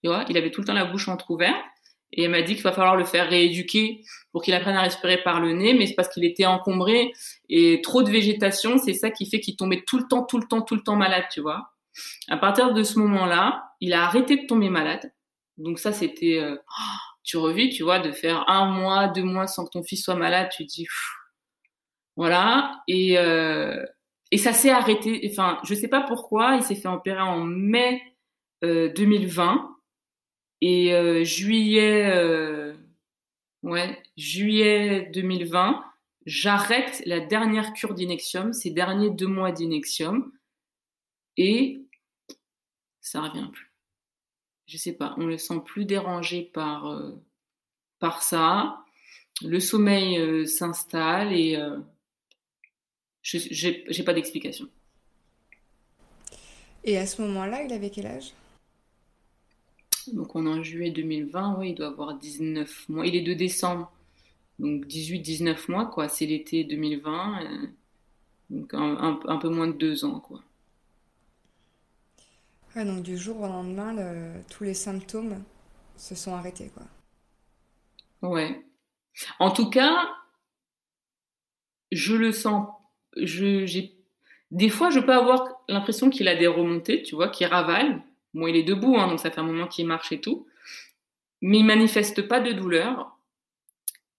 Tu 0.02 0.08
vois, 0.08 0.24
il 0.28 0.36
avait 0.36 0.50
tout 0.50 0.60
le 0.60 0.66
temps 0.66 0.74
la 0.74 0.84
bouche 0.84 1.08
entrouverte. 1.08 1.56
Et 2.14 2.24
elle 2.24 2.30
m'a 2.30 2.42
dit 2.42 2.54
qu'il 2.54 2.62
va 2.62 2.72
falloir 2.72 2.96
le 2.96 3.04
faire 3.04 3.28
rééduquer 3.28 4.04
pour 4.32 4.42
qu'il 4.42 4.52
apprenne 4.54 4.76
à 4.76 4.82
respirer 4.82 5.22
par 5.22 5.40
le 5.40 5.52
nez, 5.52 5.72
mais 5.72 5.86
c'est 5.86 5.94
parce 5.94 6.08
qu'il 6.08 6.24
était 6.24 6.44
encombré 6.44 7.12
et 7.48 7.80
trop 7.82 8.02
de 8.02 8.10
végétation, 8.10 8.76
c'est 8.76 8.92
ça 8.92 9.10
qui 9.10 9.24
fait 9.24 9.40
qu'il 9.40 9.56
tombait 9.56 9.82
tout 9.86 9.96
le 9.96 10.06
temps, 10.06 10.22
tout 10.22 10.38
le 10.38 10.46
temps, 10.46 10.60
tout 10.60 10.74
le 10.74 10.82
temps 10.82 10.96
malade, 10.96 11.24
tu 11.30 11.40
vois. 11.40 11.72
À 12.28 12.36
partir 12.36 12.74
de 12.74 12.82
ce 12.82 12.98
moment-là, 12.98 13.64
il 13.80 13.94
a 13.94 14.04
arrêté 14.04 14.36
de 14.36 14.46
tomber 14.46 14.68
malade. 14.68 15.12
Donc 15.56 15.78
ça, 15.78 15.92
c'était, 15.92 16.38
euh, 16.38 16.56
tu 17.24 17.38
revis, 17.38 17.70
tu 17.70 17.82
vois, 17.82 17.98
de 17.98 18.12
faire 18.12 18.48
un 18.48 18.66
mois, 18.66 19.08
deux 19.08 19.24
mois 19.24 19.46
sans 19.46 19.64
que 19.64 19.70
ton 19.70 19.82
fils 19.82 20.04
soit 20.04 20.14
malade, 20.14 20.48
tu 20.54 20.66
te 20.66 20.72
dis, 20.72 20.86
voilà. 22.16 22.82
Et 22.88 23.18
euh, 23.18 23.82
et 24.32 24.38
ça 24.38 24.52
s'est 24.52 24.70
arrêté. 24.70 25.28
Enfin, 25.30 25.60
je 25.62 25.74
sais 25.74 25.88
pas 25.88 26.00
pourquoi, 26.00 26.56
il 26.56 26.62
s'est 26.64 26.74
fait 26.74 26.88
opérer 26.88 27.20
en 27.20 27.44
mai 27.44 28.02
euh, 28.64 28.92
2020 28.94 29.72
et 30.62 30.94
euh, 30.94 31.24
juillet, 31.24 32.08
euh, 32.14 32.72
ouais, 33.64 34.00
juillet 34.16 35.10
2020, 35.12 35.84
j'arrête 36.24 37.02
la 37.04 37.18
dernière 37.18 37.72
cure 37.72 37.94
d'inexium, 37.94 38.52
ces 38.52 38.70
derniers 38.70 39.10
deux 39.10 39.26
mois 39.26 39.50
d'inexium, 39.50 40.32
et 41.36 41.84
ça 43.00 43.22
revient 43.22 43.50
plus. 43.52 43.72
Je 44.66 44.76
sais 44.78 44.92
pas, 44.92 45.16
on 45.18 45.26
le 45.26 45.36
sent 45.36 45.60
plus 45.64 45.84
dérangé 45.84 46.42
par 46.54 46.92
euh, 46.92 47.10
par 47.98 48.22
ça. 48.22 48.84
Le 49.44 49.58
sommeil 49.58 50.46
s'installe 50.46 51.32
et 51.32 51.56
je 53.22 53.38
j'ai 53.88 54.02
pas 54.04 54.14
d'explication. 54.14 54.68
Et 56.84 56.98
à 56.98 57.06
ce 57.06 57.22
moment-là, 57.22 57.62
il 57.62 57.72
avait 57.72 57.90
quel 57.90 58.06
âge? 58.06 58.32
Donc 60.12 60.34
on 60.34 60.46
est 60.46 60.48
en 60.48 60.62
juillet 60.62 60.90
2020, 60.90 61.58
oui, 61.58 61.70
il 61.70 61.74
doit 61.76 61.88
avoir 61.88 62.18
19 62.18 62.88
mois. 62.88 63.06
Il 63.06 63.14
est 63.14 63.22
de 63.22 63.34
décembre, 63.34 63.92
donc 64.58 64.86
18-19 64.86 65.70
mois, 65.70 65.86
quoi. 65.86 66.08
C'est 66.08 66.26
l'été 66.26 66.64
2020, 66.64 67.44
euh, 67.44 67.66
donc 68.50 68.74
un, 68.74 69.20
un, 69.26 69.36
peu 69.36 69.48
moins 69.48 69.68
de 69.68 69.72
deux 69.72 70.04
ans, 70.04 70.18
quoi. 70.18 70.42
Ouais, 72.74 72.84
donc 72.84 73.02
du 73.02 73.16
jour 73.16 73.40
au 73.40 73.46
lendemain, 73.46 73.94
tous 74.50 74.64
les 74.64 74.74
symptômes 74.74 75.44
se 75.96 76.14
sont 76.16 76.34
arrêtés, 76.34 76.70
quoi. 76.74 78.28
Ouais. 78.28 78.64
En 79.38 79.50
tout 79.50 79.68
cas, 79.68 80.08
je 81.92 82.14
le 82.14 82.32
sens. 82.32 82.68
Je. 83.16 83.88
Des 84.50 84.68
fois, 84.68 84.90
je 84.90 85.00
peux 85.00 85.12
avoir 85.12 85.62
l'impression 85.68 86.10
qu'il 86.10 86.28
a 86.28 86.36
des 86.36 86.46
remontées, 86.46 87.02
tu 87.02 87.14
vois, 87.14 87.28
qu'il 87.28 87.46
ravale. 87.46 88.02
Bon, 88.34 88.46
il 88.46 88.56
est 88.56 88.62
debout, 88.62 88.96
hein, 88.98 89.08
donc 89.08 89.20
ça 89.20 89.30
fait 89.30 89.40
un 89.40 89.44
moment 89.44 89.66
qu'il 89.66 89.86
marche 89.86 90.12
et 90.12 90.20
tout. 90.20 90.46
Mais 91.40 91.58
il 91.58 91.64
manifeste 91.64 92.22
pas 92.28 92.40
de 92.40 92.52
douleur 92.52 93.16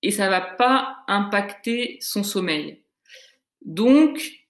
et 0.02 0.12
ça 0.12 0.30
va 0.30 0.42
pas 0.42 0.98
impacter 1.08 1.98
son 2.02 2.24
sommeil. 2.24 2.82
Donc, 3.64 4.44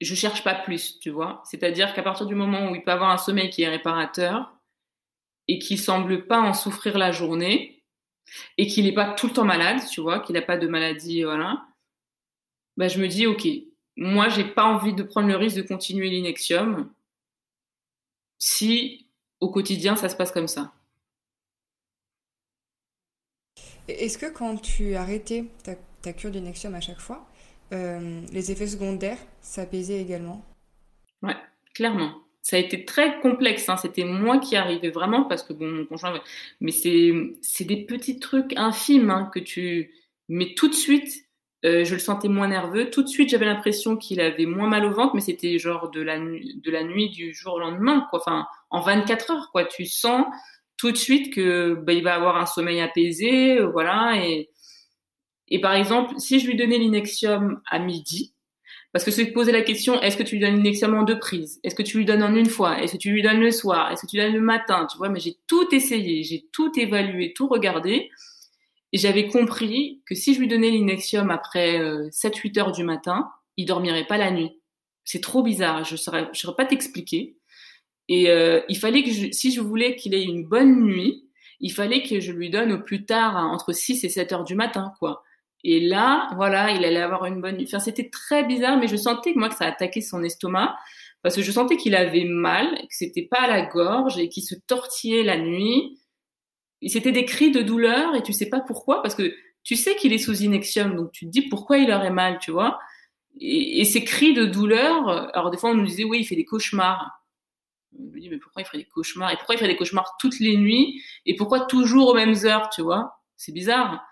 je 0.00 0.14
cherche 0.14 0.42
pas 0.42 0.54
plus, 0.54 0.98
tu 1.00 1.10
vois. 1.10 1.42
C'est-à-dire 1.44 1.94
qu'à 1.94 2.02
partir 2.02 2.26
du 2.26 2.34
moment 2.34 2.70
où 2.70 2.74
il 2.74 2.82
peut 2.82 2.92
avoir 2.92 3.10
un 3.10 3.18
sommeil 3.18 3.50
qui 3.50 3.62
est 3.62 3.68
réparateur 3.68 4.52
et 5.48 5.58
qu'il 5.58 5.78
semble 5.78 6.26
pas 6.26 6.40
en 6.40 6.54
souffrir 6.54 6.96
la 6.96 7.12
journée 7.12 7.82
et 8.56 8.66
qu'il 8.66 8.84
n'est 8.84 8.92
pas 8.92 9.12
tout 9.14 9.26
le 9.26 9.32
temps 9.32 9.44
malade, 9.44 9.80
tu 9.90 10.00
vois, 10.00 10.20
qu'il 10.20 10.34
n'a 10.34 10.42
pas 10.42 10.56
de 10.56 10.68
maladie, 10.68 11.22
voilà, 11.24 11.66
bah, 12.78 12.86
je 12.86 13.00
me 13.00 13.08
dis, 13.08 13.26
ok, 13.26 13.46
moi, 13.98 14.28
j'ai 14.28 14.44
pas 14.44 14.64
envie 14.64 14.94
de 14.94 15.02
prendre 15.02 15.26
le 15.26 15.36
risque 15.36 15.56
de 15.56 15.62
continuer 15.62 16.08
l'inexium 16.08 16.88
si 18.38 19.08
au 19.40 19.50
quotidien 19.50 19.96
ça 19.96 20.08
se 20.08 20.14
passe 20.14 20.30
comme 20.30 20.46
ça. 20.46 20.72
Est-ce 23.88 24.16
que 24.16 24.26
quand 24.26 24.56
tu 24.58 24.94
arrêtais 24.94 25.46
ta, 25.64 25.74
ta 26.00 26.12
cure 26.12 26.30
d'inexium 26.30 26.76
à 26.76 26.80
chaque 26.80 27.00
fois, 27.00 27.26
euh, 27.72 28.20
les 28.32 28.52
effets 28.52 28.68
secondaires 28.68 29.18
s'apaisaient 29.40 30.00
également? 30.00 30.44
Ouais, 31.22 31.36
clairement. 31.74 32.22
Ça 32.40 32.54
a 32.54 32.60
été 32.60 32.84
très 32.84 33.18
complexe. 33.18 33.68
Hein. 33.68 33.78
C'était 33.78 34.04
moi 34.04 34.38
qui 34.38 34.54
arrivais 34.54 34.90
vraiment 34.90 35.24
parce 35.24 35.42
que 35.42 35.52
bon, 35.52 35.66
mon 35.66 35.86
conjoint. 35.86 36.22
Mais 36.60 36.70
c'est 36.70 37.64
des 37.64 37.84
petits 37.84 38.20
trucs 38.20 38.56
infimes 38.56 39.10
hein, 39.10 39.28
que 39.34 39.40
tu. 39.40 39.92
Mais 40.28 40.54
tout 40.54 40.68
de 40.68 40.74
suite, 40.74 41.27
euh, 41.64 41.84
je 41.84 41.94
le 41.94 41.98
sentais 41.98 42.28
moins 42.28 42.48
nerveux. 42.48 42.90
Tout 42.90 43.02
de 43.02 43.08
suite, 43.08 43.30
j'avais 43.30 43.46
l'impression 43.46 43.96
qu'il 43.96 44.20
avait 44.20 44.46
moins 44.46 44.68
mal 44.68 44.84
au 44.84 44.90
ventre, 44.90 45.14
mais 45.14 45.20
c'était 45.20 45.58
genre 45.58 45.90
de 45.90 46.00
la, 46.00 46.18
de 46.18 46.70
la 46.70 46.84
nuit 46.84 47.10
du 47.10 47.34
jour 47.34 47.54
au 47.54 47.58
lendemain, 47.58 48.06
quoi. 48.10 48.20
Enfin, 48.20 48.46
en 48.70 48.80
24 48.80 49.30
heures, 49.32 49.50
quoi. 49.50 49.64
Tu 49.64 49.86
sens 49.86 50.24
tout 50.76 50.92
de 50.92 50.96
suite 50.96 51.34
que 51.34 51.74
bah, 51.74 51.92
il 51.92 52.04
va 52.04 52.14
avoir 52.14 52.36
un 52.36 52.46
sommeil 52.46 52.80
apaisé, 52.80 53.58
euh, 53.58 53.66
voilà. 53.66 54.14
Et, 54.24 54.50
et 55.48 55.60
par 55.60 55.74
exemple, 55.74 56.14
si 56.18 56.38
je 56.38 56.46
lui 56.46 56.56
donnais 56.56 56.78
l'inexium 56.78 57.60
à 57.68 57.80
midi, 57.80 58.34
parce 58.92 59.04
que 59.04 59.10
se 59.10 59.22
poser 59.22 59.52
la 59.52 59.62
question, 59.62 60.00
est-ce 60.00 60.16
que 60.16 60.22
tu 60.22 60.36
lui 60.36 60.40
donnes 60.40 60.56
l'inexium 60.56 60.94
en 60.94 61.02
deux 61.02 61.18
prises? 61.18 61.60
Est-ce 61.62 61.74
que 61.74 61.82
tu 61.82 61.98
lui 61.98 62.04
donnes 62.04 62.22
en 62.22 62.34
une 62.34 62.48
fois? 62.48 62.80
Est-ce 62.80 62.92
que 62.92 62.98
tu 62.98 63.10
lui 63.10 63.22
donnes 63.22 63.40
le 63.40 63.50
soir? 63.50 63.92
Est-ce 63.92 64.02
que 64.02 64.06
tu 64.06 64.16
lui 64.16 64.24
donnes 64.24 64.34
le 64.34 64.40
matin? 64.40 64.86
Tu 64.90 64.96
vois, 64.96 65.08
mais 65.08 65.20
j'ai 65.20 65.36
tout 65.46 65.74
essayé, 65.74 66.22
j'ai 66.22 66.46
tout 66.52 66.72
évalué, 66.78 67.32
tout 67.34 67.48
regardé. 67.48 68.10
Et 68.92 68.98
j'avais 68.98 69.28
compris 69.28 70.02
que 70.06 70.14
si 70.14 70.34
je 70.34 70.40
lui 70.40 70.48
donnais 70.48 70.70
l'inexium 70.70 71.30
après 71.30 71.78
7-8 72.10 72.58
euh, 72.58 72.60
heures 72.60 72.72
du 72.72 72.84
matin, 72.84 73.30
il 73.56 73.66
dormirait 73.66 74.06
pas 74.06 74.16
la 74.16 74.30
nuit. 74.30 74.60
C'est 75.04 75.20
trop 75.20 75.42
bizarre, 75.42 75.84
je 75.84 75.92
ne 75.92 75.98
saurais, 75.98 76.28
je 76.32 76.40
saurais 76.40 76.56
pas 76.56 76.64
t'expliquer. 76.64 77.36
Et 78.08 78.30
euh, 78.30 78.60
il 78.68 78.78
fallait 78.78 79.02
que 79.02 79.10
je, 79.10 79.30
si 79.32 79.52
je 79.52 79.60
voulais 79.60 79.96
qu'il 79.96 80.14
ait 80.14 80.22
une 80.22 80.46
bonne 80.46 80.82
nuit, 80.82 81.28
il 81.60 81.72
fallait 81.72 82.02
que 82.02 82.20
je 82.20 82.32
lui 82.32 82.50
donne 82.50 82.72
au 82.72 82.80
plus 82.80 83.04
tard 83.04 83.36
hein, 83.36 83.46
entre 83.52 83.72
6 83.72 84.04
et 84.04 84.08
7 84.08 84.32
heures 84.32 84.44
du 84.44 84.54
matin, 84.54 84.92
quoi. 84.98 85.22
Et 85.64 85.80
là, 85.80 86.30
voilà, 86.36 86.70
il 86.70 86.84
allait 86.84 87.00
avoir 87.00 87.26
une 87.26 87.40
bonne 87.40 87.56
nuit. 87.56 87.66
Enfin, 87.66 87.80
c'était 87.80 88.08
très 88.08 88.44
bizarre, 88.44 88.78
mais 88.78 88.86
je 88.86 88.96
sentais 88.96 89.34
que 89.34 89.38
moi 89.38 89.48
que 89.48 89.56
ça 89.56 89.66
attaquait 89.66 90.00
son 90.00 90.22
estomac 90.22 90.76
parce 91.22 91.34
que 91.34 91.42
je 91.42 91.50
sentais 91.50 91.76
qu'il 91.76 91.96
avait 91.96 92.24
mal, 92.24 92.74
que 92.82 92.94
c'était 92.94 93.26
pas 93.28 93.40
à 93.40 93.48
la 93.48 93.66
gorge 93.66 94.18
et 94.18 94.28
qu'il 94.28 94.44
se 94.44 94.54
tortillait 94.54 95.24
la 95.24 95.36
nuit 95.36 95.97
c'était 96.86 97.12
des 97.12 97.24
cris 97.24 97.50
de 97.50 97.62
douleur 97.62 98.14
et 98.14 98.22
tu 98.22 98.32
sais 98.32 98.48
pas 98.48 98.60
pourquoi 98.60 99.02
parce 99.02 99.14
que 99.14 99.34
tu 99.64 99.74
sais 99.76 99.96
qu'il 99.96 100.12
est 100.12 100.18
sous 100.18 100.42
inexium 100.42 100.94
donc 100.94 101.12
tu 101.12 101.26
te 101.26 101.30
dis 101.30 101.42
pourquoi 101.42 101.78
il 101.78 101.90
aurait 101.90 102.10
mal 102.10 102.38
tu 102.38 102.50
vois. 102.50 102.78
Et, 103.40 103.84
ces 103.84 104.04
cris 104.04 104.34
de 104.34 104.44
douleur 104.44 105.08
alors 105.34 105.50
des 105.50 105.58
fois 105.58 105.70
on 105.70 105.74
nous 105.74 105.86
disait 105.86 106.04
oui 106.04 106.20
il 106.20 106.24
fait 106.24 106.36
des 106.36 106.44
cauchemars. 106.44 107.24
On 107.98 108.02
me 108.02 108.20
dit 108.20 108.30
mais 108.30 108.38
pourquoi 108.38 108.62
il 108.62 108.64
ferait 108.64 108.78
des 108.78 108.84
cauchemars? 108.84 109.32
Et 109.32 109.36
pourquoi 109.36 109.54
il 109.56 109.58
fait 109.58 109.66
des 109.66 109.76
cauchemars 109.76 110.16
toutes 110.20 110.38
les 110.40 110.56
nuits? 110.56 111.02
Et 111.26 111.36
pourquoi 111.36 111.66
toujours 111.66 112.08
aux 112.08 112.14
mêmes 112.14 112.34
heures 112.44 112.68
tu 112.70 112.82
vois? 112.82 113.20
C'est 113.36 113.52
bizarre. 113.52 114.04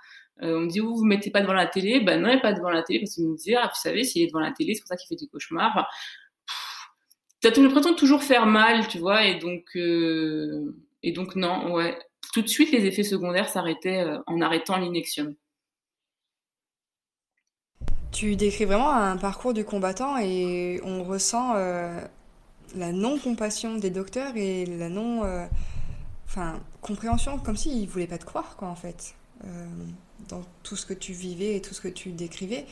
Euh, 0.42 0.58
on 0.58 0.60
me 0.62 0.68
dit 0.68 0.80
vous 0.80 0.94
vous 0.96 1.04
mettez 1.04 1.30
pas 1.30 1.40
devant 1.40 1.54
la 1.54 1.66
télé? 1.66 2.00
Ben 2.00 2.20
non 2.20 2.28
il 2.28 2.36
est 2.36 2.40
pas 2.40 2.52
devant 2.52 2.70
la 2.70 2.82
télé 2.82 3.00
parce 3.00 3.14
qu'il 3.14 3.28
me 3.28 3.36
dit 3.36 3.54
ah 3.54 3.68
vous 3.68 3.80
savez 3.80 4.04
s'il 4.04 4.22
est 4.22 4.26
devant 4.26 4.40
la 4.40 4.52
télé 4.52 4.74
c'est 4.74 4.80
pour 4.80 4.88
ça 4.88 4.96
qu'il 4.96 5.08
fait 5.08 5.16
des 5.16 5.28
cauchemars. 5.28 5.72
Enfin, 5.74 5.86
t'as 7.40 7.50
l'impression 7.60 7.92
de 7.92 7.96
toujours 7.96 8.22
faire 8.22 8.46
mal 8.46 8.86
tu 8.88 8.98
vois 8.98 9.24
et 9.24 9.38
donc 9.38 9.64
euh, 9.76 10.74
et 11.02 11.12
donc 11.12 11.36
non 11.36 11.72
ouais 11.72 11.98
tout 12.36 12.42
de 12.42 12.48
suite, 12.48 12.70
les 12.70 12.84
effets 12.84 13.02
secondaires 13.02 13.48
s'arrêtaient 13.48 14.04
euh, 14.04 14.18
en 14.26 14.42
arrêtant 14.42 14.76
l'inexium. 14.76 15.34
Tu 18.12 18.36
décris 18.36 18.66
vraiment 18.66 18.92
un 18.92 19.16
parcours 19.16 19.54
du 19.54 19.64
combattant 19.64 20.18
et 20.18 20.78
on 20.84 21.02
ressent 21.02 21.54
euh, 21.56 21.98
la 22.74 22.92
non-compassion 22.92 23.76
des 23.76 23.88
docteurs 23.88 24.36
et 24.36 24.66
la 24.66 24.90
non 24.90 25.24
euh, 25.24 25.46
enfin, 26.26 26.60
compréhension, 26.82 27.38
comme 27.38 27.56
s'ils 27.56 27.80
ne 27.80 27.86
voulaient 27.86 28.06
pas 28.06 28.18
te 28.18 28.26
croire, 28.26 28.56
quoi, 28.56 28.68
en 28.68 28.76
fait, 28.76 29.14
dans 30.28 30.42
tout 30.62 30.76
ce 30.76 30.84
que 30.84 30.92
tu 30.92 31.14
vivais 31.14 31.56
et 31.56 31.62
tout 31.62 31.72
ce 31.72 31.80
que 31.80 31.88
tu 31.88 32.10
décrivais. 32.10 32.66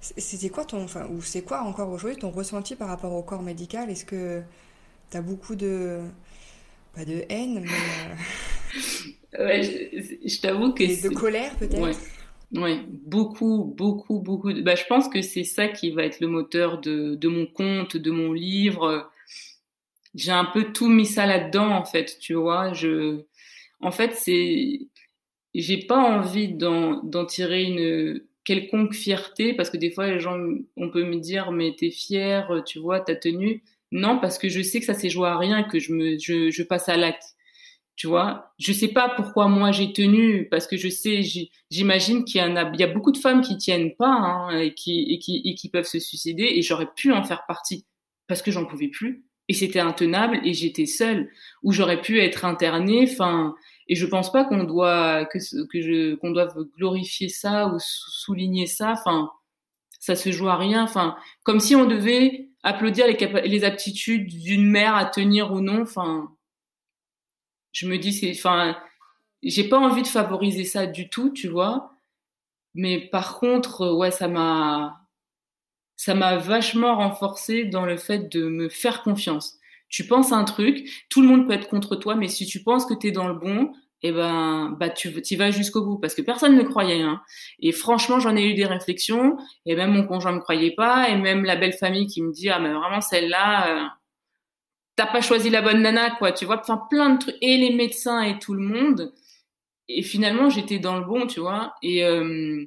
C'était 0.00 0.50
quoi 0.50 0.66
ton, 0.66 0.84
enfin, 0.84 1.06
ou 1.06 1.22
c'est 1.22 1.42
quoi 1.42 1.62
encore 1.62 1.88
aujourd'hui 1.88 2.18
ton 2.18 2.30
ressenti 2.30 2.76
par 2.76 2.88
rapport 2.88 3.14
au 3.14 3.22
corps 3.22 3.42
médical? 3.42 3.88
Est-ce 3.88 4.04
que 4.04 4.42
tu 5.10 5.16
as 5.16 5.22
beaucoup 5.22 5.54
de, 5.54 6.02
pas 6.94 7.06
de 7.06 7.24
haine, 7.30 7.60
mais 7.62 7.68
ouais, 9.38 9.62
je, 9.62 10.40
t'avoue 10.40 10.72
que. 10.72 10.82
Et 10.82 10.96
de 10.96 11.08
colère 11.08 11.54
peut-être 11.58 11.80
ouais. 11.80 12.60
ouais. 12.60 12.80
beaucoup, 12.88 13.74
beaucoup, 13.76 14.20
beaucoup. 14.20 14.52
Bah, 14.62 14.74
je 14.74 14.84
pense 14.88 15.08
que 15.08 15.22
c'est 15.22 15.44
ça 15.44 15.68
qui 15.68 15.90
va 15.90 16.04
être 16.04 16.20
le 16.20 16.28
moteur 16.28 16.80
de, 16.80 17.14
de 17.14 17.28
mon 17.28 17.46
compte, 17.46 17.96
de 17.96 18.10
mon 18.10 18.32
livre. 18.32 19.10
J'ai 20.14 20.32
un 20.32 20.46
peu 20.46 20.72
tout 20.72 20.88
mis 20.88 21.06
ça 21.06 21.26
là-dedans, 21.26 21.70
en 21.70 21.84
fait, 21.84 22.18
tu 22.18 22.34
vois. 22.34 22.72
Je... 22.72 23.22
En 23.80 23.90
fait, 23.90 24.14
c'est. 24.14 24.80
J'ai 25.54 25.78
pas 25.78 25.98
envie 25.98 26.48
d'en 26.54 27.24
tirer 27.26 27.64
une 27.64 28.22
quelconque 28.44 28.94
fierté 28.94 29.54
parce 29.54 29.70
que 29.70 29.76
des 29.76 29.90
fois, 29.90 30.06
les 30.06 30.20
gens, 30.20 30.38
on 30.76 30.90
peut 30.90 31.04
me 31.04 31.16
dire, 31.16 31.52
mais 31.52 31.74
t'es 31.76 31.90
fière, 31.90 32.62
tu 32.66 32.78
vois, 32.78 33.00
t'as 33.00 33.16
tenu. 33.16 33.62
Non, 33.90 34.18
parce 34.18 34.38
que 34.38 34.48
je 34.48 34.62
sais 34.62 34.80
que 34.80 34.86
ça 34.86 34.94
s'est 34.94 35.10
joué 35.10 35.28
à 35.28 35.38
rien, 35.38 35.64
que 35.64 35.78
je 35.78 35.92
me, 35.92 36.18
je, 36.18 36.50
je 36.50 36.62
passe 36.62 36.88
à 36.88 36.96
l'acte 36.96 37.34
tu 37.98 38.06
vois 38.06 38.54
je 38.60 38.72
sais 38.72 38.88
pas 38.88 39.08
pourquoi 39.16 39.48
moi 39.48 39.72
j'ai 39.72 39.92
tenu 39.92 40.48
parce 40.50 40.68
que 40.68 40.76
je 40.76 40.88
sais 40.88 41.20
j'imagine 41.68 42.24
qu'il 42.24 42.40
y 42.40 42.44
en 42.44 42.54
a 42.54 42.70
il 42.72 42.78
y 42.78 42.84
a 42.84 42.86
beaucoup 42.86 43.10
de 43.10 43.18
femmes 43.18 43.40
qui 43.40 43.58
tiennent 43.58 43.94
pas 43.96 44.06
hein, 44.06 44.56
et 44.60 44.72
qui 44.72 45.12
et 45.12 45.18
qui 45.18 45.42
et 45.44 45.54
qui 45.56 45.68
peuvent 45.68 45.84
se 45.84 45.98
suicider 45.98 46.44
et 46.44 46.62
j'aurais 46.62 46.88
pu 46.94 47.12
en 47.12 47.24
faire 47.24 47.44
partie 47.48 47.86
parce 48.28 48.40
que 48.40 48.52
j'en 48.52 48.66
pouvais 48.66 48.86
plus 48.86 49.24
et 49.48 49.52
c'était 49.52 49.80
intenable 49.80 50.40
et 50.44 50.54
j'étais 50.54 50.86
seule 50.86 51.28
ou 51.64 51.72
j'aurais 51.72 52.00
pu 52.00 52.20
être 52.20 52.44
internée 52.44 53.08
enfin 53.10 53.56
et 53.88 53.96
je 53.96 54.06
pense 54.06 54.30
pas 54.30 54.44
qu'on 54.44 54.62
doit 54.62 55.24
que 55.26 55.38
que 55.66 55.80
je 55.82 56.14
qu'on 56.14 56.30
doive 56.30 56.54
glorifier 56.76 57.28
ça 57.28 57.66
ou 57.66 57.78
souligner 57.80 58.66
ça 58.66 58.92
enfin 58.92 59.28
ça 59.98 60.14
se 60.14 60.30
joue 60.30 60.48
à 60.48 60.56
rien 60.56 60.84
enfin 60.84 61.16
comme 61.42 61.58
si 61.58 61.74
on 61.74 61.86
devait 61.86 62.48
applaudir 62.62 63.08
les, 63.08 63.48
les 63.48 63.64
aptitudes 63.64 64.28
d'une 64.28 64.66
mère 64.66 64.94
à 64.94 65.04
tenir 65.04 65.52
ou 65.52 65.60
non 65.60 65.82
enfin 65.82 66.28
je 67.78 67.86
me 67.86 67.96
dis 67.98 68.12
c'est 68.12 68.32
enfin 68.34 68.76
j'ai 69.42 69.68
pas 69.68 69.78
envie 69.78 70.02
de 70.02 70.08
favoriser 70.08 70.64
ça 70.64 70.86
du 70.86 71.08
tout 71.08 71.30
tu 71.30 71.48
vois 71.48 71.92
mais 72.74 73.08
par 73.08 73.38
contre 73.38 73.94
ouais 73.94 74.10
ça 74.10 74.28
m'a 74.28 75.08
ça 75.96 76.14
m'a 76.14 76.36
vachement 76.36 76.96
renforcé 76.96 77.64
dans 77.64 77.84
le 77.84 77.96
fait 77.96 78.32
de 78.32 78.48
me 78.48 78.68
faire 78.68 79.02
confiance. 79.02 79.58
Tu 79.88 80.06
penses 80.06 80.32
à 80.32 80.36
un 80.36 80.44
truc, 80.44 80.88
tout 81.10 81.20
le 81.20 81.26
monde 81.26 81.46
peut 81.46 81.52
être 81.52 81.68
contre 81.68 81.96
toi, 81.96 82.14
mais 82.14 82.28
si 82.28 82.46
tu 82.46 82.62
penses 82.62 82.86
que 82.86 82.94
tu 82.94 83.08
es 83.08 83.10
dans 83.10 83.26
le 83.26 83.34
bon, 83.34 83.72
eh 84.02 84.12
ben, 84.12 84.76
bah, 84.78 84.90
tu 84.90 85.10
vas 85.36 85.50
jusqu'au 85.50 85.84
bout 85.84 85.98
parce 85.98 86.14
que 86.14 86.22
personne 86.22 86.56
ne 86.56 86.62
croyait. 86.62 87.02
Hein. 87.02 87.20
Et 87.58 87.72
franchement, 87.72 88.20
j'en 88.20 88.36
ai 88.36 88.44
eu 88.44 88.54
des 88.54 88.64
réflexions 88.64 89.36
et 89.66 89.74
même 89.74 89.90
mon 89.90 90.06
conjoint 90.06 90.32
me 90.32 90.40
croyait 90.40 90.74
pas 90.76 91.08
et 91.08 91.16
même 91.16 91.44
la 91.44 91.56
belle 91.56 91.72
famille 91.72 92.06
qui 92.06 92.22
me 92.22 92.32
dit 92.32 92.48
ah 92.48 92.60
mais 92.60 92.72
vraiment 92.72 93.00
celle-là, 93.00 93.68
euh, 93.68 93.86
t'as 94.98 95.06
pas 95.06 95.20
choisi 95.20 95.48
la 95.48 95.62
bonne 95.62 95.80
nana 95.80 96.10
quoi. 96.10 96.32
Tu 96.32 96.44
vois, 96.44 96.60
enfin 96.60 96.82
plein 96.90 97.10
de 97.10 97.18
trucs 97.18 97.36
et 97.40 97.56
les 97.56 97.72
médecins 97.72 98.20
et 98.22 98.38
tout 98.40 98.52
le 98.52 98.62
monde. 98.62 99.14
Et 99.88 100.02
finalement, 100.02 100.50
j'étais 100.50 100.80
dans 100.80 100.98
le 100.98 101.04
bon, 101.04 101.26
tu 101.28 101.38
vois. 101.38 101.74
Et 101.82 102.04
euh, 102.04 102.64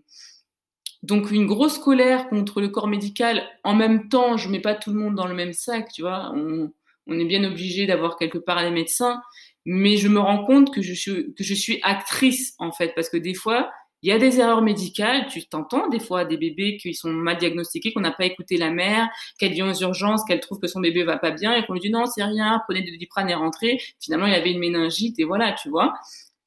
donc 1.03 1.29
une 1.29 1.45
grosse 1.45 1.77
colère 1.77 2.29
contre 2.29 2.61
le 2.61 2.69
corps 2.69 2.87
médical. 2.87 3.43
En 3.65 3.75
même 3.75 4.07
temps, 4.07 4.37
je 4.37 4.47
mets 4.47 4.61
pas 4.61 4.75
tout 4.75 4.93
le 4.93 4.99
monde 4.99 5.15
dans 5.15 5.27
le 5.27 5.35
même 5.35 5.51
sac, 5.51 5.91
tu 5.91 6.03
vois. 6.03 6.31
On, 6.33 6.71
est 7.09 7.25
bien 7.25 7.43
obligé 7.43 7.85
d'avoir 7.85 8.15
quelque 8.15 8.37
part 8.37 8.63
les 8.63 8.71
médecins, 8.71 9.21
mais 9.65 9.97
je 9.97 10.07
me 10.07 10.19
rends 10.19 10.45
compte 10.45 10.73
que 10.73 10.81
je 10.81 11.53
suis 11.53 11.79
actrice 11.83 12.55
en 12.59 12.71
fait, 12.71 12.93
parce 12.95 13.09
que 13.09 13.17
des 13.17 13.33
fois 13.33 13.69
il 14.03 14.09
y 14.09 14.11
a 14.11 14.17
des 14.17 14.39
erreurs 14.39 14.61
médicales, 14.61 15.27
tu 15.27 15.45
t'entends 15.47 15.87
des 15.89 15.99
fois 15.99 16.25
des 16.25 16.37
bébés 16.37 16.77
qui 16.77 16.93
sont 16.93 17.09
mal 17.11 17.37
diagnostiqués, 17.37 17.93
qu'on 17.93 18.01
n'a 18.01 18.11
pas 18.11 18.25
écouté 18.25 18.57
la 18.57 18.71
mère, 18.71 19.09
qu'elle 19.37 19.53
vient 19.53 19.69
aux 19.69 19.81
urgences, 19.81 20.23
qu'elle 20.25 20.39
trouve 20.39 20.59
que 20.59 20.67
son 20.67 20.79
bébé 20.79 21.03
va 21.03 21.17
pas 21.17 21.31
bien 21.31 21.53
et 21.53 21.65
qu'on 21.65 21.73
lui 21.73 21.79
dit 21.79 21.91
non 21.91 22.05
c'est 22.05 22.23
rien, 22.23 22.61
prenez 22.67 22.81
de 22.81 22.91
doliprane 22.91 23.29
et 23.29 23.35
rentrez. 23.35 23.79
Finalement 23.99 24.25
il 24.25 24.33
avait 24.33 24.51
une 24.51 24.59
méningite 24.59 25.19
et 25.19 25.23
voilà 25.23 25.53
tu 25.53 25.69
vois. 25.69 25.93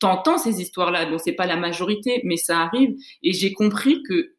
T'entends 0.01 0.39
ces 0.39 0.61
histoires-là, 0.61 1.07
bon 1.07 1.19
c'est 1.19 1.33
pas 1.33 1.47
la 1.47 1.57
majorité, 1.57 2.21
mais 2.25 2.37
ça 2.37 2.61
arrive 2.61 2.97
et 3.23 3.33
j'ai 3.33 3.53
compris 3.53 4.03
que 4.03 4.35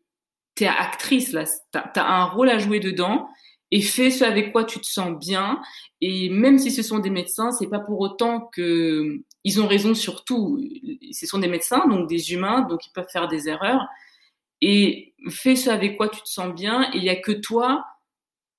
t'es 0.56 0.68
actrice 0.68 1.32
là, 1.34 1.46
t'as 1.72 1.82
as 1.96 2.22
un 2.22 2.26
rôle 2.26 2.50
à 2.50 2.60
jouer 2.60 2.80
dedans 2.80 3.28
et 3.72 3.82
fais 3.82 4.12
ce 4.12 4.24
avec 4.24 4.52
quoi 4.52 4.64
tu 4.64 4.80
te 4.80 4.86
sens 4.86 5.18
bien. 5.20 5.60
Et 6.02 6.30
même 6.30 6.60
si 6.60 6.72
ce 6.72 6.84
sont 6.84 7.00
des 7.00 7.10
médecins, 7.10 7.52
c'est 7.52 7.68
pas 7.68 7.80
pour 7.80 8.00
autant 8.00 8.50
que 8.54 9.22
ils 9.46 9.62
ont 9.62 9.68
raison 9.68 9.94
sur 9.94 10.26
tout. 10.26 10.60
Ce 11.12 11.26
sont 11.28 11.38
des 11.38 11.48
médecins, 11.48 11.88
donc 11.88 12.10
des 12.10 12.34
humains, 12.34 12.62
donc 12.62 12.86
ils 12.88 12.92
peuvent 12.92 13.10
faire 13.10 13.28
des 13.28 13.48
erreurs. 13.48 13.88
Et 14.60 15.14
fais 15.30 15.56
ce 15.56 15.70
avec 15.70 15.98
quoi 15.98 16.10
tu 16.10 16.22
te 16.22 16.28
sens 16.28 16.54
bien. 16.54 16.92
Et 16.94 16.98
il 16.98 17.04
y 17.04 17.10
a 17.10 17.16
que 17.16 17.32
toi 17.32 17.86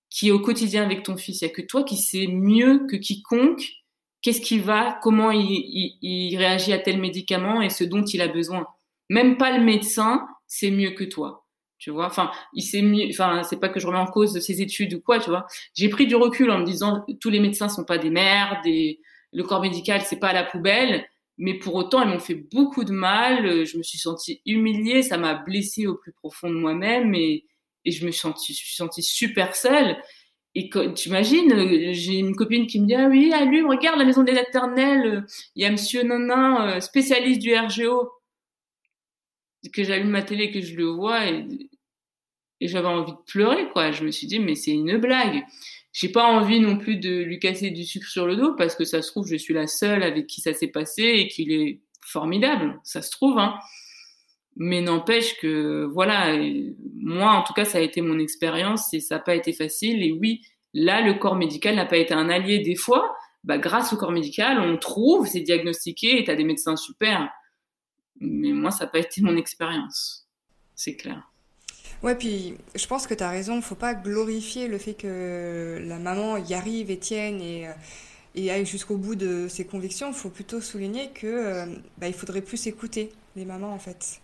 qui 0.08 0.28
est 0.28 0.30
au 0.30 0.38
quotidien 0.38 0.84
avec 0.84 1.02
ton 1.02 1.16
fils. 1.16 1.40
Il 1.40 1.44
y 1.44 1.48
a 1.48 1.52
que 1.52 1.62
toi 1.62 1.82
qui 1.82 1.96
sais 1.96 2.28
mieux 2.28 2.86
que 2.88 2.96
quiconque 2.96 3.68
qu'est-ce 4.22 4.40
qui 4.40 4.58
va, 4.60 4.98
comment 5.02 5.30
il, 5.32 6.36
réagit 6.36 6.72
à 6.72 6.78
tel 6.78 7.00
médicament 7.00 7.62
et 7.62 7.70
ce 7.70 7.84
dont 7.84 8.04
il 8.04 8.22
a 8.22 8.28
besoin. 8.28 8.66
Même 9.10 9.36
pas 9.38 9.56
le 9.56 9.64
médecin, 9.64 10.26
c'est 10.46 10.70
mieux 10.70 10.92
que 10.92 11.04
toi 11.04 11.42
tu 11.78 11.90
vois 11.90 12.06
enfin 12.06 12.30
il 12.54 12.62
s'est 12.62 12.80
mis 12.80 13.06
enfin 13.10 13.42
c'est 13.42 13.60
pas 13.60 13.68
que 13.68 13.78
je 13.78 13.86
remets 13.86 13.98
en 13.98 14.06
cause 14.06 14.40
ses 14.40 14.62
études 14.62 14.94
ou 14.94 15.00
quoi 15.00 15.18
tu 15.18 15.28
vois 15.28 15.46
j'ai 15.74 15.90
pris 15.90 16.06
du 16.06 16.16
recul 16.16 16.50
en 16.50 16.60
me 16.60 16.64
disant 16.64 17.04
tous 17.20 17.28
les 17.28 17.38
médecins 17.38 17.68
sont 17.68 17.84
pas 17.84 17.98
des 17.98 18.08
merdes 18.08 18.64
et 18.64 19.00
le 19.36 19.44
corps 19.44 19.60
médical 19.60 20.02
c'est 20.02 20.18
pas 20.18 20.28
à 20.28 20.32
la 20.32 20.44
poubelle 20.44 21.06
mais 21.38 21.54
pour 21.54 21.74
autant 21.74 22.02
elles 22.02 22.08
m'ont 22.08 22.18
fait 22.18 22.34
beaucoup 22.52 22.84
de 22.84 22.92
mal 22.92 23.64
je 23.64 23.78
me 23.78 23.82
suis 23.82 23.98
sentie 23.98 24.40
humiliée 24.46 25.02
ça 25.02 25.18
m'a 25.18 25.34
blessée 25.34 25.86
au 25.86 25.94
plus 25.94 26.12
profond 26.12 26.48
de 26.48 26.54
moi-même 26.54 27.14
et, 27.14 27.44
et 27.84 27.92
je 27.92 28.04
me 28.04 28.10
suis 28.10 28.20
sentie, 28.20 28.54
je 28.54 28.74
sentie 28.74 29.02
super 29.02 29.54
seule 29.54 29.96
et 30.58 30.70
tu 30.70 31.10
imagines, 31.10 31.92
j'ai 31.92 32.14
une 32.14 32.34
copine 32.34 32.66
qui 32.66 32.80
me 32.80 32.86
dit 32.86 32.94
ah 32.94 33.08
oui, 33.08 33.30
à 33.30 33.44
lui, 33.44 33.60
regarde 33.60 33.98
la 33.98 34.06
maison 34.06 34.22
des 34.22 34.32
éternels, 34.32 35.26
il 35.54 35.62
y 35.62 35.66
a 35.66 35.70
Monsieur 35.70 36.02
Nanin, 36.02 36.76
euh, 36.76 36.80
spécialiste 36.80 37.42
du 37.42 37.54
RGO 37.54 38.10
que 39.72 39.84
j'allume 39.84 40.08
ma 40.08 40.22
télé, 40.22 40.50
que 40.50 40.62
je 40.62 40.74
le 40.74 40.86
vois 40.86 41.26
et, 41.26 41.46
et 42.60 42.68
j'avais 42.68 42.88
envie 42.88 43.12
de 43.12 43.18
pleurer, 43.26 43.68
quoi. 43.70 43.92
Je 43.92 44.04
me 44.04 44.10
suis 44.10 44.26
dit, 44.26 44.38
mais 44.38 44.54
c'est 44.54 44.72
une 44.72 44.96
blague. 44.96 45.44
J'ai 45.96 46.10
pas 46.10 46.26
envie 46.26 46.60
non 46.60 46.76
plus 46.76 46.96
de 46.96 47.22
lui 47.22 47.38
casser 47.38 47.70
du 47.70 47.82
sucre 47.82 48.06
sur 48.06 48.26
le 48.26 48.36
dos 48.36 48.52
parce 48.52 48.74
que 48.74 48.84
ça 48.84 49.00
se 49.00 49.10
trouve, 49.10 49.26
je 49.26 49.36
suis 49.36 49.54
la 49.54 49.66
seule 49.66 50.02
avec 50.02 50.26
qui 50.26 50.42
ça 50.42 50.52
s'est 50.52 50.68
passé 50.68 51.02
et 51.02 51.26
qu'il 51.26 51.50
est 51.50 51.80
formidable. 52.02 52.78
Ça 52.84 53.00
se 53.00 53.10
trouve, 53.10 53.38
hein. 53.38 53.58
Mais 54.56 54.82
n'empêche 54.82 55.38
que, 55.40 55.88
voilà, 55.90 56.36
moi, 56.96 57.30
en 57.30 57.42
tout 57.44 57.54
cas, 57.54 57.64
ça 57.64 57.78
a 57.78 57.80
été 57.80 58.02
mon 58.02 58.18
expérience 58.18 58.92
et 58.92 59.00
ça 59.00 59.14
n'a 59.14 59.22
pas 59.22 59.34
été 59.34 59.54
facile. 59.54 60.02
Et 60.02 60.12
oui, 60.12 60.42
là, 60.74 61.00
le 61.00 61.14
corps 61.14 61.34
médical 61.34 61.76
n'a 61.76 61.86
pas 61.86 61.96
été 61.96 62.12
un 62.12 62.28
allié 62.28 62.58
des 62.58 62.76
fois. 62.76 63.16
Bah, 63.44 63.56
grâce 63.56 63.94
au 63.94 63.96
corps 63.96 64.12
médical, 64.12 64.60
on 64.60 64.76
trouve, 64.76 65.26
c'est 65.26 65.40
diagnostiqué 65.40 66.20
et 66.20 66.24
tu 66.24 66.30
as 66.30 66.36
des 66.36 66.44
médecins 66.44 66.76
super. 66.76 67.30
Mais 68.20 68.52
moi, 68.52 68.70
ça 68.70 68.84
n'a 68.84 68.90
pas 68.90 68.98
été 68.98 69.22
mon 69.22 69.38
expérience. 69.38 70.28
C'est 70.74 70.96
clair. 70.96 71.32
Ouais, 72.02 72.14
puis 72.14 72.56
je 72.74 72.86
pense 72.86 73.06
que 73.06 73.14
tu 73.14 73.22
as 73.24 73.30
raison. 73.30 73.60
Faut 73.62 73.74
pas 73.74 73.94
glorifier 73.94 74.68
le 74.68 74.78
fait 74.78 74.94
que 74.94 75.82
la 75.86 75.98
maman 75.98 76.36
y 76.36 76.54
arrive 76.54 76.90
et 76.90 76.98
tienne 76.98 77.40
et, 77.40 77.68
euh, 77.68 77.72
et 78.34 78.50
aille 78.50 78.66
jusqu'au 78.66 78.96
bout 78.96 79.14
de 79.14 79.48
ses 79.48 79.66
convictions. 79.66 80.08
Il 80.08 80.14
faut 80.14 80.30
plutôt 80.30 80.60
souligner 80.60 81.10
que 81.10 81.26
euh, 81.26 81.66
bah, 81.98 82.08
il 82.08 82.14
faudrait 82.14 82.42
plus 82.42 82.66
écouter 82.66 83.12
les 83.36 83.44
mamans 83.44 83.72
en 83.72 83.78
fait. 83.78 84.20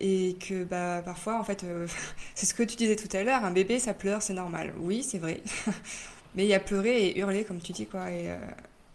Et 0.00 0.36
que 0.40 0.64
bah, 0.64 1.02
parfois, 1.04 1.38
en 1.38 1.44
fait, 1.44 1.64
euh, 1.64 1.86
c'est 2.34 2.46
ce 2.46 2.54
que 2.54 2.62
tu 2.62 2.76
disais 2.76 2.96
tout 2.96 3.14
à 3.16 3.22
l'heure, 3.22 3.44
un 3.44 3.52
bébé 3.52 3.78
ça 3.78 3.94
pleure, 3.94 4.22
c'est 4.22 4.34
normal. 4.34 4.74
Oui, 4.78 5.02
c'est 5.02 5.18
vrai. 5.18 5.40
Mais 6.34 6.44
il 6.44 6.48
y 6.48 6.54
a 6.54 6.60
pleurer 6.60 7.08
et 7.08 7.18
hurler, 7.18 7.44
comme 7.44 7.60
tu 7.60 7.72
dis, 7.72 7.86
quoi. 7.86 8.10
Et, 8.10 8.30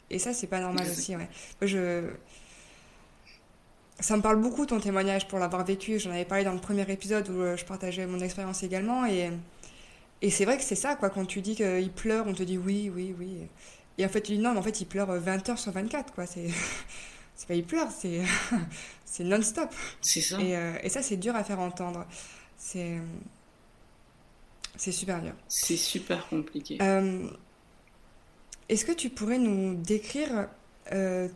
et 0.10 0.20
ça, 0.20 0.34
c'est 0.34 0.48
pas 0.48 0.60
normal 0.60 0.88
aussi, 0.90 1.16
ouais. 1.16 1.30
Moi, 1.62 1.68
je 1.68 2.04
ça 4.00 4.16
me 4.16 4.22
parle 4.22 4.40
beaucoup 4.40 4.66
ton 4.66 4.80
témoignage 4.80 5.28
pour 5.28 5.40
l'avoir 5.40 5.66
vécu. 5.66 6.00
J'en 6.00 6.12
avais 6.12 6.26
parlé 6.26 6.44
dans 6.44 6.54
le 6.54 6.60
premier 6.60 6.90
épisode 6.92 7.28
où 7.30 7.42
euh, 7.42 7.58
je 7.58 7.66
partageais 7.66 8.06
mon 8.06 8.20
expérience 8.20 8.64
également. 8.64 9.06
Et, 9.06 9.32
et 10.22 10.30
c'est 10.30 10.46
vrai 10.46 10.58
que 10.58 10.64
c'est 10.64 10.76
ça, 10.76 10.96
quoi. 10.96 11.10
Quand 11.10 11.26
tu 11.26 11.42
dis 11.42 11.56
qu'il 11.56 11.92
pleure, 11.92 12.28
on 12.28 12.34
te 12.34 12.44
dit 12.44 12.58
oui, 12.58 12.92
oui, 12.94 13.16
oui. 13.18 13.48
Et 13.98 14.06
en 14.06 14.10
fait, 14.10 14.22
tu 14.22 14.34
dis 14.34 14.40
non, 14.40 14.52
mais 14.54 14.60
en 14.60 14.64
fait, 14.64 14.82
il 14.82 14.86
pleure 14.86 15.12
20 15.12 15.50
heures 15.50 15.58
sur 15.58 15.72
24, 15.72 16.14
quoi. 16.14 16.28
C'est, 16.28 16.48
c'est 17.36 17.48
pas 17.48 17.56
il 17.56 17.66
pleure, 17.66 17.90
c'est, 17.92 18.22
c'est 19.06 19.24
non-stop. 19.24 19.74
C'est 20.02 20.22
ça. 20.22 20.40
Et, 20.40 20.56
euh, 20.56 20.78
et 20.84 20.90
ça, 20.90 21.02
c'est 21.02 21.18
dur 21.18 21.36
à 21.36 21.44
faire 21.44 21.60
entendre. 21.60 22.06
C'est, 22.56 23.00
c'est 24.76 24.92
super 24.92 25.22
dur. 25.22 25.34
C'est 25.48 25.78
super 25.78 26.28
compliqué. 26.28 26.78
Euh, 26.82 27.28
est-ce 28.70 28.86
que 28.86 28.92
tu 28.92 29.10
pourrais 29.10 29.40
nous 29.40 29.74
décrire 29.74 30.50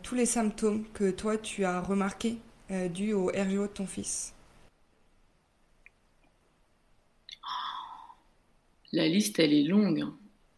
tous 0.02 0.14
les 0.14 0.24
symptômes 0.24 0.84
que 0.94 1.10
toi, 1.10 1.36
tu 1.36 1.66
as 1.66 1.78
remarqués 1.82 2.38
euh, 2.72 2.88
dû 2.88 3.12
au 3.12 3.26
RGO 3.26 3.66
de 3.66 3.72
ton 3.72 3.86
fils 3.86 4.34
La 8.92 9.08
liste, 9.08 9.38
elle 9.38 9.54
est 9.54 9.62
longue. 9.62 10.06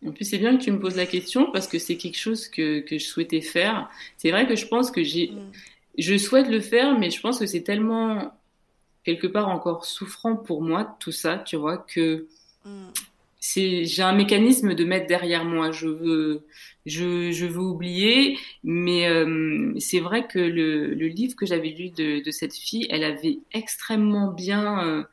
En 0.05 0.13
plus, 0.13 0.25
c'est 0.25 0.39
bien 0.39 0.57
que 0.57 0.63
tu 0.63 0.71
me 0.71 0.81
poses 0.81 0.97
la 0.97 1.07
question 1.07 1.51
parce 1.53 1.69
que 1.69 1.79
c'est 1.79 1.97
quelque 1.97 2.19
chose 2.19 2.49
que, 2.49 2.81
que, 2.81 2.99
je 2.99 3.05
souhaitais 3.05 3.41
faire. 3.41 3.89
C'est 4.17 4.31
vrai 4.31 4.47
que 4.47 4.57
je 4.57 4.67
pense 4.67 4.91
que 4.91 5.03
j'ai. 5.03 5.31
Mm. 5.31 5.53
Je 5.97 6.19
souhaite 6.19 6.49
le 6.49 6.61
faire, 6.61 6.99
mais 6.99 7.11
je 7.11 7.21
pense 7.21 7.39
que 7.39 7.47
c'est 7.47 7.63
tellement, 7.63 8.33
quelque 9.05 9.29
part, 9.29 9.49
encore 9.49 9.85
souffrant 9.85 10.35
pour 10.35 10.63
moi, 10.63 10.97
tout 10.99 11.13
ça, 11.13 11.39
tu 11.39 11.57
vois, 11.57 11.79
que. 11.79 12.27
Mm 13.45 13.85
j'ai 13.85 14.03
un 14.03 14.15
mécanisme 14.15 14.75
de 14.75 14.85
mettre 14.85 15.07
derrière 15.07 15.45
moi. 15.45 15.71
Je 15.71 15.87
veux, 15.87 16.47
je, 16.87 17.45
veux 17.47 17.61
oublier, 17.61 18.39
mais 18.63 19.07
euh, 19.07 19.75
c'est 19.79 20.01
vrai 20.01 20.27
que 20.27 20.39
le, 20.39 20.95
livre 20.95 21.37
que 21.37 21.47
j'avais 21.47 21.69
lu 21.69 21.91
de, 21.91 22.25
de, 22.25 22.31
cette 22.31 22.55
fille, 22.55 22.87
elle 22.91 23.05
avait 23.05 23.41
extrêmement 23.53 24.33
bien. 24.33 24.87
Euh, 24.87 25.05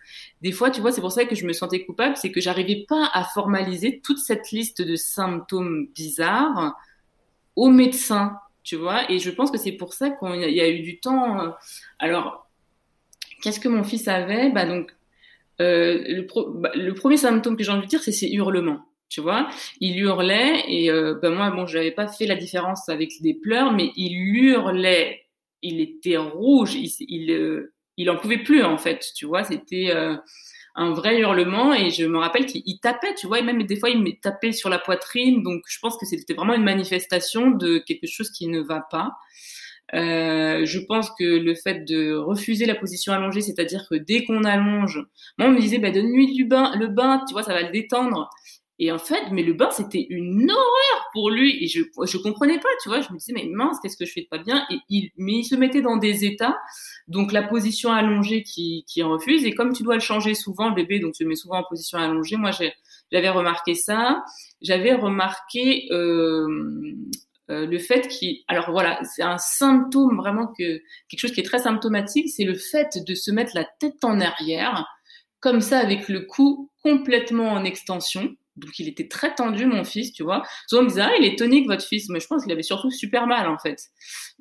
des 0.42 0.52
fois, 0.52 0.72
tu 0.72 0.82
vois, 0.82 0.92
c'est 0.92 1.02
pour 1.02 1.12
ça 1.12 1.26
que 1.26 1.36
je 1.36 1.46
me 1.46 1.54
sentais 1.54 1.86
coupable, 1.86 2.16
c'est 2.16 2.32
que 2.32 2.42
j'arrivais 2.42 2.86
pas 2.88 3.10
à 3.14 3.24
formaliser 3.26 4.00
toute 4.02 4.20
cette 4.20 4.52
liste 4.52 4.82
de 4.82 4.96
symptômes 4.96 5.88
bizarres 5.94 6.76
au 7.56 7.70
médecin, 7.70 8.38
tu 8.64 8.78
vois. 8.78 9.12
Et 9.12 9.20
je 9.20 9.30
pense 9.30 9.52
que 9.52 9.58
c'est 9.58 9.74
pour 9.74 9.94
ça 9.94 10.10
qu'il 10.10 10.50
y, 10.50 10.54
y, 10.54 10.62
a 10.62 10.70
eu 10.70 10.80
du 10.82 11.00
temps. 11.00 11.42
Euh, 11.42 11.50
alors, 12.00 12.50
qu'est-ce 13.42 13.60
que 13.60 13.68
mon 13.68 13.84
fils 13.84 14.08
avait? 14.08 14.52
Bah 14.52 14.66
donc 14.66 14.94
euh, 15.60 16.04
le, 16.08 16.28
bah, 16.60 16.72
le, 16.76 16.94
premier 16.94 17.18
symptôme 17.18 17.58
que 17.58 17.64
j'ai 17.64 17.72
envie 17.72 17.86
de 17.86 17.90
dire, 17.90 18.04
c'est 18.04 18.12
ses 18.12 18.30
hurlements. 18.30 18.86
Tu 19.10 19.20
vois, 19.20 19.50
il 19.82 20.00
hurlait 20.00 20.64
et 20.70 20.90
euh, 20.90 21.16
ben 21.22 21.32
moi, 21.32 21.52
bon, 21.52 21.66
je 21.66 21.78
n'avais 21.78 21.92
pas 21.92 22.08
fait 22.08 22.26
la 22.26 22.36
différence 22.36 22.88
avec 22.88 23.12
des 23.22 23.34
pleurs, 23.34 23.74
mais 23.74 23.92
il 23.98 24.14
hurlait. 24.14 25.24
Il 25.62 25.82
était 25.82 26.18
rouge. 26.18 26.76
Il, 26.76 26.90
il, 27.10 27.32
euh, 27.32 27.74
il 27.98 28.10
en 28.10 28.16
pouvait 28.16 28.42
plus 28.42 28.64
en 28.64 28.78
fait. 28.78 29.06
Tu 29.16 29.26
vois, 29.26 29.44
c'était 29.44 29.92
un 30.76 30.94
vrai 30.94 31.20
hurlement 31.20 31.74
et 31.74 31.90
je 31.90 32.06
me 32.06 32.18
rappelle 32.18 32.46
qu'il 32.46 32.80
tapait, 32.80 33.14
tu 33.16 33.28
vois, 33.28 33.40
et 33.40 33.44
même 33.44 33.62
des 33.64 33.76
fois 33.76 33.90
il 33.90 34.02
me 34.02 34.12
tapait 34.22 34.54
sur 34.54 34.70
la 34.70 34.80
poitrine. 34.80 35.44
Donc 35.44 35.64
je 35.68 35.80
pense 35.80 35.98
que 35.98 36.06
c'était 36.06 36.34
vraiment 36.34 36.54
une 36.54 36.64
manifestation 36.64 37.52
de 37.52 37.80
quelque 37.80 38.08
chose 38.08 38.32
qui 38.32 38.48
ne 38.48 38.62
va 38.62 38.86
pas. 38.90 39.12
Euh, 39.94 40.66
je 40.66 40.80
pense 40.80 41.10
que 41.20 41.24
le 41.24 41.54
fait 41.56 41.86
de 41.86 42.14
refuser 42.16 42.66
la 42.66 42.76
position 42.76 43.14
allongée, 43.14 43.42
c'est-à-dire 43.42 43.86
que 43.90 43.96
dès 43.96 44.24
qu'on 44.24 44.44
allonge, 44.46 45.04
moi 45.38 45.50
on 45.50 45.52
me 45.52 45.60
disait 45.60 45.80
bah 45.80 45.92
donne-lui 45.92 46.34
du 46.34 46.46
bain, 46.46 46.72
le 46.78 46.88
bain, 46.88 47.24
tu 47.28 47.34
vois, 47.34 47.44
ça 47.44 47.54
va 47.54 47.64
le 47.64 47.72
détendre. 47.72 48.30
Et 48.84 48.92
en 48.92 48.98
fait, 48.98 49.30
mais 49.32 49.44
le 49.44 49.54
bain, 49.54 49.70
c'était 49.70 50.08
une 50.10 50.50
horreur 50.50 51.10
pour 51.14 51.30
lui. 51.30 51.64
Et 51.64 51.68
je, 51.68 51.82
je 52.04 52.18
comprenais 52.18 52.58
pas, 52.58 52.70
tu 52.82 52.90
vois. 52.90 53.00
Je 53.00 53.14
me 53.14 53.20
disais, 53.20 53.32
mais 53.32 53.46
mince, 53.46 53.78
qu'est-ce 53.80 53.96
que 53.96 54.06
je 54.06 54.12
fais 54.12 54.22
de 54.22 54.28
pas 54.28 54.40
bien? 54.40 54.66
Et 54.72 54.78
il, 54.90 55.12
mais 55.18 55.34
il 55.34 55.44
se 55.44 55.54
mettait 55.54 55.84
dans 55.84 55.98
des 55.98 56.26
états. 56.26 56.58
Donc, 57.08 57.32
la 57.32 57.44
position 57.44 57.92
allongée 57.92 58.42
qui, 58.42 58.84
qui 58.88 59.04
refuse. 59.04 59.46
Et 59.46 59.54
comme 59.54 59.72
tu 59.72 59.84
dois 59.84 59.94
le 59.94 60.00
changer 60.00 60.34
souvent, 60.34 60.70
le 60.70 60.74
bébé, 60.74 60.98
donc, 61.00 61.16
se 61.16 61.24
met 61.24 61.36
souvent 61.36 61.60
en 61.60 61.64
position 61.64 62.00
allongée. 62.00 62.38
Moi, 62.38 62.50
j'avais 63.12 63.30
remarqué 63.30 63.76
ça. 63.76 64.24
J'avais 64.64 64.96
remarqué, 64.96 65.88
euh, 65.92 66.48
euh, 67.52 67.66
le 67.66 67.80
fait 67.80 68.08
qu'il, 68.08 68.38
alors 68.48 68.72
voilà, 68.72 69.00
c'est 69.04 69.24
un 69.24 69.38
symptôme 69.38 70.16
vraiment 70.18 70.48
que 70.48 70.82
quelque 71.10 71.20
chose 71.20 71.34
qui 71.34 71.42
est 71.42 71.46
très 71.46 71.60
symptomatique, 71.60 72.30
c'est 72.30 72.46
le 72.46 72.56
fait 72.56 72.98
de 73.06 73.14
se 73.14 73.30
mettre 73.30 73.52
la 73.56 73.66
tête 73.80 74.04
en 74.04 74.22
arrière, 74.22 74.88
comme 75.42 75.60
ça 75.60 75.80
avec 75.80 76.08
le 76.08 76.22
cou 76.22 76.72
complètement 76.82 77.52
en 77.52 77.66
extension. 77.66 78.30
Donc 78.56 78.80
il 78.80 78.88
était 78.88 79.08
très 79.08 79.34
tendu, 79.36 79.66
mon 79.66 79.84
fils, 79.84 80.14
tu 80.14 80.24
vois. 80.24 80.44
Souvent 80.68 80.82
on 80.82 80.86
me 80.86 80.90
disait, 80.90 81.02
ah, 81.02 81.12
il 81.20 81.26
est 81.26 81.38
tonique, 81.38 81.68
votre 81.68 81.86
fils. 81.86 82.10
Mais 82.10 82.20
je 82.20 82.28
pense 82.28 82.44
qu'il 82.44 82.52
avait 82.52 82.64
surtout 82.64 82.92
super 82.92 83.28
mal, 83.28 83.48
en 83.48 83.58
fait. 83.58 83.80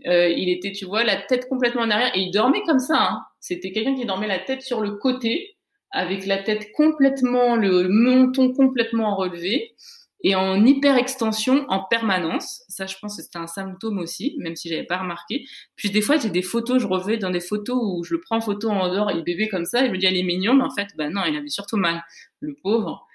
Euh, 0.06 0.28
il 0.28 0.48
était, 0.48 0.72
tu 0.72 0.84
vois, 0.84 1.04
la 1.04 1.16
tête 1.16 1.48
complètement 1.48 1.82
en 1.82 1.90
arrière. 1.90 2.10
Et 2.16 2.20
il 2.20 2.30
dormait 2.30 2.62
comme 2.62 2.80
ça. 2.80 2.98
Hein. 3.00 3.22
C'était 3.40 3.72
quelqu'un 3.72 3.94
qui 3.94 4.04
dormait 4.06 4.26
la 4.26 4.40
tête 4.40 4.62
sur 4.62 4.80
le 4.80 4.96
côté, 4.96 5.56
avec 5.92 6.26
la 6.26 6.38
tête 6.42 6.72
complètement, 6.72 7.56
le 7.56 7.88
menton 7.88 8.52
complètement 8.52 9.16
relevé 9.16 9.74
et 10.22 10.34
en 10.34 10.64
hyper 10.64 10.96
extension 10.96 11.64
en 11.68 11.84
permanence. 11.84 12.62
Ça, 12.68 12.86
je 12.86 12.96
pense 13.00 13.16
que 13.16 13.22
c'était 13.22 13.38
un 13.38 13.46
symptôme 13.46 13.98
aussi, 13.98 14.34
même 14.38 14.56
si 14.56 14.68
j'avais 14.68 14.84
pas 14.84 14.98
remarqué. 14.98 15.46
Puis 15.76 15.90
des 15.90 16.02
fois, 16.02 16.18
j'ai 16.18 16.30
des 16.30 16.42
photos, 16.42 16.82
je 16.82 16.86
revenais 16.86 17.16
dans 17.16 17.30
des 17.30 17.40
photos 17.40 17.78
où 17.80 18.04
je 18.04 18.14
le 18.14 18.20
prends 18.20 18.36
en 18.36 18.40
photo 18.40 18.68
en 18.68 18.92
dehors, 18.92 19.10
il 19.10 19.22
bébé 19.24 19.48
comme 19.48 19.64
ça, 19.64 19.82
et 19.82 19.86
je 19.86 19.92
me 19.92 19.98
dis, 19.98 20.06
elle 20.06 20.16
est 20.16 20.22
mignon, 20.22 20.54
mais 20.54 20.64
en 20.64 20.70
fait, 20.70 20.88
bah 20.96 21.08
non, 21.08 21.22
il 21.26 21.36
avait 21.36 21.48
surtout 21.48 21.76
mal, 21.76 22.02
le 22.40 22.54
pauvre. 22.62 23.06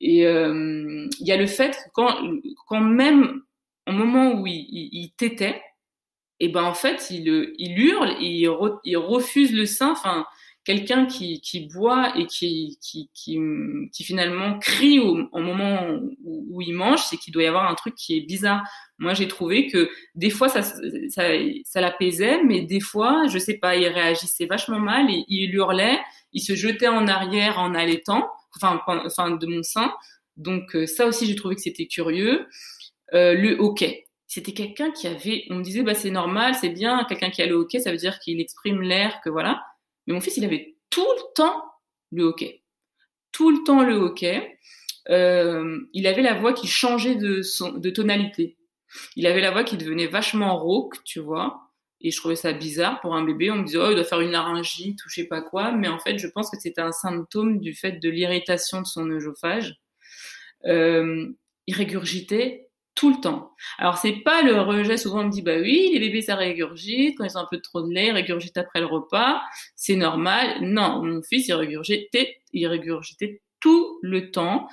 Et 0.00 0.26
euh, 0.26 1.06
il 1.20 1.26
y 1.26 1.32
a 1.32 1.36
le 1.36 1.46
fait 1.46 1.70
que 1.72 1.90
quand, 1.92 2.16
quand 2.66 2.80
même, 2.80 3.42
au 3.86 3.92
moment 3.92 4.40
où 4.40 4.46
il, 4.46 4.66
il, 4.70 4.88
il 4.92 5.12
tétait, 5.16 5.62
et 6.40 6.48
ben 6.48 6.64
en 6.64 6.74
fait, 6.74 7.10
il, 7.10 7.52
il 7.58 7.78
hurle, 7.78 8.16
il, 8.20 8.50
il 8.84 8.96
refuse 8.96 9.52
le 9.52 9.66
sein, 9.66 9.92
enfin, 9.92 10.26
quelqu'un 10.64 11.06
qui, 11.06 11.40
qui 11.40 11.68
boit 11.68 12.12
et 12.18 12.26
qui, 12.26 12.78
qui, 12.80 13.10
qui, 13.14 13.38
qui 13.92 14.04
finalement 14.04 14.58
crie 14.58 14.98
au, 14.98 15.28
au 15.30 15.40
moment 15.40 15.98
où, 16.24 16.62
il 16.62 16.72
mange, 16.72 17.02
c'est 17.02 17.16
qu'il 17.16 17.32
doit 17.32 17.42
y 17.42 17.46
avoir 17.46 17.70
un 17.70 17.74
truc 17.74 17.94
qui 17.94 18.16
est 18.16 18.22
bizarre. 18.22 18.62
Moi, 18.98 19.12
j'ai 19.12 19.28
trouvé 19.28 19.66
que 19.66 19.90
des 20.14 20.30
fois, 20.30 20.48
ça, 20.48 20.62
ça, 20.62 21.28
ça 21.64 21.80
l'apaisait, 21.80 22.42
mais 22.44 22.62
des 22.62 22.80
fois, 22.80 23.26
je 23.28 23.38
sais 23.38 23.58
pas, 23.58 23.76
il 23.76 23.86
réagissait 23.88 24.46
vachement 24.46 24.78
mal 24.78 25.10
et 25.10 25.24
il 25.28 25.54
hurlait, 25.54 25.98
il 26.32 26.40
se 26.40 26.54
jetait 26.54 26.88
en 26.88 27.06
arrière 27.06 27.58
en 27.58 27.74
allaitant, 27.74 28.28
enfin, 28.56 28.80
enfin 28.86 29.32
de 29.32 29.46
mon 29.46 29.62
sein. 29.62 29.92
Donc 30.36 30.74
euh, 30.74 30.86
ça 30.86 31.06
aussi, 31.06 31.26
j'ai 31.26 31.34
trouvé 31.34 31.56
que 31.56 31.60
c'était 31.60 31.86
curieux. 31.86 32.46
Euh, 33.12 33.34
le 33.34 33.56
hockey. 33.60 34.06
C'était 34.26 34.52
quelqu'un 34.52 34.90
qui 34.90 35.06
avait, 35.06 35.44
on 35.50 35.56
me 35.56 35.62
disait, 35.62 35.82
bah 35.82 35.94
c'est 35.94 36.10
normal, 36.10 36.54
c'est 36.54 36.70
bien, 36.70 37.04
quelqu'un 37.08 37.30
qui 37.30 37.42
a 37.42 37.46
le 37.46 37.54
hockey, 37.54 37.78
ça 37.78 37.92
veut 37.92 37.98
dire 37.98 38.18
qu'il 38.18 38.40
exprime 38.40 38.80
l'air, 38.80 39.20
que 39.22 39.30
voilà. 39.30 39.62
Mais 40.06 40.14
mon 40.14 40.20
fils, 40.20 40.36
il 40.36 40.44
avait 40.44 40.76
tout 40.90 41.02
le 41.02 41.34
temps 41.34 41.64
le 42.12 42.24
hockey. 42.24 42.62
Tout 43.32 43.50
le 43.50 43.64
temps 43.64 43.82
le 43.82 43.94
hockey. 43.94 44.58
Euh, 45.10 45.80
il 45.92 46.06
avait 46.06 46.22
la 46.22 46.34
voix 46.34 46.52
qui 46.52 46.66
changeait 46.66 47.16
de, 47.16 47.42
son, 47.42 47.72
de 47.72 47.90
tonalité. 47.90 48.56
Il 49.16 49.26
avait 49.26 49.40
la 49.40 49.50
voix 49.50 49.64
qui 49.64 49.76
devenait 49.76 50.06
vachement 50.06 50.56
rauque, 50.56 51.02
tu 51.04 51.20
vois. 51.20 51.60
Et 52.00 52.10
je 52.10 52.18
trouvais 52.18 52.36
ça 52.36 52.52
bizarre 52.52 53.00
pour 53.00 53.14
un 53.14 53.24
bébé. 53.24 53.50
On 53.50 53.56
me 53.56 53.64
disait, 53.64 53.78
oh, 53.78 53.90
il 53.90 53.94
doit 53.94 54.04
faire 54.04 54.20
une 54.20 54.30
laryngite 54.30 55.04
ou 55.04 55.08
je 55.08 55.14
sais 55.22 55.26
pas 55.26 55.40
quoi. 55.40 55.72
Mais 55.72 55.88
en 55.88 55.98
fait, 55.98 56.18
je 56.18 56.26
pense 56.28 56.50
que 56.50 56.58
c'était 56.60 56.80
un 56.80 56.92
symptôme 56.92 57.60
du 57.60 57.74
fait 57.74 57.92
de 57.92 58.10
l'irritation 58.10 58.82
de 58.82 58.86
son 58.86 59.10
œsophage. 59.10 59.74
Euh, 60.66 61.28
il 61.66 61.74
régurgitait 61.74 62.63
tout 62.94 63.10
le 63.10 63.20
temps. 63.20 63.52
Alors 63.78 63.98
c'est 63.98 64.12
pas 64.12 64.42
le 64.42 64.60
rejet, 64.60 64.96
souvent 64.96 65.20
on 65.20 65.24
me 65.24 65.30
dit 65.30 65.42
bah 65.42 65.56
oui, 65.60 65.90
les 65.92 66.00
bébés 66.00 66.22
ça 66.22 66.36
régurgite, 66.36 67.18
quand 67.18 67.24
ils 67.24 67.36
ont 67.36 67.40
un 67.40 67.48
peu 67.50 67.60
trop 67.60 67.82
de 67.82 67.92
lait, 67.92 68.06
ils 68.06 68.12
régurgitent 68.12 68.58
après 68.58 68.80
le 68.80 68.86
repas, 68.86 69.42
c'est 69.76 69.96
normal. 69.96 70.58
Non, 70.62 71.02
mon 71.04 71.22
fils 71.22 71.48
il 71.48 71.54
régurgitait, 71.54 72.40
il 72.52 72.66
régurgitait 72.66 73.42
tout 73.60 73.98
le 74.02 74.30
temps. 74.30 74.68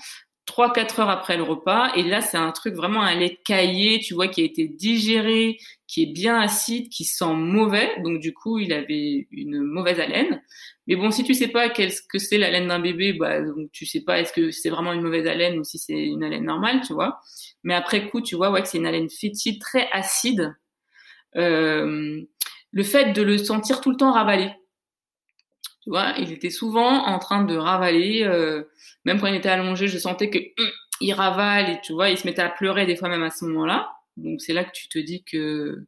3-4 0.51 1.01
heures 1.01 1.09
après 1.09 1.37
le 1.37 1.43
repas. 1.43 1.93
Et 1.95 2.03
là, 2.03 2.21
c'est 2.21 2.37
un 2.37 2.51
truc 2.51 2.75
vraiment 2.75 3.01
un 3.01 3.15
lait 3.15 3.39
caillé, 3.45 3.99
tu 3.99 4.13
vois, 4.13 4.27
qui 4.27 4.41
a 4.41 4.45
été 4.45 4.67
digéré, 4.67 5.57
qui 5.87 6.03
est 6.03 6.13
bien 6.13 6.39
acide, 6.39 6.89
qui 6.89 7.05
sent 7.05 7.33
mauvais. 7.33 7.89
Donc, 8.03 8.19
du 8.19 8.33
coup, 8.33 8.59
il 8.59 8.73
avait 8.73 9.27
une 9.31 9.61
mauvaise 9.61 9.99
haleine. 9.99 10.41
Mais 10.87 10.95
bon, 10.95 11.11
si 11.11 11.23
tu 11.23 11.33
sais 11.33 11.47
pas 11.47 11.69
qu'est-ce 11.69 12.01
que 12.01 12.17
c'est 12.17 12.37
l'haleine 12.37 12.67
d'un 12.67 12.79
bébé, 12.79 13.13
bah, 13.13 13.41
donc 13.41 13.71
tu 13.71 13.85
sais 13.85 14.01
pas 14.01 14.19
est-ce 14.19 14.33
que 14.33 14.51
c'est 14.51 14.69
vraiment 14.69 14.93
une 14.93 15.01
mauvaise 15.01 15.27
haleine 15.27 15.59
ou 15.59 15.63
si 15.63 15.79
c'est 15.79 15.93
une 15.93 16.23
haleine 16.23 16.45
normale, 16.45 16.81
tu 16.85 16.93
vois. 16.93 17.19
Mais 17.63 17.73
après 17.73 18.09
coup, 18.09 18.21
tu 18.21 18.35
vois, 18.35 18.51
ouais, 18.51 18.61
que 18.61 18.67
c'est 18.67 18.77
une 18.77 18.87
haleine 18.87 19.09
fétide, 19.09 19.61
très 19.61 19.87
acide. 19.91 20.53
Euh, 21.37 22.21
le 22.71 22.83
fait 22.83 23.13
de 23.13 23.21
le 23.21 23.37
sentir 23.37 23.81
tout 23.81 23.91
le 23.91 23.97
temps 23.97 24.11
ravaler. 24.11 24.51
Tu 25.81 25.89
vois, 25.89 26.13
il 26.19 26.31
était 26.31 26.49
souvent 26.49 27.05
en 27.05 27.19
train 27.19 27.43
de 27.43 27.55
ravaler. 27.55 28.23
Euh, 28.23 28.63
même 29.05 29.19
quand 29.19 29.27
il 29.27 29.35
était 29.35 29.49
allongé, 29.49 29.87
je 29.87 29.97
sentais 29.97 30.29
que 30.29 30.37
hum, 30.37 30.69
il 31.01 31.13
ravale 31.13 31.69
et 31.71 31.81
tu 31.81 31.93
vois, 31.93 32.09
il 32.09 32.17
se 32.17 32.27
mettait 32.27 32.41
à 32.41 32.49
pleurer 32.49 32.85
des 32.85 32.95
fois 32.95 33.09
même 33.09 33.23
à 33.23 33.31
ce 33.31 33.45
moment-là. 33.45 33.91
Donc 34.17 34.41
c'est 34.41 34.53
là 34.53 34.63
que 34.63 34.71
tu 34.73 34.87
te 34.89 34.99
dis 34.99 35.23
que 35.23 35.85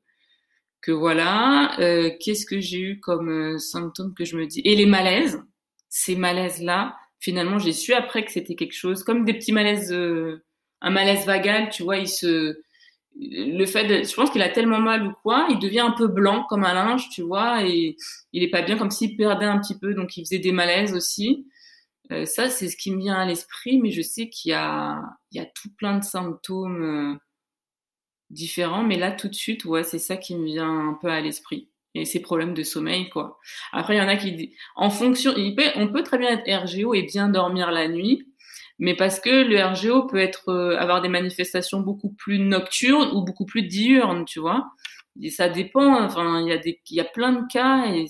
que 0.82 0.92
voilà. 0.92 1.80
Euh, 1.80 2.12
Qu'est-ce 2.20 2.46
que 2.46 2.60
j'ai 2.60 2.80
eu 2.80 3.00
comme 3.00 3.30
euh, 3.30 3.58
symptômes 3.60 4.14
que 4.16 4.26
je 4.26 4.38
me 4.38 4.48
dis? 4.48 4.62
Et 4.66 4.76
les 4.76 4.86
malaises, 4.86 5.42
ces 5.90 6.16
malaises-là, 6.16 6.96
finalement, 7.20 7.60
j'ai 7.60 7.74
su 7.74 7.94
après 7.94 8.26
que 8.26 8.32
c'était 8.32 8.56
quelque 8.56 8.74
chose 8.76 9.04
comme 9.04 9.26
des 9.26 9.34
petits 9.34 9.54
malaises, 9.54 9.94
un 9.94 10.90
malaise 10.90 11.26
vagal, 11.26 11.70
tu 11.70 11.84
vois, 11.84 11.98
il 11.98 12.08
se 12.08 12.58
le 13.20 13.66
fait 13.66 13.86
de, 13.86 14.04
je 14.04 14.14
pense 14.16 14.32
qu'il 14.32 14.42
a 14.42 14.50
tellement 14.50 14.80
mal 14.80 15.08
ou 15.08 15.14
quoi, 15.22 15.48
il 15.50 15.60
devient 15.60 15.82
un 15.82 15.92
peu 15.92 16.08
blanc 16.08 16.46
comme 16.50 16.64
un 16.64 16.74
linge, 16.74 17.10
tu 17.10 17.22
vois, 17.22 17.64
et 17.64 17.96
il 18.32 18.44
est 18.44 18.50
pas 18.50 18.62
bien, 18.62 18.78
comme 18.78 18.92
s'il 18.92 19.16
perdait 19.16 19.46
un 19.46 19.60
petit 19.60 19.78
peu, 19.78 19.94
donc 19.94 20.18
il 20.18 20.26
faisait 20.26 20.40
des 20.40 20.52
malaises 20.52 20.94
aussi. 20.94 21.48
Euh, 22.12 22.26
ça, 22.26 22.50
c'est 22.50 22.70
ce 22.70 22.78
qui 22.78 22.92
me 22.92 23.00
vient 23.00 23.16
à 23.16 23.26
l'esprit, 23.26 23.80
mais 23.80 23.92
je 23.92 24.02
sais 24.02 24.30
qu'il 24.30 24.52
y 24.52 24.54
a, 24.54 25.02
il 25.32 25.38
y 25.38 25.42
a 25.42 25.46
tout 25.46 25.70
plein 25.78 25.98
de 25.98 26.04
symptômes 26.04 26.84
euh, 26.84 27.18
différents, 28.30 28.84
mais 28.84 28.98
là, 28.98 29.12
tout 29.12 29.30
de 29.30 29.36
suite, 29.36 29.66
ouais, 29.66 29.84
c'est 29.84 30.00
ça 30.00 30.18
qui 30.18 30.36
me 30.36 30.46
vient 30.46 30.90
un 30.90 30.94
peu 31.02 31.10
à 31.10 31.22
l'esprit. 31.22 31.70
Et 31.96 32.06
ces 32.06 32.22
problèmes 32.22 32.56
de 32.56 32.64
sommeil, 32.64 33.08
quoi. 33.10 33.40
Après, 33.72 33.96
il 33.96 34.00
y 34.00 34.02
en 34.02 34.08
a 34.08 34.18
qui, 34.18 34.56
en 34.76 34.90
fonction, 34.90 35.34
on 35.76 35.88
peut 35.90 36.04
très 36.04 36.18
bien 36.18 36.32
être 36.32 36.64
RGO 36.64 36.96
et 36.96 37.04
bien 37.04 37.30
dormir 37.30 37.72
la 37.72 37.88
nuit, 37.88 38.33
mais 38.80 38.96
parce 38.96 39.20
que 39.20 39.30
le 39.30 39.64
RGO 39.64 40.08
peut 40.08 40.18
être 40.18 40.50
euh, 40.50 40.78
avoir 40.78 41.02
des 41.02 41.10
manifestations 41.10 41.80
beaucoup 41.80 42.12
plus 42.12 42.40
nocturnes 42.40 43.12
ou 43.16 43.24
beaucoup 43.24 43.46
plus 43.46 43.64
diurnes, 43.64 44.26
tu 44.26 44.40
vois. 44.40 44.72
Ça 45.30 45.48
dépend. 45.48 46.04
Enfin, 46.04 46.42
il 46.42 46.48
y 46.48 46.52
a 46.52 46.58
des, 46.58 46.82
il 46.90 46.98
y 46.98 47.00
a 47.00 47.06
plein 47.06 47.34
de 47.34 47.48
cas 47.48 47.86
et 47.86 48.08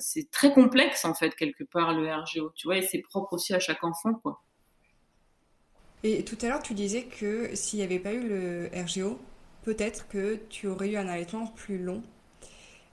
c'est 0.00 0.30
très 0.30 0.52
complexe 0.52 1.04
en 1.04 1.14
fait 1.14 1.34
quelque 1.34 1.64
part 1.64 1.92
le 1.92 2.10
RGO, 2.10 2.52
tu 2.54 2.66
vois, 2.66 2.78
et 2.78 2.82
c'est 2.82 3.02
propre 3.02 3.34
aussi 3.34 3.54
à 3.54 3.60
chaque 3.60 3.84
enfant, 3.84 4.14
quoi. 4.14 4.42
Et 6.02 6.24
tout 6.24 6.38
à 6.42 6.48
l'heure, 6.48 6.62
tu 6.62 6.74
disais 6.74 7.04
que 7.04 7.54
s'il 7.54 7.78
n'y 7.78 7.84
avait 7.84 7.98
pas 7.98 8.12
eu 8.12 8.26
le 8.28 8.70
RGO, 8.72 9.18
peut-être 9.64 10.08
que 10.08 10.38
tu 10.48 10.68
aurais 10.68 10.90
eu 10.90 10.96
un 10.96 11.08
allaitement 11.08 11.46
plus 11.46 11.78
long. 11.78 12.02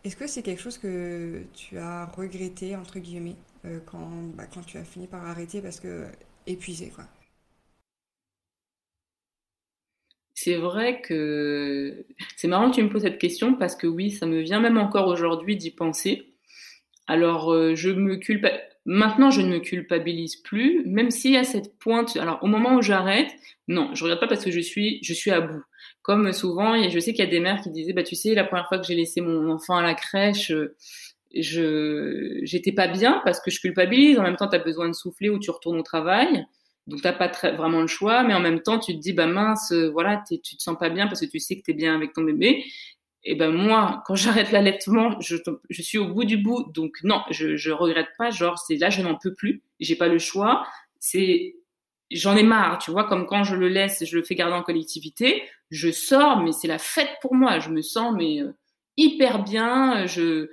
Est-ce 0.04 0.16
que 0.16 0.28
c'est 0.28 0.42
quelque 0.42 0.62
chose 0.62 0.78
que 0.78 1.44
tu 1.54 1.78
as 1.78 2.06
regretté, 2.08 2.76
entre 2.76 3.00
guillemets, 3.00 3.36
euh, 3.66 3.80
quand, 3.86 4.10
bah, 4.36 4.46
quand 4.52 4.66
tu 4.66 4.78
as 4.78 4.84
fini 4.84 5.08
par 5.08 5.26
arrêter 5.26 5.62
parce 5.62 5.80
que 5.80 6.08
épuisé, 6.48 6.92
C'est 10.34 10.58
vrai 10.58 11.00
que 11.02 12.06
c'est 12.36 12.48
marrant 12.48 12.70
que 12.70 12.76
tu 12.76 12.84
me 12.84 12.90
poses 12.90 13.04
cette 13.04 13.20
question 13.20 13.56
parce 13.56 13.76
que 13.76 13.88
oui, 13.88 14.12
ça 14.12 14.26
me 14.26 14.42
vient 14.42 14.60
même 14.60 14.78
encore 14.78 15.08
aujourd'hui 15.08 15.56
d'y 15.56 15.72
penser. 15.72 16.34
Alors, 17.08 17.54
euh, 17.54 17.76
je 17.76 17.90
me 17.90 18.16
culpa... 18.18 18.52
Maintenant, 18.86 19.32
je 19.32 19.42
ne 19.42 19.48
me 19.48 19.60
culpabilise 19.60 20.36
plus, 20.36 20.84
même 20.86 21.10
y 21.24 21.38
a 21.38 21.46
cette 21.46 21.78
pointe. 21.80 22.18
Alors, 22.18 22.40
au 22.44 22.48
moment 22.48 22.76
où 22.76 22.82
j'arrête, 22.82 23.32
non, 23.70 23.96
je 23.96 24.04
regarde 24.04 24.20
pas 24.20 24.28
parce 24.28 24.44
que 24.44 24.52
je 24.52 24.60
suis, 24.60 25.00
je 25.04 25.14
suis 25.14 25.32
à 25.32 25.40
bout. 25.40 25.64
Comme 26.02 26.34
souvent, 26.34 26.76
et 26.76 26.90
je 26.90 27.00
sais 27.00 27.14
qu'il 27.14 27.24
y 27.24 27.28
a 27.28 27.32
des 27.32 27.40
mères 27.40 27.62
qui 27.62 27.70
disaient, 27.70 27.94
bah, 27.94 28.04
tu 28.04 28.16
sais, 28.16 28.34
la 28.34 28.44
première 28.44 28.68
fois 28.68 28.80
que 28.80 28.86
j'ai 28.86 28.96
laissé 28.96 29.22
mon 29.22 29.50
enfant 29.50 29.78
à 29.78 29.82
la 29.82 29.94
crèche, 29.94 30.52
je, 31.34 32.40
j'étais 32.44 32.72
pas 32.72 32.88
bien 32.88 33.22
parce 33.26 33.40
que 33.40 33.52
je 33.52 33.60
culpabilise. 33.60 34.20
En 34.20 34.24
même 34.24 34.36
temps, 34.36 34.48
tu 34.48 34.56
as 34.56 34.60
besoin 34.60 34.88
de 34.88 34.94
souffler 34.94 35.30
ou 35.30 35.40
tu 35.40 35.52
retournes 35.52 35.80
au 35.80 35.84
travail. 35.84 36.46
Donc 36.88 37.02
t'as 37.02 37.14
pas 37.14 37.30
très, 37.30 37.56
vraiment 37.56 37.82
le 37.82 37.88
choix, 37.88 38.24
mais 38.24 38.34
en 38.34 38.42
même 38.42 38.62
temps 38.62 38.78
tu 38.78 38.94
te 38.94 39.00
dis 39.00 39.14
bah 39.14 39.26
mince, 39.26 39.72
euh, 39.72 39.90
voilà, 39.90 40.22
tu 40.28 40.40
te 40.40 40.62
sens 40.62 40.78
pas 40.78 40.90
bien 40.90 41.08
parce 41.08 41.22
que 41.22 41.26
tu 41.26 41.40
sais 41.40 41.56
que 41.58 41.62
tu 41.64 41.72
es 41.72 41.74
bien 41.74 41.96
avec 41.96 42.14
ton 42.14 42.24
bébé. 42.24 42.66
Et 43.24 43.36
ben 43.36 43.52
moi, 43.52 44.04
quand 44.06 44.16
j'arrête 44.16 44.52
l'allaitement, 44.52 45.20
je, 45.22 45.38
je 45.70 45.82
suis 45.82 45.98
au 45.98 46.08
bout 46.08 46.26
du 46.26 46.38
bout. 46.38 46.72
Donc 46.74 46.98
non, 47.04 47.22
je, 47.32 47.56
je 47.56 47.72
regrette 47.72 48.10
pas. 48.18 48.32
Genre, 48.32 48.58
c'est 48.60 48.76
là, 48.76 48.90
je 48.90 49.02
n'en 49.02 49.16
peux 49.16 49.34
plus. 49.34 49.64
J'ai 49.80 49.96
pas 49.96 50.08
le 50.10 50.20
choix. 50.20 50.68
C'est, 51.00 51.56
j'en 52.12 52.36
ai 52.36 52.44
marre. 52.44 52.80
Tu 52.80 52.92
vois, 52.92 53.06
comme 53.06 53.26
quand 53.28 53.44
je 53.44 53.56
le 53.56 53.70
laisse, 53.70 54.04
je 54.06 54.18
le 54.18 54.24
fais 54.24 54.36
garder 54.36 54.56
en 54.56 54.64
collectivité. 54.64 55.44
Je 55.72 55.92
sors, 55.92 56.42
mais 56.44 56.52
c'est 56.52 56.68
la 56.68 56.80
fête 56.80 57.12
pour 57.22 57.34
moi. 57.36 57.60
Je 57.60 57.70
me 57.70 57.82
sens 57.82 58.14
mais 58.16 58.42
euh, 58.42 58.52
hyper 58.98 59.44
bien. 59.44 60.06
Je, 60.06 60.50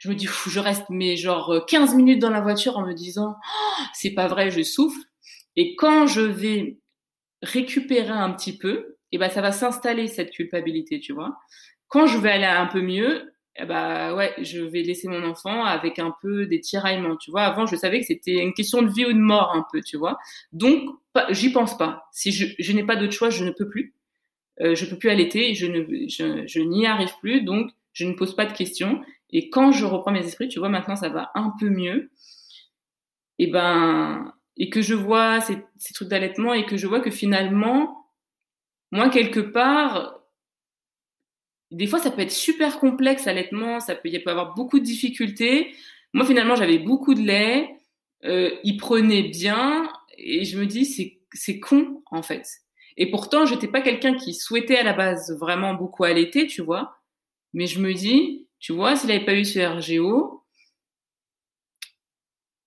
je 0.00 0.08
me 0.08 0.14
dis, 0.14 0.26
je 0.46 0.58
reste 0.58 0.86
mais 0.90 1.16
genre 1.16 1.64
15 1.66 1.94
minutes 1.94 2.20
dans 2.20 2.30
la 2.30 2.40
voiture 2.40 2.76
en 2.76 2.86
me 2.86 2.94
disant, 2.94 3.36
oh, 3.38 3.82
c'est 3.94 4.10
pas 4.14 4.26
vrai, 4.26 4.50
je 4.50 4.62
souffle. 4.62 5.00
Et 5.56 5.76
quand 5.76 6.06
je 6.06 6.22
vais 6.22 6.78
récupérer 7.42 8.10
un 8.10 8.32
petit 8.32 8.56
peu, 8.56 8.96
eh 9.12 9.18
ben 9.18 9.30
ça 9.30 9.42
va 9.42 9.52
s'installer 9.52 10.08
cette 10.08 10.30
culpabilité, 10.30 11.00
tu 11.00 11.12
vois. 11.12 11.36
Quand 11.88 12.06
je 12.06 12.18
vais 12.18 12.30
aller 12.30 12.44
un 12.44 12.66
peu 12.66 12.80
mieux, 12.80 13.32
eh 13.56 13.66
ben 13.66 14.14
ouais, 14.14 14.32
je 14.38 14.60
vais 14.60 14.82
laisser 14.82 15.08
mon 15.08 15.22
enfant 15.24 15.64
avec 15.64 15.98
un 15.98 16.14
peu 16.22 16.46
des 16.46 16.60
tiraillements, 16.60 17.16
tu 17.16 17.30
vois. 17.30 17.42
Avant, 17.42 17.66
je 17.66 17.76
savais 17.76 18.00
que 18.00 18.06
c'était 18.06 18.38
une 18.38 18.54
question 18.54 18.82
de 18.82 18.90
vie 18.90 19.04
ou 19.04 19.12
de 19.12 19.18
mort 19.18 19.52
un 19.54 19.66
peu, 19.70 19.82
tu 19.82 19.96
vois. 19.96 20.18
Donc, 20.52 20.82
j'y 21.30 21.52
pense 21.52 21.76
pas. 21.76 22.04
Si 22.12 22.32
je, 22.32 22.46
je 22.58 22.72
n'ai 22.72 22.84
pas 22.84 22.96
d'autre 22.96 23.12
choix, 23.12 23.30
je 23.30 23.44
ne 23.44 23.50
peux 23.50 23.68
plus. 23.68 23.94
Euh, 24.60 24.74
je 24.74 24.86
peux 24.86 24.96
plus 24.96 25.10
allaiter, 25.10 25.54
je 25.54 25.66
ne, 25.66 25.84
je, 26.08 26.46
je 26.46 26.60
n'y 26.60 26.86
arrive 26.86 27.12
plus, 27.20 27.42
donc 27.42 27.70
je 27.92 28.04
ne 28.06 28.12
pose 28.14 28.36
pas 28.36 28.46
de 28.46 28.52
questions. 28.52 29.02
Et 29.32 29.50
quand 29.50 29.72
je 29.72 29.84
reprends 29.84 30.12
mes 30.12 30.24
esprits, 30.26 30.48
tu 30.48 30.58
vois, 30.58 30.68
maintenant 30.68 30.96
ça 30.96 31.08
va 31.08 31.30
un 31.34 31.52
peu 31.58 31.68
mieux. 31.68 32.10
Et 33.38 33.46
ben, 33.46 34.34
et 34.56 34.68
que 34.68 34.82
je 34.82 34.94
vois 34.94 35.40
ces, 35.40 35.56
trucs 35.94 36.08
d'allaitement 36.08 36.52
et 36.52 36.66
que 36.66 36.76
je 36.76 36.86
vois 36.86 37.00
que 37.00 37.10
finalement, 37.10 38.06
moi 38.90 39.08
quelque 39.08 39.40
part, 39.40 40.20
des 41.70 41.86
fois 41.86 41.98
ça 41.98 42.10
peut 42.10 42.20
être 42.20 42.30
super 42.30 42.78
complexe 42.78 43.26
allaitement, 43.26 43.80
ça 43.80 43.94
peut, 43.94 44.08
il 44.08 44.22
peut 44.22 44.30
y 44.30 44.32
avoir 44.32 44.54
beaucoup 44.54 44.78
de 44.78 44.84
difficultés. 44.84 45.74
Moi 46.12 46.26
finalement 46.26 46.56
j'avais 46.56 46.78
beaucoup 46.78 47.14
de 47.14 47.20
lait, 47.20 47.70
euh, 48.24 48.50
il 48.64 48.76
prenait 48.76 49.22
bien 49.22 49.90
et 50.18 50.44
je 50.44 50.58
me 50.58 50.66
dis 50.66 50.84
c'est 50.84 51.20
c'est 51.32 51.60
con 51.60 52.02
en 52.10 52.22
fait. 52.22 52.46
Et 52.96 53.10
pourtant 53.10 53.46
j'étais 53.46 53.68
pas 53.68 53.80
quelqu'un 53.80 54.14
qui 54.14 54.34
souhaitait 54.34 54.76
à 54.76 54.82
la 54.82 54.92
base 54.92 55.34
vraiment 55.38 55.74
beaucoup 55.74 56.04
allaiter, 56.04 56.46
tu 56.46 56.60
vois. 56.60 56.96
Mais 57.52 57.66
je 57.66 57.80
me 57.80 57.94
dis, 57.94 58.46
tu 58.60 58.72
vois, 58.72 58.96
s'il 58.96 59.08
n'avait 59.08 59.24
pas 59.24 59.34
eu 59.34 59.44
ce 59.44 59.58
RGO, 59.58 60.44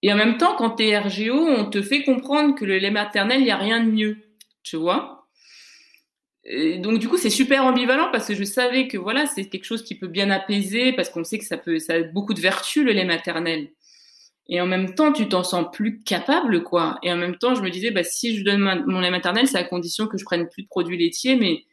et 0.01 0.11
en 0.11 0.17
même 0.17 0.37
temps, 0.37 0.55
quand 0.57 0.71
tu 0.71 0.83
es 0.83 0.97
RGO, 0.97 1.33
on 1.33 1.69
te 1.69 1.81
fait 1.81 2.03
comprendre 2.03 2.55
que 2.55 2.65
le 2.65 2.77
lait 2.77 2.91
maternel, 2.91 3.39
il 3.39 3.45
n'y 3.45 3.51
a 3.51 3.57
rien 3.57 3.81
de 3.81 3.89
mieux, 3.89 4.17
tu 4.61 4.75
vois? 4.75 5.27
Et 6.45 6.77
donc 6.79 6.99
du 6.99 7.07
coup, 7.07 7.17
c'est 7.17 7.29
super 7.29 7.63
ambivalent 7.63 8.09
parce 8.11 8.27
que 8.27 8.35
je 8.35 8.43
savais 8.43 8.89
que 8.89 8.97
voilà, 8.97 9.27
c'est 9.27 9.47
quelque 9.47 9.63
chose 9.63 9.83
qui 9.83 9.95
peut 9.95 10.07
bien 10.07 10.29
apaiser 10.29 10.91
parce 10.91 11.09
qu'on 11.09 11.23
sait 11.23 11.39
que 11.39 11.45
ça 11.45 11.57
peut, 11.57 11.79
ça 11.79 11.93
a 11.93 12.03
beaucoup 12.03 12.33
de 12.33 12.41
vertus 12.41 12.83
le 12.83 12.91
lait 12.91 13.05
maternel. 13.05 13.69
Et 14.49 14.59
en 14.59 14.67
même 14.67 14.93
temps, 14.93 15.13
tu 15.13 15.29
t'en 15.29 15.43
sens 15.43 15.67
plus 15.71 16.03
capable, 16.03 16.63
quoi. 16.63 16.99
Et 17.01 17.11
en 17.11 17.15
même 17.15 17.37
temps, 17.37 17.55
je 17.55 17.61
me 17.61 17.69
disais, 17.69 17.91
bah 17.91 18.03
si 18.03 18.37
je 18.37 18.43
donne 18.43 18.83
mon 18.87 18.99
lait 18.99 19.09
maternel, 19.09 19.47
c'est 19.47 19.57
à 19.57 19.63
condition 19.63 20.07
que 20.07 20.17
je 20.17 20.25
prenne 20.25 20.49
plus 20.49 20.63
de 20.63 20.67
produits 20.67 20.97
laitiers, 20.97 21.37
mais 21.37 21.63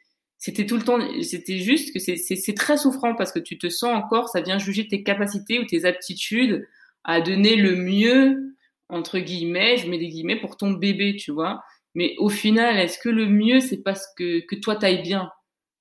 c'était 0.41 0.65
tout 0.65 0.79
le 0.79 0.83
temps, 0.83 0.99
c'était 1.23 1.59
juste 1.59 1.93
que 1.93 2.01
c'est 2.01 2.55
très 2.55 2.79
souffrant 2.79 3.15
parce 3.15 3.31
que 3.31 3.39
tu 3.39 3.59
te 3.59 3.69
sens 3.69 3.95
encore, 3.95 4.31
ça 4.31 4.41
vient 4.41 4.59
juger 4.59 4.89
tes 4.89 5.03
capacités 5.03 5.59
ou 5.59 5.67
tes 5.67 5.85
aptitudes 5.85 6.67
à 7.05 7.21
donner 7.21 7.57
le 7.57 7.77
mieux, 7.77 8.57
entre 8.89 9.19
guillemets, 9.19 9.77
je 9.77 9.89
mets 9.89 9.99
des 9.99 10.09
guillemets, 10.09 10.41
pour 10.41 10.57
ton 10.57 10.71
bébé, 10.71 11.15
tu 11.17 11.31
vois. 11.31 11.63
Mais 11.95 12.15
au 12.19 12.31
final, 12.31 12.79
est-ce 12.79 12.99
que 12.99 13.11
le 13.11 13.27
mieux, 13.27 13.61
c'est 13.61 13.83
parce 13.83 14.07
que, 14.17 14.41
que 14.47 14.57
toi, 14.57 14.77
t'ailles 14.77 15.03
bien? 15.03 15.31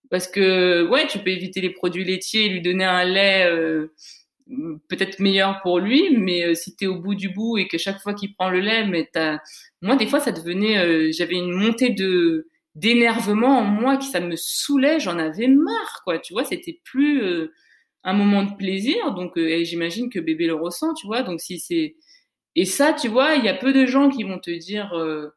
Parce 0.10 0.28
que, 0.28 0.86
ouais, 0.90 1.08
tu 1.08 1.20
peux 1.20 1.30
éviter 1.30 1.62
les 1.62 1.70
produits 1.70 2.04
laitiers 2.04 2.48
et 2.48 2.50
lui 2.50 2.62
donner 2.62 2.84
un 2.84 3.06
lait 3.06 3.46
euh, 3.50 3.94
peut-être 4.90 5.20
meilleur 5.20 5.62
pour 5.62 5.80
lui, 5.80 6.18
mais 6.18 6.44
euh, 6.46 6.54
si 6.54 6.76
t'es 6.76 6.88
au 6.88 7.00
bout 7.00 7.16
du 7.16 7.30
bout 7.30 7.58
et 7.58 7.68
que 7.70 7.78
chaque 7.78 8.02
fois 8.02 8.14
qu'il 8.14 8.34
prend 8.34 8.50
le 8.50 8.60
lait, 8.60 8.86
mais 8.86 9.08
t'as... 9.12 9.40
Moi, 9.82 9.96
des 9.96 10.08
fois, 10.08 10.20
ça 10.20 10.34
devenait... 10.34 10.78
Euh, 10.80 11.12
j'avais 11.14 11.36
une 11.36 11.54
montée 11.54 11.92
de 11.92 12.50
d'énervement 12.80 13.60
en 13.60 13.66
moi 13.66 13.98
qui 13.98 14.08
ça 14.08 14.20
me 14.20 14.36
saoulait, 14.36 15.00
j'en 15.00 15.18
avais 15.20 15.48
marre 15.48 16.02
quoi, 16.04 16.20
tu 16.20 16.34
vois, 16.34 16.46
c'était 16.46 16.80
plus 16.86 17.22
euh, 17.24 17.54
un 18.04 18.14
moment 18.14 18.44
de 18.44 18.56
plaisir 18.56 19.14
donc 19.14 19.38
euh, 19.38 19.64
j'imagine 19.64 20.10
que 20.10 20.20
bébé 20.20 20.48
le 20.48 20.56
ressent, 20.56 20.94
tu 20.94 21.08
vois. 21.08 21.24
Donc 21.24 21.42
si 21.42 21.60
c'est 21.60 21.96
et 22.56 22.66
ça, 22.66 22.94
tu 22.94 23.08
vois, 23.10 23.36
il 23.36 23.46
y 23.46 23.50
a 23.50 23.54
peu 23.54 23.74
de 23.74 23.86
gens 23.86 24.10
qui 24.10 24.24
vont 24.24 24.40
te 24.40 24.52
dire 24.52 24.94
euh, 24.98 25.30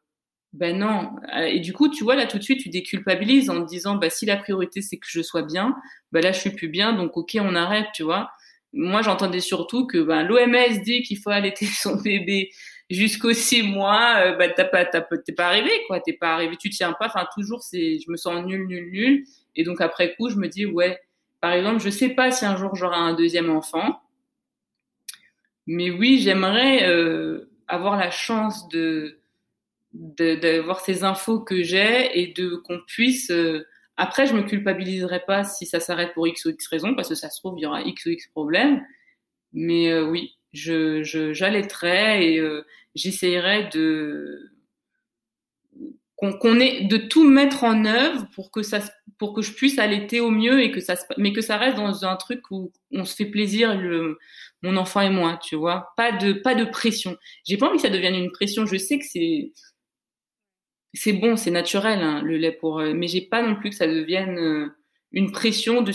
ben 0.53 0.77
non 0.77 1.11
et 1.47 1.59
du 1.59 1.73
coup, 1.73 1.89
tu 1.89 2.03
vois 2.03 2.15
là 2.15 2.27
tout 2.27 2.37
de 2.37 2.43
suite 2.43 2.61
tu 2.61 2.69
déculpabilises 2.69 3.49
en 3.49 3.63
te 3.63 3.67
disant 3.69 3.95
bah 3.95 4.09
si 4.09 4.25
la 4.25 4.37
priorité 4.37 4.81
c'est 4.81 4.97
que 4.97 5.07
je 5.09 5.21
sois 5.21 5.43
bien, 5.43 5.75
bah 6.11 6.21
là 6.21 6.31
je 6.31 6.39
suis 6.39 6.51
plus 6.51 6.69
bien 6.69 6.93
donc 6.93 7.17
OK, 7.17 7.37
on 7.39 7.55
arrête, 7.55 7.87
tu 7.93 8.03
vois. 8.03 8.31
Moi, 8.73 9.03
j'entendais 9.03 9.39
surtout 9.39 9.85
que 9.85 9.99
ben, 9.99 10.23
l'OMS 10.23 10.81
dit 10.83 11.03
qu'il 11.03 11.19
faut 11.19 11.29
allaiter 11.29 11.65
son 11.81 11.95
bébé 12.01 12.49
jusqu'aux 12.93 13.33
six 13.33 13.63
mois, 13.63 14.15
euh, 14.19 14.35
bah, 14.35 14.49
t'as 14.49 14.65
pas, 14.65 14.85
t'es 14.85 15.33
pas 15.33 15.47
arrivé, 15.47 15.71
quoi. 15.87 15.99
T'es 15.99 16.13
pas 16.13 16.33
arrivé, 16.33 16.57
tu 16.57 16.69
tiens 16.69 16.93
pas. 16.93 17.07
Enfin, 17.07 17.27
toujours, 17.35 17.63
c'est, 17.63 17.99
je 17.99 18.11
me 18.11 18.17
sens 18.17 18.45
nul, 18.45 18.67
nul, 18.67 18.89
nul. 18.91 19.25
Et 19.55 19.63
donc, 19.63 19.81
après 19.81 20.15
coup, 20.15 20.29
je 20.29 20.37
me 20.37 20.47
dis, 20.47 20.65
ouais, 20.65 20.99
par 21.41 21.51
exemple, 21.51 21.81
je 21.81 21.89
sais 21.89 22.09
pas 22.09 22.31
si 22.31 22.45
un 22.45 22.55
jour 22.55 22.75
j'aurai 22.75 22.95
un 22.95 23.13
deuxième 23.13 23.49
enfant. 23.49 24.01
Mais 25.67 25.91
oui, 25.91 26.19
j'aimerais 26.19 26.87
euh, 26.87 27.49
avoir 27.67 27.97
la 27.97 28.11
chance 28.11 28.67
de 28.69 29.19
d'avoir 29.93 30.79
ces 30.79 31.03
infos 31.03 31.39
que 31.41 31.61
j'ai 31.61 32.19
et 32.19 32.33
de 32.33 32.55
qu'on 32.55 32.79
puisse 32.87 33.29
euh, 33.29 33.63
après 33.95 34.25
je 34.25 34.33
me 34.33 34.41
culpabiliserai 34.41 35.19
pas 35.27 35.43
si 35.43 35.67
ça 35.67 35.79
s'arrête 35.79 36.15
pour 36.15 36.27
x 36.27 36.45
ou 36.45 36.49
x 36.49 36.67
raison 36.67 36.95
parce 36.95 37.09
que 37.09 37.15
ça 37.15 37.29
se 37.29 37.39
trouve 37.39 37.59
il 37.59 37.61
y 37.61 37.65
aura 37.67 37.83
x 37.83 38.07
ou 38.07 38.09
x 38.09 38.27
problème 38.29 38.83
mais 39.51 39.91
euh, 39.91 40.09
oui 40.09 40.39
je 40.51 41.03
j'allaiterai 41.03 42.33
et 42.33 42.41
j'essayerai 42.95 43.69
de 43.69 44.53
qu'on 46.31 46.59
ait 46.59 46.85
de 46.85 46.97
tout 46.97 47.27
mettre 47.27 47.63
en 47.63 47.85
œuvre 47.85 48.27
pour 48.33 48.51
que 48.51 48.63
ça 48.63 48.79
pour 49.17 49.33
que 49.33 49.41
je 49.41 49.51
puisse 49.53 49.77
allaiter 49.77 50.19
au 50.21 50.29
mieux 50.29 50.61
et 50.61 50.71
que 50.71 50.79
ça 50.79 50.95
mais 51.17 51.33
que 51.33 51.41
ça 51.41 51.57
reste 51.57 51.77
dans 51.77 52.05
un 52.05 52.15
truc 52.15 52.49
où 52.51 52.71
on 52.91 53.05
se 53.05 53.15
fait 53.15 53.25
plaisir 53.25 53.77
le 53.77 54.17
mon 54.61 54.77
enfant 54.77 55.01
et 55.01 55.09
moi 55.09 55.39
tu 55.43 55.55
vois. 55.55 55.93
Pas 55.97 56.11
de 56.11 56.33
pas 56.33 56.55
de 56.55 56.65
pression. 56.65 57.17
J'ai 57.45 57.57
pas 57.57 57.67
envie 57.67 57.77
que 57.77 57.81
ça 57.81 57.89
devienne 57.89 58.15
une 58.15 58.31
pression. 58.31 58.65
Je 58.65 58.77
sais 58.77 58.99
que 58.99 59.05
c'est 59.05 59.51
c'est 60.93 61.13
bon 61.13 61.35
c'est 61.37 61.51
naturel 61.51 62.01
hein, 62.01 62.21
le 62.23 62.37
lait 62.37 62.51
pour 62.51 62.79
euh, 62.79 62.93
mais 62.93 63.07
j'ai 63.07 63.21
pas 63.21 63.41
non 63.41 63.55
plus 63.55 63.69
que 63.71 63.75
ça 63.75 63.87
devienne 63.87 64.37
euh, 64.37 64.69
une 65.11 65.31
pression. 65.31 65.81
De 65.81 65.91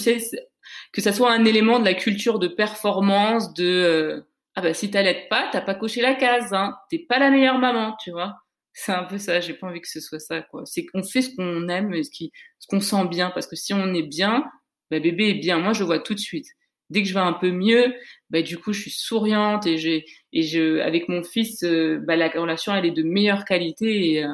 que 0.92 1.00
ça 1.00 1.12
soit 1.12 1.32
un 1.32 1.44
élément 1.44 1.78
de 1.78 1.84
la 1.84 1.94
culture 1.94 2.38
de 2.38 2.48
performance 2.48 3.54
de 3.54 4.24
ah 4.58 4.60
bah 4.60 4.74
si 4.74 4.90
t'allaites 4.90 5.28
pas, 5.28 5.48
t'as 5.52 5.60
pas 5.60 5.76
coché 5.76 6.00
la 6.02 6.14
case, 6.16 6.52
hein. 6.52 6.76
T'es 6.90 6.98
pas 6.98 7.20
la 7.20 7.30
meilleure 7.30 7.58
maman, 7.60 7.96
tu 8.02 8.10
vois. 8.10 8.34
C'est 8.72 8.90
un 8.90 9.04
peu 9.04 9.16
ça. 9.16 9.38
J'ai 9.40 9.54
pas 9.54 9.68
envie 9.68 9.80
que 9.80 9.88
ce 9.88 10.00
soit 10.00 10.18
ça. 10.18 10.44
C'est 10.64 10.84
qu'on 10.86 11.04
fait 11.04 11.22
ce 11.22 11.36
qu'on 11.36 11.68
aime, 11.68 11.94
ce 12.02 12.66
qu'on 12.68 12.80
sent 12.80 13.06
bien, 13.06 13.30
parce 13.30 13.46
que 13.46 13.54
si 13.54 13.72
on 13.72 13.94
est 13.94 14.02
bien, 14.02 14.44
bah 14.90 14.98
bébé 14.98 15.30
est 15.30 15.34
bien. 15.34 15.60
Moi, 15.60 15.74
je 15.74 15.84
vois 15.84 16.00
tout 16.00 16.12
de 16.14 16.18
suite. 16.18 16.46
Dès 16.90 17.02
que 17.02 17.08
je 17.08 17.14
vais 17.14 17.20
un 17.20 17.34
peu 17.34 17.52
mieux, 17.52 17.94
bah 18.30 18.42
du 18.42 18.58
coup, 18.58 18.72
je 18.72 18.80
suis 18.80 18.90
souriante 18.90 19.64
et 19.66 19.78
j'ai 19.78 20.04
et 20.32 20.42
je 20.42 20.80
avec 20.80 21.08
mon 21.08 21.22
fils, 21.22 21.62
euh, 21.62 22.00
bah 22.04 22.16
la 22.16 22.28
relation 22.28 22.74
elle 22.74 22.86
est 22.86 22.90
de 22.90 23.04
meilleure 23.04 23.44
qualité 23.44 24.14
et, 24.14 24.24
euh, 24.24 24.28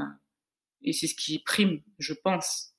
et 0.83 0.95
c'est 0.95 1.07
ce 1.09 1.15
qui 1.17 1.41
prime, 1.45 1.83
je 1.99 2.15
pense. 2.15 2.73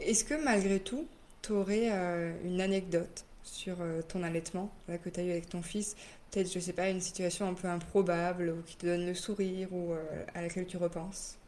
Est-ce 0.00 0.24
que 0.24 0.34
malgré 0.34 0.78
tout, 0.78 1.08
tu 1.42 1.52
aurais 1.52 1.90
euh, 1.90 2.32
une 2.44 2.60
anecdote? 2.60 3.24
Sur 3.44 3.80
euh, 3.80 4.02
ton 4.02 4.22
allaitement 4.22 4.70
que 5.02 5.08
tu 5.08 5.20
as 5.20 5.24
eu 5.24 5.30
avec 5.30 5.48
ton 5.48 5.62
fils 5.62 5.96
Peut-être, 6.30 6.52
je 6.52 6.58
sais 6.60 6.72
pas, 6.72 6.88
une 6.88 7.00
situation 7.00 7.46
un 7.48 7.54
peu 7.54 7.68
improbable 7.68 8.54
ou 8.58 8.62
qui 8.62 8.76
te 8.76 8.86
donne 8.86 9.06
le 9.06 9.14
sourire 9.14 9.68
ou 9.72 9.92
euh, 9.92 10.24
à 10.34 10.42
laquelle 10.42 10.66
tu 10.66 10.76
repenses 10.78 11.38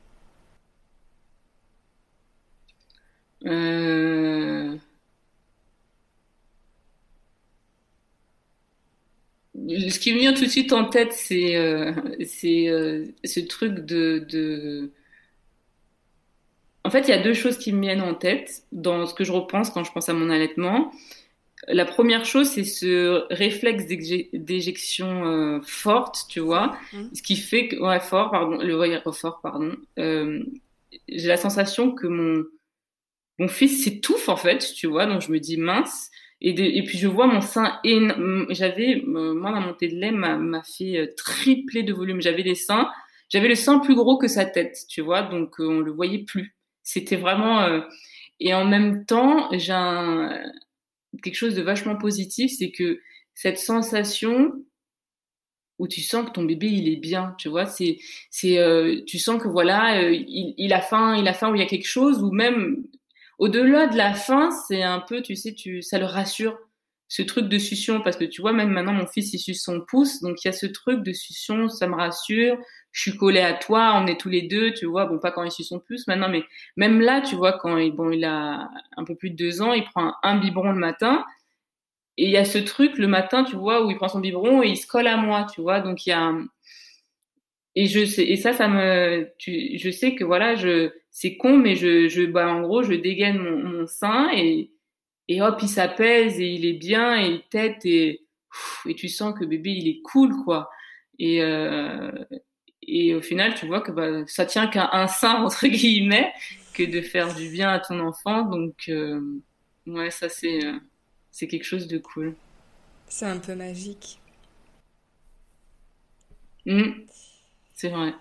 euh... 3.47 4.79
Ce 9.57 9.99
qui 9.99 10.13
me 10.13 10.19
vient 10.19 10.35
tout 10.35 10.45
de 10.45 10.51
suite 10.51 10.73
en 10.73 10.85
tête, 10.85 11.13
c'est 11.13 11.55
ce 12.25 13.41
truc 13.41 13.81
de... 13.87 14.91
En 16.85 16.91
fait, 16.91 17.01
il 17.03 17.09
y 17.09 17.13
a 17.13 17.23
deux 17.23 17.35
choses 17.35 17.57
qui 17.59 17.73
me 17.73 17.81
viennent 17.81 18.03
en 18.03 18.15
tête 18.15 18.65
dans 18.73 19.07
ce 19.07 19.15
que 19.15 19.25
je 19.25 19.33
repense 19.33 19.71
quand 19.71 19.85
je 19.85 19.93
pense 19.93 20.09
à 20.09 20.13
mon 20.13 20.29
allaitement. 20.31 20.93
La 21.69 21.85
première 21.85 22.25
chose, 22.25 22.49
c'est 22.49 22.65
ce 22.65 23.25
réflexe 23.33 23.87
d'éjection 23.87 25.27
euh, 25.27 25.61
forte, 25.63 26.27
tu 26.29 26.41
vois, 26.41 26.77
mmh. 26.93 27.03
ce 27.15 27.23
qui 27.23 27.37
fait 27.37 27.69
que, 27.69 27.77
ouais, 27.77 28.01
fort, 28.01 28.31
pardon, 28.31 28.59
le 28.59 28.75
voyage 28.75 29.03
fort, 29.13 29.41
pardon. 29.43 29.75
Euh, 29.99 30.43
j'ai 31.09 31.29
la 31.29 31.37
sensation 31.37 31.93
que 31.93 32.07
mon 32.07 32.45
mon 33.39 33.49
fils 33.49 33.83
s'étouffe 33.83 34.29
en 34.29 34.37
fait, 34.37 34.59
tu 34.77 34.87
vois, 34.87 35.07
donc 35.07 35.21
je 35.23 35.33
me 35.33 35.41
dis 35.41 35.57
mince. 35.57 36.11
Et, 36.41 36.51
et 36.51 36.85
puis 36.85 36.99
je 36.99 37.09
vois 37.09 37.27
mon 37.27 37.41
sein 37.41 37.81
J'avais, 38.51 39.03
euh, 39.03 39.35
moi, 39.35 39.51
ma 39.51 39.61
montée 39.61 39.89
de 39.89 39.97
lait 39.97 40.13
m'a 40.13 40.63
fait 40.63 41.15
tripler 41.17 41.83
de 41.83 41.93
volume. 41.93 42.21
J'avais 42.21 42.43
des 42.43 42.55
seins, 42.55 42.91
j'avais 43.29 43.49
le 43.49 43.55
sein 43.55 43.79
plus 43.79 43.95
gros 43.95 44.19
que 44.19 44.29
sa 44.29 44.45
tête, 44.45 44.77
tu 44.89 45.01
vois, 45.01 45.23
donc 45.23 45.55
on 45.59 45.81
le 45.81 45.91
voyait 45.91 46.25
plus. 46.25 46.55
C'était 46.83 47.17
vraiment 47.17 47.83
Et 48.41 48.55
en 48.55 48.65
même 48.65 49.05
temps, 49.07 49.49
j'ai 49.53 49.73
quelque 51.23 51.35
chose 51.37 51.55
de 51.55 51.63
vachement 51.63 51.97
positif, 51.97 52.53
c'est 52.59 52.71
que 52.71 53.01
cette 53.35 53.59
sensation 53.59 54.53
où 55.79 55.89
tu 55.89 56.01
sens 56.03 56.27
que 56.27 56.31
ton 56.33 56.45
bébé 56.45 56.69
il 56.69 56.89
est 56.89 56.97
bien, 56.97 57.35
tu 57.39 57.49
vois, 57.49 57.67
c'est 57.67 57.99
c'est 58.31 58.59
euh, 58.59 59.01
tu 59.07 59.19
sens 59.19 59.43
que 59.43 59.49
voilà, 59.49 60.03
euh, 60.03 60.13
il, 60.13 60.73
a 60.73 60.81
faim, 60.81 61.17
il 61.17 61.27
a 61.27 61.35
faim 61.35 61.53
il 61.55 61.59
y 61.59 61.63
a 61.63 61.67
quelque 61.67 61.87
chose 61.87 62.23
ou 62.23 62.31
même 62.31 62.85
au-delà 63.39 63.89
de 63.89 63.97
la 63.97 64.15
faim, 64.15 64.51
c'est 64.69 64.83
un 64.83 65.01
peu 65.01 65.23
tu 65.23 65.35
sais 65.35 65.55
tu 65.55 65.83
ça 65.83 65.99
le 65.99 66.07
rassure 66.07 66.57
ce 67.09 67.23
truc 67.23 67.49
de 67.49 67.59
succion 67.59 68.01
parce 68.01 68.17
que 68.17 68.25
tu 68.25 68.41
vois 68.41 68.53
même 68.53 68.71
maintenant 68.71 68.93
mon 68.95 69.07
fils 69.07 69.33
il 69.35 69.39
suce 69.39 69.63
son 69.63 69.81
pouce 69.81 70.21
donc 70.23 70.43
il 70.45 70.49
y 70.49 70.51
a 70.51 70.53
ce 70.53 70.67
truc 70.67 71.03
de 71.03 71.13
succion 71.13 71.69
ça 71.69 71.87
me 71.87 71.95
rassure 71.95 72.57
je 72.93 73.01
suis 73.01 73.17
collée 73.17 73.41
à 73.41 73.55
toi 73.55 74.01
on 74.03 74.07
est 74.07 74.19
tous 74.19 74.31
les 74.31 74.43
deux 74.43 74.73
tu 74.73 74.87
vois 74.87 75.07
bon 75.07 75.19
pas 75.19 75.31
quand 75.31 75.45
il 75.45 75.51
suce 75.51 75.69
son 75.69 75.81
pouce 75.81 76.07
maintenant 76.07 76.29
mais 76.29 76.45
même 76.77 77.01
là 77.01 77.21
tu 77.21 77.37
vois 77.37 77.53
quand 77.53 77.77
il 77.77 77.93
bon 77.93 78.11
il 78.11 78.25
a 78.25 78.71
un 78.97 79.05
peu 79.05 79.15
plus 79.15 79.31
de 79.31 79.37
deux 79.37 79.63
ans 79.63 79.73
il 79.73 79.85
prend 79.85 80.15
un 80.23 80.39
biberon 80.39 80.73
le 80.73 80.79
matin 80.79 81.25
et 82.17 82.27
il 82.27 82.31
y 82.31 82.37
a 82.37 82.45
ce 82.45 82.59
truc 82.59 82.97
le 82.99 83.09
matin, 83.09 83.45
tu 83.45 83.57
vois, 83.57 83.85
où 83.85 83.91
il 83.91 83.97
prend 83.97 84.09
son 84.09 84.21
biberon 84.21 84.63
et 84.63 84.69
il 84.69 84.77
se 84.77 84.87
colle 84.87 85.07
à 85.09 85.17
moi, 85.17 85.47
tu 85.53 85.61
vois. 85.61 85.81
Donc 85.81 86.07
il 86.07 86.11
y 86.11 86.13
a 86.13 86.33
et 87.77 87.87
je 87.87 88.05
sais 88.05 88.25
et 88.25 88.37
ça, 88.37 88.53
ça 88.53 88.69
me, 88.69 89.29
tu, 89.39 89.79
je 89.79 89.91
sais 89.91 90.15
que 90.15 90.25
voilà, 90.25 90.55
je, 90.55 90.91
c'est 91.11 91.37
con, 91.37 91.57
mais 91.59 91.75
je, 91.77 92.09
je, 92.09 92.23
bah 92.23 92.49
en 92.49 92.63
gros, 92.63 92.83
je 92.83 92.95
dégaine 92.95 93.39
mon, 93.39 93.59
mon 93.59 93.87
sein 93.87 94.31
et 94.35 94.71
et 95.29 95.43
hop, 95.43 95.59
il 95.63 95.69
s'apaise 95.69 96.39
et 96.41 96.49
il 96.49 96.67
est 96.67 96.75
bien 96.75 97.21
et 97.21 97.29
il 97.29 97.43
tête 97.49 97.85
et 97.87 98.21
et 98.87 98.95
tu 98.95 99.09
sens 99.09 99.37
que 99.39 99.45
bébé 99.45 99.71
il 99.71 99.89
est 99.89 100.01
cool 100.03 100.35
quoi. 100.45 100.71
Et 101.19 101.43
euh, 101.43 102.13
et 102.87 103.15
au 103.15 103.23
final, 103.23 103.55
tu 103.55 103.67
vois 103.67 103.81
que 103.81 103.93
bah, 103.93 104.27
ça 104.27 104.47
tient 104.47 104.67
qu'à 104.67 104.91
un 104.93 105.07
sein 105.09 105.35
entre 105.45 105.67
guillemets 105.67 106.33
que 106.75 106.83
de 106.83 107.01
faire 107.01 107.35
du 107.35 107.49
bien 107.51 107.71
à 107.71 107.81
ton 107.81 108.01
enfant. 108.01 108.43
Donc 108.43 108.85
euh, 108.89 109.21
ouais, 109.87 110.11
ça 110.11 110.29
c'est 110.29 110.65
euh, 110.65 110.79
c'est 111.31 111.49
quelque 111.49 111.65
chose 111.65 111.89
de 111.89 111.99
cool. 111.99 112.35
C'est 113.09 113.27
un 113.27 113.39
peu 113.39 113.55
magique. 113.55 114.19
Mmh. 116.67 116.93
c'est 117.75 117.91
vrai. 117.91 118.15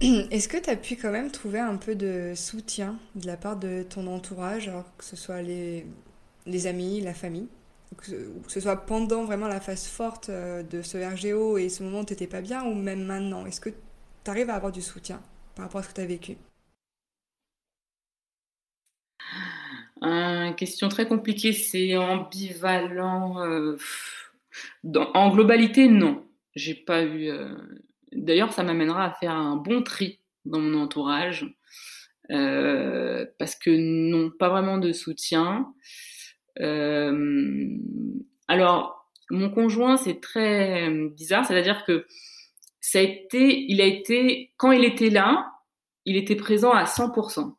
Est-ce 0.30 0.48
que 0.48 0.56
tu 0.56 0.70
as 0.70 0.76
pu 0.76 0.96
quand 0.96 1.10
même 1.12 1.30
trouver 1.30 1.60
un 1.60 1.76
peu 1.76 1.94
de 1.94 2.32
soutien 2.34 2.98
de 3.14 3.26
la 3.26 3.36
part 3.36 3.56
de 3.56 3.84
ton 3.88 4.06
entourage, 4.06 4.68
alors 4.68 4.96
que 4.96 5.04
ce 5.04 5.16
soit 5.16 5.42
les, 5.42 5.86
les 6.46 6.66
amis, 6.66 7.00
la 7.00 7.14
famille, 7.14 7.48
ou 7.92 7.96
que, 7.96 8.06
ce 8.48 8.60
soit 8.60 8.76
pendant 8.86 9.24
vraiment 9.24 9.48
la 9.48 9.60
phase 9.60 9.86
forte 9.86 10.28
euh, 10.30 10.62
de 10.62 10.82
ce 10.82 10.98
RGO 10.98 11.58
et 11.58 11.68
ce 11.68 11.82
moment 11.82 12.00
où 12.00 12.04
tu 12.04 12.12
n'étais 12.12 12.26
pas 12.26 12.40
bien, 12.40 12.64
ou 12.64 12.74
même 12.74 13.04
maintenant 13.04 13.46
Est-ce 13.46 13.60
que 13.60 13.70
tu 13.70 14.30
arrives 14.30 14.50
à 14.50 14.54
avoir 14.54 14.72
du 14.72 14.82
soutien 14.82 15.22
par 15.54 15.66
rapport 15.66 15.80
à 15.80 15.84
ce 15.84 15.88
que 15.90 15.94
tu 15.94 16.00
as 16.00 16.06
vécu? 16.06 16.36
Une 20.02 20.54
question 20.56 20.88
très 20.88 21.06
compliquée, 21.06 21.52
c'est 21.52 21.96
ambivalent. 21.96 23.40
Euh, 23.42 23.78
en 25.14 25.30
globalité, 25.30 25.88
non. 25.88 26.26
J'ai 26.54 26.74
pas 26.74 27.02
eu. 27.02 27.28
Euh, 27.30 27.56
d'ailleurs, 28.14 28.52
ça 28.52 28.62
m'amènera 28.62 29.04
à 29.04 29.12
faire 29.12 29.32
un 29.32 29.56
bon 29.56 29.82
tri 29.82 30.20
dans 30.44 30.60
mon 30.60 30.80
entourage. 30.80 31.46
Euh, 32.30 33.26
parce 33.38 33.54
que 33.54 33.70
non, 33.70 34.30
pas 34.30 34.48
vraiment 34.48 34.78
de 34.78 34.92
soutien. 34.92 35.72
alors, 38.48 39.10
mon 39.30 39.50
conjoint, 39.50 39.96
c'est 39.96 40.20
très 40.20 40.90
bizarre, 41.10 41.44
c'est-à-dire 41.44 41.84
que 41.84 42.06
ça 42.80 42.98
a 42.98 43.02
été, 43.02 43.64
il 43.68 43.80
a 43.80 43.86
été, 43.86 44.52
quand 44.56 44.72
il 44.72 44.84
était 44.84 45.10
là, 45.10 45.50
il 46.04 46.16
était 46.16 46.36
présent 46.36 46.70
à 46.70 46.84
100%. 46.84 47.54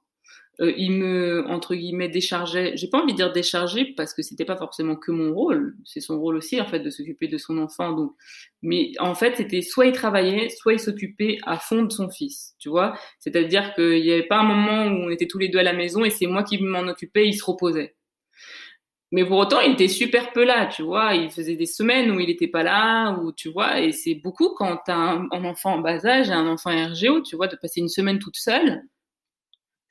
Euh, 0.62 0.74
il 0.78 0.92
me 0.92 1.46
entre 1.48 1.76
guillemets 1.76 2.08
déchargeait. 2.08 2.78
J'ai 2.78 2.88
pas 2.88 3.02
envie 3.02 3.12
de 3.12 3.18
dire 3.18 3.32
décharger 3.34 3.94
parce 3.98 4.14
que 4.14 4.22
c'était 4.22 4.46
pas 4.46 4.56
forcément 4.56 4.96
que 4.96 5.12
mon 5.12 5.34
rôle. 5.34 5.76
C'est 5.84 6.00
son 6.00 6.20
rôle 6.20 6.38
aussi 6.38 6.62
en 6.62 6.66
fait 6.66 6.80
de 6.80 6.90
s'occuper 6.90 7.28
de 7.28 7.38
son 7.38 7.58
enfant. 7.58 7.92
Donc, 7.92 8.14
mais 8.62 8.92
en 9.00 9.16
fait 9.16 9.36
c'était 9.38 9.62
soit 9.62 9.88
il 9.88 9.92
travaillait, 9.92 10.50
soit 10.50 10.74
il 10.74 10.80
s'occupait 10.80 11.40
à 11.44 11.60
fond 11.60 11.84
de 11.84 11.92
son 11.92 12.10
fils. 12.10 12.56
Tu 12.60 12.70
vois, 12.70 12.98
c'est-à-dire 13.20 13.74
qu'il 13.76 14.06
y 14.06 14.12
avait 14.12 14.24
pas 14.28 14.38
un 14.38 14.44
moment 14.44 14.86
où 14.86 15.08
on 15.08 15.10
était 15.10 15.28
tous 15.28 15.40
les 15.40 15.50
deux 15.50 15.60
à 15.60 15.64
la 15.64 15.74
maison 15.74 16.06
et 16.06 16.10
c'est 16.10 16.28
moi 16.28 16.44
qui 16.44 16.62
m'en 16.62 16.88
occupais, 16.88 17.28
il 17.28 17.34
se 17.34 17.44
reposait. 17.44 17.96
Mais 19.12 19.26
pour 19.26 19.38
autant, 19.38 19.62
il 19.62 19.74
était 19.74 19.88
super 19.88 20.34
peu 20.34 20.44
là, 20.44 20.66
tu 20.68 20.84
vois. 20.84 21.14
Il 21.16 21.30
faisait 21.32 21.56
des 21.56 21.68
semaines 21.68 22.12
où 22.12 22.20
il 22.20 22.30
était 22.30 22.48
pas 22.48 22.64
là, 22.64 23.18
ou 23.20 23.32
tu 23.32 23.50
vois. 23.50 23.80
Et 23.80 23.92
c'est 23.92 24.16
beaucoup 24.16 24.54
quand 24.56 24.78
t'as 24.86 24.96
un, 24.96 25.28
un 25.32 25.46
enfant 25.46 25.76
en 25.76 25.80
bas 25.80 26.06
âge, 26.06 26.32
un 26.32 26.48
enfant 26.48 26.72
RGO, 26.72 27.22
tu 27.22 27.36
vois, 27.36 27.48
de 27.48 27.56
passer 27.56 27.80
une 27.82 27.88
semaine 27.88 28.20
toute 28.20 28.36
seule 28.36 28.84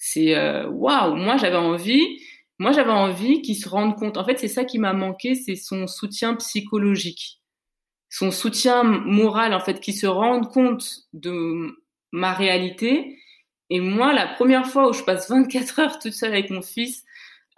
c'est 0.07 0.37
euh, 0.37 0.69
waouh, 0.69 1.17
moi 1.17 1.39
j'avais 1.39 1.57
envie, 1.57 2.21
moi 2.59 2.73
j'avais 2.73 2.93
envie 2.93 3.41
qu'il 3.41 3.57
se 3.57 3.67
rende 3.67 3.97
compte. 3.97 4.19
En 4.19 4.25
fait, 4.27 4.39
c'est 4.39 4.49
ça 4.49 4.65
qui 4.65 4.79
m'a 4.79 4.93
manqué, 4.93 5.35
c'est 5.35 5.57
son 5.57 5.87
soutien 5.87 6.35
psychologique, 6.35 7.41
son 8.11 8.31
soutien 8.31 8.83
moral 8.83 9.55
en 9.55 9.61
fait, 9.61 9.81
qu'il 9.81 9.95
se 9.95 10.07
rende 10.07 10.53
compte 10.53 11.05
de 11.15 11.83
ma 12.13 12.35
réalité. 12.35 13.19
Et 13.71 13.81
moi, 13.81 14.13
la 14.13 14.27
première 14.27 14.67
fois 14.67 14.91
où 14.91 14.93
je 14.93 15.03
passe 15.03 15.31
24 15.31 15.79
heures 15.79 15.99
toute 15.99 16.13
seule 16.13 16.33
avec 16.33 16.51
mon 16.51 16.61
fils, 16.61 17.03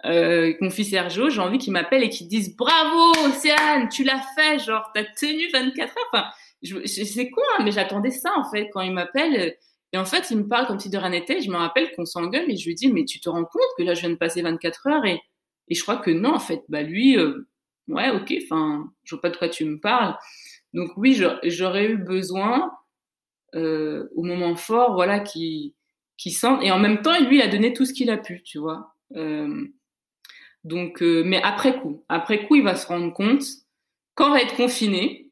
euh, 0.05 0.53
mon 0.61 0.69
fils 0.69 0.91
Sergio, 0.91 1.29
j'ai 1.29 1.41
envie 1.41 1.57
qu'il 1.57 1.73
m'appelle 1.73 2.01
et 2.01 2.09
qu'il 2.09 2.29
dise 2.29 2.55
bravo 2.55 3.11
Océane, 3.27 3.89
tu 3.89 4.05
l'as 4.05 4.23
fait, 4.37 4.59
genre 4.59 4.89
t'as 4.95 5.03
tenu 5.03 5.49
24 5.51 5.97
heures. 5.97 6.05
Enfin, 6.13 6.27
c'est 6.85 7.29
quoi, 7.29 7.43
hein, 7.57 7.63
mais 7.65 7.71
j'attendais 7.73 8.11
ça 8.11 8.31
en 8.37 8.49
fait 8.49 8.69
quand 8.71 8.81
il 8.81 8.93
m'appelle. 8.93 9.57
Et 9.93 9.97
en 9.97 10.05
fait, 10.05 10.29
il 10.31 10.37
me 10.37 10.47
parle 10.47 10.67
comme 10.67 10.79
si 10.79 10.89
de 10.89 10.97
rien 10.97 11.09
n'était. 11.09 11.41
Je 11.41 11.49
me 11.49 11.55
rappelle 11.57 11.91
qu'on 11.95 12.05
s'engueule 12.05 12.49
et 12.51 12.57
je 12.57 12.67
lui 12.67 12.75
dis, 12.75 12.91
mais 12.91 13.05
tu 13.05 13.19
te 13.19 13.29
rends 13.29 13.45
compte 13.45 13.69
que 13.77 13.83
là, 13.83 13.93
je 13.93 14.01
viens 14.01 14.09
de 14.09 14.15
passer 14.15 14.41
24 14.41 14.87
heures 14.87 15.05
et, 15.05 15.21
et 15.69 15.75
je 15.75 15.81
crois 15.81 15.97
que 15.97 16.11
non, 16.11 16.35
en 16.35 16.39
fait, 16.39 16.63
bah 16.69 16.83
lui, 16.83 17.17
euh, 17.17 17.47
ouais, 17.87 18.09
ok, 18.11 18.33
enfin, 18.43 18.91
je 19.03 19.15
vois 19.15 19.21
pas 19.21 19.29
de 19.29 19.37
quoi 19.37 19.49
tu 19.49 19.65
me 19.65 19.79
parles. 19.79 20.15
Donc 20.73 20.91
oui, 20.97 21.19
j'aurais 21.43 21.85
eu 21.89 21.97
besoin 21.97 22.71
euh, 23.55 24.07
au 24.15 24.23
moment 24.23 24.55
fort, 24.55 24.93
voilà, 24.93 25.19
qui 25.19 25.75
qui 26.17 26.31
sent. 26.31 26.57
Et 26.61 26.71
en 26.71 26.79
même 26.79 27.01
temps, 27.01 27.17
lui, 27.23 27.37
il 27.37 27.41
a 27.41 27.47
donné 27.47 27.73
tout 27.73 27.85
ce 27.85 27.93
qu'il 27.93 28.09
a 28.09 28.17
pu, 28.17 28.43
tu 28.43 28.57
vois. 28.57 28.95
Euh, 29.15 29.67
donc, 30.63 31.01
euh, 31.01 31.23
mais 31.23 31.41
après 31.43 31.79
coup, 31.79 32.03
après 32.09 32.45
coup, 32.45 32.55
il 32.55 32.63
va 32.63 32.75
se 32.75 32.87
rendre 32.87 33.13
compte 33.13 33.43
va 34.19 34.41
être 34.41 34.55
confiné, 34.55 35.26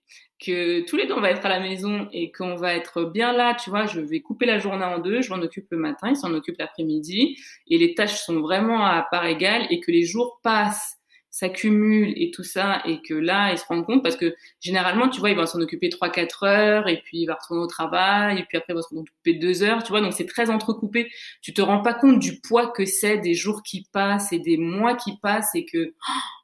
que 0.45 0.81
tous 0.85 0.97
les 0.97 1.07
deux 1.07 1.13
on 1.13 1.21
va 1.21 1.31
être 1.31 1.45
à 1.45 1.49
la 1.49 1.59
maison 1.59 2.07
et 2.11 2.31
qu'on 2.31 2.55
va 2.55 2.75
être 2.75 3.03
bien 3.03 3.33
là, 3.33 3.55
tu 3.55 3.69
vois, 3.69 3.85
je 3.85 3.99
vais 3.99 4.21
couper 4.21 4.45
la 4.45 4.59
journée 4.59 4.85
en 4.85 4.99
deux, 4.99 5.21
je 5.21 5.29
m'en 5.33 5.41
occupe 5.41 5.67
le 5.71 5.77
matin, 5.77 6.09
il 6.09 6.15
s'en 6.15 6.33
occupe 6.33 6.57
l'après-midi 6.59 7.37
et 7.67 7.77
les 7.77 7.95
tâches 7.95 8.21
sont 8.21 8.39
vraiment 8.41 8.85
à 8.85 9.05
part 9.09 9.25
égale 9.25 9.65
et 9.69 9.79
que 9.79 9.91
les 9.91 10.05
jours 10.05 10.39
passent, 10.43 10.99
s'accumulent 11.35 12.13
et 12.15 12.31
tout 12.31 12.45
ça 12.45 12.81
et 12.85 13.01
que 13.01 13.13
là 13.13 13.51
il 13.51 13.57
se 13.57 13.65
rend 13.65 13.83
compte 13.83 14.01
parce 14.01 14.15
que 14.15 14.33
généralement 14.61 15.09
tu 15.09 15.19
vois 15.19 15.31
il 15.31 15.35
va 15.35 15.45
s'en 15.45 15.59
occuper 15.59 15.89
trois 15.89 16.09
quatre 16.09 16.43
heures 16.43 16.87
et 16.87 17.01
puis 17.01 17.17
il 17.17 17.25
va 17.25 17.33
retourner 17.33 17.61
au 17.61 17.67
travail 17.67 18.39
et 18.39 18.43
puis 18.43 18.57
après 18.57 18.71
il 18.71 18.77
va 18.77 18.81
s'en 18.81 18.95
occuper 18.95 19.33
deux 19.33 19.61
heures 19.61 19.83
tu 19.83 19.89
vois 19.89 19.99
donc 19.99 20.13
c'est 20.13 20.27
très 20.27 20.49
entrecoupé. 20.49 21.11
Tu 21.41 21.53
te 21.53 21.61
rends 21.61 21.81
pas 21.81 21.93
compte 21.93 22.19
du 22.19 22.39
poids 22.39 22.71
que 22.71 22.85
c'est 22.85 23.17
des 23.17 23.33
jours 23.33 23.63
qui 23.63 23.85
passent 23.91 24.31
et 24.31 24.39
des 24.39 24.55
mois 24.55 24.95
qui 24.95 25.17
passent 25.17 25.53
et 25.55 25.65
que 25.65 25.93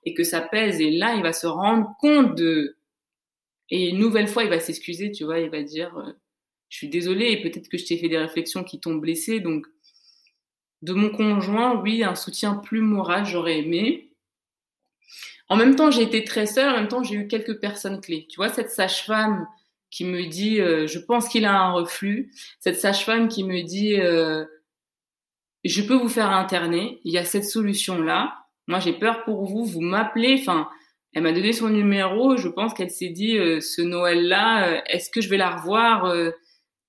et 0.04 0.14
que 0.14 0.26
ça 0.26 0.42
pèse 0.42 0.82
et 0.82 0.92
là 0.92 1.14
il 1.16 1.24
va 1.24 1.32
se 1.32 1.48
rendre 1.48 1.96
compte 2.02 2.36
de 2.36 2.76
et 3.72 3.90
une 3.90 4.00
nouvelle 4.00 4.28
fois, 4.28 4.44
il 4.44 4.50
va 4.50 4.60
s'excuser, 4.60 5.12
tu 5.12 5.24
vois, 5.24 5.40
il 5.40 5.50
va 5.50 5.64
dire 5.64 5.98
euh, 5.98 6.12
Je 6.70 6.78
suis 6.78 6.90
désolé, 6.90 7.32
et 7.32 7.42
peut-être 7.42 7.70
que 7.70 7.78
je 7.78 7.86
t'ai 7.86 7.98
fait 7.98 8.10
des 8.10 8.18
réflexions 8.18 8.64
qui 8.64 8.80
t'ont 8.80 8.96
blessé. 8.96 9.40
Donc, 9.40 9.66
de 10.82 10.94
mon 10.94 11.10
conjoint, 11.10 11.82
oui, 11.82 12.04
un 12.04 12.16
soutien 12.16 12.56
plus 12.56 12.82
moral, 12.82 13.26
j'aurais 13.26 13.60
aimé. 13.60 14.14
En 15.48 15.56
même 15.56 15.76
temps, 15.76 15.90
j'ai 15.90 16.04
été 16.04 16.24
très 16.24 16.46
seule, 16.46 16.70
en 16.70 16.78
même 16.78 16.88
temps, 16.90 17.04
j'ai 17.04 17.16
eu 17.16 17.28
quelques 17.28 17.60
personnes 17.60 18.02
clés. 18.02 18.28
Tu 18.30 18.38
vois, 18.38 18.50
cette 18.50 18.72
sage-femme 18.72 19.48
qui 19.90 20.06
me 20.06 20.26
dit 20.26 20.60
euh, 20.60 20.88
Je 20.88 21.00
pense 21.00 21.30
qu'il 21.30 21.46
a 21.46 21.54
un 21.54 21.72
reflux. 21.72 22.32
Cette 22.60 22.80
sage-femme 22.80 23.30
qui 23.30 23.44
me 23.44 23.62
dit 23.62 23.96
euh, 24.00 24.46
Je 25.64 25.82
peux 25.82 25.96
vous 25.96 26.10
faire 26.10 26.32
interner, 26.32 27.00
il 27.06 27.14
y 27.14 27.18
a 27.18 27.26
cette 27.26 27.46
solution-là. 27.46 28.38
Moi, 28.68 28.80
j'ai 28.80 28.94
peur 28.94 29.24
pour 29.24 29.46
vous, 29.46 29.66
vous 29.66 29.82
m'appelez. 29.82 30.38
Enfin, 30.40 30.70
elle 31.14 31.24
m'a 31.24 31.32
donné 31.32 31.54
son 31.54 31.70
numéro. 31.70 32.38
Je 32.38 32.48
pense 32.48 32.74
qu'elle 32.74 32.92
s'est 32.92 33.10
dit 33.10 33.38
euh, 33.38 33.60
ce 33.60 33.82
Noël-là, 33.82 34.68
euh, 34.68 34.82
est-ce 34.88 35.10
que 35.10 35.22
je 35.22 35.30
vais 35.30 35.38
la 35.38 35.58
revoir 35.58 36.06
euh, 36.06 36.32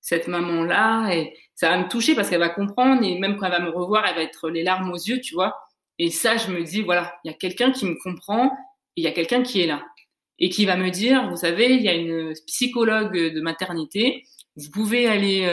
cette 0.01 0.27
maman-là? 0.27 1.13
Et 1.13 1.33
ça 1.55 1.69
va 1.69 1.77
me 1.77 1.87
toucher 1.87 2.15
parce 2.15 2.29
qu'elle 2.29 2.39
va 2.39 2.49
comprendre 2.49 3.03
et 3.03 3.19
même 3.19 3.37
quand 3.37 3.45
elle 3.45 3.51
va 3.51 3.59
me 3.59 3.69
revoir, 3.69 4.05
elle 4.07 4.15
va 4.15 4.23
être 4.23 4.49
les 4.49 4.63
larmes 4.63 4.91
aux 4.91 4.97
yeux, 4.97 5.19
tu 5.19 5.33
vois. 5.33 5.55
Et 5.99 6.09
ça, 6.09 6.37
je 6.37 6.51
me 6.51 6.63
dis 6.63 6.81
voilà, 6.81 7.15
il 7.23 7.31
y 7.31 7.33
a 7.33 7.37
quelqu'un 7.37 7.71
qui 7.71 7.85
me 7.85 7.95
comprend 8.01 8.47
et 8.95 9.01
il 9.01 9.03
y 9.03 9.07
a 9.07 9.11
quelqu'un 9.11 9.43
qui 9.43 9.61
est 9.61 9.67
là 9.67 9.83
et 10.39 10.49
qui 10.49 10.65
va 10.65 10.75
me 10.77 10.89
dire, 10.89 11.29
vous 11.29 11.37
savez, 11.37 11.73
il 11.75 11.83
y 11.83 11.89
a 11.89 11.93
une 11.93 12.33
psychologue 12.47 13.13
de 13.13 13.39
maternité, 13.39 14.23
vous 14.55 14.71
pouvez 14.71 15.07
aller 15.07 15.47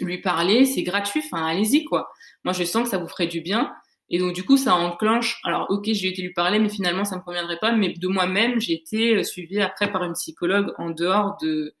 lui 0.00 0.18
parler, 0.18 0.64
c'est 0.66 0.82
gratuit, 0.82 1.22
enfin 1.24 1.46
allez-y 1.46 1.84
quoi. 1.84 2.10
Moi, 2.44 2.52
je 2.52 2.64
sens 2.64 2.84
que 2.84 2.88
ça 2.88 2.98
vous 2.98 3.08
ferait 3.08 3.28
du 3.28 3.40
bien. 3.40 3.72
Et 4.12 4.18
donc, 4.18 4.34
du 4.34 4.44
coup, 4.44 4.56
ça 4.56 4.74
enclenche. 4.74 5.40
Alors, 5.42 5.66
ok, 5.70 5.88
j'ai 5.92 6.08
été 6.08 6.22
lui 6.22 6.32
parler, 6.32 6.58
mais 6.60 6.68
finalement, 6.68 7.04
ça 7.04 7.16
me 7.16 7.22
conviendrait 7.22 7.58
pas. 7.60 7.72
Mais 7.72 7.92
de 7.92 8.08
moi-même, 8.08 8.60
j'ai 8.60 8.74
été 8.74 9.16
euh, 9.16 9.22
suivie 9.24 9.60
après 9.60 9.90
par 9.90 10.04
une 10.04 10.12
psychologue 10.12 10.72
en 10.78 10.90
dehors 10.90 11.36
de. 11.42 11.74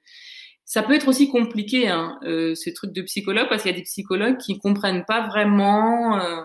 ça 0.64 0.82
peut 0.82 0.94
être 0.94 1.08
aussi 1.08 1.30
compliqué, 1.30 1.88
hein, 1.88 2.18
euh, 2.24 2.54
ces 2.54 2.72
trucs 2.74 2.92
de 2.92 3.02
psychologue, 3.02 3.48
parce 3.48 3.62
qu'il 3.62 3.70
y 3.70 3.74
a 3.74 3.76
des 3.78 3.84
psychologues 3.84 4.38
qui 4.38 4.58
comprennent 4.58 5.04
pas 5.06 5.26
vraiment. 5.28 6.18
Euh, 6.18 6.42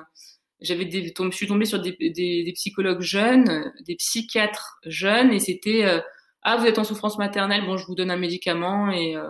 j'avais 0.62 0.86
des, 0.86 1.14
je 1.18 1.32
suis 1.36 1.48
tombée 1.48 1.66
sur 1.66 1.80
des, 1.82 1.96
des, 2.00 2.44
des, 2.44 2.54
psychologues 2.54 3.02
jeunes, 3.02 3.72
des 3.86 3.96
psychiatres 3.96 4.80
jeunes, 4.86 5.32
et 5.32 5.40
c'était 5.40 5.86
euh, 5.86 6.00
ah 6.44 6.58
vous 6.58 6.66
êtes 6.66 6.80
en 6.80 6.84
souffrance 6.84 7.18
maternelle, 7.18 7.66
bon 7.66 7.78
je 7.78 7.86
vous 7.86 7.96
donne 7.96 8.12
un 8.12 8.18
médicament 8.18 8.90
et 8.92 9.16
euh, 9.16 9.30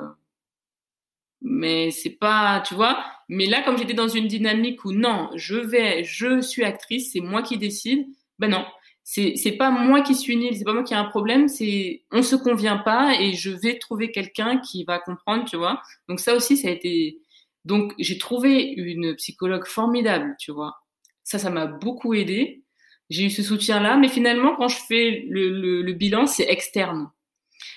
mais 1.41 1.91
c'est 1.91 2.17
pas, 2.17 2.61
tu 2.67 2.75
vois. 2.75 3.03
Mais 3.29 3.45
là, 3.45 3.61
comme 3.63 3.77
j'étais 3.77 3.93
dans 3.93 4.07
une 4.07 4.27
dynamique 4.27 4.83
où 4.85 4.91
non, 4.91 5.29
je 5.35 5.55
vais, 5.55 6.03
je 6.03 6.41
suis 6.41 6.63
actrice, 6.63 7.11
c'est 7.13 7.19
moi 7.21 7.41
qui 7.43 7.57
décide. 7.57 8.05
Ben 8.39 8.49
non, 8.49 8.65
c'est 9.03 9.35
c'est 9.35 9.53
pas 9.53 9.69
moi 9.71 10.01
qui 10.01 10.15
suis 10.15 10.35
nulle, 10.37 10.55
c'est 10.55 10.63
pas 10.63 10.73
moi 10.73 10.83
qui 10.83 10.93
ai 10.93 10.97
un 10.97 11.05
problème, 11.05 11.47
c'est 11.47 12.03
on 12.11 12.23
se 12.23 12.35
convient 12.35 12.77
pas 12.77 13.15
et 13.19 13.33
je 13.33 13.49
vais 13.51 13.77
trouver 13.79 14.11
quelqu'un 14.11 14.59
qui 14.59 14.83
va 14.83 14.99
comprendre, 14.99 15.45
tu 15.45 15.57
vois. 15.57 15.81
Donc 16.09 16.19
ça 16.19 16.35
aussi, 16.35 16.57
ça 16.57 16.67
a 16.69 16.71
été. 16.71 17.19
Donc 17.65 17.93
j'ai 17.99 18.17
trouvé 18.17 18.63
une 18.63 19.15
psychologue 19.15 19.65
formidable, 19.67 20.35
tu 20.39 20.51
vois. 20.51 20.75
Ça, 21.23 21.39
ça 21.39 21.49
m'a 21.49 21.65
beaucoup 21.67 22.13
aidé. 22.13 22.63
J'ai 23.09 23.25
eu 23.25 23.29
ce 23.29 23.43
soutien-là, 23.43 23.97
mais 23.97 24.09
finalement, 24.09 24.55
quand 24.55 24.67
je 24.67 24.77
fais 24.87 25.25
le, 25.29 25.49
le, 25.49 25.81
le 25.81 25.93
bilan, 25.93 26.25
c'est 26.27 26.43
externe. 26.49 27.09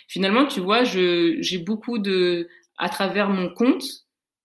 Finalement, 0.08 0.46
tu 0.46 0.60
vois, 0.60 0.82
j'ai 0.84 1.58
beaucoup 1.58 1.98
de 1.98 2.48
à 2.80 2.88
travers 2.88 3.28
mon 3.28 3.48
compte. 3.48 3.84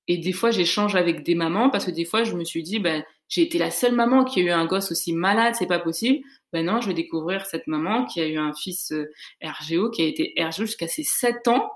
Et 0.08 0.18
des 0.18 0.34
fois, 0.34 0.52
j'échange 0.52 0.96
avec 0.96 1.24
des 1.24 1.34
mamans 1.34 1.70
parce 1.72 1.86
que 1.86 1.92
des 1.92 2.06
fois, 2.06 2.24
je 2.24 2.36
me 2.36 2.44
suis 2.44 2.62
dit, 2.62 2.80
ben, 2.80 3.04
j'ai 3.28 3.42
été 3.42 3.58
la 3.58 3.72
seule 3.72 3.96
maman 3.96 4.24
qui 4.24 4.40
a 4.42 4.44
eu 4.44 4.50
un 4.52 4.66
gosse 4.66 4.92
aussi 4.92 5.14
malade, 5.14 5.56
c'est 5.58 5.66
pas 5.66 5.80
possible. 5.80 6.24
Ben 6.54 6.66
non, 6.66 6.80
je 6.80 6.88
vais 6.88 6.94
découvrir 6.94 7.46
cette 7.48 7.66
maman 7.66 8.06
qui 8.06 8.22
a 8.22 8.28
eu 8.28 8.38
un 8.38 8.54
fils 8.54 8.92
euh, 8.92 9.12
RGO, 9.44 9.90
qui 9.90 10.04
a 10.04 10.06
été 10.06 10.34
RGO 10.38 10.66
jusqu'à 10.66 10.88
ses 10.88 11.04
7 11.04 11.48
ans. 11.48 11.72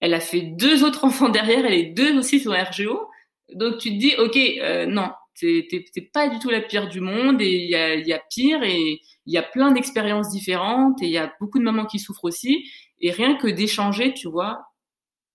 Elle 0.00 0.12
a 0.12 0.20
fait 0.20 0.42
deux 0.42 0.84
autres 0.84 1.04
enfants 1.06 1.30
derrière, 1.30 1.64
elle 1.64 1.74
est 1.74 1.94
deux 1.94 2.18
aussi 2.18 2.38
sur 2.38 2.52
RGO. 2.52 3.08
Donc 3.54 3.78
tu 3.78 3.90
te 3.90 3.98
dis, 3.98 4.14
ok, 4.18 4.36
euh, 4.36 4.86
non, 4.86 5.10
t'es 5.40 6.10
pas 6.12 6.28
du 6.28 6.38
tout 6.38 6.50
la 6.50 6.60
pire 6.60 6.88
du 6.88 7.00
monde 7.00 7.40
et 7.40 7.50
il 7.50 8.06
y 8.06 8.12
a 8.12 8.22
pire 8.30 8.62
et 8.62 9.00
il 9.26 9.32
y 9.32 9.38
a 9.38 9.42
plein 9.42 9.72
d'expériences 9.72 10.30
différentes 10.30 11.02
et 11.02 11.06
il 11.06 11.12
y 11.12 11.18
a 11.18 11.32
beaucoup 11.40 11.58
de 11.58 11.64
mamans 11.64 11.86
qui 11.86 11.98
souffrent 11.98 12.24
aussi. 12.24 12.68
Et 13.00 13.10
rien 13.10 13.36
que 13.36 13.48
d'échanger, 13.48 14.12
tu 14.14 14.28
vois, 14.28 14.60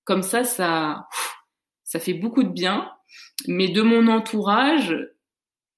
comme 0.09 0.23
ça, 0.23 0.43
ça, 0.43 1.07
ça 1.83 1.99
fait 1.99 2.15
beaucoup 2.15 2.41
de 2.41 2.49
bien. 2.49 2.91
Mais 3.47 3.67
de 3.67 3.83
mon 3.83 4.07
entourage, 4.07 4.89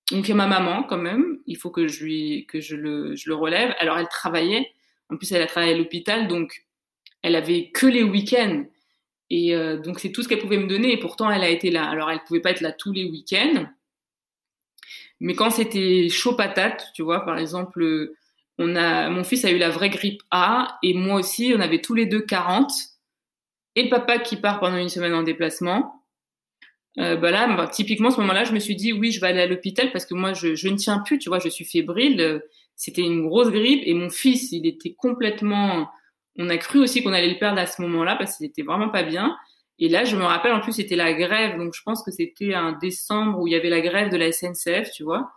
donc 0.10 0.26
il 0.26 0.30
y 0.30 0.32
a 0.32 0.36
ma 0.36 0.48
maman 0.48 0.84
quand 0.84 0.98
même, 0.98 1.40
il 1.48 1.58
faut 1.58 1.70
que 1.70 1.90
je 1.90 2.06
lui, 2.06 2.46
que 2.48 2.62
je 2.62 2.78
le, 2.78 3.14
je 3.18 3.28
le 3.28 3.36
relève. 3.36 3.76
Alors 3.80 3.98
elle 3.98 4.08
travaillait, 4.08 4.72
en 5.10 5.18
plus 5.18 5.30
elle 5.34 5.42
a 5.42 5.48
travaillé 5.48 5.74
à 5.74 5.78
l'hôpital, 5.78 6.30
donc 6.30 6.66
elle 7.24 7.36
avait 7.36 7.72
que 7.72 7.86
les 7.86 8.04
week-ends. 8.04 8.64
Et 9.30 9.54
euh, 9.54 9.78
donc 9.78 10.00
c'est 10.00 10.14
tout 10.14 10.24
ce 10.24 10.30
qu'elle 10.30 10.40
pouvait 10.40 10.58
me 10.58 10.68
donner. 10.68 10.94
Et 10.94 10.98
pourtant 10.98 11.30
elle 11.30 11.44
a 11.44 11.50
été 11.50 11.70
là. 11.70 11.90
Alors 11.90 12.10
elle 12.10 12.24
pouvait 12.24 12.40
pas 12.40 12.52
être 12.52 12.62
là 12.62 12.72
tous 12.72 12.94
les 12.94 13.04
week-ends. 13.04 13.66
Mais 15.20 15.36
quand 15.36 15.50
c'était 15.50 16.08
chaud 16.08 16.38
patate, 16.38 16.88
tu 16.96 17.04
vois, 17.04 17.26
par 17.26 17.38
exemple, 17.38 18.14
on 18.58 18.78
a, 18.78 19.10
mon 19.10 19.26
fils 19.26 19.44
a 19.44 19.52
eu 19.52 19.58
la 19.58 19.70
vraie 19.70 19.90
grippe 19.90 20.24
A 20.32 20.80
et 20.84 20.94
moi 20.94 21.20
aussi, 21.20 21.54
on 21.54 21.60
avait 21.60 21.82
tous 21.82 21.96
les 21.96 22.06
deux 22.06 22.22
40 22.22 22.72
et 23.76 23.84
le 23.84 23.90
papa 23.90 24.20
qui 24.20 24.36
part 24.36 24.60
pendant 24.60 24.78
une 24.78 24.90
semaine 24.90 25.14
en 25.14 25.24
déplacement. 25.24 26.04
Euh, 27.00 27.16
bah 27.16 27.32
là, 27.32 27.56
bah, 27.56 27.68
typiquement, 27.68 28.12
ce 28.12 28.20
moment-là, 28.20 28.44
je 28.44 28.54
me 28.54 28.60
suis 28.60 28.76
dit, 28.76 28.92
oui, 28.92 29.12
je 29.12 29.22
vais 29.22 29.28
aller 29.28 29.42
à 29.42 29.48
l'hôpital 29.48 29.92
parce 29.92 30.06
que 30.06 30.14
moi, 30.14 30.34
je, 30.34 30.56
je, 30.56 30.68
ne 30.68 30.76
tiens 30.76 31.00
plus, 31.00 31.20
tu 31.20 31.30
vois, 31.30 31.40
je 31.40 31.48
suis 31.48 31.66
fébrile. 31.66 32.44
C'était 32.76 33.02
une 33.02 33.28
grosse 33.28 33.52
grippe 33.52 33.84
et 33.86 33.94
mon 33.94 34.10
fils, 34.10 34.52
il 34.52 34.66
était 34.68 34.94
complètement. 34.94 35.90
On 36.38 36.50
a 36.50 36.58
cru 36.58 36.80
aussi 36.80 37.04
qu'on 37.04 37.14
allait 37.14 37.32
le 37.32 37.40
perdre 37.40 37.60
à 37.60 37.66
ce 37.66 37.82
moment-là 37.82 38.16
parce 38.16 38.38
qu'il 38.38 38.46
était 38.46 38.64
vraiment 38.64 38.90
pas 38.90 39.04
bien. 39.04 39.38
Et 39.80 39.90
là, 39.90 40.04
je 40.04 40.16
me 40.16 40.24
rappelle, 40.24 40.54
en 40.54 40.60
plus, 40.60 40.74
c'était 40.74 40.96
la 40.96 41.14
grève, 41.14 41.58
donc 41.58 41.74
je 41.74 41.82
pense 41.84 42.04
que 42.04 42.12
c'était 42.12 42.54
un 42.54 42.74
décembre 42.74 43.40
où 43.40 43.48
il 43.48 43.54
y 43.54 43.56
avait 43.56 43.70
la 43.70 43.82
grève 43.82 44.10
de 44.10 44.18
la 44.18 44.32
SNCF, 44.32 44.92
tu 44.92 45.04
vois. 45.04 45.32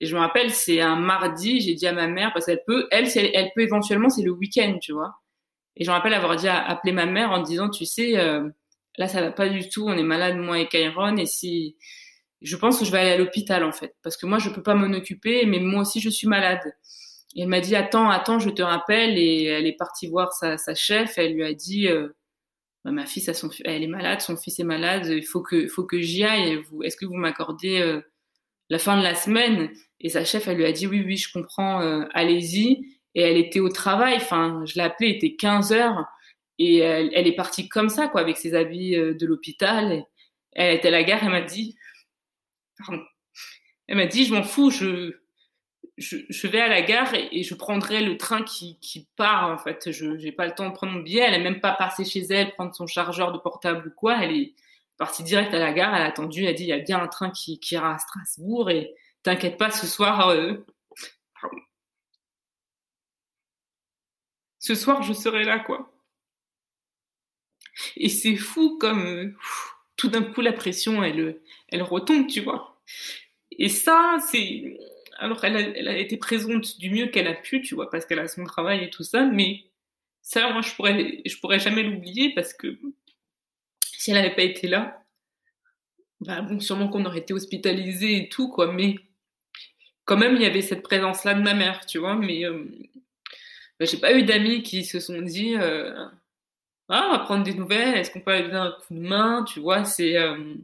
Et 0.00 0.06
je 0.06 0.14
me 0.14 0.20
rappelle, 0.20 0.50
c'est 0.50 0.80
un 0.80 0.96
mardi, 0.96 1.60
j'ai 1.60 1.74
dit 1.74 1.86
à 1.86 1.92
ma 1.92 2.06
mère 2.06 2.32
parce 2.34 2.46
qu'elle 2.46 2.62
peut, 2.66 2.86
elle, 2.90 3.08
elle, 3.14 3.30
elle 3.32 3.50
peut 3.54 3.62
éventuellement, 3.62 4.10
c'est 4.10 4.22
le 4.22 4.32
week-end, 4.32 4.76
tu 4.82 4.92
vois. 4.92 5.14
Et 5.76 5.84
je 5.84 5.90
me 5.90 5.94
rappelle 5.94 6.14
avoir 6.14 6.36
dit 6.36 6.48
à 6.48 6.64
appeler 6.64 6.92
ma 6.92 7.06
mère 7.06 7.30
en 7.30 7.42
disant, 7.42 7.68
tu 7.68 7.84
sais, 7.84 8.18
euh, 8.18 8.48
là 8.96 9.08
ça 9.08 9.20
va 9.20 9.30
pas 9.30 9.48
du 9.48 9.68
tout, 9.68 9.86
on 9.86 9.96
est 9.96 10.02
malade 10.02 10.36
moi 10.36 10.58
et 10.58 10.68
Kairon, 10.68 11.16
et 11.16 11.26
si 11.26 11.76
je 12.42 12.56
pense 12.56 12.78
que 12.78 12.84
je 12.84 12.92
vais 12.92 12.98
aller 12.98 13.10
à 13.10 13.16
l'hôpital 13.18 13.64
en 13.64 13.72
fait, 13.72 13.94
parce 14.02 14.16
que 14.16 14.26
moi 14.26 14.38
je 14.38 14.50
peux 14.50 14.62
pas 14.62 14.74
m'en 14.74 14.94
occuper, 14.94 15.44
mais 15.46 15.60
moi 15.60 15.82
aussi 15.82 16.00
je 16.00 16.10
suis 16.10 16.28
malade. 16.28 16.62
Et 17.34 17.42
elle 17.42 17.48
m'a 17.48 17.60
dit 17.60 17.76
attends, 17.76 18.08
attends, 18.08 18.38
je 18.38 18.48
te 18.50 18.62
rappelle, 18.62 19.18
et 19.18 19.44
elle 19.44 19.66
est 19.66 19.76
partie 19.76 20.08
voir 20.08 20.32
sa, 20.32 20.56
sa 20.56 20.74
chef, 20.74 21.18
elle 21.18 21.34
lui 21.34 21.44
a 21.44 21.52
dit 21.52 21.88
euh, 21.88 22.08
bah, 22.84 22.92
ma 22.92 23.04
fille, 23.06 23.24
elle 23.64 23.82
est 23.82 23.88
malade, 23.88 24.20
son 24.22 24.36
fils 24.36 24.58
est 24.58 24.64
malade, 24.64 25.06
il 25.06 25.26
faut 25.26 25.42
que, 25.42 25.68
faut 25.68 25.84
que 25.84 26.00
j'y 26.00 26.24
aille. 26.24 26.62
Est-ce 26.82 26.96
que 26.96 27.04
vous 27.04 27.16
m'accordez 27.16 27.80
euh, 27.80 28.00
la 28.70 28.78
fin 28.78 28.96
de 28.96 29.02
la 29.02 29.14
semaine? 29.14 29.70
Et 30.00 30.08
sa 30.08 30.24
chef, 30.24 30.48
elle 30.48 30.58
lui 30.58 30.64
a 30.64 30.72
dit 30.72 30.86
oui, 30.86 31.02
oui, 31.04 31.16
je 31.16 31.30
comprends, 31.32 31.80
allez-y 32.14 32.95
et 33.16 33.22
elle 33.22 33.38
était 33.38 33.60
au 33.60 33.70
travail. 33.70 34.16
Enfin, 34.16 34.62
je 34.66 34.74
l'ai 34.74 34.82
appelée, 34.82 35.08
il 35.08 35.16
était 35.16 35.34
15 35.34 35.72
heures 35.72 36.04
et 36.58 36.78
elle, 36.78 37.26
est 37.26 37.34
partie 37.34 37.68
comme 37.68 37.88
ça, 37.88 38.08
quoi, 38.08 38.20
avec 38.20 38.36
ses 38.36 38.54
habits 38.54 38.94
euh, 38.94 39.14
de 39.14 39.26
l'hôpital. 39.26 40.04
Elle 40.52 40.76
était 40.76 40.88
à 40.88 40.92
la 40.92 41.02
gare, 41.02 41.20
elle 41.22 41.30
m'a 41.30 41.40
dit, 41.40 41.76
elle 43.88 43.96
m'a 43.96 44.06
dit, 44.06 44.26
je 44.26 44.34
m'en 44.34 44.42
fous, 44.42 44.70
je, 44.70 46.46
vais 46.46 46.60
à 46.60 46.68
la 46.68 46.82
gare 46.82 47.14
et, 47.14 47.42
je 47.42 47.54
prendrai 47.54 48.02
le 48.02 48.18
train 48.18 48.42
qui, 48.42 48.78
qui 48.80 49.08
part. 49.16 49.50
En 49.50 49.58
fait, 49.58 49.90
je 49.92 50.06
n'ai 50.06 50.32
pas 50.32 50.46
le 50.46 50.54
temps 50.54 50.68
de 50.68 50.74
prendre 50.74 50.92
mon 50.92 51.00
billet. 51.00 51.24
Elle 51.26 51.34
est 51.34 51.42
même 51.42 51.60
pas 51.60 51.72
passée 51.72 52.04
chez 52.04 52.24
elle 52.30 52.52
prendre 52.52 52.74
son 52.74 52.86
chargeur 52.86 53.32
de 53.32 53.38
portable 53.38 53.88
ou 53.88 53.90
quoi. 53.90 54.22
Elle 54.22 54.36
est 54.36 54.54
partie 54.98 55.24
direct 55.24 55.54
à 55.54 55.58
la 55.58 55.72
gare. 55.72 55.94
Elle 55.94 56.02
a 56.02 56.06
attendu. 56.06 56.42
Elle 56.42 56.48
a 56.48 56.52
dit, 56.52 56.64
il 56.64 56.68
y 56.68 56.72
a 56.72 56.78
bien 56.78 57.02
un 57.02 57.08
train 57.08 57.30
qui, 57.30 57.60
qui 57.60 57.74
ira 57.74 57.94
à 57.94 57.98
Strasbourg 57.98 58.70
et 58.70 58.94
t'inquiète 59.22 59.56
pas, 59.56 59.70
ce 59.70 59.86
soir, 59.86 60.28
euh, 60.28 60.64
ce 64.66 64.74
soir 64.74 65.02
je 65.02 65.12
serai 65.12 65.44
là 65.44 65.60
quoi. 65.60 65.92
Et 67.96 68.08
c'est 68.08 68.36
fou 68.36 68.78
comme 68.78 69.36
tout 69.96 70.08
d'un 70.08 70.22
coup 70.22 70.40
la 70.40 70.52
pression 70.52 71.04
elle 71.04 71.40
elle 71.68 71.82
retombe, 71.82 72.26
tu 72.26 72.40
vois. 72.40 72.80
Et 73.52 73.68
ça 73.68 74.18
c'est 74.28 74.78
alors 75.18 75.44
elle 75.44 75.88
a, 75.88 75.96
été 75.96 76.16
présente 76.16 76.78
du 76.78 76.90
mieux 76.90 77.06
qu'elle 77.06 77.28
a 77.28 77.34
pu, 77.34 77.62
tu 77.62 77.74
vois, 77.74 77.90
parce 77.90 78.04
qu'elle 78.06 78.18
a 78.18 78.28
son 78.28 78.44
travail 78.44 78.84
et 78.84 78.90
tout 78.90 79.04
ça, 79.04 79.24
mais 79.24 79.64
ça 80.22 80.50
moi 80.52 80.62
je 80.62 80.74
pourrais 80.74 81.22
pourrais 81.40 81.60
jamais 81.60 81.82
l'oublier 81.84 82.34
parce 82.34 82.52
que 82.52 82.78
si 83.82 84.10
elle 84.10 84.16
n'avait 84.16 84.34
pas 84.34 84.42
été 84.42 84.66
là, 84.68 85.04
bah 86.20 86.42
bon 86.42 86.60
sûrement 86.60 86.88
qu'on 86.88 87.04
aurait 87.04 87.20
été 87.20 87.34
hospitalisé 87.34 88.16
et 88.16 88.28
tout 88.28 88.48
quoi, 88.50 88.72
mais 88.72 88.96
quand 90.04 90.16
même 90.16 90.36
il 90.36 90.42
y 90.42 90.46
avait 90.46 90.62
cette 90.62 90.82
présence 90.82 91.24
là 91.24 91.34
de 91.34 91.42
ma 91.42 91.54
mère, 91.54 91.86
tu 91.86 91.98
vois, 91.98 92.16
mais 92.16 92.44
euh, 92.44 92.64
bah, 93.78 93.86
j'ai 93.86 93.98
pas 93.98 94.14
eu 94.14 94.22
d'amis 94.24 94.62
qui 94.62 94.84
se 94.84 95.00
sont 95.00 95.20
dit 95.22 95.54
euh, 95.56 95.92
ah 96.88 97.08
on 97.08 97.12
va 97.12 97.18
prendre 97.20 97.44
des 97.44 97.54
nouvelles 97.54 97.96
est-ce 97.96 98.10
qu'on 98.10 98.20
peut 98.20 98.32
aller 98.32 98.52
un 98.52 98.72
coup 98.72 98.94
de 98.94 99.00
main? 99.00 99.44
Tu 99.44 99.60
vois 99.60 99.84
c'est 99.84 100.16
euh... 100.16 100.54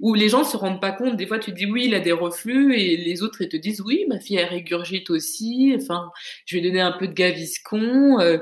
où 0.00 0.14
les 0.14 0.28
gens 0.28 0.44
se 0.44 0.56
rendent 0.56 0.80
pas 0.80 0.92
compte. 0.92 1.16
Des 1.16 1.26
fois 1.26 1.38
tu 1.38 1.52
dis 1.52 1.66
oui 1.66 1.84
il 1.86 1.94
a 1.94 2.00
des 2.00 2.12
reflux 2.12 2.74
et 2.78 2.96
les 2.96 3.22
autres 3.22 3.42
ils 3.42 3.48
te 3.48 3.56
disent 3.56 3.80
oui 3.82 4.06
ma 4.08 4.20
fille 4.20 4.36
elle 4.36 4.48
régurgite 4.48 5.10
aussi 5.10 5.74
enfin 5.76 6.10
je 6.46 6.56
vais 6.56 6.62
donner 6.62 6.80
un 6.80 6.92
peu 6.92 7.08
de 7.08 7.14
gaviscon 7.14 8.20
euh, 8.20 8.38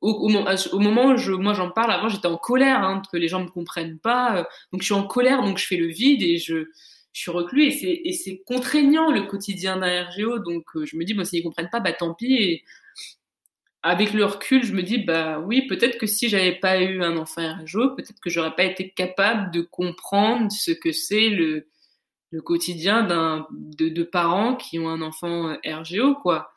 au, 0.00 0.28
moment 0.78 1.06
où 1.06 1.16
je, 1.16 1.32
moi 1.32 1.54
j'en 1.54 1.70
parle 1.70 1.90
avant 1.90 2.08
j'étais 2.08 2.28
en 2.28 2.36
colère 2.36 2.82
hein, 2.82 3.02
que 3.10 3.16
les 3.16 3.28
gens 3.28 3.42
me 3.42 3.48
comprennent 3.48 3.98
pas 3.98 4.38
euh, 4.38 4.44
donc 4.72 4.82
je 4.82 4.86
suis 4.86 4.94
en 4.94 5.06
colère 5.06 5.42
donc 5.42 5.58
je 5.58 5.66
fais 5.66 5.76
le 5.76 5.88
vide 5.88 6.22
et 6.22 6.38
je 6.38 6.68
je 7.14 7.20
suis 7.20 7.30
reclus 7.30 7.62
et 7.62 8.12
c'est 8.12 8.42
contraignant 8.44 9.12
le 9.12 9.22
quotidien 9.22 9.76
d'un 9.78 10.04
RGO 10.04 10.40
donc 10.40 10.64
euh, 10.74 10.84
je 10.84 10.96
me 10.96 11.04
dis 11.04 11.14
bon 11.14 11.24
s'ils 11.24 11.44
comprennent 11.44 11.70
pas 11.70 11.78
bah 11.80 11.92
tant 11.92 12.12
pis. 12.12 12.34
Et 12.34 12.64
avec 13.84 14.12
le 14.12 14.24
recul 14.24 14.64
je 14.64 14.72
me 14.72 14.82
dis 14.82 14.98
bah 14.98 15.38
oui 15.38 15.66
peut-être 15.68 15.96
que 15.96 16.06
si 16.06 16.28
j'avais 16.28 16.56
pas 16.56 16.80
eu 16.82 17.02
un 17.04 17.16
enfant 17.16 17.56
RGO 17.62 17.94
peut-être 17.94 18.20
que 18.20 18.30
j'aurais 18.30 18.56
pas 18.56 18.64
été 18.64 18.90
capable 18.90 19.52
de 19.52 19.60
comprendre 19.62 20.50
ce 20.50 20.72
que 20.72 20.90
c'est 20.90 21.30
le 21.30 21.68
le 22.30 22.42
quotidien 22.42 23.04
d'un 23.04 23.46
de, 23.52 23.88
de 23.88 24.02
parents 24.02 24.56
qui 24.56 24.80
ont 24.80 24.88
un 24.88 25.00
enfant 25.00 25.50
euh, 25.50 25.56
RGO 25.64 26.16
quoi. 26.16 26.52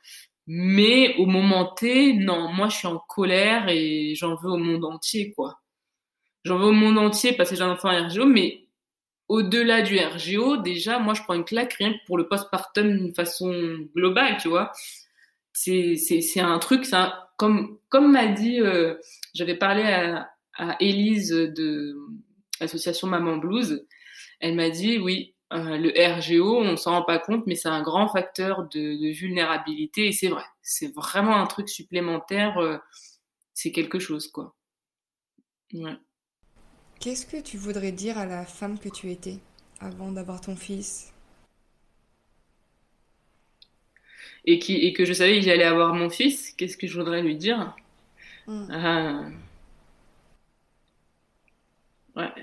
Mais 0.48 1.16
au 1.18 1.28
moment 1.28 1.66
T 1.76 2.14
non 2.14 2.52
moi 2.52 2.70
je 2.70 2.78
suis 2.78 2.88
en 2.88 2.98
colère 2.98 3.70
et 3.70 4.16
j'en 4.16 4.36
veux 4.36 4.50
au 4.50 4.58
monde 4.58 4.86
entier 4.86 5.34
quoi. 5.34 5.60
J'en 6.46 6.58
veux 6.58 6.68
au 6.68 6.72
monde 6.72 6.98
entier 6.98 7.34
parce 7.34 7.52
que 7.52 7.56
j'ai 7.56 7.62
un 7.62 7.72
enfant 7.72 7.90
RGO 7.90 8.26
mais 8.26 8.67
au-delà 9.30 9.82
du 9.82 10.00
RGO, 10.00 10.58
déjà, 10.58 11.00
moi, 11.00 11.14
je 11.14 11.22
prends 11.24 11.34
une 11.34 11.46
claque 11.46 11.74
rien 11.74 11.94
que 11.94 12.06
pour 12.06 12.18
le 12.18 12.28
postpartum 12.28 12.98
d'une 12.98 13.14
façon 13.14 13.78
globale, 13.96 14.38
tu 14.40 14.48
vois. 14.48 14.72
C'est, 15.54 15.98
un 16.40 16.60
truc, 16.60 16.86
comme, 17.38 17.80
comme 17.90 18.12
m'a 18.12 18.28
dit, 18.28 18.62
euh, 18.62 18.96
j'avais 19.34 19.56
parlé 19.58 19.84
à, 19.84 20.30
à 20.58 20.78
Élise 20.80 21.30
de 21.30 21.96
l'association 22.60 23.08
Maman 23.08 23.38
Blues. 23.38 23.86
Elle 24.40 24.56
m'a 24.56 24.70
dit, 24.70 24.98
oui, 25.00 25.36
euh, 25.54 25.78
le 25.78 25.92
RGO, 25.92 26.60
on 26.62 26.76
s'en 26.76 26.92
rend 26.92 27.04
pas 27.04 27.20
compte, 27.20 27.48
mais 27.48 27.56
c'est 27.56 27.70
un 27.70 27.82
grand 27.82 28.08
facteur 28.10 28.68
de, 28.68 28.80
de 28.80 29.14
vulnérabilité. 29.14 30.08
Et 30.08 30.12
c'est 30.12 30.28
vrai, 30.28 30.44
c'est 30.62 30.94
vraiment 30.94 31.38
un 31.38 31.48
truc 31.48 31.70
supplémentaire. 31.70 32.58
Euh, 32.58 32.78
c'est 33.54 33.72
quelque 33.72 34.00
chose, 34.00 34.28
quoi. 34.28 34.56
Ouais. 35.74 35.98
Qu'est-ce 37.00 37.26
que 37.26 37.42
tu 37.42 37.58
voudrais 37.58 37.92
dire 37.92 38.18
à 38.18 38.26
la 38.26 38.46
femme 38.46 38.80
que 38.80 38.90
tu 38.90 39.12
étais 39.12 39.38
avant 39.80 40.12
d'avoir 40.12 40.42
ton 40.42 40.56
fils? 40.56 41.14
Et, 44.46 44.60
qui, 44.60 44.76
et 44.78 44.94
que 44.94 45.06
je 45.06 45.14
savais 45.14 45.40
que 45.40 45.46
j'allais 45.46 45.64
avoir 45.64 45.94
mon 45.94 46.10
fils, 46.10 46.52
qu'est-ce 46.54 46.78
que 46.78 46.88
je 46.88 46.98
voudrais 46.98 47.22
lui 47.22 47.36
dire? 47.36 47.76
Hmm. 48.48 48.68
Ah, 48.72 49.30
Ouais. 52.18 52.34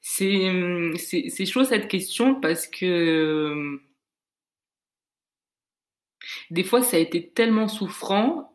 C'est, 0.00 1.46
chaud 1.46 1.64
cette 1.64 1.88
question 1.88 2.40
parce 2.40 2.66
que 2.66 3.78
des 6.50 6.64
fois 6.64 6.82
ça 6.82 6.96
a 6.96 7.00
été 7.00 7.28
tellement 7.30 7.68
souffrant 7.68 8.52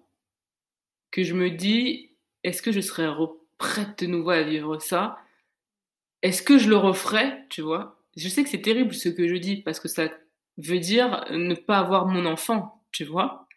que 1.11 1.23
je 1.23 1.33
me 1.35 1.51
dis, 1.51 2.11
est-ce 2.43 2.61
que 2.61 2.71
je 2.71 2.81
serais 2.81 3.07
prête 3.59 3.99
de 3.99 4.07
nouveau 4.07 4.31
à 4.31 4.41
vivre 4.41 4.79
ça? 4.79 5.19
Est-ce 6.23 6.41
que 6.41 6.57
je 6.57 6.69
le 6.69 6.77
referais, 6.77 7.45
tu 7.49 7.61
vois? 7.61 8.01
Je 8.17 8.27
sais 8.27 8.43
que 8.43 8.49
c'est 8.49 8.61
terrible 8.61 8.93
ce 8.93 9.09
que 9.09 9.27
je 9.27 9.35
dis 9.35 9.57
parce 9.57 9.79
que 9.79 9.87
ça 9.87 10.09
veut 10.57 10.79
dire 10.79 11.25
ne 11.29 11.53
pas 11.53 11.77
avoir 11.77 12.07
mon 12.07 12.25
enfant, 12.25 12.83
tu 12.91 13.05
vois? 13.05 13.47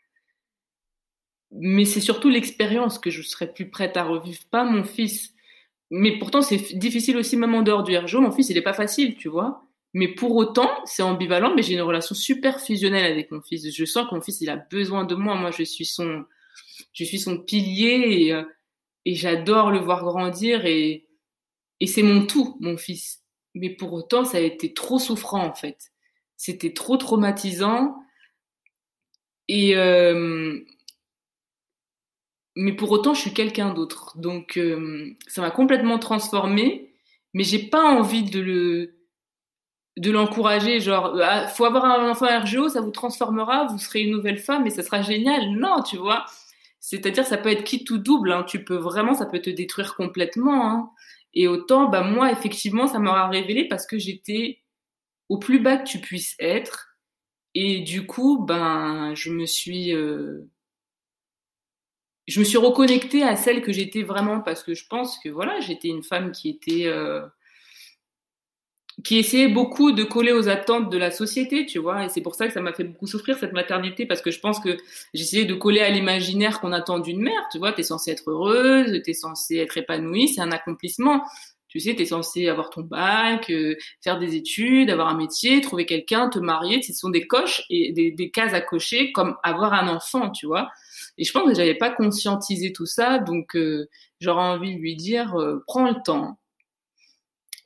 Mais 1.51 1.85
c'est 1.85 2.01
surtout 2.01 2.29
l'expérience 2.31 2.99
que 2.99 3.11
je 3.11 3.23
serais 3.23 3.53
plus 3.53 3.71
prête 3.71 3.97
à 3.97 4.05
revivre, 4.05 4.41
pas 4.51 4.65
mon 4.65 4.85
fils. 4.85 5.35
Mais 5.91 6.19
pourtant, 6.19 6.41
c'est 6.43 6.79
difficile 6.79 7.17
aussi, 7.19 7.37
même 7.37 7.55
en 7.55 7.63
dehors 7.63 7.83
du 7.83 7.97
RGO. 7.97 8.21
Mon 8.21 8.33
fils, 8.33 8.49
il 8.49 8.57
est 8.57 8.63
pas 8.63 8.73
facile, 8.73 9.17
tu 9.17 9.29
vois? 9.29 9.65
Mais 9.95 10.09
pour 10.09 10.35
autant, 10.37 10.71
c'est 10.87 11.03
ambivalent, 11.03 11.55
mais 11.55 11.63
j'ai 11.63 11.75
une 11.75 11.83
relation 11.83 12.15
super 12.15 12.61
fusionnelle 12.61 13.11
avec 13.11 13.31
mon 13.31 13.43
fils. 13.43 13.71
Je 13.71 13.85
sens 13.85 14.09
que 14.09 14.15
mon 14.15 14.23
fils, 14.23 14.41
il 14.41 14.49
a 14.49 14.57
besoin 14.57 15.05
de 15.05 15.15
moi. 15.15 15.35
Moi, 15.35 15.51
je 15.51 15.65
suis 15.65 15.85
son, 15.85 16.25
je 16.95 17.05
suis 17.05 17.19
son 17.19 17.39
pilier 17.39 18.33
euh, 18.33 18.45
et 19.05 19.15
j'adore 19.15 19.71
le 19.71 19.79
voir 19.79 20.05
grandir 20.05 20.67
et, 20.67 21.07
et 21.81 21.87
c'est 21.87 22.03
mon 22.03 22.27
tout, 22.27 22.57
mon 22.61 22.77
fils. 22.77 23.23
Mais 23.55 23.71
pour 23.71 23.93
autant, 23.93 24.25
ça 24.25 24.39
a 24.39 24.41
été 24.41 24.73
trop 24.73 24.99
souffrant, 24.99 25.45
en 25.45 25.55
fait. 25.55 25.93
C'était 26.37 26.73
trop 26.73 26.97
traumatisant. 26.97 27.97
Et, 29.49 29.77
euh, 29.77 30.61
mais 32.57 32.73
pour 32.73 32.91
autant, 32.91 33.15
je 33.15 33.21
suis 33.21 33.35
quelqu'un 33.35 33.73
d'autre. 33.73 34.19
Donc, 34.19 34.57
euh, 34.57 35.15
ça 35.27 35.41
m'a 35.41 35.51
complètement 35.51 35.99
transformée, 35.99 36.93
mais 37.35 37.45
j'ai 37.45 37.59
pas 37.59 37.83
envie 37.83 38.25
de 38.25 38.41
le, 38.41 39.03
de 39.99 40.11
l'encourager, 40.11 40.81
genre, 40.81 41.19
ah, 41.23 41.49
faut 41.49 41.65
avoir 41.65 41.85
un 41.85 42.11
enfant 42.11 42.27
RGO, 42.27 42.69
ça 42.69 42.81
vous 42.81 42.91
transformera, 42.91 43.67
vous 43.67 43.79
serez 43.79 44.03
une 44.03 44.13
nouvelle 44.13 44.39
femme 44.39 44.67
et 44.67 44.71
ça 44.71 44.83
sera 44.83 45.03
génial. 45.03 45.51
Non, 45.53 45.83
tu 45.83 45.97
vois. 45.97 46.25
C'est-à-dire, 46.83 47.25
ça 47.25 47.39
peut 47.39 47.49
être 47.51 47.63
quitte 47.63 47.89
ou 47.91 47.99
double, 47.99 48.33
hein. 48.33 48.43
Tu 48.45 48.65
peux 48.65 48.77
vraiment, 48.77 49.15
ça 49.15 49.25
peut 49.27 49.41
te 49.41 49.51
détruire 49.51 49.95
complètement, 49.95 50.69
hein. 50.69 50.91
Et 51.33 51.47
autant, 51.49 51.89
bah, 51.89 52.03
moi, 52.03 52.33
effectivement, 52.33 52.89
ça 52.89 52.99
m'aura 52.99 53.29
révélé 53.29 53.69
parce 53.69 53.87
que 53.87 53.99
j'étais 53.99 54.59
au 55.29 55.39
plus 55.39 55.61
bas 55.61 55.79
que 55.79 55.89
tu 55.89 56.01
puisses 56.01 56.35
être. 56.41 56.99
Et 57.55 57.81
du 57.83 58.07
coup, 58.07 58.45
ben, 58.45 59.15
je 59.15 59.31
me 59.31 59.47
suis, 59.47 59.95
euh, 59.95 60.43
reconnectée 62.29 63.23
à 63.23 63.37
celle 63.37 63.63
que 63.63 63.73
j'étais 63.73 64.03
vraiment 64.03 64.41
parce 64.41 64.65
que 64.65 64.75
je 64.75 64.87
pense 64.89 65.19
que 65.21 65.29
voilà, 65.29 65.61
j'étais 65.61 65.89
une 65.89 66.03
femme 66.03 66.33
qui 66.33 66.51
était 66.51 66.87
euh, 66.87 67.25
qui 69.05 69.19
essayait 69.19 69.49
beaucoup 69.49 69.93
de 69.93 70.05
coller 70.05 70.33
aux 70.33 70.49
attentes 70.49 70.91
de 70.91 70.99
la 70.99 71.11
société, 71.11 71.67
tu 71.67 71.79
vois, 71.79 72.05
et 72.05 72.09
c'est 72.09 72.21
pour 72.21 72.35
ça 72.35 72.47
que 72.47 72.53
ça 72.53 72.61
m'a 72.61 72.73
fait 72.73 72.85
beaucoup 72.85 73.07
souffrir 73.07 73.39
cette 73.39 73.53
maternité 73.53 74.07
parce 74.07 74.23
que 74.23 74.31
je 74.31 74.41
pense 74.41 74.61
que 74.61 74.77
j'essayais 75.15 75.45
de 75.45 75.55
coller 75.55 75.81
à 75.81 75.91
l'imaginaire 75.91 76.61
qu'on 76.61 76.73
attend 76.73 76.99
d'une 76.99 77.21
mère, 77.21 77.49
tu 77.51 77.59
vois, 77.59 77.73
t'es 77.73 77.83
censée 77.83 78.11
être 78.13 78.31
heureuse, 78.31 79.01
t'es 79.05 79.15
censée 79.15 79.57
être 79.57 79.77
épanouie, 79.79 80.29
c'est 80.29 80.41
un 80.41 80.53
accomplissement. 80.53 81.23
Tu 81.69 81.81
sais, 81.81 81.95
t'es 81.95 82.05
censé 82.05 82.49
avoir 82.49 82.69
ton 82.69 82.83
bac, 82.83 83.49
euh, 83.49 83.77
faire 84.05 84.19
des 84.19 84.37
études, 84.37 84.91
avoir 84.91 85.09
un 85.09 85.17
métier, 85.17 85.63
trouver 85.63 85.87
quelqu'un, 85.87 86.29
te 86.29 86.39
marier. 86.39 86.83
Ce 86.83 86.93
sont 86.93 87.09
des 87.09 87.27
coches 87.27 87.63
et 87.71 87.93
des, 87.93 88.11
des 88.11 88.31
cases 88.31 88.53
à 88.53 88.61
cocher, 88.61 89.11
comme 89.13 89.37
avoir 89.43 89.73
un 89.73 89.89
enfant, 89.89 90.31
tu 90.31 90.45
vois. 90.45 90.69
Et 91.17 91.25
je 91.25 91.33
pense 91.33 91.45
que 91.49 91.55
j'avais 91.55 91.75
pas 91.75 91.89
conscientisé 91.89 92.75
tout 92.75 92.85
ça, 92.85 93.19
donc 93.19 93.57
euh, 93.57 93.89
j'aurais 94.21 94.43
envie 94.45 94.75
de 94.75 94.81
lui 94.81 94.97
dire 94.97 95.35
euh, 95.41 95.63
prends 95.67 95.89
le 95.89 95.97
temps, 96.05 96.39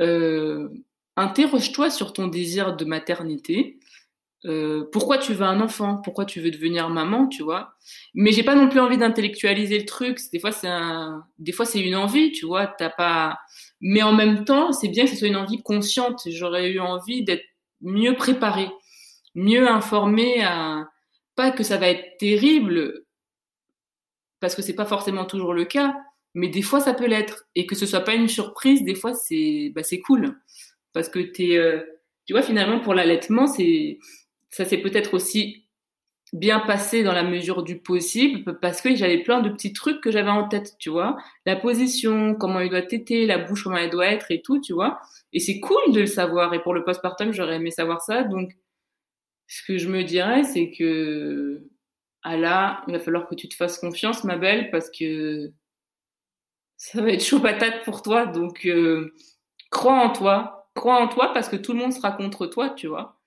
euh, 0.00 0.68
interroge-toi 1.16 1.90
sur 1.90 2.12
ton 2.12 2.28
désir 2.28 2.76
de 2.76 2.84
maternité. 2.84 3.78
Euh, 4.44 4.84
pourquoi 4.93 5.18
tu 5.18 5.34
veux 5.34 5.44
un 5.44 5.60
enfant? 5.60 5.97
Pourquoi 6.02 6.24
tu 6.24 6.40
veux 6.40 6.51
devenir 6.51 6.88
maman 6.88 7.26
Tu 7.26 7.43
vois? 7.43 7.74
Mais 8.14 8.32
j'ai 8.32 8.44
pas 8.44 8.55
non 8.55 8.68
plus 8.68 8.80
envie 8.80 8.98
d'intellectualiser 8.98 9.78
le 9.78 9.86
truc. 9.86 10.18
Des 10.32 10.38
fois, 10.38 10.52
c'est 10.52 11.80
une 11.80 11.97
envie, 11.97 12.32
tu 12.32 12.47
vois? 12.47 12.66
T'as 12.66 12.90
pas. 12.90 13.38
Mais 13.80 14.02
en 14.02 14.12
même 14.12 14.44
temps, 14.44 14.72
c'est 14.72 14.88
bien 14.88 15.05
que 15.05 15.10
ce 15.10 15.16
soit 15.16 15.28
une 15.28 15.36
envie 15.36 15.62
consciente. 15.62 16.22
J'aurais 16.26 16.70
eu 16.70 16.80
envie 16.80 17.24
d'être 17.24 17.44
mieux 17.80 18.14
préparée, 18.14 18.70
mieux 19.34 19.68
informée. 19.68 20.44
Pas 21.34 21.51
que 21.51 21.62
ça 21.62 21.76
va 21.76 21.88
être 21.88 22.16
terrible, 22.18 23.05
parce 24.40 24.55
que 24.55 24.62
c'est 24.62 24.74
pas 24.74 24.86
forcément 24.86 25.24
toujours 25.24 25.55
le 25.55 25.64
cas, 25.64 25.97
mais 26.34 26.48
des 26.48 26.62
fois 26.62 26.80
ça 26.80 26.94
peut 26.94 27.06
l'être. 27.06 27.44
Et 27.55 27.66
que 27.66 27.74
ce 27.74 27.86
soit 27.86 28.01
pas 28.01 28.14
une 28.14 28.28
surprise, 28.28 28.84
des 28.84 28.94
fois 28.94 29.14
c'est 29.14 29.72
bah, 29.74 29.82
c'est 29.82 30.01
cool. 30.01 30.38
Parce 30.97 31.10
que 31.10 31.18
t'es, 31.18 31.59
euh, 31.59 31.82
tu 32.24 32.32
vois, 32.32 32.40
finalement 32.40 32.81
pour 32.81 32.94
l'allaitement, 32.94 33.47
c'est 33.47 33.98
ça 34.48 34.64
s'est 34.64 34.78
peut-être 34.78 35.12
aussi 35.12 35.68
bien 36.32 36.59
passé 36.60 37.02
dans 37.02 37.12
la 37.12 37.23
mesure 37.23 37.62
du 37.62 37.78
possible 37.78 38.59
parce 38.60 38.81
que 38.81 38.97
j'avais 38.97 39.23
plein 39.23 39.43
de 39.43 39.51
petits 39.51 39.74
trucs 39.74 40.01
que 40.01 40.10
j'avais 40.10 40.31
en 40.31 40.48
tête, 40.48 40.73
tu 40.78 40.89
vois. 40.89 41.18
La 41.44 41.55
position, 41.55 42.35
comment 42.35 42.60
il 42.60 42.70
doit 42.70 42.81
téter, 42.81 43.27
la 43.27 43.36
bouche, 43.36 43.64
comment 43.64 43.77
elle 43.77 43.90
doit 43.90 44.06
être 44.06 44.31
et 44.31 44.40
tout, 44.40 44.59
tu 44.59 44.73
vois. 44.73 44.98
Et 45.35 45.39
c'est 45.40 45.60
cool 45.60 45.93
de 45.93 46.01
le 46.01 46.06
savoir. 46.06 46.55
Et 46.55 46.62
pour 46.62 46.73
le 46.73 46.82
postpartum, 46.82 47.31
j'aurais 47.35 47.56
aimé 47.56 47.70
savoir 47.70 48.01
ça. 48.01 48.23
Donc, 48.24 48.52
ce 49.48 49.62
que 49.66 49.77
je 49.78 49.89
me 49.90 50.02
dirais, 50.02 50.44
c'est 50.44 50.70
que, 50.70 51.62
ah 52.23 52.39
là, 52.39 52.82
il 52.89 52.94
va 52.94 53.01
falloir 53.01 53.28
que 53.28 53.35
tu 53.35 53.51
te 53.51 53.55
fasses 53.55 53.78
confiance, 53.78 54.24
ma 54.24 54.36
belle, 54.39 54.70
parce 54.70 54.90
que 54.90 55.52
ça 56.78 57.02
va 57.02 57.10
être 57.12 57.23
chaud 57.23 57.40
patate 57.40 57.85
pour 57.85 58.01
toi. 58.01 58.24
Donc, 58.27 58.64
euh, 58.64 59.12
crois 59.70 60.01
en 60.02 60.10
toi. 60.12 60.56
Crois 60.77 61.03
en 61.03 61.09
toi 61.09 61.32
parce 61.35 61.48
que 61.48 61.57
tout 61.57 61.73
le 61.73 61.81
monde 61.81 61.93
sera 61.93 62.12
contre 62.12 62.47
toi, 62.47 62.70
tu 62.70 62.86
vois. 62.86 63.19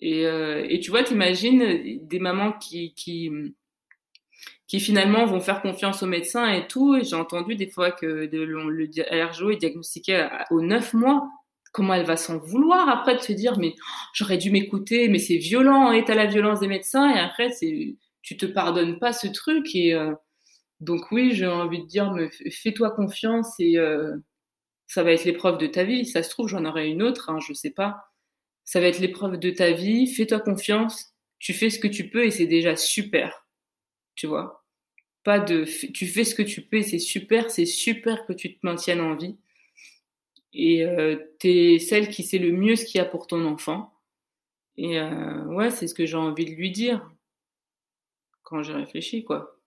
Et, 0.00 0.26
euh, 0.26 0.66
tu 0.82 0.90
vois, 0.90 1.02
t'imagines 1.04 2.06
des 2.06 2.18
mamans 2.18 2.52
qui, 2.52 2.94
qui, 2.94 3.30
qui 4.66 4.80
finalement 4.80 5.26
vont 5.26 5.40
faire 5.40 5.62
confiance 5.62 6.02
aux 6.02 6.06
médecins 6.06 6.48
et 6.52 6.66
tout. 6.66 6.96
Et 6.96 7.04
j'ai 7.04 7.16
entendu 7.16 7.56
des 7.56 7.68
fois 7.70 7.90
que 7.92 8.26
de, 8.26 8.38
le, 8.42 8.70
le 8.70 8.84
est 9.52 9.56
diagnostiqué 9.56 10.28
aux 10.50 10.60
neuf 10.60 10.94
mois. 10.94 11.28
Comment 11.72 11.94
elle 11.94 12.06
va 12.06 12.16
s'en 12.16 12.38
vouloir 12.38 12.88
après 12.88 13.14
de 13.14 13.20
se 13.20 13.32
dire 13.32 13.58
mais 13.58 13.74
oh, 13.76 13.82
j'aurais 14.12 14.38
dû 14.38 14.50
m'écouter, 14.50 15.08
mais 15.08 15.20
c'est 15.20 15.36
violent 15.36 15.92
et 15.92 16.04
t'as 16.04 16.16
la 16.16 16.26
violence 16.26 16.58
des 16.60 16.66
médecins 16.66 17.14
et 17.14 17.18
après 17.18 17.50
tu 18.22 18.36
te 18.36 18.46
pardonnes 18.46 18.98
pas 18.98 19.12
ce 19.12 19.28
truc 19.28 19.72
et 19.76 19.94
euh, 19.94 20.12
donc 20.80 21.12
oui 21.12 21.32
j'ai 21.32 21.46
envie 21.46 21.80
de 21.82 21.86
dire 21.86 22.12
mais 22.12 22.28
fais-toi 22.50 22.90
confiance 22.90 23.54
et 23.60 23.78
euh, 23.78 24.16
ça 24.90 25.02
va 25.02 25.12
être 25.12 25.24
l'épreuve 25.24 25.58
de 25.58 25.66
ta 25.66 25.84
vie. 25.84 26.06
Ça 26.06 26.22
se 26.22 26.30
trouve 26.30 26.48
j'en 26.48 26.64
aurai 26.64 26.88
une 26.88 27.02
autre, 27.02 27.30
hein, 27.30 27.38
je 27.40 27.52
sais 27.52 27.70
pas 27.70 28.10
ça 28.70 28.78
va 28.78 28.86
être 28.86 29.00
l'épreuve 29.00 29.36
de 29.36 29.50
ta 29.50 29.72
vie, 29.72 30.06
fais-toi 30.06 30.38
confiance, 30.38 31.12
tu 31.40 31.54
fais 31.54 31.70
ce 31.70 31.80
que 31.80 31.88
tu 31.88 32.08
peux 32.08 32.24
et 32.26 32.30
c'est 32.30 32.46
déjà 32.46 32.76
super. 32.76 33.48
Tu 34.14 34.28
vois? 34.28 34.64
Pas 35.24 35.40
de 35.40 35.64
tu 35.92 36.06
fais 36.06 36.22
ce 36.22 36.36
que 36.36 36.42
tu 36.42 36.62
peux 36.62 36.76
et 36.76 36.82
c'est 36.84 37.00
super, 37.00 37.50
c'est 37.50 37.66
super 37.66 38.24
que 38.26 38.32
tu 38.32 38.54
te 38.54 38.64
maintiennes 38.64 39.00
en 39.00 39.16
vie. 39.16 39.36
Et 40.52 40.84
euh, 40.84 41.16
t'es 41.40 41.80
celle 41.80 42.10
qui 42.10 42.22
sait 42.22 42.38
le 42.38 42.52
mieux 42.52 42.76
ce 42.76 42.84
qu'il 42.84 42.98
y 42.98 43.02
a 43.02 43.04
pour 43.04 43.26
ton 43.26 43.44
enfant. 43.44 43.92
Et 44.76 45.00
euh, 45.00 45.44
ouais, 45.46 45.72
c'est 45.72 45.88
ce 45.88 45.94
que 45.94 46.06
j'ai 46.06 46.16
envie 46.16 46.44
de 46.44 46.52
lui 46.52 46.70
dire 46.70 47.10
quand 48.44 48.62
j'ai 48.62 48.72
réfléchi, 48.72 49.24
quoi. 49.24 49.59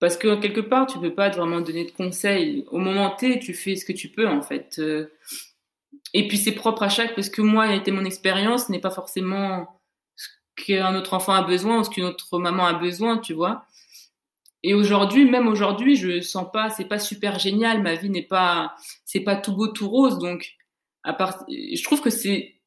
Parce 0.00 0.16
que 0.16 0.40
quelque 0.40 0.62
part, 0.62 0.86
tu 0.86 0.98
peux 0.98 1.14
pas 1.14 1.28
vraiment 1.28 1.60
donner 1.60 1.84
de 1.84 1.90
conseils. 1.90 2.64
Au 2.70 2.78
moment 2.78 3.10
T, 3.10 3.38
tu 3.38 3.52
fais 3.52 3.76
ce 3.76 3.84
que 3.84 3.92
tu 3.92 4.08
peux, 4.08 4.26
en 4.26 4.40
fait. 4.40 4.76
Euh, 4.78 5.12
et 6.14 6.26
puis 6.26 6.38
c'est 6.38 6.52
propre 6.52 6.82
à 6.82 6.88
chaque, 6.88 7.14
parce 7.14 7.28
que 7.28 7.42
moi, 7.42 7.64
a 7.64 7.74
été 7.74 7.90
mon 7.92 8.04
expérience, 8.04 8.70
n'est 8.70 8.80
pas 8.80 8.90
forcément 8.90 9.80
ce 10.16 10.28
qu'un 10.56 10.96
autre 10.96 11.12
enfant 11.14 11.34
a 11.34 11.42
besoin 11.42 11.80
ou 11.80 11.84
ce 11.84 11.90
qu'une 11.90 12.04
autre 12.04 12.38
maman 12.38 12.66
a 12.66 12.72
besoin, 12.72 13.18
tu 13.18 13.34
vois. 13.34 13.66
Et 14.62 14.74
aujourd'hui, 14.74 15.24
même 15.24 15.48
aujourd'hui, 15.48 15.96
je 15.96 16.20
sens 16.20 16.46
pas, 16.50 16.70
c'est 16.70 16.84
pas 16.86 16.98
super 16.98 17.38
génial, 17.38 17.82
ma 17.82 17.94
vie 17.94 18.10
n'est 18.10 18.22
pas, 18.22 18.74
c'est 19.04 19.20
pas 19.20 19.36
tout 19.36 19.54
beau, 19.54 19.68
tout 19.68 19.88
rose, 19.88 20.18
donc, 20.18 20.56
à 21.02 21.12
part, 21.12 21.44
je 21.48 21.82
trouve 21.82 22.00
que 22.02 22.10
c'est, 22.10 22.59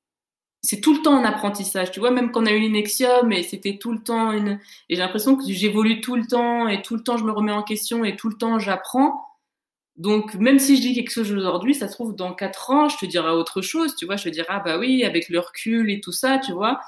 c'est 0.64 0.82
tout 0.82 0.96
le 0.96 1.02
temps 1.02 1.16
un 1.18 1.26
apprentissage, 1.26 1.92
tu 1.92 2.00
vois, 2.00 2.12
même 2.12 2.32
quand 2.32 2.44
on 2.44 2.46
a 2.46 2.52
eu 2.52 2.60
l'inexium, 2.60 3.32
et 3.34 3.44
c'était 3.44 3.78
tout 3.78 3.92
le 3.92 4.02
temps 4.02 4.32
une, 4.32 4.60
et 4.90 4.96
j'ai 4.96 5.02
l'impression 5.02 5.36
que 5.36 5.44
j'évolue 5.48 6.02
tout 6.02 6.16
le 6.16 6.26
temps, 6.26 6.68
et 6.70 6.82
tout 6.82 6.96
le 6.96 7.04
temps 7.04 7.18
je 7.18 7.26
me 7.26 7.32
remets 7.32 7.52
en 7.52 7.64
question, 7.64 8.04
et 8.06 8.16
tout 8.16 8.30
le 8.30 8.38
temps 8.38 8.60
j'apprends. 8.60 9.28
Donc, 9.96 10.34
même 10.36 10.60
si 10.60 10.78
je 10.78 10.82
dis 10.82 10.96
quelque 10.96 11.12
chose 11.12 11.32
aujourd'hui, 11.32 11.76
ça 11.76 11.88
se 11.88 11.94
trouve, 11.94 12.16
dans 12.16 12.34
quatre 12.34 12.72
ans, 12.72 12.90
je 12.90 12.98
te 12.98 13.06
dirai 13.06 13.30
autre 13.32 13.62
chose, 13.62 13.96
tu 13.96 14.06
vois. 14.06 14.16
Je 14.16 14.24
te 14.24 14.30
dirai, 14.30 14.48
ah 14.50 14.60
bah 14.60 14.80
oui, 14.80 15.04
avec 15.04 15.30
le 15.30 15.40
recul 15.40 15.92
et 15.92 16.02
tout 16.02 16.12
ça, 16.12 16.40
tu 16.40 16.52
vois. 16.52 16.80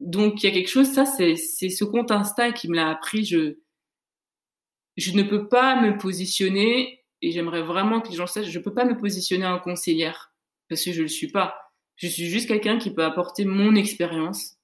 Donc, 0.00 0.42
il 0.42 0.46
y 0.46 0.50
a 0.50 0.52
quelque 0.52 0.68
chose, 0.68 0.88
ça, 0.92 1.04
c'est, 1.06 1.36
c'est 1.36 1.68
ce 1.68 1.84
compte 1.84 2.10
Insta 2.10 2.52
qui 2.52 2.68
me 2.68 2.74
l'a 2.76 2.90
appris. 2.90 3.24
Je, 3.24 3.56
je 4.96 5.12
ne 5.12 5.22
peux 5.22 5.48
pas 5.48 5.80
me 5.80 5.96
positionner, 5.96 7.04
et 7.22 7.30
j'aimerais 7.30 7.62
vraiment 7.62 8.00
que 8.00 8.08
les 8.08 8.16
gens 8.16 8.26
sachent, 8.26 8.50
je 8.50 8.58
ne 8.58 8.64
peux 8.64 8.74
pas 8.74 8.84
me 8.84 8.96
positionner 8.98 9.46
en 9.46 9.60
conseillère, 9.60 10.32
parce 10.68 10.84
que 10.84 10.92
je 10.92 10.98
ne 10.98 11.02
le 11.02 11.08
suis 11.08 11.30
pas. 11.30 11.61
Je 11.96 12.08
suis 12.08 12.26
juste 12.26 12.48
quelqu'un 12.48 12.78
qui 12.78 12.92
peut 12.92 13.04
apporter 13.04 13.44
mon 13.44 13.74
expérience, 13.74 14.58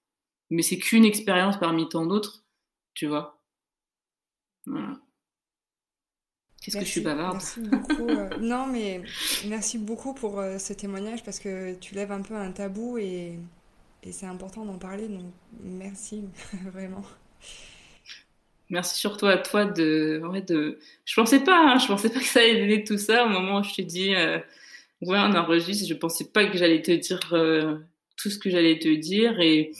mais 0.51 0.63
c'est 0.63 0.79
qu'une 0.79 1.05
expérience 1.05 1.59
parmi 1.59 1.89
tant 1.89 2.07
d'autres, 2.07 2.45
tu 2.95 3.07
vois. 3.07 3.41
Voilà. 4.67 4.99
Qu'est-ce 6.61 6.77
que 6.77 6.85
je 6.85 6.91
suis 6.91 7.01
bavarde 7.01 7.35
Merci 7.35 7.61
beaucoup. 7.61 8.09
Euh, 8.09 8.29
non, 8.41 8.67
mais 8.67 9.03
merci 9.47 9.79
beaucoup 9.79 10.13
pour 10.13 10.41
euh, 10.41 10.59
ce 10.59 10.73
témoignage 10.73 11.23
parce 11.23 11.39
que 11.39 11.75
tu 11.75 11.95
lèves 11.95 12.13
un 12.13 12.23
peu 12.23 12.35
un 12.35 12.51
tabou 12.51 12.99
et, 12.99 13.39
et 14.03 14.13
c'est 14.13 14.27
important 14.27 14.65
d'en 14.65 14.79
parler. 14.79 15.09
Donc, 15.09 15.25
merci 15.63 16.25
vraiment. 16.73 17.05
Merci 18.71 18.99
surtout 18.99 19.27
à 19.27 19.39
toi 19.39 19.65
de, 19.65 20.21
ouais, 20.31 20.43
de. 20.43 20.79
Je 21.07 21.15
pensais 21.15 21.41
pas, 21.41 21.59
hein, 21.59 21.79
je 21.79 21.87
pensais 21.87 22.11
pas 22.11 22.19
que 22.19 22.27
ça 22.27 22.41
allait 22.41 22.61
donner 22.61 22.85
tout 22.85 22.99
ça 22.99 23.25
au 23.25 23.29
moment 23.29 23.61
où 23.61 23.63
je 23.63 23.75
t'ai 23.75 23.85
dit, 23.85 24.15
euh, 24.15 24.39
ouais, 25.03 25.19
on 25.19 25.35
enregistre. 25.35 25.87
Je 25.89 25.95
pensais 25.95 26.31
pas 26.33 26.47
que 26.47 26.57
j'allais 26.57 26.83
te 26.83 26.93
dire 26.93 27.21
euh, 27.33 27.77
tout 28.17 28.31
ce 28.31 28.39
que 28.39 28.51
j'allais 28.51 28.79
te 28.79 28.89
dire 28.89 29.41
et, 29.41 29.73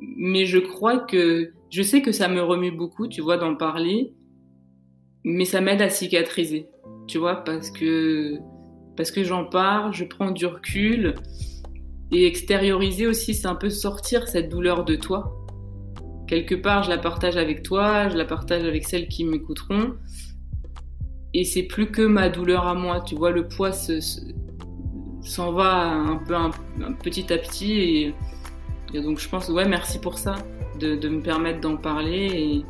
mais 0.00 0.46
je 0.46 0.58
crois 0.58 0.98
que, 0.98 1.52
je 1.70 1.82
sais 1.82 2.02
que 2.02 2.12
ça 2.12 2.28
me 2.28 2.42
remue 2.42 2.72
beaucoup, 2.72 3.08
tu 3.08 3.20
vois, 3.20 3.36
d'en 3.36 3.56
parler, 3.56 4.12
mais 5.24 5.44
ça 5.44 5.60
m'aide 5.60 5.82
à 5.82 5.88
cicatriser, 5.88 6.66
tu 7.06 7.18
vois, 7.18 7.36
parce 7.36 7.70
que, 7.70 8.38
parce 8.96 9.10
que 9.10 9.24
j'en 9.24 9.44
parle, 9.44 9.94
je 9.94 10.04
prends 10.04 10.30
du 10.30 10.46
recul 10.46 11.14
et 12.12 12.26
extérioriser 12.26 13.06
aussi, 13.06 13.34
c'est 13.34 13.46
un 13.46 13.54
peu 13.54 13.70
sortir 13.70 14.28
cette 14.28 14.48
douleur 14.48 14.84
de 14.84 14.94
toi 14.96 15.44
quelque 16.26 16.54
part, 16.54 16.82
je 16.82 16.90
la 16.90 16.98
partage 16.98 17.36
avec 17.36 17.62
toi, 17.62 18.08
je 18.08 18.16
la 18.16 18.24
partage 18.24 18.64
avec 18.64 18.84
celles 18.84 19.08
qui 19.08 19.24
m'écouteront. 19.24 19.94
Et 21.34 21.44
c'est 21.44 21.64
plus 21.64 21.90
que 21.90 22.02
ma 22.02 22.28
douleur 22.28 22.66
à 22.66 22.74
moi, 22.74 23.00
tu 23.00 23.16
vois, 23.16 23.32
le 23.32 23.48
poids 23.48 23.72
s'en 23.72 25.52
va 25.52 25.88
un 25.90 26.16
peu 26.16 26.34
un, 26.36 26.50
petit 27.02 27.32
à 27.32 27.38
petit. 27.38 28.14
Et, 28.94 29.00
donc 29.00 29.18
je 29.18 29.28
pense, 29.28 29.48
ouais, 29.48 29.66
merci 29.66 29.98
pour 29.98 30.16
ça, 30.16 30.36
de, 30.78 31.08
me 31.08 31.20
permettre 31.20 31.60
d'en 31.60 31.76
parler. 31.76 32.64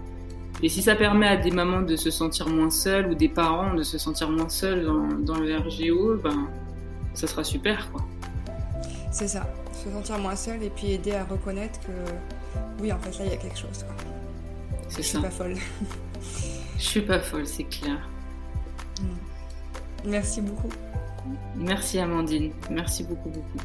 Et, 0.63 0.69
si 0.71 0.81
ça 0.81 0.95
permet 0.97 1.29
à 1.29 1.37
des 1.37 1.51
mamans 1.51 1.83
de 1.83 1.95
se 1.95 2.11
sentir 2.11 2.49
moins 2.49 2.71
seules 2.71 3.09
ou 3.11 3.15
des 3.15 3.29
parents 3.29 3.75
de 3.75 3.83
se 3.83 3.99
sentir 3.99 4.31
moins 4.31 4.49
seuls 4.49 4.87
dans, 4.87 5.09
dans 5.09 5.39
le 5.39 5.59
RGO, 5.59 6.17
ben, 6.17 6.49
ça 7.13 7.27
sera 7.27 7.45
super, 7.45 7.91
quoi. 7.93 8.03
C'est 9.11 9.29
ça, 9.29 9.47
se 9.73 9.91
sentir 9.91 10.19
moins 10.19 10.37
seul 10.37 10.63
et 10.63 10.71
puis 10.71 10.93
aider 10.93 11.13
à 11.13 11.25
reconnaître 11.25 11.81
que 11.81 11.93
oui, 12.81 12.91
en 12.91 12.99
fait, 12.99 13.19
là, 13.19 13.27
il 13.27 13.31
y 13.31 13.35
a 13.35 13.37
quelque 13.37 13.59
chose. 13.59 13.85
C'est 14.89 15.03
ça. 15.03 15.19
Je 15.19 15.21
suis 15.21 15.21
pas 15.21 15.31
folle. 15.31 15.57
Je 16.79 16.83
suis 16.83 17.01
pas 17.03 17.21
folle, 17.21 17.47
c'est 17.47 17.65
clair. 17.65 18.09
Merci 20.05 20.41
beaucoup. 20.41 20.69
Merci 21.57 21.99
Amandine. 21.99 22.53
Merci 22.71 23.05
beaucoup, 23.05 23.31
beaucoup. 23.31 23.59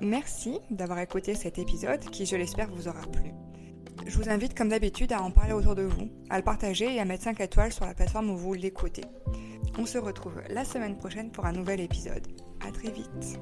Merci 0.00 0.58
d'avoir 0.70 0.98
écouté 0.98 1.34
cet 1.34 1.58
épisode 1.58 2.00
qui, 2.00 2.26
je 2.26 2.36
l'espère, 2.36 2.68
vous 2.70 2.88
aura 2.88 3.02
plu. 3.02 3.32
Je 4.04 4.18
vous 4.18 4.28
invite, 4.28 4.54
comme 4.54 4.68
d'habitude, 4.68 5.12
à 5.12 5.22
en 5.22 5.30
parler 5.30 5.52
autour 5.52 5.76
de 5.76 5.82
vous, 5.82 6.10
à 6.28 6.38
le 6.38 6.44
partager 6.44 6.92
et 6.92 7.00
à 7.00 7.04
mettre 7.04 7.22
5 7.22 7.40
étoiles 7.40 7.72
sur 7.72 7.86
la 7.86 7.94
plateforme 7.94 8.30
où 8.30 8.36
vous 8.36 8.54
l'écoutez. 8.54 9.04
On 9.78 9.86
se 9.86 9.98
retrouve 9.98 10.42
la 10.50 10.64
semaine 10.64 10.98
prochaine 10.98 11.30
pour 11.30 11.46
un 11.46 11.52
nouvel 11.52 11.80
épisode. 11.80 12.26
À 12.66 12.72
très 12.72 12.90
vite. 12.90 13.38